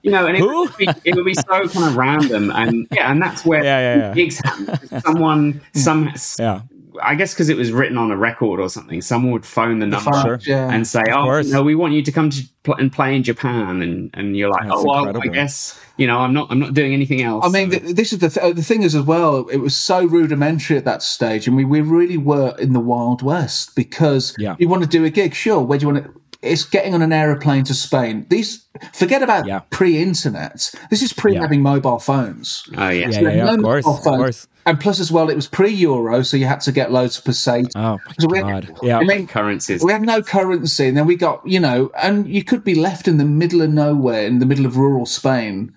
you 0.03 0.11
know, 0.11 0.27
and 0.27 0.37
it 0.37 0.43
would, 0.43 0.77
be, 0.77 0.87
it 1.05 1.15
would, 1.15 1.25
be, 1.25 1.33
so 1.33 1.43
kind 1.43 1.85
of 1.85 1.95
random, 1.95 2.51
and 2.51 2.87
yeah, 2.91 3.11
and 3.11 3.21
that's 3.21 3.45
where 3.45 3.63
yeah, 3.63 3.79
yeah, 3.79 3.97
yeah. 3.97 4.13
gigs 4.13 4.39
happen. 4.43 5.01
Someone, 5.01 5.61
some, 5.73 6.13
yeah. 6.39 6.61
I 7.01 7.15
guess 7.15 7.33
because 7.33 7.49
it 7.49 7.57
was 7.57 7.71
written 7.71 7.97
on 7.97 8.11
a 8.11 8.17
record 8.17 8.59
or 8.59 8.69
something, 8.69 9.01
someone 9.01 9.31
would 9.31 9.45
phone 9.45 9.79
the 9.79 9.87
number 9.87 10.13
sure. 10.21 10.39
yeah. 10.43 10.69
and 10.69 10.87
say, 10.87 11.03
"Oh, 11.11 11.41
no, 11.41 11.63
we 11.63 11.75
want 11.75 11.93
you 11.93 12.03
to 12.03 12.11
come 12.11 12.29
to 12.29 12.43
pl- 12.63 12.75
and 12.75 12.91
play 12.91 13.15
in 13.15 13.23
Japan," 13.23 13.81
and 13.81 14.09
and 14.13 14.37
you're 14.37 14.49
like, 14.49 14.63
That's 14.63 14.75
"Oh, 14.75 14.83
well, 14.85 15.17
I 15.17 15.27
guess 15.27 15.79
you 15.97 16.07
know, 16.07 16.19
I'm 16.19 16.33
not, 16.33 16.47
I'm 16.51 16.59
not 16.59 16.73
doing 16.73 16.93
anything 16.93 17.21
else." 17.21 17.45
I 17.45 17.49
mean, 17.49 17.71
so. 17.71 17.79
this 17.93 18.13
is 18.13 18.19
the 18.19 18.29
th- 18.29 18.55
the 18.55 18.63
thing 18.63 18.83
is 18.83 18.95
as 18.95 19.03
well. 19.03 19.47
It 19.47 19.57
was 19.57 19.75
so 19.75 20.05
rudimentary 20.05 20.77
at 20.77 20.85
that 20.85 21.01
stage, 21.01 21.47
and 21.47 21.55
we 21.55 21.65
we 21.65 21.81
really 21.81 22.17
were 22.17 22.55
in 22.59 22.73
the 22.73 22.79
wild 22.79 23.21
west 23.21 23.75
because 23.75 24.35
yeah. 24.37 24.55
you 24.59 24.67
want 24.67 24.83
to 24.83 24.89
do 24.89 25.05
a 25.05 25.09
gig, 25.09 25.33
sure. 25.33 25.61
Where 25.61 25.79
do 25.79 25.87
you 25.87 25.93
want 25.93 26.05
to? 26.05 26.22
It's 26.43 26.65
getting 26.65 26.93
on 26.93 27.01
an 27.01 27.13
aeroplane 27.13 27.63
to 27.65 27.73
Spain. 27.73 28.25
These 28.29 28.65
forget 28.93 29.23
about 29.23 29.47
yeah. 29.47 29.59
pre-internet. 29.69 30.73
This 30.89 31.01
is 31.01 31.13
pre 31.13 31.33
yeah. 31.33 31.41
having 31.41 31.61
mobile 31.61 31.99
phones. 31.99 32.67
Oh 32.77 32.89
yeah, 32.89 33.09
yeah, 33.09 33.19
yeah, 33.21 33.45
no 33.45 33.53
of 33.55 33.61
course, 33.61 33.87
of 33.87 34.01
course 34.01 34.47
and 34.65 34.79
plus 34.79 34.99
as 34.99 35.11
well, 35.11 35.29
it 35.29 35.35
was 35.35 35.47
pre-euro, 35.47 36.23
so 36.23 36.37
you 36.37 36.45
had 36.45 36.61
to 36.61 36.71
get 36.71 36.91
loads 36.91 37.17
of 37.17 37.23
pesetas. 37.23 37.71
Oh 37.75 37.99
so 38.19 38.27
we 38.27 38.39
God! 38.39 38.65
Had, 38.65 38.77
yeah, 38.81 38.97
I 38.97 39.03
mean, 39.03 39.27
currencies. 39.27 39.83
We 39.83 39.91
had 39.91 40.01
no 40.01 40.21
currency, 40.21 40.87
and 40.87 40.97
then 40.97 41.05
we 41.05 41.15
got 41.15 41.45
you 41.45 41.59
know, 41.59 41.91
and 42.01 42.27
you 42.27 42.43
could 42.43 42.63
be 42.63 42.75
left 42.75 43.07
in 43.07 43.17
the 43.17 43.25
middle 43.25 43.61
of 43.61 43.69
nowhere, 43.69 44.25
in 44.25 44.39
the 44.39 44.45
middle 44.45 44.65
of 44.65 44.77
rural 44.77 45.05
Spain. 45.05 45.73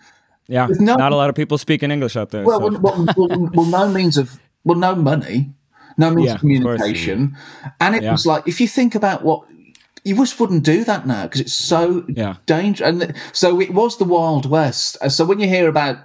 Yeah, 0.47 0.69
no, 0.71 0.95
not 0.95 1.13
a 1.13 1.17
lot 1.17 1.29
of 1.29 1.35
people 1.35 1.59
speaking 1.59 1.91
English 1.91 2.17
out 2.17 2.31
there. 2.31 2.45
Well, 2.45 2.61
so. 2.61 2.79
well, 2.79 3.07
well, 3.17 3.51
well, 3.55 3.67
no 3.67 3.89
means 3.89 4.17
of 4.17 4.39
well, 4.65 4.79
no 4.79 4.95
money, 4.95 5.53
no 5.99 6.11
means 6.11 6.29
yeah, 6.29 6.35
of 6.35 6.41
communication, 6.41 7.37
of 7.65 7.73
and 7.81 7.97
it 7.97 8.05
yeah. 8.05 8.13
was 8.13 8.25
like 8.25 8.47
if 8.47 8.61
you 8.61 8.69
think 8.69 8.95
about 8.95 9.25
what 9.25 9.45
you 10.07 10.15
just 10.15 10.39
wouldn't 10.39 10.63
do 10.63 10.85
that 10.85 11.05
now 11.05 11.25
because 11.25 11.41
it's 11.41 11.53
so 11.53 12.05
yeah. 12.09 12.37
dangerous. 12.47 12.89
And 12.89 13.15
so 13.33 13.61
it 13.61 13.75
was 13.75 13.99
the 13.99 14.05
Wild 14.05 14.49
West. 14.49 14.97
Uh, 15.01 15.09
so 15.09 15.25
when 15.25 15.41
you 15.41 15.49
hear 15.49 15.69
about, 15.69 15.99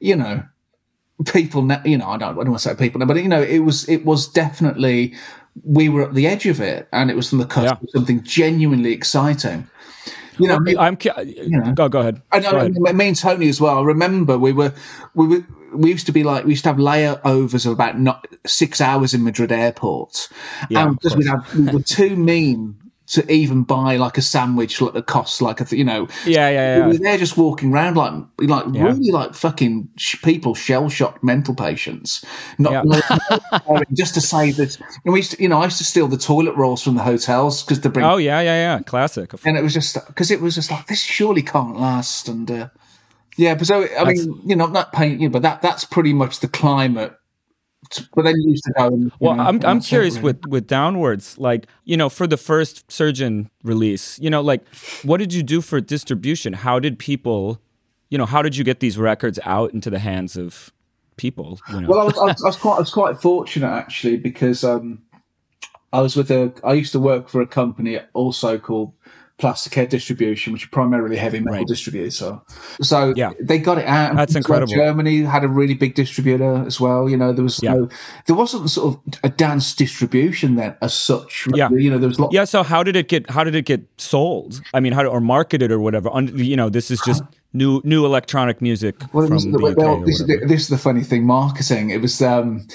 you 0.00 0.16
know, 0.16 0.44
people, 1.26 1.70
you 1.84 1.98
know, 1.98 2.08
I 2.08 2.16
don't, 2.16 2.22
I 2.22 2.34
don't 2.36 2.50
want 2.50 2.62
to 2.62 2.68
say 2.70 2.74
people, 2.74 3.00
now, 3.00 3.06
but 3.06 3.18
you 3.18 3.28
know, 3.28 3.42
it 3.42 3.58
was 3.58 3.86
it 3.86 4.06
was 4.06 4.26
definitely 4.28 5.14
we 5.62 5.90
were 5.90 6.04
at 6.04 6.14
the 6.14 6.26
edge 6.26 6.46
of 6.46 6.58
it, 6.58 6.88
and 6.90 7.10
it 7.10 7.16
was 7.16 7.28
from 7.28 7.38
the 7.38 7.44
cusp 7.44 7.66
yeah. 7.66 7.72
of 7.82 7.90
something 7.90 8.22
genuinely 8.22 8.92
exciting. 8.92 9.68
You 10.38 10.48
know, 10.48 10.58
I'm. 10.78 10.96
You 11.22 11.60
know, 11.60 11.72
go 11.74 11.90
go 11.90 12.00
ahead. 12.00 12.22
I 12.32 12.38
know. 12.40 12.56
Ahead. 12.56 12.72
Me 12.74 13.08
and 13.08 13.16
Tony 13.16 13.48
as 13.50 13.60
well. 13.60 13.78
I 13.78 13.82
remember 13.82 14.38
we 14.38 14.52
were 14.52 14.72
we 15.14 15.26
were 15.26 15.46
we 15.74 15.90
used 15.90 16.06
to 16.06 16.12
be 16.12 16.24
like 16.24 16.44
we 16.44 16.52
used 16.52 16.64
to 16.64 16.70
have 16.70 16.78
layovers 16.78 17.66
of 17.66 17.72
about 17.72 18.00
not 18.00 18.26
six 18.46 18.80
hours 18.80 19.12
in 19.12 19.22
Madrid 19.22 19.52
airport, 19.52 20.30
yeah, 20.70 20.86
and 20.86 20.98
because 20.98 21.14
we 21.14 21.26
had 21.26 21.40
we 21.54 21.70
were 21.70 21.82
too 21.82 22.16
mean 22.16 22.78
to 23.06 23.30
even 23.30 23.62
buy 23.62 23.96
like 23.96 24.16
a 24.16 24.22
sandwich 24.22 24.78
that 24.78 25.06
costs 25.06 25.42
like 25.42 25.60
a 25.60 25.76
you 25.76 25.84
know. 25.84 26.08
Yeah 26.24 26.48
yeah 26.48 26.86
yeah. 26.88 26.98
They're 26.98 27.18
just 27.18 27.36
walking 27.36 27.72
around 27.72 27.96
like 27.96 28.14
like 28.38 28.64
yeah. 28.72 28.84
really 28.84 29.10
like 29.10 29.34
fucking 29.34 29.90
sh- 29.96 30.22
people 30.22 30.54
shell 30.54 30.88
shocked 30.88 31.22
mental 31.22 31.54
patients. 31.54 32.24
Not 32.58 32.86
yeah. 32.86 33.80
just 33.92 34.14
to 34.14 34.20
say 34.20 34.52
that 34.52 34.78
and 35.04 35.12
we 35.12 35.20
used 35.20 35.32
to, 35.32 35.42
you 35.42 35.48
know 35.48 35.60
I 35.60 35.64
used 35.64 35.78
to 35.78 35.84
steal 35.84 36.08
the 36.08 36.16
toilet 36.16 36.56
rolls 36.56 36.82
from 36.82 36.94
the 36.94 37.02
hotels 37.02 37.62
because 37.62 37.78
to 37.80 37.90
bring 37.90 38.06
oh 38.06 38.16
yeah 38.16 38.40
yeah 38.40 38.76
yeah. 38.76 38.82
Classic. 38.82 39.32
And 39.44 39.56
it 39.56 39.62
was 39.62 39.74
just 39.74 39.94
because 40.06 40.30
it 40.30 40.40
was 40.40 40.54
just 40.54 40.70
like 40.70 40.86
this 40.86 41.00
surely 41.00 41.42
can't 41.42 41.78
last 41.78 42.28
and 42.28 42.50
uh, 42.50 42.68
yeah 43.36 43.54
but 43.54 43.66
so 43.66 43.82
I 43.82 44.04
that's, 44.04 44.26
mean 44.26 44.40
you 44.46 44.56
know 44.56 44.66
not 44.66 44.92
paint 44.92 45.20
you 45.20 45.28
know, 45.28 45.32
but 45.32 45.42
that 45.42 45.60
that's 45.60 45.84
pretty 45.84 46.14
much 46.14 46.40
the 46.40 46.48
climate 46.48 47.14
but 48.14 48.22
then 48.22 48.34
you 48.40 48.50
used 48.50 48.64
to 48.64 48.72
go. 48.76 48.86
And, 48.88 49.12
well, 49.18 49.36
know, 49.36 49.44
I'm 49.44 49.64
I'm 49.64 49.80
curious 49.80 50.18
with 50.18 50.44
with 50.46 50.66
Downwards, 50.66 51.38
like 51.38 51.66
you 51.84 51.96
know, 51.96 52.08
for 52.08 52.26
the 52.26 52.36
first 52.36 52.90
Surgeon 52.90 53.50
release, 53.62 54.18
you 54.18 54.30
know, 54.30 54.40
like 54.40 54.66
what 55.02 55.18
did 55.18 55.32
you 55.32 55.42
do 55.42 55.60
for 55.60 55.80
distribution? 55.80 56.52
How 56.52 56.78
did 56.78 56.98
people, 56.98 57.60
you 58.10 58.18
know, 58.18 58.26
how 58.26 58.42
did 58.42 58.56
you 58.56 58.64
get 58.64 58.80
these 58.80 58.98
records 58.98 59.38
out 59.44 59.72
into 59.72 59.90
the 59.90 59.98
hands 59.98 60.36
of 60.36 60.72
people? 61.16 61.58
You 61.70 61.82
know? 61.82 61.88
Well, 61.88 62.00
I 62.00 62.04
was, 62.04 62.18
I 62.18 62.24
was, 62.24 62.42
I 62.42 62.46
was 62.46 62.56
quite 62.56 62.76
I 62.76 62.80
was 62.80 62.90
quite 62.90 63.20
fortunate 63.20 63.68
actually 63.68 64.16
because 64.16 64.64
um, 64.64 65.02
I 65.92 66.00
was 66.00 66.16
with 66.16 66.30
a 66.30 66.52
I 66.64 66.74
used 66.74 66.92
to 66.92 67.00
work 67.00 67.28
for 67.28 67.40
a 67.40 67.46
company 67.46 67.98
also 68.12 68.58
called 68.58 68.92
Plastic 69.44 69.74
Head 69.74 69.90
Distribution, 69.90 70.54
which 70.54 70.62
is 70.62 70.70
primarily 70.70 71.18
heavy 71.18 71.38
metal 71.38 71.58
right. 71.58 71.66
distributor. 71.66 72.40
So 72.80 73.12
yeah. 73.14 73.34
they 73.38 73.58
got 73.58 73.76
it 73.76 73.84
out. 73.84 74.16
That's 74.16 74.34
incredible. 74.34 74.72
Germany 74.72 75.20
had 75.20 75.44
a 75.44 75.48
really 75.48 75.74
big 75.74 75.94
distributor 75.94 76.64
as 76.66 76.80
well. 76.80 77.10
You 77.10 77.18
know, 77.18 77.30
there 77.30 77.44
was 77.44 77.62
yeah. 77.62 77.74
no, 77.74 77.90
there 78.24 78.36
wasn't 78.36 78.70
sort 78.70 78.94
of 78.94 79.20
a 79.22 79.28
dance 79.28 79.74
distribution 79.74 80.54
then 80.54 80.74
as 80.80 80.94
such. 80.94 81.46
Yeah, 81.54 81.68
you 81.68 81.90
know, 81.90 81.98
there 81.98 82.08
was. 82.08 82.18
Lot- 82.18 82.32
yeah. 82.32 82.44
So 82.44 82.62
how 82.62 82.82
did 82.82 82.96
it 82.96 83.08
get? 83.08 83.28
How 83.28 83.44
did 83.44 83.54
it 83.54 83.66
get 83.66 83.82
sold? 83.98 84.62
I 84.72 84.80
mean, 84.80 84.94
how 84.94 85.04
or 85.04 85.20
marketed 85.20 85.70
or 85.70 85.78
whatever? 85.78 86.08
You 86.22 86.56
know, 86.56 86.70
this 86.70 86.90
is 86.90 87.02
just. 87.04 87.22
New 87.56 87.80
new 87.84 88.04
electronic 88.04 88.60
music 88.60 88.96
well, 89.12 89.28
from 89.28 89.52
the, 89.52 89.58
the 89.58 89.74
well, 89.76 90.00
this, 90.00 90.18
is 90.18 90.26
the, 90.26 90.38
this 90.44 90.62
is 90.62 90.68
the 90.70 90.76
funny 90.76 91.04
thing. 91.04 91.24
Marketing. 91.24 91.90
It 91.90 92.00
was 92.02 92.20
um, 92.20 92.66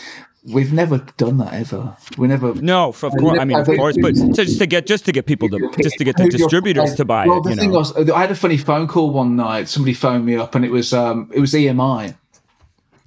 We've 0.51 0.73
never 0.73 0.99
done 1.17 1.37
that 1.37 1.53
ever. 1.53 1.95
We 2.17 2.27
never. 2.27 2.53
No, 2.55 2.89
of 2.89 2.99
course. 2.99 3.39
I 3.39 3.45
mean, 3.45 3.57
of 3.57 3.67
course, 3.67 3.97
but 4.01 4.15
just 4.33 4.59
to 4.59 4.65
get 4.65 4.85
just 4.85 5.05
to 5.05 5.11
get 5.11 5.25
people 5.25 5.49
to 5.49 5.71
just 5.81 5.97
to 5.97 6.03
get 6.03 6.17
the 6.17 6.29
distributors 6.29 6.95
to 6.95 7.05
buy 7.05 7.27
well, 7.27 7.39
it. 7.39 7.43
The 7.43 7.55
thing 7.55 7.71
know. 7.71 7.79
was, 7.79 7.95
I 8.09 8.21
had 8.21 8.31
a 8.31 8.35
funny 8.35 8.57
phone 8.57 8.87
call 8.87 9.11
one 9.11 9.35
night. 9.35 9.67
Somebody 9.67 9.93
phoned 9.93 10.25
me 10.25 10.35
up, 10.35 10.55
and 10.55 10.65
it 10.65 10.71
was 10.71 10.93
um, 10.93 11.29
it 11.33 11.39
was 11.39 11.53
EMI. 11.53 12.15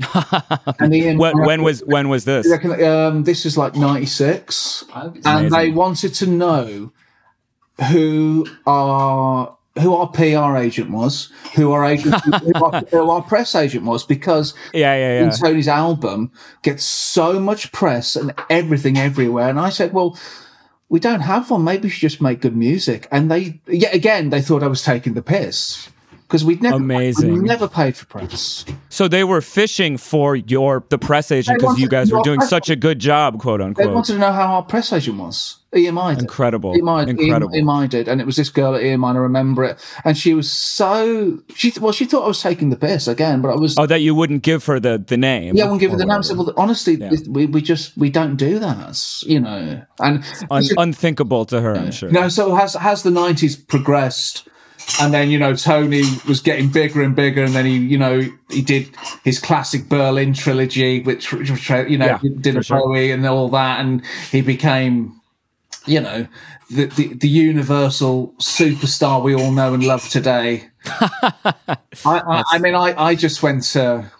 and 0.81 0.93
EMI 0.93 1.19
when, 1.19 1.39
when, 1.39 1.63
was 1.63 1.81
when 1.85 2.09
was 2.09 2.25
this? 2.25 2.51
Um, 2.65 3.25
this 3.25 3.45
is 3.45 3.59
like 3.59 3.75
ninety 3.75 4.07
six, 4.07 4.85
and 4.95 5.51
they 5.51 5.71
wanted 5.71 6.15
to 6.15 6.27
know 6.27 6.93
who 7.91 8.47
are 8.67 9.57
who 9.81 9.95
our 9.95 10.09
PR 10.09 10.57
agent 10.57 10.91
was, 10.91 11.31
who 11.55 11.73
our 11.73 11.85
agent, 11.85 12.15
who, 12.43 12.53
our, 12.55 12.81
who, 12.91 13.11
our, 13.11 13.23
press 13.23 13.55
agent 13.55 13.85
was, 13.85 14.05
because 14.05 14.55
yeah, 14.75 14.95
yeah, 14.97 15.25
yeah. 15.25 15.31
Tony's 15.31 15.69
album 15.69 16.31
gets 16.63 16.85
so 16.85 17.41
much 17.41 17.73
press 17.73 18.17
and 18.17 18.35
everything 18.51 18.99
everywhere. 18.99 19.49
And 19.49 19.59
I 19.59 19.71
said, 19.71 19.93
well, 19.93 20.19
we 20.89 21.01
don't 21.01 21.21
have 21.21 21.51
one. 21.51 21.65
Maybe 21.65 21.85
we 21.85 21.89
should 21.89 22.11
just 22.11 22.21
make 22.21 22.41
good 22.41 22.57
music. 22.57 23.09
And 23.11 23.31
they, 23.31 23.61
yet 23.67 23.95
again, 23.95 24.31
they 24.31 24.43
thought 24.43 24.63
I 24.63 24.67
was 24.67 24.83
taking 24.83 25.15
the 25.15 25.23
piss 25.23 25.89
because 26.33 26.47
we'd 26.47 26.63
never 26.63 26.77
amazing 26.77 27.35
we'd 27.35 27.43
never 27.43 27.69
paid 27.69 27.95
for 27.95 28.07
press. 28.07 28.65
So 28.89 29.07
they 29.07 29.23
were 29.23 29.43
fishing 29.43 29.99
for 29.99 30.35
your 30.35 30.83
the 30.89 30.97
press 30.97 31.31
agent 31.31 31.61
because 31.61 31.79
you 31.79 31.89
guys 31.89 32.11
were 32.11 32.23
doing 32.23 32.41
such 32.41 32.71
a 32.71 32.77
good 32.77 32.99
job, 32.99 33.39
quote 33.39 33.61
unquote. 33.61 33.87
They 33.87 33.93
wanted 33.93 34.15
to 34.15 34.19
know 34.19 34.33
how 34.33 34.55
our 34.55 34.63
press 34.63 34.95
agent 34.95 35.19
was. 35.19 35.59
EMI 35.75 36.15
did. 36.15 36.23
Incredible. 36.25 36.75
EMI, 36.75 37.09
Incredible. 37.09 37.55
EMI 37.55 37.89
did. 37.89 38.07
And 38.07 38.21
it 38.21 38.27
was 38.27 38.37
this 38.37 38.51
girl 38.51 38.75
at 38.75 38.83
EMI, 38.83 39.15
I 39.15 39.19
remember 39.19 39.65
it. 39.65 39.79
And 40.05 40.19
she 40.19 40.35
was 40.35 40.53
so, 40.53 41.43
she 41.55 41.73
well, 41.81 41.93
she 41.93 42.05
thought 42.05 42.25
I 42.25 42.29
was 42.29 42.43
taking 42.43 42.69
the 42.69 42.77
piss 42.77 43.09
again, 43.09 43.41
but 43.41 43.49
I 43.51 43.57
was. 43.57 43.79
Oh, 43.79 43.87
that 43.87 44.03
you 44.03 44.15
wouldn't 44.15 44.43
give 44.43 44.67
her 44.67 44.79
the, 44.79 44.99
the 44.99 45.17
name. 45.17 45.57
Yeah, 45.57 45.65
I 45.65 45.67
wouldn't 45.69 45.81
give 45.81 45.93
her 45.93 45.97
the 45.97 46.05
name. 46.05 46.21
I 46.31 46.33
well, 46.35 46.53
honestly, 46.59 46.97
yeah. 46.97 47.13
we, 47.27 47.47
we 47.47 47.63
just, 47.63 47.97
we 47.97 48.11
don't 48.11 48.37
do 48.37 48.59
that, 48.59 49.23
you 49.27 49.41
know. 49.41 49.83
And 49.99 50.25
Un- 50.51 50.65
unthinkable 50.77 51.47
to 51.47 51.63
her, 51.63 51.75
I'm 51.75 51.91
sure. 51.91 52.11
No, 52.11 52.29
so 52.29 52.55
has, 52.55 52.75
has 52.75 53.03
the 53.03 53.11
90s 53.11 53.67
progressed? 53.67 54.49
And 55.01 55.13
then 55.13 55.31
you 55.31 55.39
know 55.39 55.55
Tony 55.55 56.03
was 56.29 56.41
getting 56.41 56.69
bigger 56.69 57.03
and 57.03 57.15
bigger, 57.15 57.43
and 57.43 57.55
then 57.55 57.67
he 57.67 57.77
you 57.77 57.99
know 57.99 58.23
he 58.51 58.63
did 58.63 58.91
his 59.25 59.39
classic 59.39 59.89
Berlin 59.89 60.33
trilogy, 60.35 61.03
which, 61.03 61.33
which 61.33 61.71
uh, 61.71 61.85
you 61.87 61.99
know 61.99 62.19
yeah, 62.23 62.31
did 62.41 62.57
a 62.57 62.63
sure. 62.63 62.79
Bowie 62.79 63.11
and 63.11 63.27
all 63.27 63.49
that, 63.51 63.81
and 63.81 64.05
he 64.31 64.41
became 64.41 65.21
you 65.87 66.01
know 66.01 66.27
the, 66.71 66.87
the, 66.87 67.15
the 67.15 67.29
universal 67.29 68.35
superstar 68.39 69.23
we 69.23 69.35
all 69.35 69.53
know 69.53 69.75
and 69.75 69.85
love 69.85 70.09
today. 70.09 70.69
I, 70.87 71.77
I, 72.05 72.45
I, 72.53 72.59
mean, 72.59 72.75
I 72.75 72.95
I 73.01 73.15
just 73.15 73.43
went 73.43 73.63
to 73.65 74.11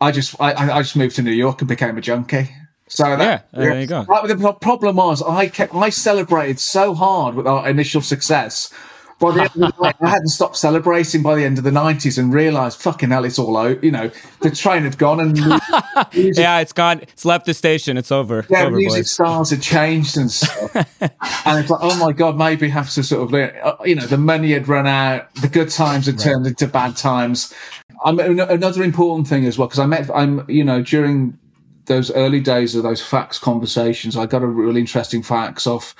I 0.00 0.12
just 0.12 0.40
I, 0.40 0.52
I 0.54 0.82
just 0.82 0.96
moved 0.96 1.16
to 1.16 1.22
New 1.22 1.32
York 1.32 1.60
and 1.60 1.68
became 1.68 1.96
a 1.98 2.00
junkie. 2.00 2.50
So 2.90 3.04
that, 3.04 3.48
yeah, 3.52 3.58
there 3.60 3.80
you 3.80 3.86
go. 3.86 4.06
the 4.26 4.52
problem 4.54 4.96
was 4.96 5.22
I 5.22 5.48
kept 5.48 5.74
I 5.74 5.90
celebrated 5.90 6.58
so 6.58 6.94
hard 6.94 7.34
with 7.34 7.46
our 7.46 7.68
initial 7.68 8.00
success 8.00 8.72
by 9.18 9.32
the 9.32 9.40
end 9.40 9.50
of 9.50 9.76
the 9.76 9.82
night, 9.82 9.96
I 10.00 10.08
hadn't 10.10 10.28
stopped 10.28 10.56
celebrating 10.56 11.22
by 11.22 11.34
the 11.34 11.44
end 11.44 11.58
of 11.58 11.64
the 11.64 11.72
nineties 11.72 12.18
and 12.18 12.32
realised, 12.32 12.80
fucking 12.80 13.10
hell, 13.10 13.24
it's 13.24 13.38
all 13.38 13.56
out. 13.56 13.82
You 13.82 13.90
know, 13.90 14.10
the 14.40 14.50
train 14.50 14.84
had 14.84 14.96
gone 14.96 15.18
and 15.18 15.32
music, 16.14 16.42
yeah, 16.42 16.60
it's 16.60 16.72
gone. 16.72 17.00
It's 17.00 17.24
left 17.24 17.46
the 17.46 17.54
station. 17.54 17.96
It's 17.96 18.12
over. 18.12 18.46
Yeah, 18.48 18.64
over, 18.64 18.76
music 18.76 19.00
boys. 19.00 19.10
stars 19.10 19.50
had 19.50 19.60
changed 19.60 20.16
and 20.16 20.30
stuff. 20.30 20.76
and 21.00 21.58
it's 21.58 21.70
like, 21.70 21.80
oh 21.82 21.98
my 21.98 22.12
god, 22.12 22.36
maybe 22.36 22.68
have 22.68 22.90
to 22.90 23.02
sort 23.02 23.22
of, 23.22 23.34
uh, 23.34 23.76
you 23.84 23.96
know, 23.96 24.06
the 24.06 24.18
money 24.18 24.52
had 24.52 24.68
run 24.68 24.86
out, 24.86 25.34
the 25.36 25.48
good 25.48 25.70
times 25.70 26.06
had 26.06 26.18
turned 26.18 26.46
into 26.46 26.68
bad 26.68 26.96
times. 26.96 27.52
I'm, 28.04 28.20
another 28.20 28.84
important 28.84 29.26
thing 29.26 29.46
as 29.46 29.58
well 29.58 29.66
because 29.66 29.80
I 29.80 29.86
met, 29.86 30.08
I'm, 30.14 30.48
you 30.48 30.62
know, 30.62 30.82
during 30.82 31.36
those 31.86 32.12
early 32.12 32.38
days 32.38 32.76
of 32.76 32.84
those 32.84 33.02
fax 33.02 33.38
conversations, 33.38 34.16
I 34.16 34.26
got 34.26 34.42
a 34.42 34.46
really 34.46 34.80
interesting 34.80 35.24
fax 35.24 35.66
off 35.66 35.96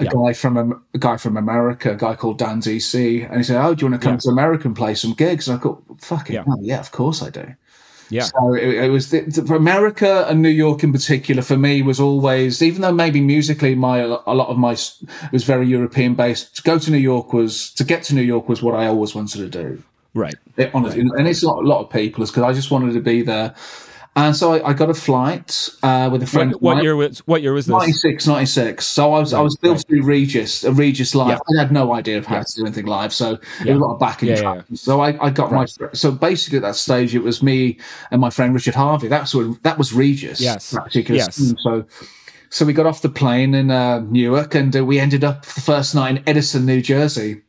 a 0.00 0.04
yeah. 0.04 0.10
guy 0.10 0.32
from 0.32 0.56
a, 0.56 0.98
guy 0.98 1.16
from 1.16 1.36
America, 1.36 1.92
a 1.92 1.96
guy 1.96 2.14
called 2.14 2.38
Dan 2.38 2.60
DC, 2.60 3.28
and 3.28 3.36
he 3.36 3.42
said, 3.42 3.62
"Oh, 3.62 3.74
do 3.74 3.84
you 3.84 3.90
want 3.90 4.00
to 4.00 4.04
come 4.04 4.14
yeah. 4.14 4.20
to 4.20 4.28
America 4.30 4.66
and 4.66 4.76
play 4.76 4.94
some 4.94 5.12
gigs?" 5.12 5.48
And 5.48 5.58
I 5.58 5.62
thought, 5.62 5.82
"Fucking 5.98 6.34
yeah, 6.34 6.44
yeah 6.60 6.80
of 6.80 6.90
course 6.90 7.22
I 7.22 7.30
do." 7.30 7.54
Yeah. 8.10 8.24
So 8.24 8.54
it, 8.54 8.84
it 8.84 8.90
was 8.90 9.10
the, 9.10 9.20
the, 9.20 9.54
America 9.54 10.26
and 10.28 10.42
New 10.42 10.48
York 10.48 10.82
in 10.82 10.92
particular 10.92 11.42
for 11.42 11.56
me 11.56 11.80
was 11.82 12.00
always, 12.00 12.60
even 12.60 12.82
though 12.82 12.92
maybe 12.92 13.20
musically 13.20 13.74
my 13.74 13.98
a 13.98 14.34
lot 14.34 14.48
of 14.48 14.58
my 14.58 14.70
was 15.32 15.44
very 15.44 15.66
European 15.66 16.14
based. 16.14 16.56
To 16.56 16.62
go 16.62 16.78
to 16.78 16.90
New 16.90 16.98
York 16.98 17.32
was 17.32 17.72
to 17.74 17.84
get 17.84 18.02
to 18.04 18.14
New 18.14 18.22
York 18.22 18.48
was 18.48 18.62
what 18.62 18.74
I 18.74 18.86
always 18.86 19.14
wanted 19.14 19.38
to 19.38 19.48
do. 19.48 19.82
Right. 20.12 20.34
It, 20.56 20.74
honestly, 20.74 21.02
right. 21.02 21.20
and 21.20 21.28
it's 21.28 21.44
not 21.44 21.58
a 21.58 21.66
lot 21.66 21.82
of 21.82 21.90
people 21.90 22.24
is 22.24 22.30
because 22.30 22.42
I 22.42 22.52
just 22.52 22.70
wanted 22.72 22.94
to 22.94 23.00
be 23.00 23.22
there 23.22 23.54
and 24.26 24.36
so 24.36 24.54
I, 24.54 24.70
I 24.70 24.72
got 24.72 24.90
a 24.90 24.94
flight 24.94 25.70
uh, 25.82 26.08
with 26.10 26.22
a 26.22 26.26
friend. 26.26 26.52
What, 26.52 26.62
what 26.62 26.82
year 26.82 26.96
was 26.96 27.18
what 27.26 27.42
year 27.42 27.52
was 27.52 27.66
this? 27.66 27.72
96, 27.72 28.26
96. 28.26 28.86
So 28.86 29.14
I 29.14 29.20
was 29.20 29.32
right, 29.32 29.40
I 29.40 29.42
was 29.42 29.56
built 29.56 29.76
right. 29.76 29.86
through 29.86 30.02
Regis, 30.02 30.64
a 30.64 30.72
Regis 30.72 31.14
live. 31.14 31.40
Yeah. 31.48 31.58
I 31.58 31.62
had 31.62 31.72
no 31.72 31.92
idea 31.92 32.18
of 32.18 32.26
how 32.26 32.36
yeah. 32.36 32.42
to 32.42 32.54
do 32.56 32.66
anything 32.66 32.86
live, 32.86 33.12
so 33.12 33.38
yeah. 33.64 33.72
it 33.72 33.72
was 33.72 33.80
a 33.80 33.84
lot 33.84 33.94
of 33.94 34.00
backing 34.00 34.28
yeah, 34.30 34.62
So 34.74 35.00
I, 35.00 35.26
I 35.26 35.30
got 35.30 35.50
right. 35.50 35.72
my 35.80 35.88
so 35.92 36.12
basically 36.12 36.58
at 36.58 36.62
that 36.62 36.76
stage 36.76 37.14
it 37.14 37.22
was 37.22 37.42
me 37.42 37.78
and 38.10 38.20
my 38.20 38.30
friend 38.30 38.54
Richard 38.54 38.74
Harvey. 38.74 39.08
That's 39.08 39.34
what 39.34 39.62
that 39.62 39.78
was 39.78 39.92
Regis. 39.92 40.40
Yes. 40.40 40.74
Yes. 40.94 41.62
So 41.62 41.86
so 42.50 42.64
we 42.64 42.72
got 42.72 42.86
off 42.86 43.02
the 43.02 43.08
plane 43.08 43.54
in 43.54 43.70
uh, 43.70 44.00
Newark 44.00 44.54
and 44.54 44.76
uh, 44.76 44.84
we 44.84 44.98
ended 44.98 45.22
up 45.22 45.44
the 45.46 45.60
first 45.60 45.94
night 45.94 46.16
in 46.16 46.22
Edison, 46.26 46.66
New 46.66 46.82
Jersey. 46.82 47.42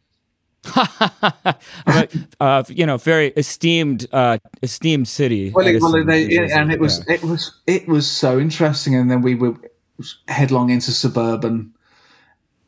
uh, 2.39 2.63
you 2.67 2.85
know, 2.85 2.97
very 2.97 3.29
esteemed, 3.37 4.07
uh, 4.11 4.37
esteemed 4.61 5.07
city. 5.07 5.51
Well, 5.51 5.67
it, 5.67 5.81
well 5.81 6.05
they, 6.05 6.25
it, 6.25 6.51
and 6.51 6.71
it 6.71 6.79
was, 6.79 7.03
yeah. 7.07 7.15
it 7.15 7.23
was, 7.23 7.59
it 7.67 7.87
was 7.87 8.09
so 8.09 8.39
interesting. 8.39 8.95
And 8.95 9.09
then 9.09 9.21
we 9.21 9.35
were 9.35 9.55
headlong 10.27 10.69
into 10.69 10.91
suburban. 10.91 11.73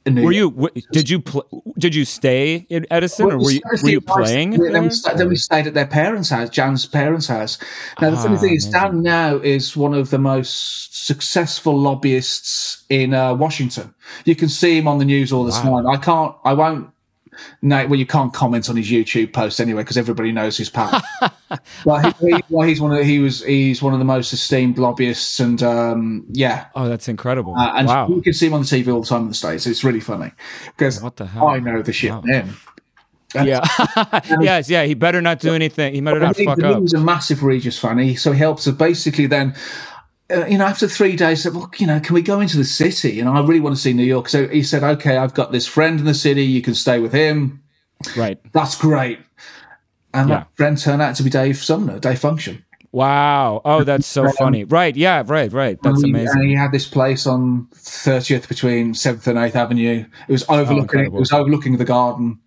Were 0.06 0.34
you? 0.34 0.70
Did 0.92 1.10
you? 1.10 1.22
Pl- 1.22 1.64
did 1.78 1.96
you 1.96 2.04
stay 2.04 2.66
in 2.70 2.86
Edison, 2.92 3.28
well, 3.28 3.36
or 3.38 3.40
were 3.40 3.52
you, 3.52 3.62
were 3.82 3.90
you 3.90 4.02
playing? 4.02 4.52
Then 4.52 4.84
we, 4.84 4.90
st- 4.90 5.18
then 5.18 5.30
we, 5.30 5.38
stayed 5.38 5.66
at 5.66 5.76
their 5.76 5.88
parents' 5.88 6.30
house, 6.30 6.50
Dan's 6.50 6.86
parents' 6.86 7.28
house. 7.28 7.58
Now 8.02 8.10
the 8.10 8.18
funny 8.18 8.38
thing 8.38 8.56
is, 8.56 8.66
Dan 8.66 9.02
now 9.02 9.38
is 9.38 9.78
one 9.78 9.94
of 9.94 10.10
the 10.10 10.18
most 10.18 11.06
successful 11.06 11.78
lobbyists 11.80 12.84
in 12.90 13.14
uh, 13.14 13.34
Washington. 13.34 13.94
You 14.26 14.36
can 14.36 14.50
see 14.50 14.78
him 14.78 14.90
on 14.90 14.98
the 14.98 15.06
news 15.06 15.32
all 15.32 15.46
the 15.46 15.52
wow. 15.52 15.82
time. 15.82 15.88
I 15.88 15.96
can't. 15.96 16.36
I 16.44 16.54
won't 16.54 16.93
no, 17.62 17.88
well, 17.88 18.00
you 18.00 18.06
can't 18.06 18.34
comment 18.34 18.70
on 18.70 18.76
his 18.76 18.90
YouTube 18.90 19.34
post 19.34 19.60
anyway 19.60 19.82
because 19.82 19.98
everybody 19.98 20.32
knows 20.32 20.58
his 20.58 20.70
past. 20.70 21.06
but 21.86 22.16
he, 22.20 22.36
he, 22.36 22.44
well, 22.50 22.68
he's 22.68 22.82
one 22.82 22.92
of 22.92 23.06
he 23.06 23.20
was 23.20 23.44
he's 23.44 23.82
one 23.82 23.94
of 23.94 24.00
the 24.00 24.06
most 24.06 24.34
esteemed 24.34 24.78
lobbyists, 24.78 25.40
and 25.40 25.62
um, 25.64 26.26
yeah. 26.32 26.68
Oh, 26.76 26.88
that's 26.88 27.08
incredible! 27.08 27.56
Uh, 27.56 27.74
and 27.76 27.88
wow. 27.88 28.08
you 28.08 28.22
can 28.22 28.34
see 28.34 28.48
him 28.48 28.54
on 28.54 28.62
the 28.62 28.68
TV 28.68 28.94
all 28.94 29.02
the 29.02 29.08
time 29.08 29.24
in 29.24 29.28
the 29.30 29.34
states. 29.34 29.66
It's 29.68 29.84
really 29.84 30.00
funny 30.00 30.32
because 30.66 31.02
what 31.02 31.16
the 31.16 31.26
hell? 31.26 31.48
I 31.48 31.60
know 31.60 31.82
the 31.82 31.94
shit 31.94 32.12
wow. 32.12 32.22
him. 32.22 32.56
yeah. 33.36 33.66
yes, 34.42 34.70
yeah. 34.70 34.84
He 34.84 34.94
better 34.94 35.22
not 35.22 35.40
do 35.40 35.54
anything. 35.54 35.96
He 35.96 36.02
better 36.02 36.20
not 36.20 36.38
he, 36.38 36.46
fuck 36.46 36.60
he 36.60 36.64
up. 36.64 36.76
He 36.76 36.82
was 36.82 36.94
a 36.94 37.00
massive 37.00 37.44
Regis 37.44 37.80
fan. 37.80 37.98
He, 37.98 38.16
so 38.16 38.32
he 38.32 38.38
helps. 38.38 38.64
So 38.64 38.72
basically, 38.72 39.26
then 39.26 39.56
uh, 40.32 40.46
you 40.46 40.58
know, 40.58 40.66
after 40.66 40.88
three 40.88 41.16
days, 41.16 41.44
said, 41.44 41.54
well, 41.54 41.70
you 41.78 41.88
know, 41.88 42.00
can 42.00 42.14
we 42.14 42.22
go 42.22 42.40
into 42.40 42.58
the 42.58 42.64
city? 42.64 43.20
And 43.20 43.30
I 43.30 43.42
really 43.42 43.60
want 43.60 43.76
to 43.76 43.82
see 43.82 43.94
New 43.94 44.04
York. 44.04 44.30
So 44.30 44.48
he 44.48 44.64
said, 44.64 44.84
okay, 44.84 45.18
I've 45.18 45.34
got 45.34 45.52
this 45.52 45.68
friend 45.68 46.00
in 46.00 46.06
the 46.06 46.14
city. 46.14 46.44
You 46.44 46.62
can 46.62 46.76
stay 46.76 47.00
with 47.00 47.12
him. 47.12 47.62
Right. 48.16 48.40
That's 48.54 48.76
great. 48.76 49.20
And 50.14 50.30
yeah. 50.30 50.40
that 50.40 50.56
friend 50.56 50.78
turned 50.78 51.02
out 51.02 51.16
to 51.18 51.24
be 51.24 51.30
Dave 51.30 51.58
Sumner, 51.58 52.00
Dave 52.00 52.20
Function. 52.20 52.64
Wow. 52.92 53.62
Oh, 53.66 53.84
that's 53.84 54.06
so 54.06 54.32
funny. 54.34 54.66
Right. 54.66 54.96
Yeah. 54.96 55.24
Right. 55.26 55.52
Right. 55.52 55.80
That's 55.82 56.04
and 56.04 56.06
he, 56.06 56.12
amazing. 56.12 56.40
And 56.40 56.50
he 56.50 56.56
had 56.56 56.72
this 56.72 56.88
place 56.88 57.26
on 57.26 57.68
30th 57.74 58.48
between 58.48 58.94
7th 58.94 59.26
and 59.26 59.40
8th 59.40 59.56
Avenue. 59.56 60.06
It 60.28 60.32
was 60.32 60.46
overlooking, 60.48 61.00
oh, 61.02 61.04
it 61.04 61.12
was 61.12 61.32
overlooking 61.32 61.78
the 61.78 61.86
garden. 61.86 62.40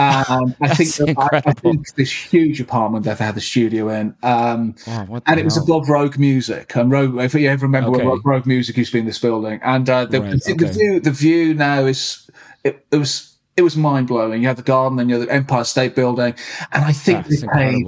Um, 0.00 0.54
I 0.60 0.74
think 0.74 1.18
I, 1.18 1.42
I, 1.44 1.52
think 1.52 1.94
this 1.94 2.10
huge 2.10 2.60
apartment 2.60 3.04
that 3.04 3.18
they 3.18 3.24
had 3.24 3.34
the 3.34 3.40
studio 3.40 3.88
in, 3.90 4.14
um, 4.22 4.74
oh, 4.86 5.20
and 5.26 5.38
it 5.38 5.44
was 5.44 5.56
above 5.56 5.88
Rogue 5.88 6.16
Music. 6.16 6.74
And 6.74 6.90
Rogue, 6.90 7.18
if 7.18 7.34
you 7.34 7.48
ever 7.48 7.66
remember, 7.66 7.90
okay. 7.90 8.04
Rogue, 8.04 8.24
Rogue 8.24 8.46
Music 8.46 8.76
used 8.76 8.92
to 8.92 8.96
be 8.96 9.00
in 9.00 9.06
this 9.06 9.18
building, 9.18 9.60
and 9.62 9.88
uh, 9.90 10.06
the, 10.06 10.20
right, 10.20 10.30
the, 10.30 10.52
okay. 10.52 10.64
the, 10.64 10.72
view, 10.72 11.00
the 11.00 11.10
view 11.10 11.54
now 11.54 11.84
is 11.84 12.30
it, 12.64 12.86
it 12.90 12.96
was 12.96 13.36
it 13.56 13.62
was 13.62 13.76
mind 13.76 14.08
blowing. 14.08 14.40
You 14.40 14.48
had 14.48 14.56
the 14.56 14.62
garden, 14.62 14.96
then 14.96 15.08
you 15.08 15.18
had 15.18 15.28
the 15.28 15.32
Empire 15.32 15.64
State 15.64 15.94
Building, 15.94 16.34
and 16.72 16.84
I 16.84 16.92
think 16.92 17.26
That's 17.26 17.40
they 17.40 17.46
incredible. 17.46 17.78
paid. 17.78 17.86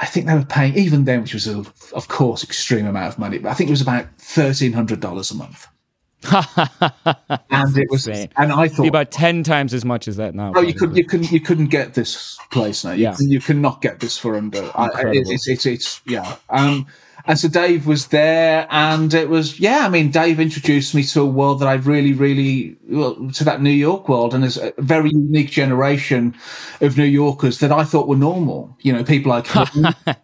I 0.00 0.06
think 0.06 0.26
they 0.26 0.34
were 0.34 0.44
paying 0.44 0.74
even 0.76 1.04
then, 1.04 1.22
which 1.22 1.34
was 1.34 1.46
a, 1.46 1.58
of 1.92 2.08
course 2.08 2.42
extreme 2.42 2.86
amount 2.86 3.12
of 3.12 3.18
money, 3.18 3.38
but 3.38 3.50
I 3.50 3.54
think 3.54 3.68
it 3.68 3.72
was 3.72 3.82
about 3.82 4.06
thirteen 4.18 4.72
hundred 4.72 5.00
dollars 5.00 5.30
a 5.30 5.36
month. 5.36 5.68
and 7.50 7.76
it 7.76 7.90
was, 7.90 8.06
insane. 8.06 8.28
and 8.36 8.52
I 8.52 8.68
thought 8.68 8.82
Be 8.82 8.88
about 8.88 9.10
ten 9.10 9.42
times 9.42 9.72
as 9.72 9.84
much 9.84 10.06
as 10.06 10.16
that 10.16 10.34
now. 10.34 10.52
Oh, 10.54 10.60
you 10.60 10.74
could, 10.74 10.96
you 10.96 11.04
couldn't, 11.04 11.32
you 11.32 11.40
couldn't 11.40 11.68
get 11.68 11.94
this 11.94 12.38
place 12.50 12.84
now. 12.84 12.92
You, 12.92 13.04
yeah, 13.04 13.16
you 13.18 13.40
cannot 13.40 13.80
get 13.80 14.00
this 14.00 14.18
for 14.18 14.36
under. 14.36 14.70
I, 14.74 14.90
it's, 15.12 15.48
it's, 15.48 15.66
it's, 15.66 16.02
yeah. 16.04 16.36
Um, 16.50 16.86
and 17.26 17.38
so 17.38 17.48
Dave 17.48 17.86
was 17.86 18.08
there, 18.08 18.66
and 18.70 19.12
it 19.14 19.28
was, 19.28 19.60
yeah. 19.60 19.86
I 19.86 19.88
mean, 19.88 20.10
Dave 20.10 20.40
introduced 20.40 20.94
me 20.94 21.02
to 21.04 21.22
a 21.22 21.26
world 21.26 21.60
that 21.60 21.68
I 21.68 21.74
really, 21.74 22.12
really, 22.12 22.76
well, 22.88 23.30
to 23.30 23.44
that 23.44 23.62
New 23.62 23.70
York 23.70 24.08
world, 24.08 24.34
and 24.34 24.42
there's 24.42 24.58
a 24.58 24.72
very 24.78 25.10
unique 25.10 25.50
generation 25.50 26.34
of 26.80 26.96
New 26.96 27.04
Yorkers 27.04 27.58
that 27.60 27.72
I 27.72 27.84
thought 27.84 28.08
were 28.08 28.16
normal. 28.16 28.76
You 28.80 28.92
know, 28.92 29.04
people 29.04 29.30
like. 29.30 29.46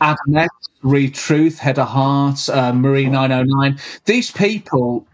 Adam 0.00 0.36
X, 0.36 0.54
Reed 0.82 1.16
Truth, 1.16 1.58
Heather 1.58 1.82
Heart, 1.82 2.48
uh, 2.48 2.72
Marie 2.72 3.06
909. 3.06 3.76
These 4.04 4.30
people 4.30 5.07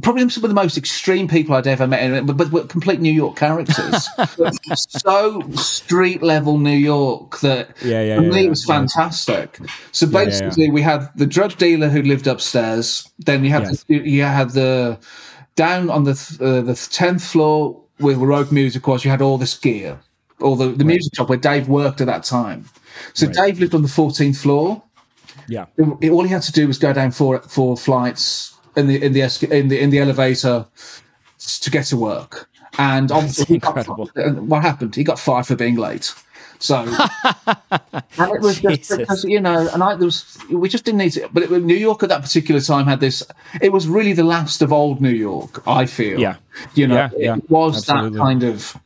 probably 0.00 0.26
some 0.30 0.42
of 0.44 0.48
the 0.48 0.54
most 0.54 0.78
extreme 0.78 1.28
people 1.28 1.54
I'd 1.54 1.66
ever 1.66 1.86
met, 1.86 2.26
but, 2.26 2.50
but, 2.50 2.68
complete 2.68 3.00
New 3.00 3.12
York 3.12 3.36
characters. 3.36 4.08
so 4.88 5.42
street 5.52 6.22
level 6.22 6.56
New 6.56 6.70
York 6.70 7.40
that 7.40 7.76
yeah, 7.84 8.02
yeah, 8.02 8.16
for 8.16 8.22
yeah, 8.22 8.30
me 8.30 8.42
yeah, 8.44 8.48
was 8.48 8.64
fantastic. 8.64 9.58
So 9.92 10.06
basically, 10.06 10.70
we 10.70 10.80
had 10.80 11.10
the 11.14 11.26
drug 11.26 11.58
dealer 11.58 11.88
who 11.88 12.02
lived 12.02 12.26
upstairs. 12.26 13.06
Then 13.18 13.44
you 13.44 13.50
had 13.50 13.64
yes. 13.64 13.84
the, 13.84 13.96
you 13.96 14.22
had 14.22 14.50
the 14.50 14.98
down 15.56 15.90
on 15.90 16.04
the 16.04 16.12
uh, 16.40 16.62
the 16.62 16.74
tenth 16.90 17.24
floor 17.24 17.82
with 18.00 18.16
Rogue 18.16 18.50
Music 18.50 18.86
was. 18.86 19.04
You 19.04 19.10
had 19.10 19.20
all 19.20 19.36
this 19.36 19.58
gear, 19.58 20.00
all 20.40 20.56
the, 20.56 20.68
the 20.68 20.84
right. 20.84 20.86
music 20.86 21.14
shop 21.14 21.28
where 21.28 21.38
Dave 21.38 21.68
worked 21.68 22.00
at 22.00 22.06
that 22.06 22.24
time. 22.24 22.64
So 23.12 23.26
right. 23.26 23.34
Dave 23.34 23.60
lived 23.60 23.74
on 23.74 23.82
the 23.82 23.88
fourteenth 23.88 24.38
floor. 24.38 24.82
Yeah. 25.48 25.66
All 25.78 26.22
he 26.22 26.30
had 26.30 26.42
to 26.42 26.52
do 26.52 26.66
was 26.66 26.78
go 26.78 26.94
down 26.94 27.10
four 27.10 27.42
four 27.42 27.76
flights 27.76 28.51
in 28.76 28.86
the 28.86 29.02
in 29.02 29.12
the 29.12 29.20
in 29.50 29.68
the 29.68 29.80
in 29.80 29.90
the 29.90 29.98
elevator 29.98 30.66
to 31.38 31.70
get 31.70 31.86
to 31.86 31.96
work. 31.96 32.48
And 32.78 33.12
obviously, 33.12 33.58
got, 33.58 33.86
what 33.86 34.62
happened? 34.62 34.94
He 34.94 35.04
got 35.04 35.18
fired 35.18 35.46
for 35.46 35.56
being 35.56 35.76
late. 35.76 36.14
So, 36.62 36.76
and 37.70 38.32
it 38.32 38.40
was 38.40 38.60
just 38.60 38.76
Jesus. 38.76 38.96
because 38.96 39.24
you 39.24 39.40
know, 39.40 39.68
and 39.72 39.82
I 39.82 39.96
there 39.96 40.06
was 40.06 40.38
we 40.48 40.68
just 40.68 40.84
didn't 40.84 40.98
need 40.98 41.10
to. 41.10 41.28
But 41.32 41.42
it, 41.42 41.50
New 41.50 41.74
York 41.74 42.04
at 42.04 42.08
that 42.10 42.22
particular 42.22 42.60
time 42.60 42.86
had 42.86 43.00
this. 43.00 43.22
It 43.60 43.72
was 43.72 43.88
really 43.88 44.12
the 44.12 44.22
last 44.22 44.62
of 44.62 44.72
old 44.72 45.00
New 45.00 45.10
York. 45.10 45.66
I 45.66 45.86
feel. 45.86 46.20
Yeah. 46.20 46.36
You 46.74 46.86
know, 46.86 46.94
yeah, 46.94 47.10
yeah, 47.16 47.36
it 47.36 47.50
was 47.50 47.78
absolutely. 47.78 48.16
that 48.16 48.22
kind 48.22 48.42
of. 48.44 48.76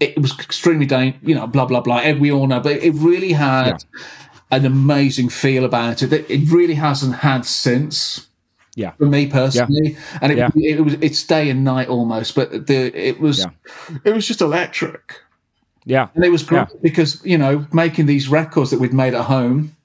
It 0.00 0.20
was 0.20 0.38
extremely 0.38 0.84
dangerous, 0.84 1.22
you 1.22 1.34
know, 1.34 1.46
blah 1.46 1.64
blah 1.64 1.80
blah. 1.80 2.12
We 2.12 2.30
all 2.30 2.46
know, 2.46 2.60
but 2.60 2.72
it 2.72 2.92
really 2.94 3.32
had 3.32 3.82
yeah. 3.92 4.58
an 4.58 4.66
amazing 4.66 5.30
feel 5.30 5.64
about 5.64 6.02
it. 6.02 6.08
That 6.08 6.30
it 6.30 6.50
really 6.50 6.74
hasn't 6.74 7.16
had 7.16 7.46
since. 7.46 8.28
Yeah, 8.74 8.92
for 8.92 9.04
me 9.04 9.26
personally, 9.26 9.92
yeah. 9.92 10.18
and 10.22 10.32
it, 10.32 10.38
yeah. 10.38 10.50
it, 10.54 10.80
was 10.80 10.94
it's 10.94 11.22
day 11.24 11.50
and 11.50 11.62
night 11.62 11.88
almost, 11.88 12.34
but 12.34 12.66
the 12.66 12.90
it 12.98 13.20
was 13.20 13.40
yeah. 13.40 13.50
it 14.04 14.14
was 14.14 14.26
just 14.26 14.40
electric. 14.40 15.20
Yeah, 15.84 16.08
and 16.14 16.24
it 16.24 16.30
was 16.30 16.42
great 16.42 16.68
because 16.80 17.22
you 17.24 17.36
know 17.36 17.66
making 17.72 18.06
these 18.06 18.28
records 18.28 18.70
that 18.70 18.80
we'd 18.80 18.94
made 18.94 19.12
at 19.12 19.24
home 19.24 19.76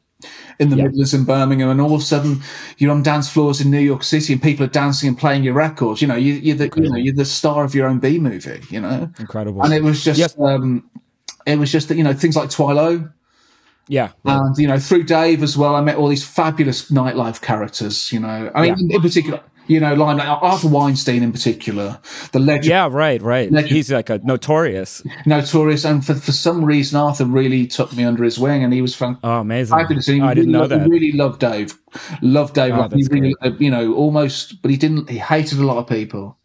in 0.59 0.69
the 0.69 0.77
Midlands 0.77 1.13
and 1.13 1.27
Birmingham, 1.27 1.69
and 1.69 1.81
all 1.81 1.95
of 1.95 2.01
a 2.01 2.03
sudden 2.03 2.41
you're 2.77 2.91
on 2.91 3.03
dance 3.03 3.29
floors 3.29 3.59
in 3.59 3.71
New 3.71 3.79
York 3.79 4.03
City, 4.03 4.31
and 4.31 4.41
people 4.41 4.65
are 4.65 4.69
dancing 4.69 5.09
and 5.09 5.17
playing 5.17 5.43
your 5.43 5.53
records. 5.53 6.01
You 6.01 6.07
know, 6.07 6.15
you, 6.15 6.53
are 6.53 6.57
the 6.57 6.63
Incredible. 6.65 6.83
you 6.83 6.89
know 6.89 6.97
you're 6.97 7.13
the 7.13 7.25
star 7.25 7.65
of 7.65 7.75
your 7.75 7.87
own 7.87 7.99
B 7.99 8.19
movie. 8.19 8.61
You 8.69 8.79
know, 8.79 9.11
Incredible. 9.19 9.63
And 9.63 9.73
it 9.73 9.83
was 9.83 10.03
just 10.03 10.19
yes. 10.19 10.35
um, 10.39 10.89
it 11.45 11.59
was 11.59 11.71
just 11.71 11.89
that 11.89 11.97
you 11.97 12.03
know 12.03 12.13
things 12.13 12.37
like 12.37 12.49
Twilo 12.49 13.11
yeah. 13.87 14.11
And, 14.25 14.57
you 14.57 14.67
know, 14.67 14.79
through 14.79 15.03
Dave 15.03 15.43
as 15.43 15.57
well, 15.57 15.75
I 15.75 15.81
met 15.81 15.95
all 15.95 16.07
these 16.07 16.25
fabulous 16.25 16.91
nightlife 16.91 17.41
characters, 17.41 18.11
you 18.11 18.19
know. 18.19 18.51
I 18.53 18.61
mean, 18.61 18.75
yeah. 18.89 18.95
in 18.95 19.01
particular, 19.01 19.41
You 19.67 19.81
know, 19.81 19.93
like 19.95 20.25
Arthur 20.25 20.69
Weinstein 20.69 21.23
in 21.23 21.33
particular, 21.33 21.99
the 22.31 22.39
legend. 22.39 22.67
Yeah, 22.67 22.87
right, 22.89 23.21
right. 23.21 23.51
Legend, 23.51 23.71
He's 23.73 23.91
like 23.91 24.09
a 24.09 24.19
notorious, 24.19 25.03
notorious, 25.25 25.83
and 25.83 26.05
for, 26.05 26.15
for 26.15 26.31
some 26.31 26.63
reason, 26.63 26.97
Arthur 26.97 27.25
really 27.25 27.67
took 27.67 27.93
me 27.93 28.05
under 28.05 28.23
his 28.23 28.39
wing, 28.39 28.63
and 28.63 28.73
he 28.73 28.81
was 28.81 28.95
fun. 28.95 29.17
Oh, 29.23 29.39
amazing! 29.39 29.77
He 29.77 30.21
oh, 30.21 30.25
I 30.25 30.33
didn't 30.33 30.51
know 30.51 30.61
loved, 30.61 30.71
that. 30.71 30.87
Really 30.87 31.11
loved 31.11 31.41
Dave. 31.41 31.77
Loved 32.21 32.53
Dave. 32.53 32.75
Oh, 32.75 32.79
like, 32.79 32.93
he 32.93 33.05
really, 33.11 33.35
you 33.59 33.69
know, 33.69 33.93
almost, 33.93 34.61
but 34.61 34.71
he 34.71 34.77
didn't. 34.77 35.09
He 35.09 35.17
hated 35.17 35.59
a 35.59 35.65
lot 35.65 35.77
of 35.77 35.87
people. 35.87 36.36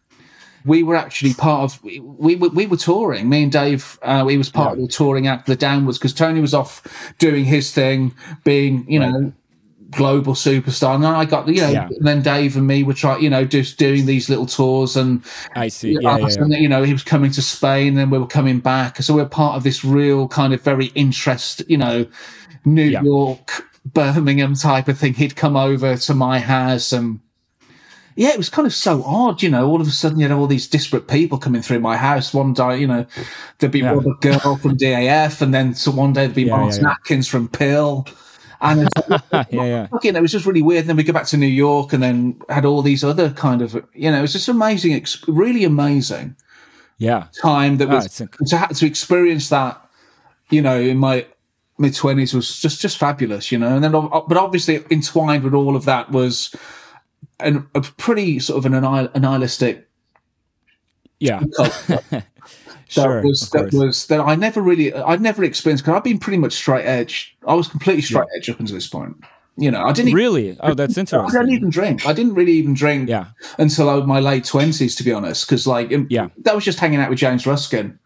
We 0.65 0.83
were 0.83 0.97
actually 0.97 1.35
part 1.35 1.63
of. 1.65 1.83
We 1.83 2.01
we, 2.01 2.37
we 2.37 2.67
were 2.67 2.77
touring. 2.77 3.29
Me 3.29 3.43
and 3.45 3.53
Dave. 3.53 3.99
Uh, 4.03 4.25
we 4.27 4.37
was 4.37 4.51
part 4.51 4.77
yeah. 4.77 4.83
of 4.83 4.89
the 4.89 4.93
touring 4.93 5.27
act, 5.27 5.47
the 5.47 5.57
Downwards, 5.57 5.99
because 5.99 6.15
Tony 6.15 6.41
was 6.41 6.55
off 6.55 6.83
doing 7.19 7.45
his 7.45 7.73
thing, 7.73 8.15
being 8.45 8.91
you 8.91 9.01
right. 9.01 9.13
know 9.13 9.33
global 9.93 10.35
superstar. 10.35 10.95
And 10.95 11.07
I 11.07 11.25
got, 11.25 11.47
you 11.47 11.61
know, 11.61 11.69
yeah. 11.69 11.89
then 12.01 12.23
Dave 12.23 12.57
and 12.57 12.67
me 12.67 12.83
were 12.83 12.95
trying, 12.95 13.23
you 13.23 13.31
know, 13.31 13.45
just 13.45 13.79
doing 13.79 14.07
these 14.07 14.29
little 14.29 14.47
tours. 14.47 14.97
And 14.97 15.23
I 15.55 15.69
see, 15.69 15.99
yeah, 16.01 16.17
yeah, 16.17 16.27
and, 16.39 16.53
you 16.55 16.69
know, 16.69 16.83
he 16.83 16.93
was 16.93 17.05
coming 17.05 17.31
to 17.33 17.43
Spain 17.43 17.97
and 17.99 18.11
we 18.11 18.19
were 18.19 18.27
coming 18.27 18.59
back. 18.59 18.97
So 19.03 19.15
we 19.15 19.21
are 19.21 19.27
part 19.27 19.57
of 19.57 19.63
this 19.63 19.85
real 19.85 20.29
kind 20.29 20.53
of 20.53 20.63
very 20.63 20.87
interest, 20.95 21.63
you 21.69 21.77
know, 21.77 22.07
New 22.65 22.85
York, 22.85 23.65
Birmingham 23.85 24.55
type 24.55 24.89
of 24.89 24.99
thing. 24.99 25.15
He'd 25.15 25.37
come 25.37 25.57
over 25.57 25.97
to 25.97 26.15
my 26.15 26.39
house 26.39 26.93
and 26.93 27.21
yeah, 28.17 28.31
it 28.31 28.39
was 28.39 28.49
kind 28.49 28.67
of 28.67 28.75
so 28.75 29.03
odd, 29.05 29.43
you 29.43 29.51
know. 29.51 29.69
All 29.69 29.81
of 29.81 29.87
a 29.87 29.91
sudden, 29.91 30.19
you 30.21 30.29
know, 30.29 30.39
all 30.39 30.47
these 30.47 30.67
disparate 30.67 31.09
people 31.09 31.39
coming 31.39 31.63
through 31.63 31.81
my 31.81 31.97
house. 31.97 32.35
One 32.35 32.53
day, 32.53 32.79
you 32.79 32.87
know, 32.87 33.07
there'd 33.59 33.73
be 33.73 33.81
yeah. 33.81 33.93
one 33.93 34.15
girl 34.21 34.57
from 34.57 34.77
DAF, 34.77 35.41
and 35.41 35.55
then 35.55 35.75
so 35.75 35.91
one 35.91 36.13
day 36.13 36.23
there'd 36.23 36.35
be 36.35 36.45
yeah, 36.45 36.57
Martin 36.57 36.85
yeah, 36.85 36.91
Atkins 36.91 37.29
from 37.29 37.49
PiL, 37.49 38.07
and 38.61 38.89
yeah, 39.33 39.45
yeah. 39.51 39.89
You 40.03 40.13
it 40.13 40.23
was 40.23 40.33
just 40.33 40.47
really 40.47 40.63
weird. 40.63 40.83
And 40.83 40.91
then 40.91 40.97
we 40.97 41.03
go 41.03 41.13
back 41.13 41.27
to 41.27 41.37
New 41.37 41.47
York 41.47 41.93
and 41.93 42.03
then 42.03 42.41
had 42.49 42.65
all 42.65 42.81
these 42.81 43.03
other 43.03 43.31
kind 43.31 43.61
of, 43.61 43.75
you 43.93 44.11
know, 44.11 44.19
it 44.19 44.23
was 44.23 44.33
just 44.33 44.49
amazing, 44.49 45.05
really 45.27 45.65
amazing. 45.65 46.37
Yeah. 46.99 47.27
Time 47.41 47.79
that 47.79 47.89
oh, 47.89 47.97
was 47.97 48.21
oh, 48.21 48.27
to, 48.47 48.75
to 48.75 48.87
experience 48.87 49.49
that, 49.49 49.81
you 50.51 50.63
know, 50.63 50.81
in 50.81 50.99
my 50.99 51.27
mid 51.79 51.95
twenties 51.95 52.33
was 52.33 52.61
just, 52.61 52.81
just 52.81 52.99
fabulous, 52.99 53.51
you 53.51 53.59
know. 53.59 53.75
And 53.75 53.83
then, 53.83 53.91
but 53.91 54.37
obviously 54.37 54.85
entwined 54.91 55.43
with 55.43 55.55
all 55.55 55.75
of 55.75 55.85
that 55.87 56.13
was 56.13 56.55
an, 57.41 57.69
a 57.75 57.81
pretty 57.81 58.39
sort 58.39 58.65
of 58.65 58.73
an 58.73 58.83
nihilistic. 59.21 59.89
Yeah. 61.19 61.43
Sure, 62.93 63.23
that 63.23 63.25
was 63.25 63.51
that 63.51 63.73
was 63.73 64.07
that 64.09 64.21
I 64.21 64.35
never 64.35 64.61
really 64.61 64.93
I'd 64.93 65.23
never 65.23 65.43
experienced 65.45 65.83
because 65.83 65.97
I've 65.97 66.05
been 66.05 66.19
pretty 66.19 66.37
much 66.37 66.53
straight 66.53 66.85
edge. 66.85 67.35
I 67.49 67.55
was 67.55 67.67
completely 67.67 68.03
straight 68.03 68.27
yeah. 68.31 68.37
edge 68.37 68.51
up 68.51 68.61
until 68.61 68.75
this 68.75 68.87
point. 68.87 69.17
You 69.57 69.71
know, 69.71 69.83
I 69.83 69.93
didn't 69.93 70.09
even, 70.09 70.19
really. 70.19 70.59
Oh, 70.61 70.75
that's 70.75 70.99
interesting. 70.99 71.39
I 71.39 71.43
didn't 71.43 71.57
even 71.57 71.71
drink. 71.71 72.07
I 72.07 72.13
didn't 72.13 72.35
really 72.35 72.53
even 72.53 72.75
drink. 72.75 73.09
Yeah. 73.09 73.29
Until 73.59 73.89
I 73.89 73.97
my 74.05 74.21
late 74.21 74.45
twenties, 74.45 74.95
to 74.97 75.05
be 75.05 75.13
honest, 75.13 75.47
because 75.47 75.67
like 75.67 75.91
yeah, 76.11 76.29
that 76.43 76.55
was 76.55 76.65
just 76.65 76.81
hanging 76.81 77.01
out 77.01 77.09
with 77.09 77.19
James 77.19 77.47
Ruskin. 77.47 77.99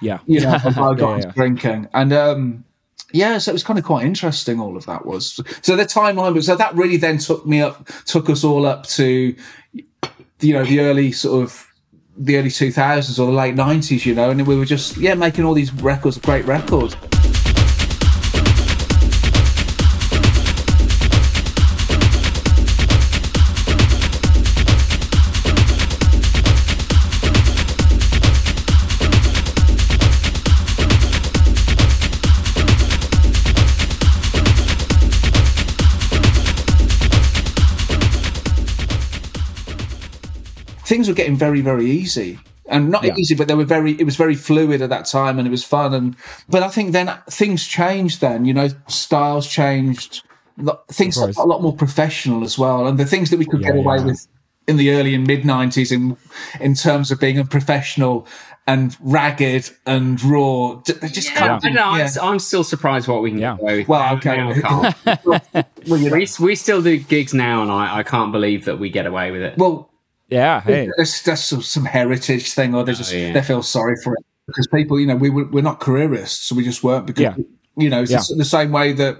Yeah. 0.00 0.20
You 0.26 0.40
know, 0.40 0.52
I 0.64 0.70
got 0.70 0.98
yeah, 0.98 1.16
yeah. 1.18 1.32
drinking 1.32 1.88
and. 1.92 2.12
um 2.14 2.64
yeah, 3.12 3.38
so 3.38 3.50
it 3.50 3.54
was 3.54 3.64
kind 3.64 3.78
of 3.78 3.84
quite 3.84 4.04
interesting. 4.06 4.60
All 4.60 4.76
of 4.76 4.86
that 4.86 5.06
was 5.06 5.40
so 5.62 5.76
the 5.76 5.84
timeline 5.84 6.34
was 6.34 6.46
so 6.46 6.56
that 6.56 6.74
really 6.74 6.96
then 6.96 7.18
took 7.18 7.46
me 7.46 7.60
up, 7.60 7.86
took 8.04 8.28
us 8.30 8.44
all 8.44 8.66
up 8.66 8.86
to, 8.88 9.34
you 10.40 10.52
know, 10.52 10.64
the 10.64 10.80
early 10.80 11.12
sort 11.12 11.42
of 11.42 11.68
the 12.16 12.36
early 12.36 12.48
2000s 12.48 13.18
or 13.18 13.26
the 13.26 13.32
late 13.32 13.54
90s, 13.54 14.04
you 14.04 14.14
know, 14.14 14.30
and 14.30 14.46
we 14.46 14.56
were 14.56 14.66
just, 14.66 14.96
yeah, 14.98 15.14
making 15.14 15.44
all 15.44 15.54
these 15.54 15.72
records, 15.74 16.18
great 16.18 16.44
records. 16.44 16.96
Things 40.92 41.08
were 41.08 41.14
getting 41.14 41.36
very, 41.36 41.62
very 41.62 41.90
easy. 41.90 42.38
And 42.66 42.90
not 42.90 43.02
yeah. 43.02 43.14
easy, 43.16 43.34
but 43.34 43.48
they 43.48 43.54
were 43.54 43.64
very. 43.64 43.92
It 43.98 44.04
was 44.04 44.16
very 44.16 44.34
fluid 44.34 44.82
at 44.82 44.90
that 44.90 45.06
time, 45.06 45.38
and 45.38 45.48
it 45.48 45.50
was 45.50 45.64
fun. 45.64 45.92
And 45.94 46.16
but 46.48 46.62
I 46.62 46.68
think 46.68 46.92
then 46.92 47.10
things 47.28 47.66
changed. 47.66 48.20
Then 48.20 48.44
you 48.44 48.54
know, 48.54 48.68
styles 48.86 49.48
changed. 49.48 50.22
Things 50.88 51.18
got 51.18 51.36
a 51.36 51.42
lot 51.42 51.60
more 51.60 51.74
professional 51.74 52.44
as 52.44 52.58
well, 52.58 52.86
and 52.86 52.98
the 52.98 53.04
things 53.04 53.30
that 53.30 53.38
we 53.38 53.46
could 53.46 53.60
yeah, 53.60 53.72
get 53.72 53.78
away 53.78 53.96
yeah. 53.96 54.04
with 54.04 54.28
in 54.68 54.76
the 54.76 54.92
early 54.92 55.14
and 55.14 55.26
mid 55.26 55.42
'90s 55.42 55.90
in 55.90 56.16
in 56.60 56.74
terms 56.74 57.10
of 57.10 57.18
being 57.18 57.36
a 57.36 57.44
professional 57.44 58.28
and 58.66 58.96
ragged 59.00 59.68
and 59.84 60.22
raw. 60.22 60.80
Just 60.84 61.30
yeah, 61.30 61.38
kind 61.38 61.52
of, 61.52 61.64
I 61.64 61.70
know. 61.70 61.96
Yeah. 61.96 62.08
I'm, 62.22 62.34
I'm, 62.34 62.38
still 62.38 62.64
surprised 62.64 63.08
what 63.08 63.22
we 63.22 63.30
can 63.30 63.40
yeah. 63.40 63.56
get 63.56 63.62
away 63.62 63.78
with. 63.78 63.88
Well, 63.88 64.14
okay. 64.16 64.36
Now, 64.36 64.94
well, 65.24 65.40
we, 65.88 66.26
we 66.40 66.54
still 66.54 66.80
do 66.80 66.96
gigs 66.96 67.34
now, 67.34 67.62
and 67.62 67.72
I, 67.72 67.98
I 67.98 68.02
can't 68.04 68.30
believe 68.30 68.66
that 68.66 68.78
we 68.78 68.88
get 68.88 69.06
away 69.06 69.32
with 69.32 69.42
it. 69.42 69.58
Well, 69.58 69.91
yeah, 70.32 70.60
hey, 70.62 70.88
that's, 70.96 71.22
that's 71.22 71.66
some 71.66 71.84
heritage 71.84 72.52
thing, 72.52 72.74
or 72.74 72.84
they 72.84 72.92
oh, 72.92 72.94
just 72.94 73.12
oh, 73.12 73.16
yeah. 73.16 73.32
they 73.32 73.42
feel 73.42 73.62
sorry 73.62 73.96
for 74.02 74.14
it 74.14 74.24
because 74.46 74.66
people, 74.66 74.98
you 74.98 75.06
know, 75.06 75.16
we 75.16 75.30
we're 75.30 75.62
not 75.62 75.80
careerists, 75.80 76.46
so 76.46 76.54
we 76.54 76.64
just 76.64 76.82
weren't 76.82 77.06
because 77.06 77.22
yeah. 77.22 77.36
you 77.76 77.90
know, 77.90 78.02
it's 78.02 78.10
yeah. 78.10 78.22
the 78.36 78.44
same 78.44 78.72
way 78.72 78.92
that 78.92 79.18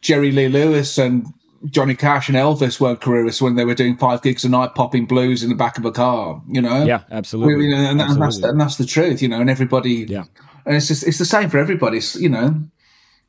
Jerry 0.00 0.30
Lee 0.30 0.48
Lewis 0.48 0.98
and 0.98 1.26
Johnny 1.66 1.94
Cash 1.94 2.28
and 2.28 2.36
Elvis 2.36 2.80
weren't 2.80 3.00
careerists 3.00 3.40
when 3.40 3.54
they 3.54 3.64
were 3.64 3.74
doing 3.74 3.96
five 3.96 4.22
gigs 4.22 4.44
a 4.44 4.48
night, 4.48 4.74
popping 4.74 5.06
blues 5.06 5.42
in 5.42 5.48
the 5.48 5.54
back 5.54 5.78
of 5.78 5.84
a 5.84 5.92
car. 5.92 6.42
You 6.48 6.60
know, 6.60 6.84
yeah, 6.84 7.04
absolutely, 7.10 7.56
we, 7.56 7.64
you 7.66 7.70
know, 7.70 7.90
and, 7.90 8.00
absolutely. 8.00 8.12
and, 8.12 8.22
that's 8.22 8.42
and 8.42 8.60
that's 8.60 8.76
the 8.76 8.86
truth. 8.86 9.22
You 9.22 9.28
know, 9.28 9.40
and 9.40 9.48
everybody, 9.48 10.06
yeah, 10.08 10.24
and 10.66 10.76
it's 10.76 10.88
just 10.88 11.06
it's 11.06 11.18
the 11.18 11.24
same 11.24 11.48
for 11.48 11.58
everybody. 11.58 12.00
You 12.18 12.28
know, 12.28 12.62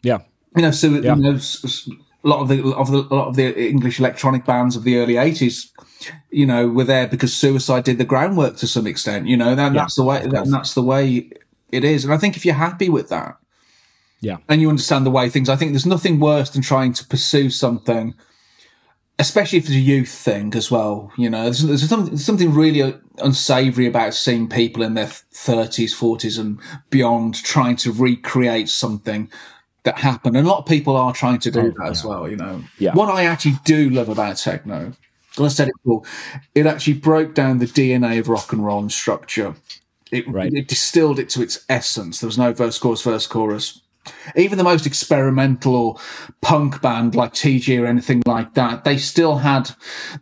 yeah, 0.01 0.19
you 0.55 0.61
know, 0.61 0.71
so 0.71 0.87
yeah. 0.89 1.15
you 1.15 1.21
know, 1.21 1.37
a 1.37 2.27
lot 2.27 2.41
of 2.41 2.49
the 2.49 2.75
of 2.75 2.91
the 2.91 2.99
a 2.99 3.15
lot 3.15 3.27
of 3.27 3.35
the 3.35 3.69
English 3.69 3.99
electronic 3.99 4.45
bands 4.45 4.75
of 4.75 4.83
the 4.83 4.97
early 4.97 5.17
eighties 5.17 5.71
you 6.33 6.45
know, 6.45 6.67
were 6.67 6.83
there 6.83 7.07
because 7.07 7.33
Suicide 7.33 7.83
did 7.83 7.97
the 7.97 8.05
groundwork 8.05 8.57
to 8.57 8.67
some 8.67 8.87
extent, 8.87 9.27
you 9.27 9.37
know, 9.37 9.49
and 9.49 9.59
yeah, 9.59 9.69
that's 9.69 9.95
the 9.95 10.03
way, 10.03 10.19
that, 10.19 10.43
and 10.43 10.53
that's 10.53 10.73
the 10.73 10.81
way 10.81 11.29
it 11.71 11.83
is. 11.83 12.03
And 12.03 12.13
I 12.13 12.17
think 12.17 12.35
if 12.35 12.45
you're 12.45 12.55
happy 12.55 12.89
with 12.89 13.09
that, 13.09 13.37
yeah, 14.19 14.37
and 14.49 14.61
you 14.61 14.69
understand 14.69 15.05
the 15.05 15.11
way 15.11 15.29
things, 15.29 15.49
I 15.49 15.55
think 15.55 15.71
there's 15.71 15.85
nothing 15.85 16.19
worse 16.19 16.49
than 16.49 16.61
trying 16.61 16.93
to 16.93 17.05
pursue 17.05 17.49
something, 17.49 18.15
especially 19.19 19.59
if 19.59 19.65
it's 19.65 19.75
a 19.75 19.79
youth 19.79 20.09
thing 20.09 20.55
as 20.55 20.71
well. 20.71 21.11
You 21.17 21.29
know, 21.29 21.43
there's, 21.43 21.63
there's 21.63 21.87
something, 21.87 22.17
something 22.17 22.53
really 22.53 22.95
unsavory 23.19 23.85
about 23.85 24.13
seeing 24.13 24.49
people 24.49 24.81
in 24.81 24.95
their 24.95 25.07
30s, 25.07 25.93
40s, 25.93 26.39
and 26.39 26.59
beyond 26.89 27.35
trying 27.43 27.75
to 27.77 27.91
recreate 27.91 28.69
something 28.69 29.29
that 29.83 29.99
happened. 29.99 30.37
And 30.37 30.47
a 30.47 30.49
lot 30.49 30.59
of 30.59 30.65
people 30.65 30.95
are 30.95 31.13
trying 31.13 31.39
to 31.39 31.51
do 31.51 31.59
oh, 31.59 31.63
that 31.63 31.75
yeah. 31.83 31.89
as 31.89 32.03
well. 32.03 32.29
You 32.29 32.37
know, 32.37 32.63
yeah. 32.79 32.93
what 32.93 33.09
I 33.09 33.25
actually 33.25 33.57
do 33.65 33.89
love 33.89 34.09
about 34.09 34.37
techno 34.37 34.93
I 35.39 35.47
said 35.47 35.69
it 35.69 35.73
before, 35.83 36.03
it 36.53 36.65
actually 36.65 36.93
broke 36.93 37.33
down 37.33 37.57
the 37.57 37.65
DNA 37.65 38.19
of 38.19 38.29
rock 38.29 38.53
and 38.53 38.63
roll 38.63 38.81
and 38.81 38.91
structure. 38.91 39.55
It, 40.11 40.27
right. 40.27 40.53
it 40.53 40.67
distilled 40.67 41.17
it 41.17 41.29
to 41.29 41.41
its 41.41 41.65
essence. 41.69 42.19
There 42.19 42.27
was 42.27 42.37
no 42.37 42.53
verse, 42.53 42.77
chorus, 42.77 43.01
verse, 43.01 43.25
chorus. 43.25 43.81
Even 44.35 44.57
the 44.57 44.63
most 44.63 44.85
experimental 44.85 45.75
or 45.75 45.95
punk 46.41 46.81
band 46.81 47.15
like 47.15 47.33
TG 47.33 47.81
or 47.81 47.87
anything 47.87 48.21
like 48.27 48.53
that, 48.53 48.83
they 48.83 48.97
still 48.97 49.37
had, 49.37 49.71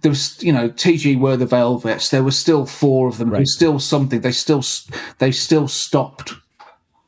there 0.01 0.11
was, 0.11 0.41
you 0.41 0.53
know, 0.53 0.69
TG 0.69 1.19
were 1.19 1.35
the 1.35 1.47
Velvets. 1.47 2.09
There 2.09 2.23
were 2.23 2.31
still 2.31 2.65
four 2.65 3.09
of 3.09 3.17
them. 3.17 3.29
Right. 3.29 3.38
There 3.38 3.41
was 3.41 3.53
still 3.53 3.79
something. 3.79 4.21
They 4.21 4.31
still, 4.31 4.63
they 5.17 5.31
still 5.31 5.67
stopped 5.67 6.35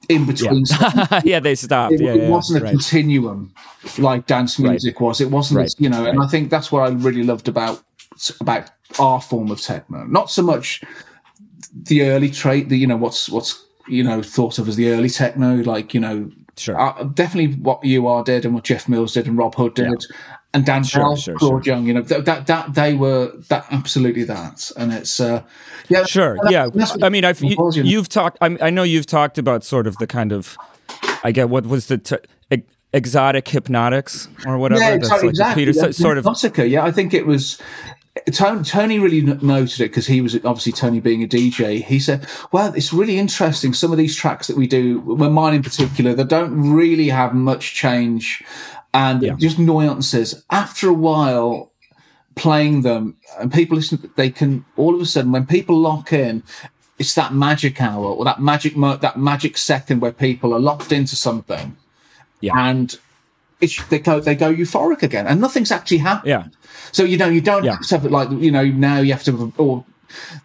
in 0.10 0.26
between. 0.26 0.66
Yeah, 0.82 1.22
yeah 1.24 1.40
they 1.40 1.56
stopped. 1.56 1.94
It, 1.94 2.02
yeah, 2.02 2.14
it 2.14 2.22
yeah, 2.24 2.30
wasn't 2.30 2.62
a 2.62 2.66
right. 2.66 2.72
continuum 2.72 3.54
like 3.98 4.26
dance 4.26 4.60
music 4.60 5.00
right. 5.00 5.08
was. 5.08 5.22
It 5.22 5.32
wasn't, 5.32 5.60
right. 5.60 5.74
you 5.78 5.90
know, 5.90 6.06
and 6.06 6.22
I 6.22 6.28
think 6.28 6.50
that's 6.50 6.72
what 6.72 6.90
I 6.90 6.94
really 6.94 7.24
loved 7.24 7.48
about 7.48 7.82
about 8.40 8.70
our 9.00 9.22
form 9.22 9.52
of 9.52 9.62
techno. 9.62 10.06
Not 10.06 10.30
so 10.30 10.42
much 10.42 10.84
the 11.74 12.04
early 12.04 12.30
trait, 12.30 12.70
the 12.70 12.78
you 12.78 12.88
know 12.88 12.98
what's 12.98 13.30
what's 13.30 13.66
you 13.88 14.04
know 14.04 14.22
thought 14.22 14.60
of 14.60 14.68
as 14.68 14.76
the 14.76 14.90
early 14.90 15.10
techno, 15.10 15.56
like 15.56 15.94
you 15.94 16.00
know, 16.00 16.32
sure, 16.58 16.80
uh, 16.80 17.04
definitely 17.04 17.56
what 17.56 17.84
you 17.84 18.08
UR 18.08 18.24
did 18.24 18.46
and 18.46 18.54
what 18.54 18.64
Jeff 18.64 18.88
Mills 18.88 19.14
did 19.14 19.28
and 19.28 19.38
Rob 19.38 19.56
Hood 19.56 19.76
did. 19.76 19.90
Yeah. 19.90 20.18
And 20.56 20.68
Dan 20.68 20.84
sure, 20.84 21.02
Bell, 21.02 21.16
sure, 21.16 21.36
Claude 21.36 21.66
sure. 21.66 21.74
Young, 21.74 21.88
you 21.88 21.96
know 21.96 22.04
that, 22.04 22.26
that 22.26 22.46
that 22.46 22.76
they 22.76 22.94
were 22.94 23.32
that 23.50 23.66
absolutely 23.72 24.24
that, 24.26 24.72
and 24.78 24.94
it's 24.94 25.20
uh, 25.20 25.42
yeah, 25.90 26.06
sure, 26.06 26.38
yeah. 26.48 26.70
I 27.02 27.10
mean, 27.10 27.26
I've 27.26 27.42
you, 27.42 27.58
you've 27.74 28.08
talked. 28.08 28.38
I, 28.40 28.56
I 28.62 28.70
know 28.70 28.84
you've 28.84 29.08
talked 29.08 29.40
about 29.40 29.64
sort 29.64 29.88
of 29.88 29.98
the 29.98 30.06
kind 30.06 30.32
of, 30.32 30.56
I 31.24 31.32
get 31.32 31.50
what 31.50 31.66
was 31.66 31.88
the 31.88 31.98
t- 31.98 32.18
exotic 32.94 33.48
hypnotics 33.48 34.30
or 34.46 34.58
whatever. 34.58 34.82
Yeah, 34.82 34.98
That's 34.98 35.24
exactly. 35.24 35.66
Peter, 35.66 35.88
yeah, 35.88 35.92
sort 35.92 36.18
of. 36.18 36.26
Nautica, 36.26 36.70
yeah, 36.70 36.86
I 36.86 36.92
think 36.92 37.14
it 37.14 37.26
was 37.26 37.60
Tony, 38.32 38.64
Tony 38.64 39.00
really 39.00 39.22
noted 39.22 39.82
it 39.82 39.90
because 39.90 40.08
he 40.08 40.22
was 40.22 40.36
obviously 40.36 40.72
Tony 40.72 41.00
being 41.00 41.24
a 41.24 41.28
DJ. 41.28 41.84
He 41.84 42.00
said, 42.00 42.26
"Well, 42.52 42.74
it's 42.74 42.94
really 42.94 43.18
interesting. 43.18 43.74
Some 43.74 43.92
of 43.92 43.98
these 43.98 44.16
tracks 44.16 44.48
that 44.48 44.58
we 44.58 44.68
do, 44.68 45.02
well, 45.02 45.30
mine 45.30 45.56
in 45.56 45.64
particular, 45.64 46.14
they 46.14 46.24
don't 46.24 46.74
really 46.74 47.10
have 47.10 47.34
much 47.34 47.74
change, 47.74 48.44
and 48.94 49.22
yeah. 49.22 49.36
just 49.38 49.60
nuances. 49.60 50.44
After 50.50 50.88
a 50.90 50.94
while, 50.94 51.72
playing 52.36 52.82
them 52.82 53.16
and 53.40 53.52
people 53.52 53.78
listen, 53.78 54.12
they 54.16 54.30
can 54.30 54.66
all 54.78 54.96
of 54.96 55.02
a 55.02 55.06
sudden 55.06 55.32
when 55.32 55.46
people 55.46 55.78
lock 55.78 56.14
in, 56.14 56.44
it's 57.00 57.16
that 57.16 57.34
magic 57.34 57.82
hour 57.82 58.06
or 58.06 58.26
that 58.26 58.42
magic 58.42 58.76
mo- 58.76 58.98
that 58.98 59.18
magic 59.18 59.58
second 59.58 60.00
where 60.00 60.12
people 60.12 60.54
are 60.54 60.60
locked 60.60 60.92
into 60.92 61.16
something, 61.16 61.76
Yeah. 62.42 62.54
and 62.58 62.96
they 63.60 64.00
go 64.00 64.20
they 64.20 64.36
go 64.36 64.54
euphoric 64.54 65.04
again, 65.04 65.28
and 65.28 65.40
nothing's 65.42 65.72
actually 65.72 66.00
happened. 66.00 66.30
Yeah. 66.30 66.44
So 66.92 67.04
you 67.04 67.18
know 67.18 67.28
you 67.28 67.42
don't 67.42 67.64
Yeah. 67.64 67.74
have 67.74 67.88
to 67.88 67.98
have 68.00 68.12
like 68.12 68.30
you 68.32 68.52
know 68.52 68.66
now 68.66 69.00
you 69.00 69.14
have 69.14 69.24
to 69.24 69.54
or 69.58 69.86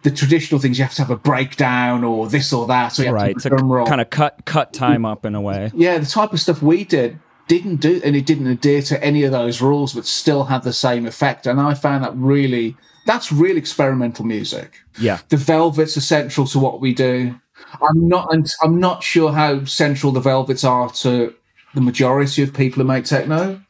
the 0.03 0.09
traditional 0.11 0.59
things 0.59 0.79
you 0.79 0.83
have 0.83 0.95
to 0.95 1.01
have 1.03 1.11
a 1.11 1.17
breakdown 1.17 2.03
or 2.03 2.27
this 2.27 2.51
or 2.53 2.65
that. 2.67 2.89
So 2.89 3.03
you 3.03 3.07
have 3.07 3.15
Right. 3.15 3.37
to 3.39 3.49
To 3.49 3.55
have 3.55 3.69
a 3.71 3.85
kind 3.85 4.01
of 4.01 4.09
cut 4.09 4.45
cut 4.45 4.73
time 4.73 5.05
up 5.05 5.25
in 5.25 5.35
a 5.35 5.41
way. 5.41 5.71
yeah, 5.75 5.97
the 5.97 6.05
type 6.05 6.33
of 6.33 6.39
stuff 6.39 6.61
we 6.61 6.83
did 6.83 7.19
didn't 7.47 7.77
do, 7.77 7.99
and 8.05 8.15
it 8.15 8.25
didn't 8.25 8.47
adhere 8.47 8.81
to 8.83 9.03
any 9.03 9.23
of 9.23 9.31
those 9.31 9.59
rules, 9.61 9.93
but 9.93 10.05
still 10.05 10.45
had 10.45 10.63
the 10.63 10.73
same 10.73 11.05
effect. 11.05 11.45
And 11.47 11.59
I 11.59 11.73
found 11.73 12.03
that 12.03 12.15
really 12.15 12.75
that's 13.05 13.31
real 13.31 13.57
experimental 13.57 14.23
music. 14.25 14.73
Yeah. 14.99 15.19
The 15.29 15.37
Velvets 15.37 15.97
are 15.97 16.01
central 16.01 16.45
to 16.47 16.59
what 16.59 16.79
we 16.79 16.93
do. 16.93 17.35
I'm 17.81 18.07
not. 18.07 18.29
I'm 18.63 18.79
not 18.79 19.03
sure 19.03 19.31
how 19.33 19.65
central 19.65 20.11
the 20.11 20.19
Velvets 20.21 20.63
are 20.63 20.89
to 21.03 21.33
the 21.73 21.81
majority 21.81 22.43
of 22.43 22.53
people 22.53 22.81
who 22.81 22.87
make 22.87 23.05
techno. 23.05 23.61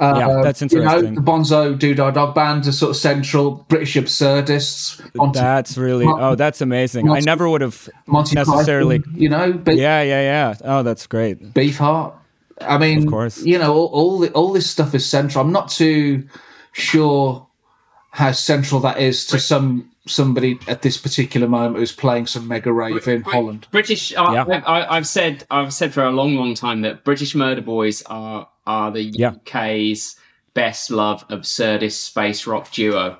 yeah, 0.00 0.28
um, 0.28 0.42
that's 0.42 0.60
You 0.62 0.68
know, 0.82 1.02
the 1.02 1.20
Bonzo 1.20 1.76
Doodah 1.76 2.14
Dog 2.14 2.34
Band 2.34 2.66
are 2.66 2.72
sort 2.72 2.90
of 2.90 2.96
central. 2.96 3.66
British 3.68 3.96
Absurdists. 3.96 5.00
Monty, 5.14 5.40
That's 5.40 5.76
really 5.76 6.06
oh, 6.06 6.34
that's 6.34 6.60
amazing. 6.60 7.10
I 7.10 7.20
never 7.20 7.48
would 7.48 7.60
have 7.60 7.88
Monty 8.06 8.36
necessarily. 8.36 9.00
Python, 9.00 9.20
you 9.20 9.28
know, 9.28 9.52
Beef, 9.52 9.78
Yeah, 9.78 10.02
yeah, 10.02 10.20
yeah. 10.20 10.54
Oh, 10.64 10.82
that's 10.82 11.06
great. 11.06 11.52
Beefheart. 11.54 12.14
I 12.60 12.78
mean, 12.78 13.04
Of 13.04 13.06
course. 13.06 13.42
you 13.44 13.58
know, 13.58 13.74
all 13.74 13.86
all, 13.86 14.18
the, 14.18 14.32
all 14.32 14.52
this 14.52 14.68
stuff 14.68 14.94
is 14.94 15.06
central. 15.06 15.44
I'm 15.44 15.52
not 15.52 15.68
too 15.68 16.28
sure 16.72 17.47
how 18.18 18.32
central 18.32 18.80
that 18.80 18.98
is 18.98 19.24
to 19.24 19.38
some 19.38 19.88
somebody 20.04 20.58
at 20.66 20.82
this 20.82 20.98
particular 20.98 21.46
moment 21.46 21.76
who's 21.76 21.92
playing 21.92 22.26
some 22.26 22.48
mega 22.48 22.72
rave 22.72 23.06
in 23.06 23.22
Holland. 23.22 23.68
British. 23.70 24.12
I, 24.16 24.34
Yeah. 24.34 24.44
I, 24.66 24.80
I, 24.80 24.96
I've 24.96 25.06
said 25.06 25.46
I've 25.52 25.72
said 25.72 25.94
for 25.94 26.02
a 26.02 26.10
long, 26.10 26.34
long 26.34 26.54
time 26.54 26.80
that 26.80 27.04
British 27.04 27.36
Murder 27.36 27.60
Boys 27.62 28.02
are 28.06 28.48
are 28.66 28.90
the 28.90 29.02
Yeah. 29.02 29.34
UK's 29.46 30.16
best 30.52 30.90
loved 30.90 31.28
absurdist 31.30 31.92
space 31.92 32.44
rock 32.44 32.72
duo. 32.72 33.18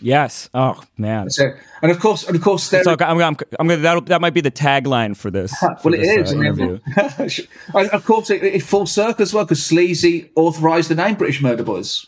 Yes. 0.00 0.48
Oh 0.54 0.82
man. 0.96 1.28
So, 1.28 1.50
and 1.82 1.92
of 1.92 2.00
course, 2.00 2.26
and 2.26 2.34
of 2.34 2.40
course, 2.40 2.70
there. 2.70 2.82
So 2.82 2.96
I'm, 2.98 3.20
I'm, 3.20 3.36
I'm 3.58 3.68
gonna 3.68 3.76
that 3.76 4.06
that 4.06 4.20
might 4.22 4.32
be 4.32 4.40
the 4.40 4.50
tagline 4.50 5.14
for 5.14 5.30
this. 5.30 5.54
for 5.58 5.76
well, 5.84 5.94
it 5.94 5.98
this, 5.98 6.30
is. 6.30 6.32
uh, 6.32 6.36
I 6.36 6.40
mean, 6.40 6.46
interview. 6.46 7.46
and 7.74 7.90
of 7.90 8.06
course, 8.06 8.30
it, 8.30 8.42
it 8.42 8.62
full 8.62 8.86
circle 8.86 9.22
as 9.22 9.34
well 9.34 9.44
because 9.44 9.62
Sleazy 9.62 10.30
authorised 10.34 10.88
the 10.88 10.94
name 10.94 11.16
British 11.16 11.42
Murder 11.42 11.62
Boys. 11.62 12.06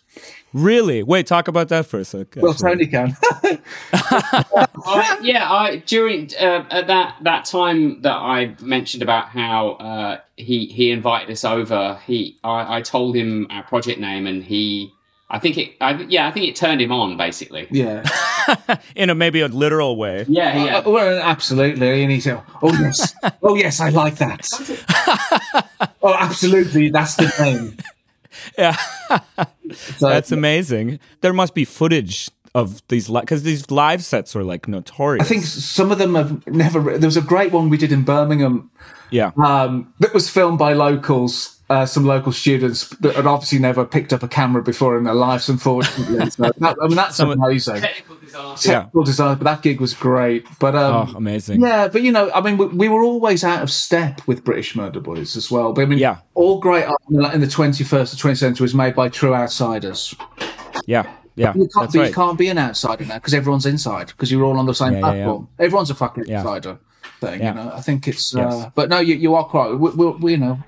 Really? 0.53 1.03
Wait, 1.03 1.27
talk 1.27 1.49
about 1.49 1.69
that 1.69 1.87
for 1.87 1.99
a 1.99 2.05
sec. 2.05 2.37
Well, 2.37 2.53
actually. 2.53 2.70
Tony 2.70 2.87
can. 2.87 3.16
I, 3.93 5.19
yeah, 5.23 5.51
I 5.51 5.77
during 5.87 6.31
uh, 6.39 6.66
at 6.70 6.87
that 6.89 7.16
that 7.23 7.45
time 7.47 8.03
that 8.03 8.16
I 8.16 8.55
mentioned 8.61 9.03
about 9.03 9.29
how 9.29 9.70
uh, 9.73 10.20
he 10.37 10.66
he 10.66 10.91
invited 10.91 11.31
us 11.31 11.45
over. 11.45 11.99
He 12.07 12.39
I, 12.45 12.79
I 12.79 12.83
told 12.83 13.16
him 13.16 13.47
our 13.51 13.62
project 13.62 13.99
name, 13.99 14.27
and 14.27 14.45
he 14.45 14.93
I 15.31 15.39
think 15.39 15.57
it 15.57 15.73
I, 15.81 15.93
yeah 16.03 16.29
I 16.29 16.31
think 16.31 16.47
it 16.47 16.57
turned 16.57 16.83
him 16.83 16.93
on 16.93 17.16
basically. 17.16 17.66
yeah. 17.70 18.05
in 18.97 19.09
a 19.09 19.15
maybe 19.15 19.41
a 19.41 19.49
literal 19.49 19.97
way. 19.97 20.27
Yeah, 20.29 20.65
yeah. 20.65 20.77
Uh, 20.79 20.91
well, 20.91 21.23
absolutely. 21.23 22.03
And 22.03 22.12
he 22.12 22.20
said, 22.20 22.43
"Oh 22.62 22.73
yes, 22.73 23.15
oh 23.43 23.55
yes, 23.55 23.81
I 23.81 23.89
like 23.89 24.16
that. 24.16 24.47
oh, 26.03 26.15
absolutely, 26.15 26.91
that's 26.91 27.16
the 27.16 27.33
name." 27.41 27.77
Yeah. 28.59 28.77
So, 29.97 30.09
That's 30.09 30.33
amazing. 30.33 30.99
There 31.21 31.33
must 31.33 31.55
be 31.55 31.65
footage 31.65 32.31
of 32.55 32.83
these 32.89 33.09
because 33.09 33.43
these 33.45 33.71
live 33.71 34.05
sets 34.05 34.37
are 34.37 34.45
like 34.45 34.69
notorious. 34.69 35.25
I 35.25 35.29
think 35.29 35.45
some 35.45 35.91
of 35.91 35.99
them 35.99 36.15
have 36.15 36.47
never. 36.47 36.99
There 36.99 37.09
was 37.09 37.17
a 37.17 37.23
great 37.23 37.53
one 37.53 37.71
we 37.71 37.79
did 37.79 37.93
in 37.93 38.03
Birmingham 38.03 38.71
Yeah. 39.11 39.31
um, 39.43 39.93
that 40.01 40.13
was 40.13 40.29
filmed 40.29 40.59
by 40.59 40.75
locals, 40.75 41.59
uh, 41.73 41.86
some 41.86 42.05
local 42.05 42.32
students 42.32 42.89
that 43.01 43.16
had 43.16 43.27
obviously 43.27 43.59
never 43.59 43.85
picked 43.85 44.12
up 44.12 44.23
a 44.23 44.28
camera 44.28 44.62
before 44.62 44.99
in 44.99 45.05
their 45.05 45.15
lives, 45.15 45.49
unfortunately. 45.49 46.28
so 46.31 46.43
that, 46.59 46.77
I 46.82 46.86
mean, 46.86 46.97
that's 46.97 47.16
Some- 47.16 47.31
amazing. 47.31 47.81
Technical 47.81 48.16
disaster. 48.16 48.69
Yeah. 48.70 48.78
Technical 48.81 49.05
design, 49.05 49.39
but 49.39 49.44
that 49.44 49.62
gig 49.62 49.81
was 49.81 49.94
great. 49.94 50.47
But 50.59 50.74
um, 50.77 51.09
oh, 51.11 51.16
amazing. 51.16 51.61
Yeah, 51.62 51.89
but 51.89 52.03
you 52.03 52.12
know, 52.12 52.31
I 52.32 52.40
mean, 52.40 52.59
we, 52.59 52.66
we 52.66 52.89
were 52.89 53.03
always 53.03 53.43
out 53.44 53.62
of 53.62 53.70
step 53.70 54.20
with 54.27 54.44
British 54.44 54.77
Murder 54.77 55.01
Boys 55.01 55.36
as 55.36 55.51
well. 55.51 55.73
But 55.73 55.82
I 55.82 55.86
mean, 55.86 55.99
Yeah. 55.99 56.19
all 56.35 56.59
great 56.61 56.85
art 56.85 57.01
in 57.11 57.16
the- 57.16 57.32
in 57.32 57.40
the 57.40 57.47
21st 57.47 58.15
or 58.15 58.16
20th 58.31 58.39
century 58.39 58.65
was 58.65 58.74
made 58.74 58.94
by 58.94 59.09
true 59.09 59.35
outsiders. 59.35 60.15
Yeah. 60.86 61.05
Yeah. 61.35 61.55
You 61.55 61.61
can't, 61.69 61.73
That's 61.74 61.93
be, 61.94 61.99
right. 62.01 62.09
you 62.09 62.15
can't 62.15 62.39
be 62.39 62.49
an 62.49 62.59
outsider 62.59 63.05
now 63.07 63.15
because 63.15 63.32
everyone's 63.35 63.65
inside 63.66 64.09
because 64.09 64.31
you're 64.31 64.44
all 64.44 64.59
on 64.59 64.66
the 64.66 64.74
same 64.74 64.93
Yeah, 64.93 64.99
yeah, 64.99 65.07
yeah. 65.07 65.12
platform. 65.24 65.49
Everyone's 65.59 65.90
a 65.90 65.94
fucking 65.94 66.24
Yeah. 66.27 66.40
insider 66.40 66.78
thing, 67.20 67.40
Yeah. 67.40 67.49
you 67.49 67.55
know. 67.55 67.73
I 67.74 67.81
think 67.81 68.07
it's, 68.07 68.35
Yes. 68.35 68.53
uh, 68.53 68.70
but 68.74 68.90
no, 68.90 68.99
you, 69.01 69.15
you 69.15 69.35
are 69.35 69.44
quite, 69.44 69.70
we, 69.78 69.90
we, 69.90 70.07
we, 70.11 70.31
you 70.32 70.39
know, 70.39 70.59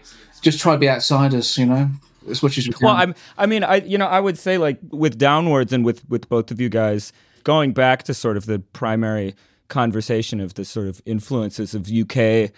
just 0.44 0.60
try 0.60 0.74
to 0.74 0.78
be 0.78 0.88
outsiders, 0.88 1.58
you 1.58 1.66
know, 1.66 1.90
as 2.30 2.42
much 2.42 2.58
as 2.58 2.68
we 2.68 2.74
can. 2.74 2.86
Well, 2.86 2.94
I'm. 2.94 3.14
I 3.36 3.46
mean, 3.46 3.64
I. 3.64 3.76
You 3.76 3.98
know, 3.98 4.06
I 4.06 4.20
would 4.20 4.38
say 4.38 4.58
like 4.58 4.78
with 4.90 5.18
Downwards 5.18 5.72
and 5.72 5.84
with 5.84 6.08
with 6.08 6.28
both 6.28 6.50
of 6.50 6.60
you 6.60 6.68
guys 6.68 7.12
going 7.42 7.72
back 7.72 8.04
to 8.04 8.14
sort 8.14 8.36
of 8.36 8.46
the 8.46 8.58
primary 8.58 9.34
conversation 9.68 10.40
of 10.40 10.54
the 10.54 10.64
sort 10.64 10.86
of 10.86 11.02
influences 11.06 11.74
of 11.74 11.88
UK 11.88 12.52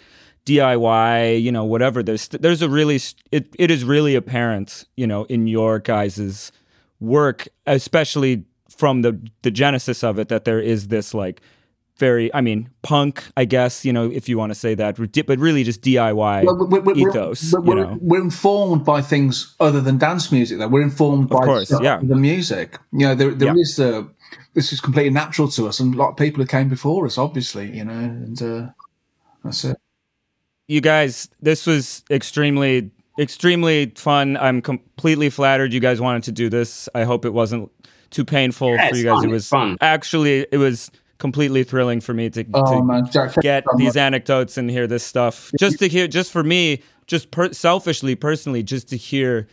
DIY. 0.44 1.42
You 1.42 1.52
know, 1.52 1.64
whatever. 1.64 2.02
There's 2.02 2.28
there's 2.28 2.60
a 2.60 2.68
really 2.68 3.00
it 3.30 3.54
it 3.58 3.70
is 3.70 3.84
really 3.84 4.14
apparent. 4.16 4.84
You 4.96 5.06
know, 5.06 5.24
in 5.24 5.46
your 5.46 5.78
guys's 5.78 6.52
work, 7.00 7.48
especially 7.66 8.44
from 8.68 9.02
the 9.02 9.18
the 9.42 9.50
genesis 9.50 10.02
of 10.02 10.18
it, 10.18 10.28
that 10.28 10.44
there 10.44 10.60
is 10.60 10.88
this 10.88 11.14
like 11.14 11.40
very, 11.98 12.32
I 12.34 12.40
mean, 12.40 12.68
punk, 12.82 13.24
I 13.36 13.44
guess, 13.44 13.84
you 13.84 13.92
know, 13.92 14.10
if 14.10 14.28
you 14.28 14.36
want 14.38 14.50
to 14.50 14.54
say 14.54 14.74
that, 14.74 14.96
but 14.96 15.38
really 15.38 15.64
just 15.64 15.82
DIY 15.82 16.44
Well, 16.44 16.56
we're, 16.56 16.66
we're, 16.80 16.80
we're- 16.94 17.00
ethos, 17.10 17.52
we're, 17.54 17.76
you 17.78 17.84
know. 17.84 17.98
we're 18.00 18.22
informed 18.22 18.84
by 18.84 19.00
things 19.02 19.54
other 19.60 19.80
than 19.80 19.98
dance 19.98 20.30
music. 20.30 20.58
Though 20.58 20.68
we're 20.68 20.82
informed 20.82 21.28
by 21.28 21.44
course, 21.44 21.68
stuff 21.68 21.82
yeah. 21.82 21.96
other 21.96 22.06
than 22.06 22.20
music. 22.20 22.78
You 22.92 23.06
know, 23.08 23.14
there, 23.14 23.32
there 23.34 23.54
Yeah. 23.54 23.60
is 23.60 23.76
the 23.76 24.08
this 24.54 24.72
is 24.72 24.80
completely 24.80 25.10
natural 25.10 25.48
to 25.48 25.68
us, 25.68 25.80
and 25.80 25.94
a 25.94 25.98
lot 25.98 26.10
of 26.10 26.16
people 26.16 26.42
who 26.42 26.46
came 26.46 26.68
before 26.68 27.04
us, 27.06 27.18
obviously, 27.18 27.76
you 27.76 27.84
know, 27.84 27.92
and 27.92 28.42
uh, 28.42 28.66
that's 29.44 29.64
it. 29.64 29.76
you 30.66 30.80
guys, 30.80 31.28
this 31.40 31.66
was 31.66 32.02
extremely, 32.10 32.90
extremely 33.18 33.92
fun. 33.96 34.36
I'm 34.38 34.62
completely 34.62 35.28
flattered 35.30 35.72
you 35.74 35.80
guys 35.80 36.00
wanted 36.00 36.24
to 36.24 36.32
do 36.32 36.48
this. 36.48 36.88
I 36.94 37.04
hope 37.04 37.24
it 37.24 37.32
wasn't 37.34 37.70
too 38.10 38.24
painful 38.24 38.74
Yeah, 38.74 38.88
for 38.88 38.96
you 38.96 39.04
guys. 39.04 39.16
fun, 39.20 39.24
It 39.28 39.32
was 39.32 39.48
fun. 39.48 39.76
actually, 39.80 40.46
it 40.50 40.56
was 40.58 40.90
completely 41.18 41.64
thrilling 41.64 42.00
for 42.00 42.14
me 42.14 42.30
to, 42.30 42.44
Oh 42.54 42.82
to 43.12 43.40
get 43.40 43.64
so 43.64 43.76
these 43.76 43.96
anecdotes 43.96 44.56
and 44.58 44.70
hear 44.70 44.86
this 44.86 45.04
stuff. 45.04 45.50
Just 45.58 45.78
to 45.78 45.88
hear, 45.88 46.06
just 46.08 46.30
for 46.32 46.42
me, 46.42 46.82
just 47.06 47.30
per- 47.30 47.52
selfishly, 47.52 48.14
personally, 48.14 48.62
just 48.62 48.88
to 48.88 48.96
hear 48.96 49.46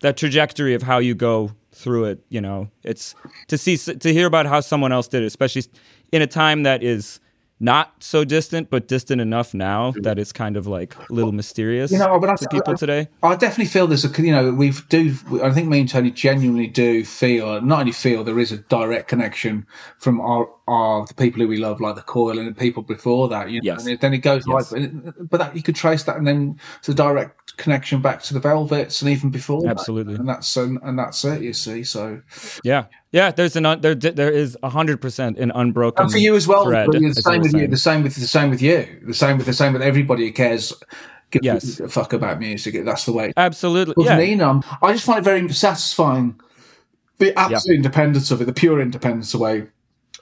that 0.00 0.16
trajectory 0.16 0.74
of 0.74 0.82
how 0.82 0.98
you 0.98 1.14
go 1.14 1.52
through 1.72 2.04
it. 2.04 2.20
You 2.28 2.40
know, 2.40 2.68
it's 2.82 3.14
to 3.48 3.58
see 3.58 3.76
to 3.76 4.12
hear 4.12 4.26
about 4.26 4.46
how 4.46 4.60
someone 4.60 4.92
else 4.92 5.08
did 5.08 5.22
it, 5.22 5.26
especially 5.26 5.62
in 6.12 6.22
a 6.22 6.26
time 6.26 6.62
that 6.62 6.82
is 6.82 7.20
not 7.60 7.92
so 8.00 8.24
distant, 8.24 8.70
but 8.70 8.86
distant 8.86 9.20
enough 9.20 9.52
now 9.52 9.92
mm. 9.92 10.02
that 10.04 10.18
it's 10.18 10.32
kind 10.32 10.56
of 10.56 10.66
like 10.66 10.94
a 10.96 11.12
little 11.12 11.32
mysterious 11.32 11.90
You 11.90 11.98
know, 11.98 12.18
but 12.20 12.36
to 12.36 12.48
people 12.48 12.74
I- 12.74 12.76
today. 12.76 13.08
I 13.22 13.34
definitely 13.36 13.66
feel 13.66 13.86
there's 13.86 14.04
a 14.04 14.22
you 14.22 14.32
know 14.32 14.52
we 14.52 14.72
do 14.88 15.14
I 15.42 15.50
think 15.50 15.68
me 15.68 15.80
and 15.80 15.88
Tony 15.88 16.10
genuinely 16.10 16.68
do 16.68 17.04
feel 17.04 17.60
not 17.60 17.80
only 17.80 17.92
feel 17.92 18.22
there 18.24 18.38
is 18.38 18.52
a 18.52 18.58
direct 18.58 19.08
connection 19.08 19.66
from 19.98 20.20
our, 20.20 20.48
our 20.68 21.04
the 21.06 21.14
people 21.14 21.40
who 21.42 21.48
we 21.48 21.58
love 21.58 21.80
like 21.80 21.96
the 21.96 22.02
Coil 22.02 22.38
and 22.38 22.46
the 22.48 22.54
people 22.54 22.82
before 22.82 23.28
that 23.28 23.50
you 23.50 23.60
know 23.60 23.64
Yes. 23.64 23.86
and 23.86 23.98
then 23.98 24.14
it 24.14 24.18
goes 24.18 24.44
Yes. 24.46 24.72
like 24.72 24.90
but 25.30 25.38
that 25.38 25.56
you 25.56 25.62
could 25.62 25.74
trace 25.76 26.04
that 26.04 26.16
and 26.16 26.26
then 26.26 26.58
it's 26.78 26.88
a 26.88 26.94
direct 26.94 27.56
connection 27.56 28.00
back 28.00 28.22
to 28.22 28.34
the 28.34 28.40
Velvets 28.40 29.02
and 29.02 29.10
even 29.10 29.30
before 29.30 29.62
that. 29.62 29.70
Absolutely. 29.70 30.14
and 30.14 30.28
that's 30.28 30.56
and, 30.56 30.78
and 30.82 30.98
that's 30.98 31.24
it 31.24 31.42
you 31.42 31.52
see 31.52 31.82
so 31.82 32.22
Yeah, 32.62 32.84
yeah. 33.12 33.30
There's 33.30 33.56
an 33.56 33.66
un- 33.66 33.80
there 33.80 33.94
there 33.94 34.30
is 34.30 34.56
hundred 34.62 35.00
percent 35.00 35.38
an 35.38 35.50
unbroken 35.54 36.04
and 36.04 36.12
for 36.12 36.18
you 36.18 36.34
as 36.36 36.46
well 36.46 36.64
thread. 36.64 36.86
but 36.86 36.98
the 37.00 37.06
as 37.06 37.16
you 37.16 37.22
same 37.22 37.40
with 37.42 37.54
you 37.54 37.66
the 37.66 37.76
same 37.76 38.02
with 38.02 38.14
the 38.14 38.20
same 38.26 38.50
with 38.50 38.62
you 38.62 39.00
the 39.06 39.14
same 39.14 39.36
with 39.38 39.46
the 39.46 39.52
same 39.52 39.72
with 39.72 39.82
everybody 39.82 40.26
who 40.26 40.32
cares 40.32 40.72
gives 41.30 41.44
Yes. 41.44 41.80
a 41.80 41.88
fuck 41.88 42.12
about 42.12 42.38
music 42.38 42.84
that's 42.84 43.04
the 43.04 43.12
way 43.12 43.32
Absolutely, 43.36 43.94
With 43.96 44.06
yeah. 44.06 44.16
Nina, 44.16 44.48
um, 44.48 44.64
I 44.82 44.92
just 44.92 45.04
find 45.04 45.18
it 45.18 45.24
very 45.24 45.46
satisfying. 45.50 46.40
The 47.18 47.36
absolute 47.38 47.76
independence 47.76 48.30
of 48.30 48.40
it, 48.40 48.44
the 48.46 48.52
pure 48.52 48.80
independence 48.80 49.34
away, 49.34 49.66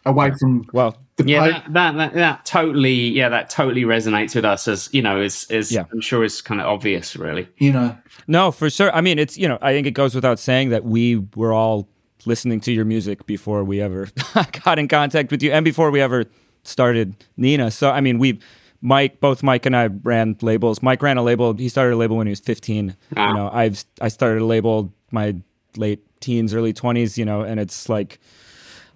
away 0.07 0.33
from 0.41 0.65
Well, 0.73 0.97
Yeah, 1.25 1.47
that, 1.49 1.73
that, 1.75 1.97
that 1.97 2.15
that 2.15 2.45
totally 2.47 2.95
yeah 3.11 3.29
that 3.29 3.51
totally 3.51 3.83
resonates 3.83 4.35
with 4.35 4.45
us 4.45 4.67
as 4.67 4.89
you 4.93 5.03
know 5.03 5.21
is 5.21 5.47
is 5.51 5.71
Yeah. 5.71 5.85
I'm 5.93 6.01
sure 6.01 6.25
is 6.25 6.41
kind 6.41 6.61
of 6.61 6.67
obvious 6.67 7.15
really. 7.17 7.49
you 7.59 7.73
know. 7.73 7.97
No, 8.27 8.51
for 8.51 8.69
sure. 8.71 8.91
I 8.95 9.01
mean, 9.01 9.19
it's 9.19 9.37
you 9.39 9.47
know, 9.47 9.59
I 9.63 9.73
think 9.73 9.87
it 9.87 9.93
goes 9.93 10.15
without 10.15 10.39
saying 10.39 10.71
that 10.71 10.85
we 10.85 11.17
were 11.37 11.53
all 11.53 11.89
listening 12.27 12.61
to 12.61 12.73
your 12.73 12.85
music 12.85 13.27
before 13.27 13.65
we 13.65 13.81
ever 13.81 14.09
got 14.65 14.78
in 14.78 14.89
contact 14.89 15.31
with 15.31 15.43
you, 15.43 15.53
and 15.53 15.65
before 15.65 15.90
we 15.90 16.01
ever 16.01 16.24
started 16.65 17.24
Nina. 17.36 17.70
So, 17.70 17.90
I 17.90 18.01
mean, 18.01 18.19
we, 18.19 18.40
Mike, 18.81 19.20
both 19.20 19.43
Mike 19.43 19.66
and 19.66 19.77
I 19.77 19.86
ran 19.86 20.36
labels. 20.43 20.82
Mike 20.82 21.03
ran 21.03 21.16
a 21.16 21.23
label. 21.23 21.55
He 21.55 21.69
started 21.69 21.94
a 21.94 21.97
label 21.97 22.16
when 22.16 22.27
he 22.27 22.31
was 22.31 22.40
fifteen. 22.40 22.97
Ah. 23.16 23.28
You 23.28 23.35
know, 23.35 23.51
I've 23.53 23.85
I 24.01 24.09
started 24.09 24.43
a 24.43 24.47
label 24.47 24.93
my 25.11 25.36
late 25.77 26.01
teens, 26.20 26.55
early 26.55 26.73
20s, 26.73 27.16
you 27.16 27.24
know, 27.24 27.43
and 27.43 27.61
it's 27.61 27.89
like, 27.89 28.19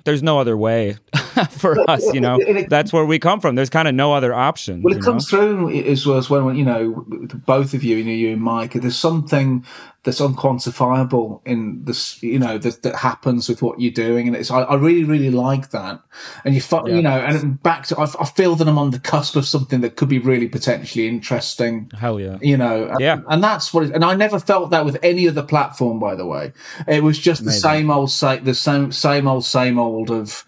there's 0.04 0.22
no 0.22 0.38
other 0.38 0.56
way 0.56 0.96
for 1.50 1.78
us, 1.88 2.12
you 2.14 2.20
know. 2.20 2.38
That's 2.68 2.92
where 2.92 3.04
we 3.04 3.18
come 3.18 3.40
from. 3.40 3.54
There's 3.54 3.70
kind 3.70 3.88
of 3.88 3.94
no 3.94 4.12
other 4.12 4.34
option. 4.34 4.82
Well, 4.82 4.96
it 4.96 5.02
comes 5.02 5.32
know? 5.32 5.38
through 5.38 5.70
as 5.70 6.06
well 6.06 6.18
as 6.18 6.30
when 6.30 6.56
you 6.56 6.64
know 6.64 7.04
both 7.46 7.74
of 7.74 7.84
you, 7.84 7.96
you 7.96 8.04
know, 8.04 8.12
you 8.12 8.32
and 8.32 8.42
Mike. 8.42 8.72
There's 8.72 8.96
something 8.96 9.64
that's 10.02 10.20
unquantifiable 10.20 11.42
in 11.44 11.84
this, 11.84 12.22
you 12.22 12.38
know, 12.38 12.56
that, 12.56 12.82
that 12.82 12.94
happens 12.96 13.50
with 13.50 13.60
what 13.60 13.78
you're 13.78 13.92
doing, 13.92 14.26
and 14.26 14.36
it's 14.36 14.50
I, 14.50 14.62
I 14.62 14.74
really, 14.76 15.04
really 15.04 15.30
like 15.30 15.70
that. 15.70 16.00
And 16.44 16.54
you, 16.54 16.62
yeah. 16.70 16.86
you 16.86 17.02
know, 17.02 17.18
and 17.18 17.62
back 17.62 17.86
to 17.86 17.98
I, 17.98 18.04
I, 18.18 18.24
feel 18.24 18.56
that 18.56 18.66
I'm 18.66 18.78
on 18.78 18.92
the 18.92 18.98
cusp 18.98 19.36
of 19.36 19.46
something 19.46 19.82
that 19.82 19.96
could 19.96 20.08
be 20.08 20.18
really 20.18 20.48
potentially 20.48 21.06
interesting. 21.06 21.90
Hell 21.98 22.18
yeah, 22.18 22.38
you 22.40 22.56
know, 22.56 22.86
and, 22.86 23.00
yeah, 23.00 23.20
and 23.28 23.44
that's 23.44 23.74
what. 23.74 23.84
It, 23.84 23.94
and 23.94 24.04
I 24.04 24.14
never 24.14 24.38
felt 24.38 24.70
that 24.70 24.86
with 24.86 24.96
any 25.02 25.28
other 25.28 25.42
platform, 25.42 25.98
by 25.98 26.14
the 26.14 26.26
way. 26.26 26.52
It 26.88 27.02
was 27.02 27.18
just 27.18 27.42
Amazing. 27.42 27.56
the 27.56 27.60
same 27.60 27.90
old, 27.90 28.08
the 28.44 28.54
same, 28.54 28.92
same 28.92 29.28
old, 29.28 29.44
same 29.44 29.78
old 29.78 30.10
of 30.10 30.46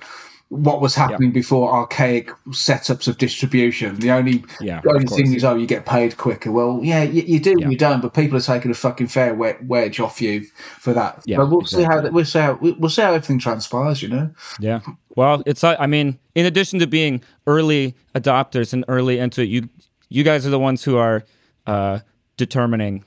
what 0.53 0.83
was 0.83 0.95
happening 0.95 1.31
yep. 1.31 1.35
before 1.35 1.73
archaic 1.73 2.29
setups 2.51 3.09
of 3.09 3.17
distribution. 3.17 3.99
The 4.01 4.11
only, 4.11 4.45
yeah, 4.61 4.83
the 4.83 4.91
only 4.91 5.07
thing 5.07 5.33
is, 5.33 5.45
oh, 5.45 5.55
you 5.55 5.67
get 5.67 5.87
paid 5.87 6.19
quicker. 6.19 6.53
Well, 6.53 6.81
yeah, 6.83 7.05
you, 7.05 7.23
you 7.23 7.41
do, 7.41 7.55
you 7.59 7.75
don't, 7.75 8.03
but 8.03 8.13
people 8.13 8.37
are 8.37 8.43
taking 8.43 8.71
a 8.71 8.75
fucking 8.75 9.07
fair 9.07 9.35
wedge 9.35 9.99
off 9.99 10.21
you 10.21 10.45
for 10.79 10.93
that. 10.93 11.23
Yeah, 11.25 11.39
but 11.39 11.49
we'll 11.49 11.61
exactly. 11.61 11.85
see 11.85 11.89
how 11.89 12.11
we'll 12.11 12.25
see 12.27 12.39
how 12.39 12.59
we'll 12.61 12.91
see 12.91 13.01
how 13.01 13.15
everything 13.15 13.39
transpires. 13.39 14.03
You 14.03 14.11
know. 14.11 14.31
Yeah. 14.61 14.81
Well, 15.17 15.43
it's 15.47 15.65
I 15.65 15.87
mean, 15.87 16.19
in 16.35 16.45
addition 16.45 16.81
to 16.81 16.87
being 16.87 17.23
early 17.47 17.97
adopters 18.15 18.75
and 18.75 18.85
early 18.89 19.19
into 19.19 19.41
it, 19.41 19.49
you 19.49 19.71
you 20.11 20.23
guys 20.23 20.47
are 20.47 20.51
the 20.51 20.59
ones 20.59 20.85
who 20.85 20.99
are 20.99 21.25
uh, 21.67 22.01
determining 22.37 23.07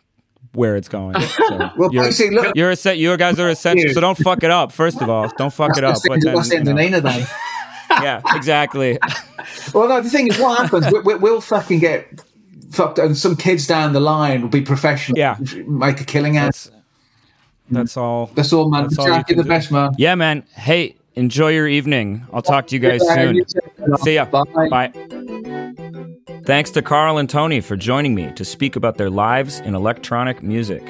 where 0.56 0.76
it's 0.76 0.90
going. 0.90 1.15
So 1.36 1.69
well, 1.77 1.90
you're, 1.91 2.32
look, 2.32 2.56
you're 2.56 2.72
a 2.72 2.76
set. 2.76 2.98
You 2.98 3.15
guys 3.18 3.40
are 3.40 3.49
essential. 3.49 3.94
So 3.94 3.99
don't 3.99 4.18
fuck 4.18 4.44
it 4.44 4.52
up. 4.52 4.72
First 4.72 5.02
of 5.02 5.10
all, 5.10 5.30
don't 5.38 5.53
fuck 5.53 5.77
it 5.77 5.84
up. 5.84 5.98
But 6.07 6.22
then, 6.49 6.65
you 6.65 6.73
know. 6.73 7.26
yeah, 7.90 8.22
exactly. 8.36 8.98
well, 9.73 9.90
no, 9.90 10.02
the 10.02 10.10
thing 10.10 10.27
is, 10.27 10.40
what 10.40 10.61
happens? 10.61 10.88
We, 11.06 11.15
will 11.15 11.41
fucking 11.41 11.80
get 11.80 12.22
fucked, 12.72 12.99
and 12.99 13.18
some 13.18 13.36
kids 13.36 13.68
down 13.68 13.94
the 13.94 13.99
line 13.99 14.41
will 14.41 14.49
be 14.49 14.61
professional. 14.61 15.18
Yeah, 15.18 15.38
make 15.68 15.99
a 15.99 16.06
killing 16.06 16.38
out. 16.38 16.45
That's, 16.45 16.72
that's 17.69 17.98
all. 17.98 18.27
That's 18.34 18.53
all, 18.53 18.69
man. 18.69 18.84
That's 18.84 18.98
all 18.98 19.10
you 19.10 19.23
the 19.27 19.36
do. 19.36 19.44
best, 19.44 19.72
man. 19.72 19.94
Yeah, 19.98 20.15
man. 20.15 20.44
Hey, 20.56 20.95
enjoy 21.15 21.49
your 21.49 21.68
evening. 21.68 22.26
I'll 22.34 22.41
talk 22.41 22.68
to 22.68 22.76
you 22.76 22.80
guys 22.80 23.02
soon. 23.07 23.44
See 23.99 24.15
ya. 24.15 24.26
Bye. 24.26 24.69
Bye. 24.69 25.22
Thanks 26.45 26.69
to 26.72 26.81
Karl 26.84 27.17
and 27.17 27.27
Tony 27.27 27.59
for 27.59 27.76
joining 27.76 28.13
me 28.13 28.31
to 28.34 28.45
speak 28.45 28.76
about 28.76 28.97
their 28.97 29.09
lives 29.09 29.61
in 29.61 29.73
electronic 29.73 30.43
music. 30.43 30.84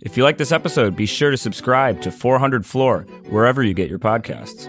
If 0.00 0.16
you 0.16 0.24
like 0.24 0.36
this 0.36 0.50
episode, 0.50 0.96
be 0.96 1.06
sure 1.06 1.30
to 1.30 1.36
subscribe 1.36 2.02
to 2.02 2.10
400 2.10 2.66
Floor 2.66 3.02
wherever 3.28 3.62
you 3.62 3.72
get 3.72 3.88
your 3.88 4.00
podcasts. 4.00 4.66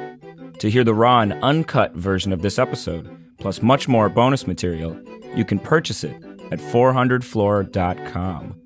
To 0.60 0.70
hear 0.70 0.84
the 0.84 0.94
raw 0.94 1.22
and 1.22 1.34
uncut 1.42 1.96
version 1.96 2.32
of 2.32 2.44
this 2.44 2.60
episode, 2.60 3.10
plus 3.40 3.64
much 3.64 3.88
more 3.88 4.10
bonus 4.10 4.46
material, 4.46 4.96
you 5.36 5.44
can 5.44 5.58
purchase 5.58 6.04
it 6.04 6.16
at 6.52 6.60
400floor.com. 6.60 8.62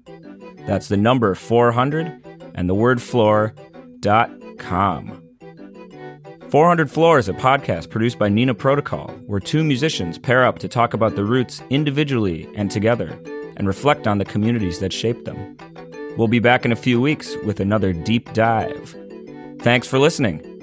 That's 0.68 0.90
the 0.90 0.98
number 0.98 1.36
400 1.36 2.22
and 2.54 2.68
the 2.68 2.76
word 2.76 3.02
floor.com. 3.02 3.56
400 6.50 6.92
Floor 6.92 7.18
is 7.18 7.28
a 7.28 7.34
podcast 7.34 7.90
produced 7.90 8.20
by 8.20 8.30
Nina 8.30 8.54
Protocol, 8.54 9.10
where 9.26 9.40
two 9.40 9.64
musicians 9.64 10.20
pair 10.20 10.46
up 10.46 10.60
to 10.60 10.68
talk 10.68 10.94
about 10.94 11.16
the 11.16 11.26
roots 11.26 11.62
individually 11.72 12.48
and 12.56 12.70
together, 12.70 13.20
and 13.58 13.68
reflect 13.68 14.08
on 14.08 14.20
the 14.20 14.26
communities 14.26 14.80
that 14.80 14.94
shaped 14.94 15.26
them. 15.26 15.58
We'll 16.18 16.28
be 16.28 16.40
back 16.40 16.64
in 16.64 16.72
a 16.72 16.76
few 16.76 17.02
weeks 17.02 17.36
with 17.46 17.60
another 17.60 17.94
deep 17.94 18.32
dive. 18.34 18.96
Thanks 19.62 19.88
for 19.88 19.98
listening. 19.98 20.55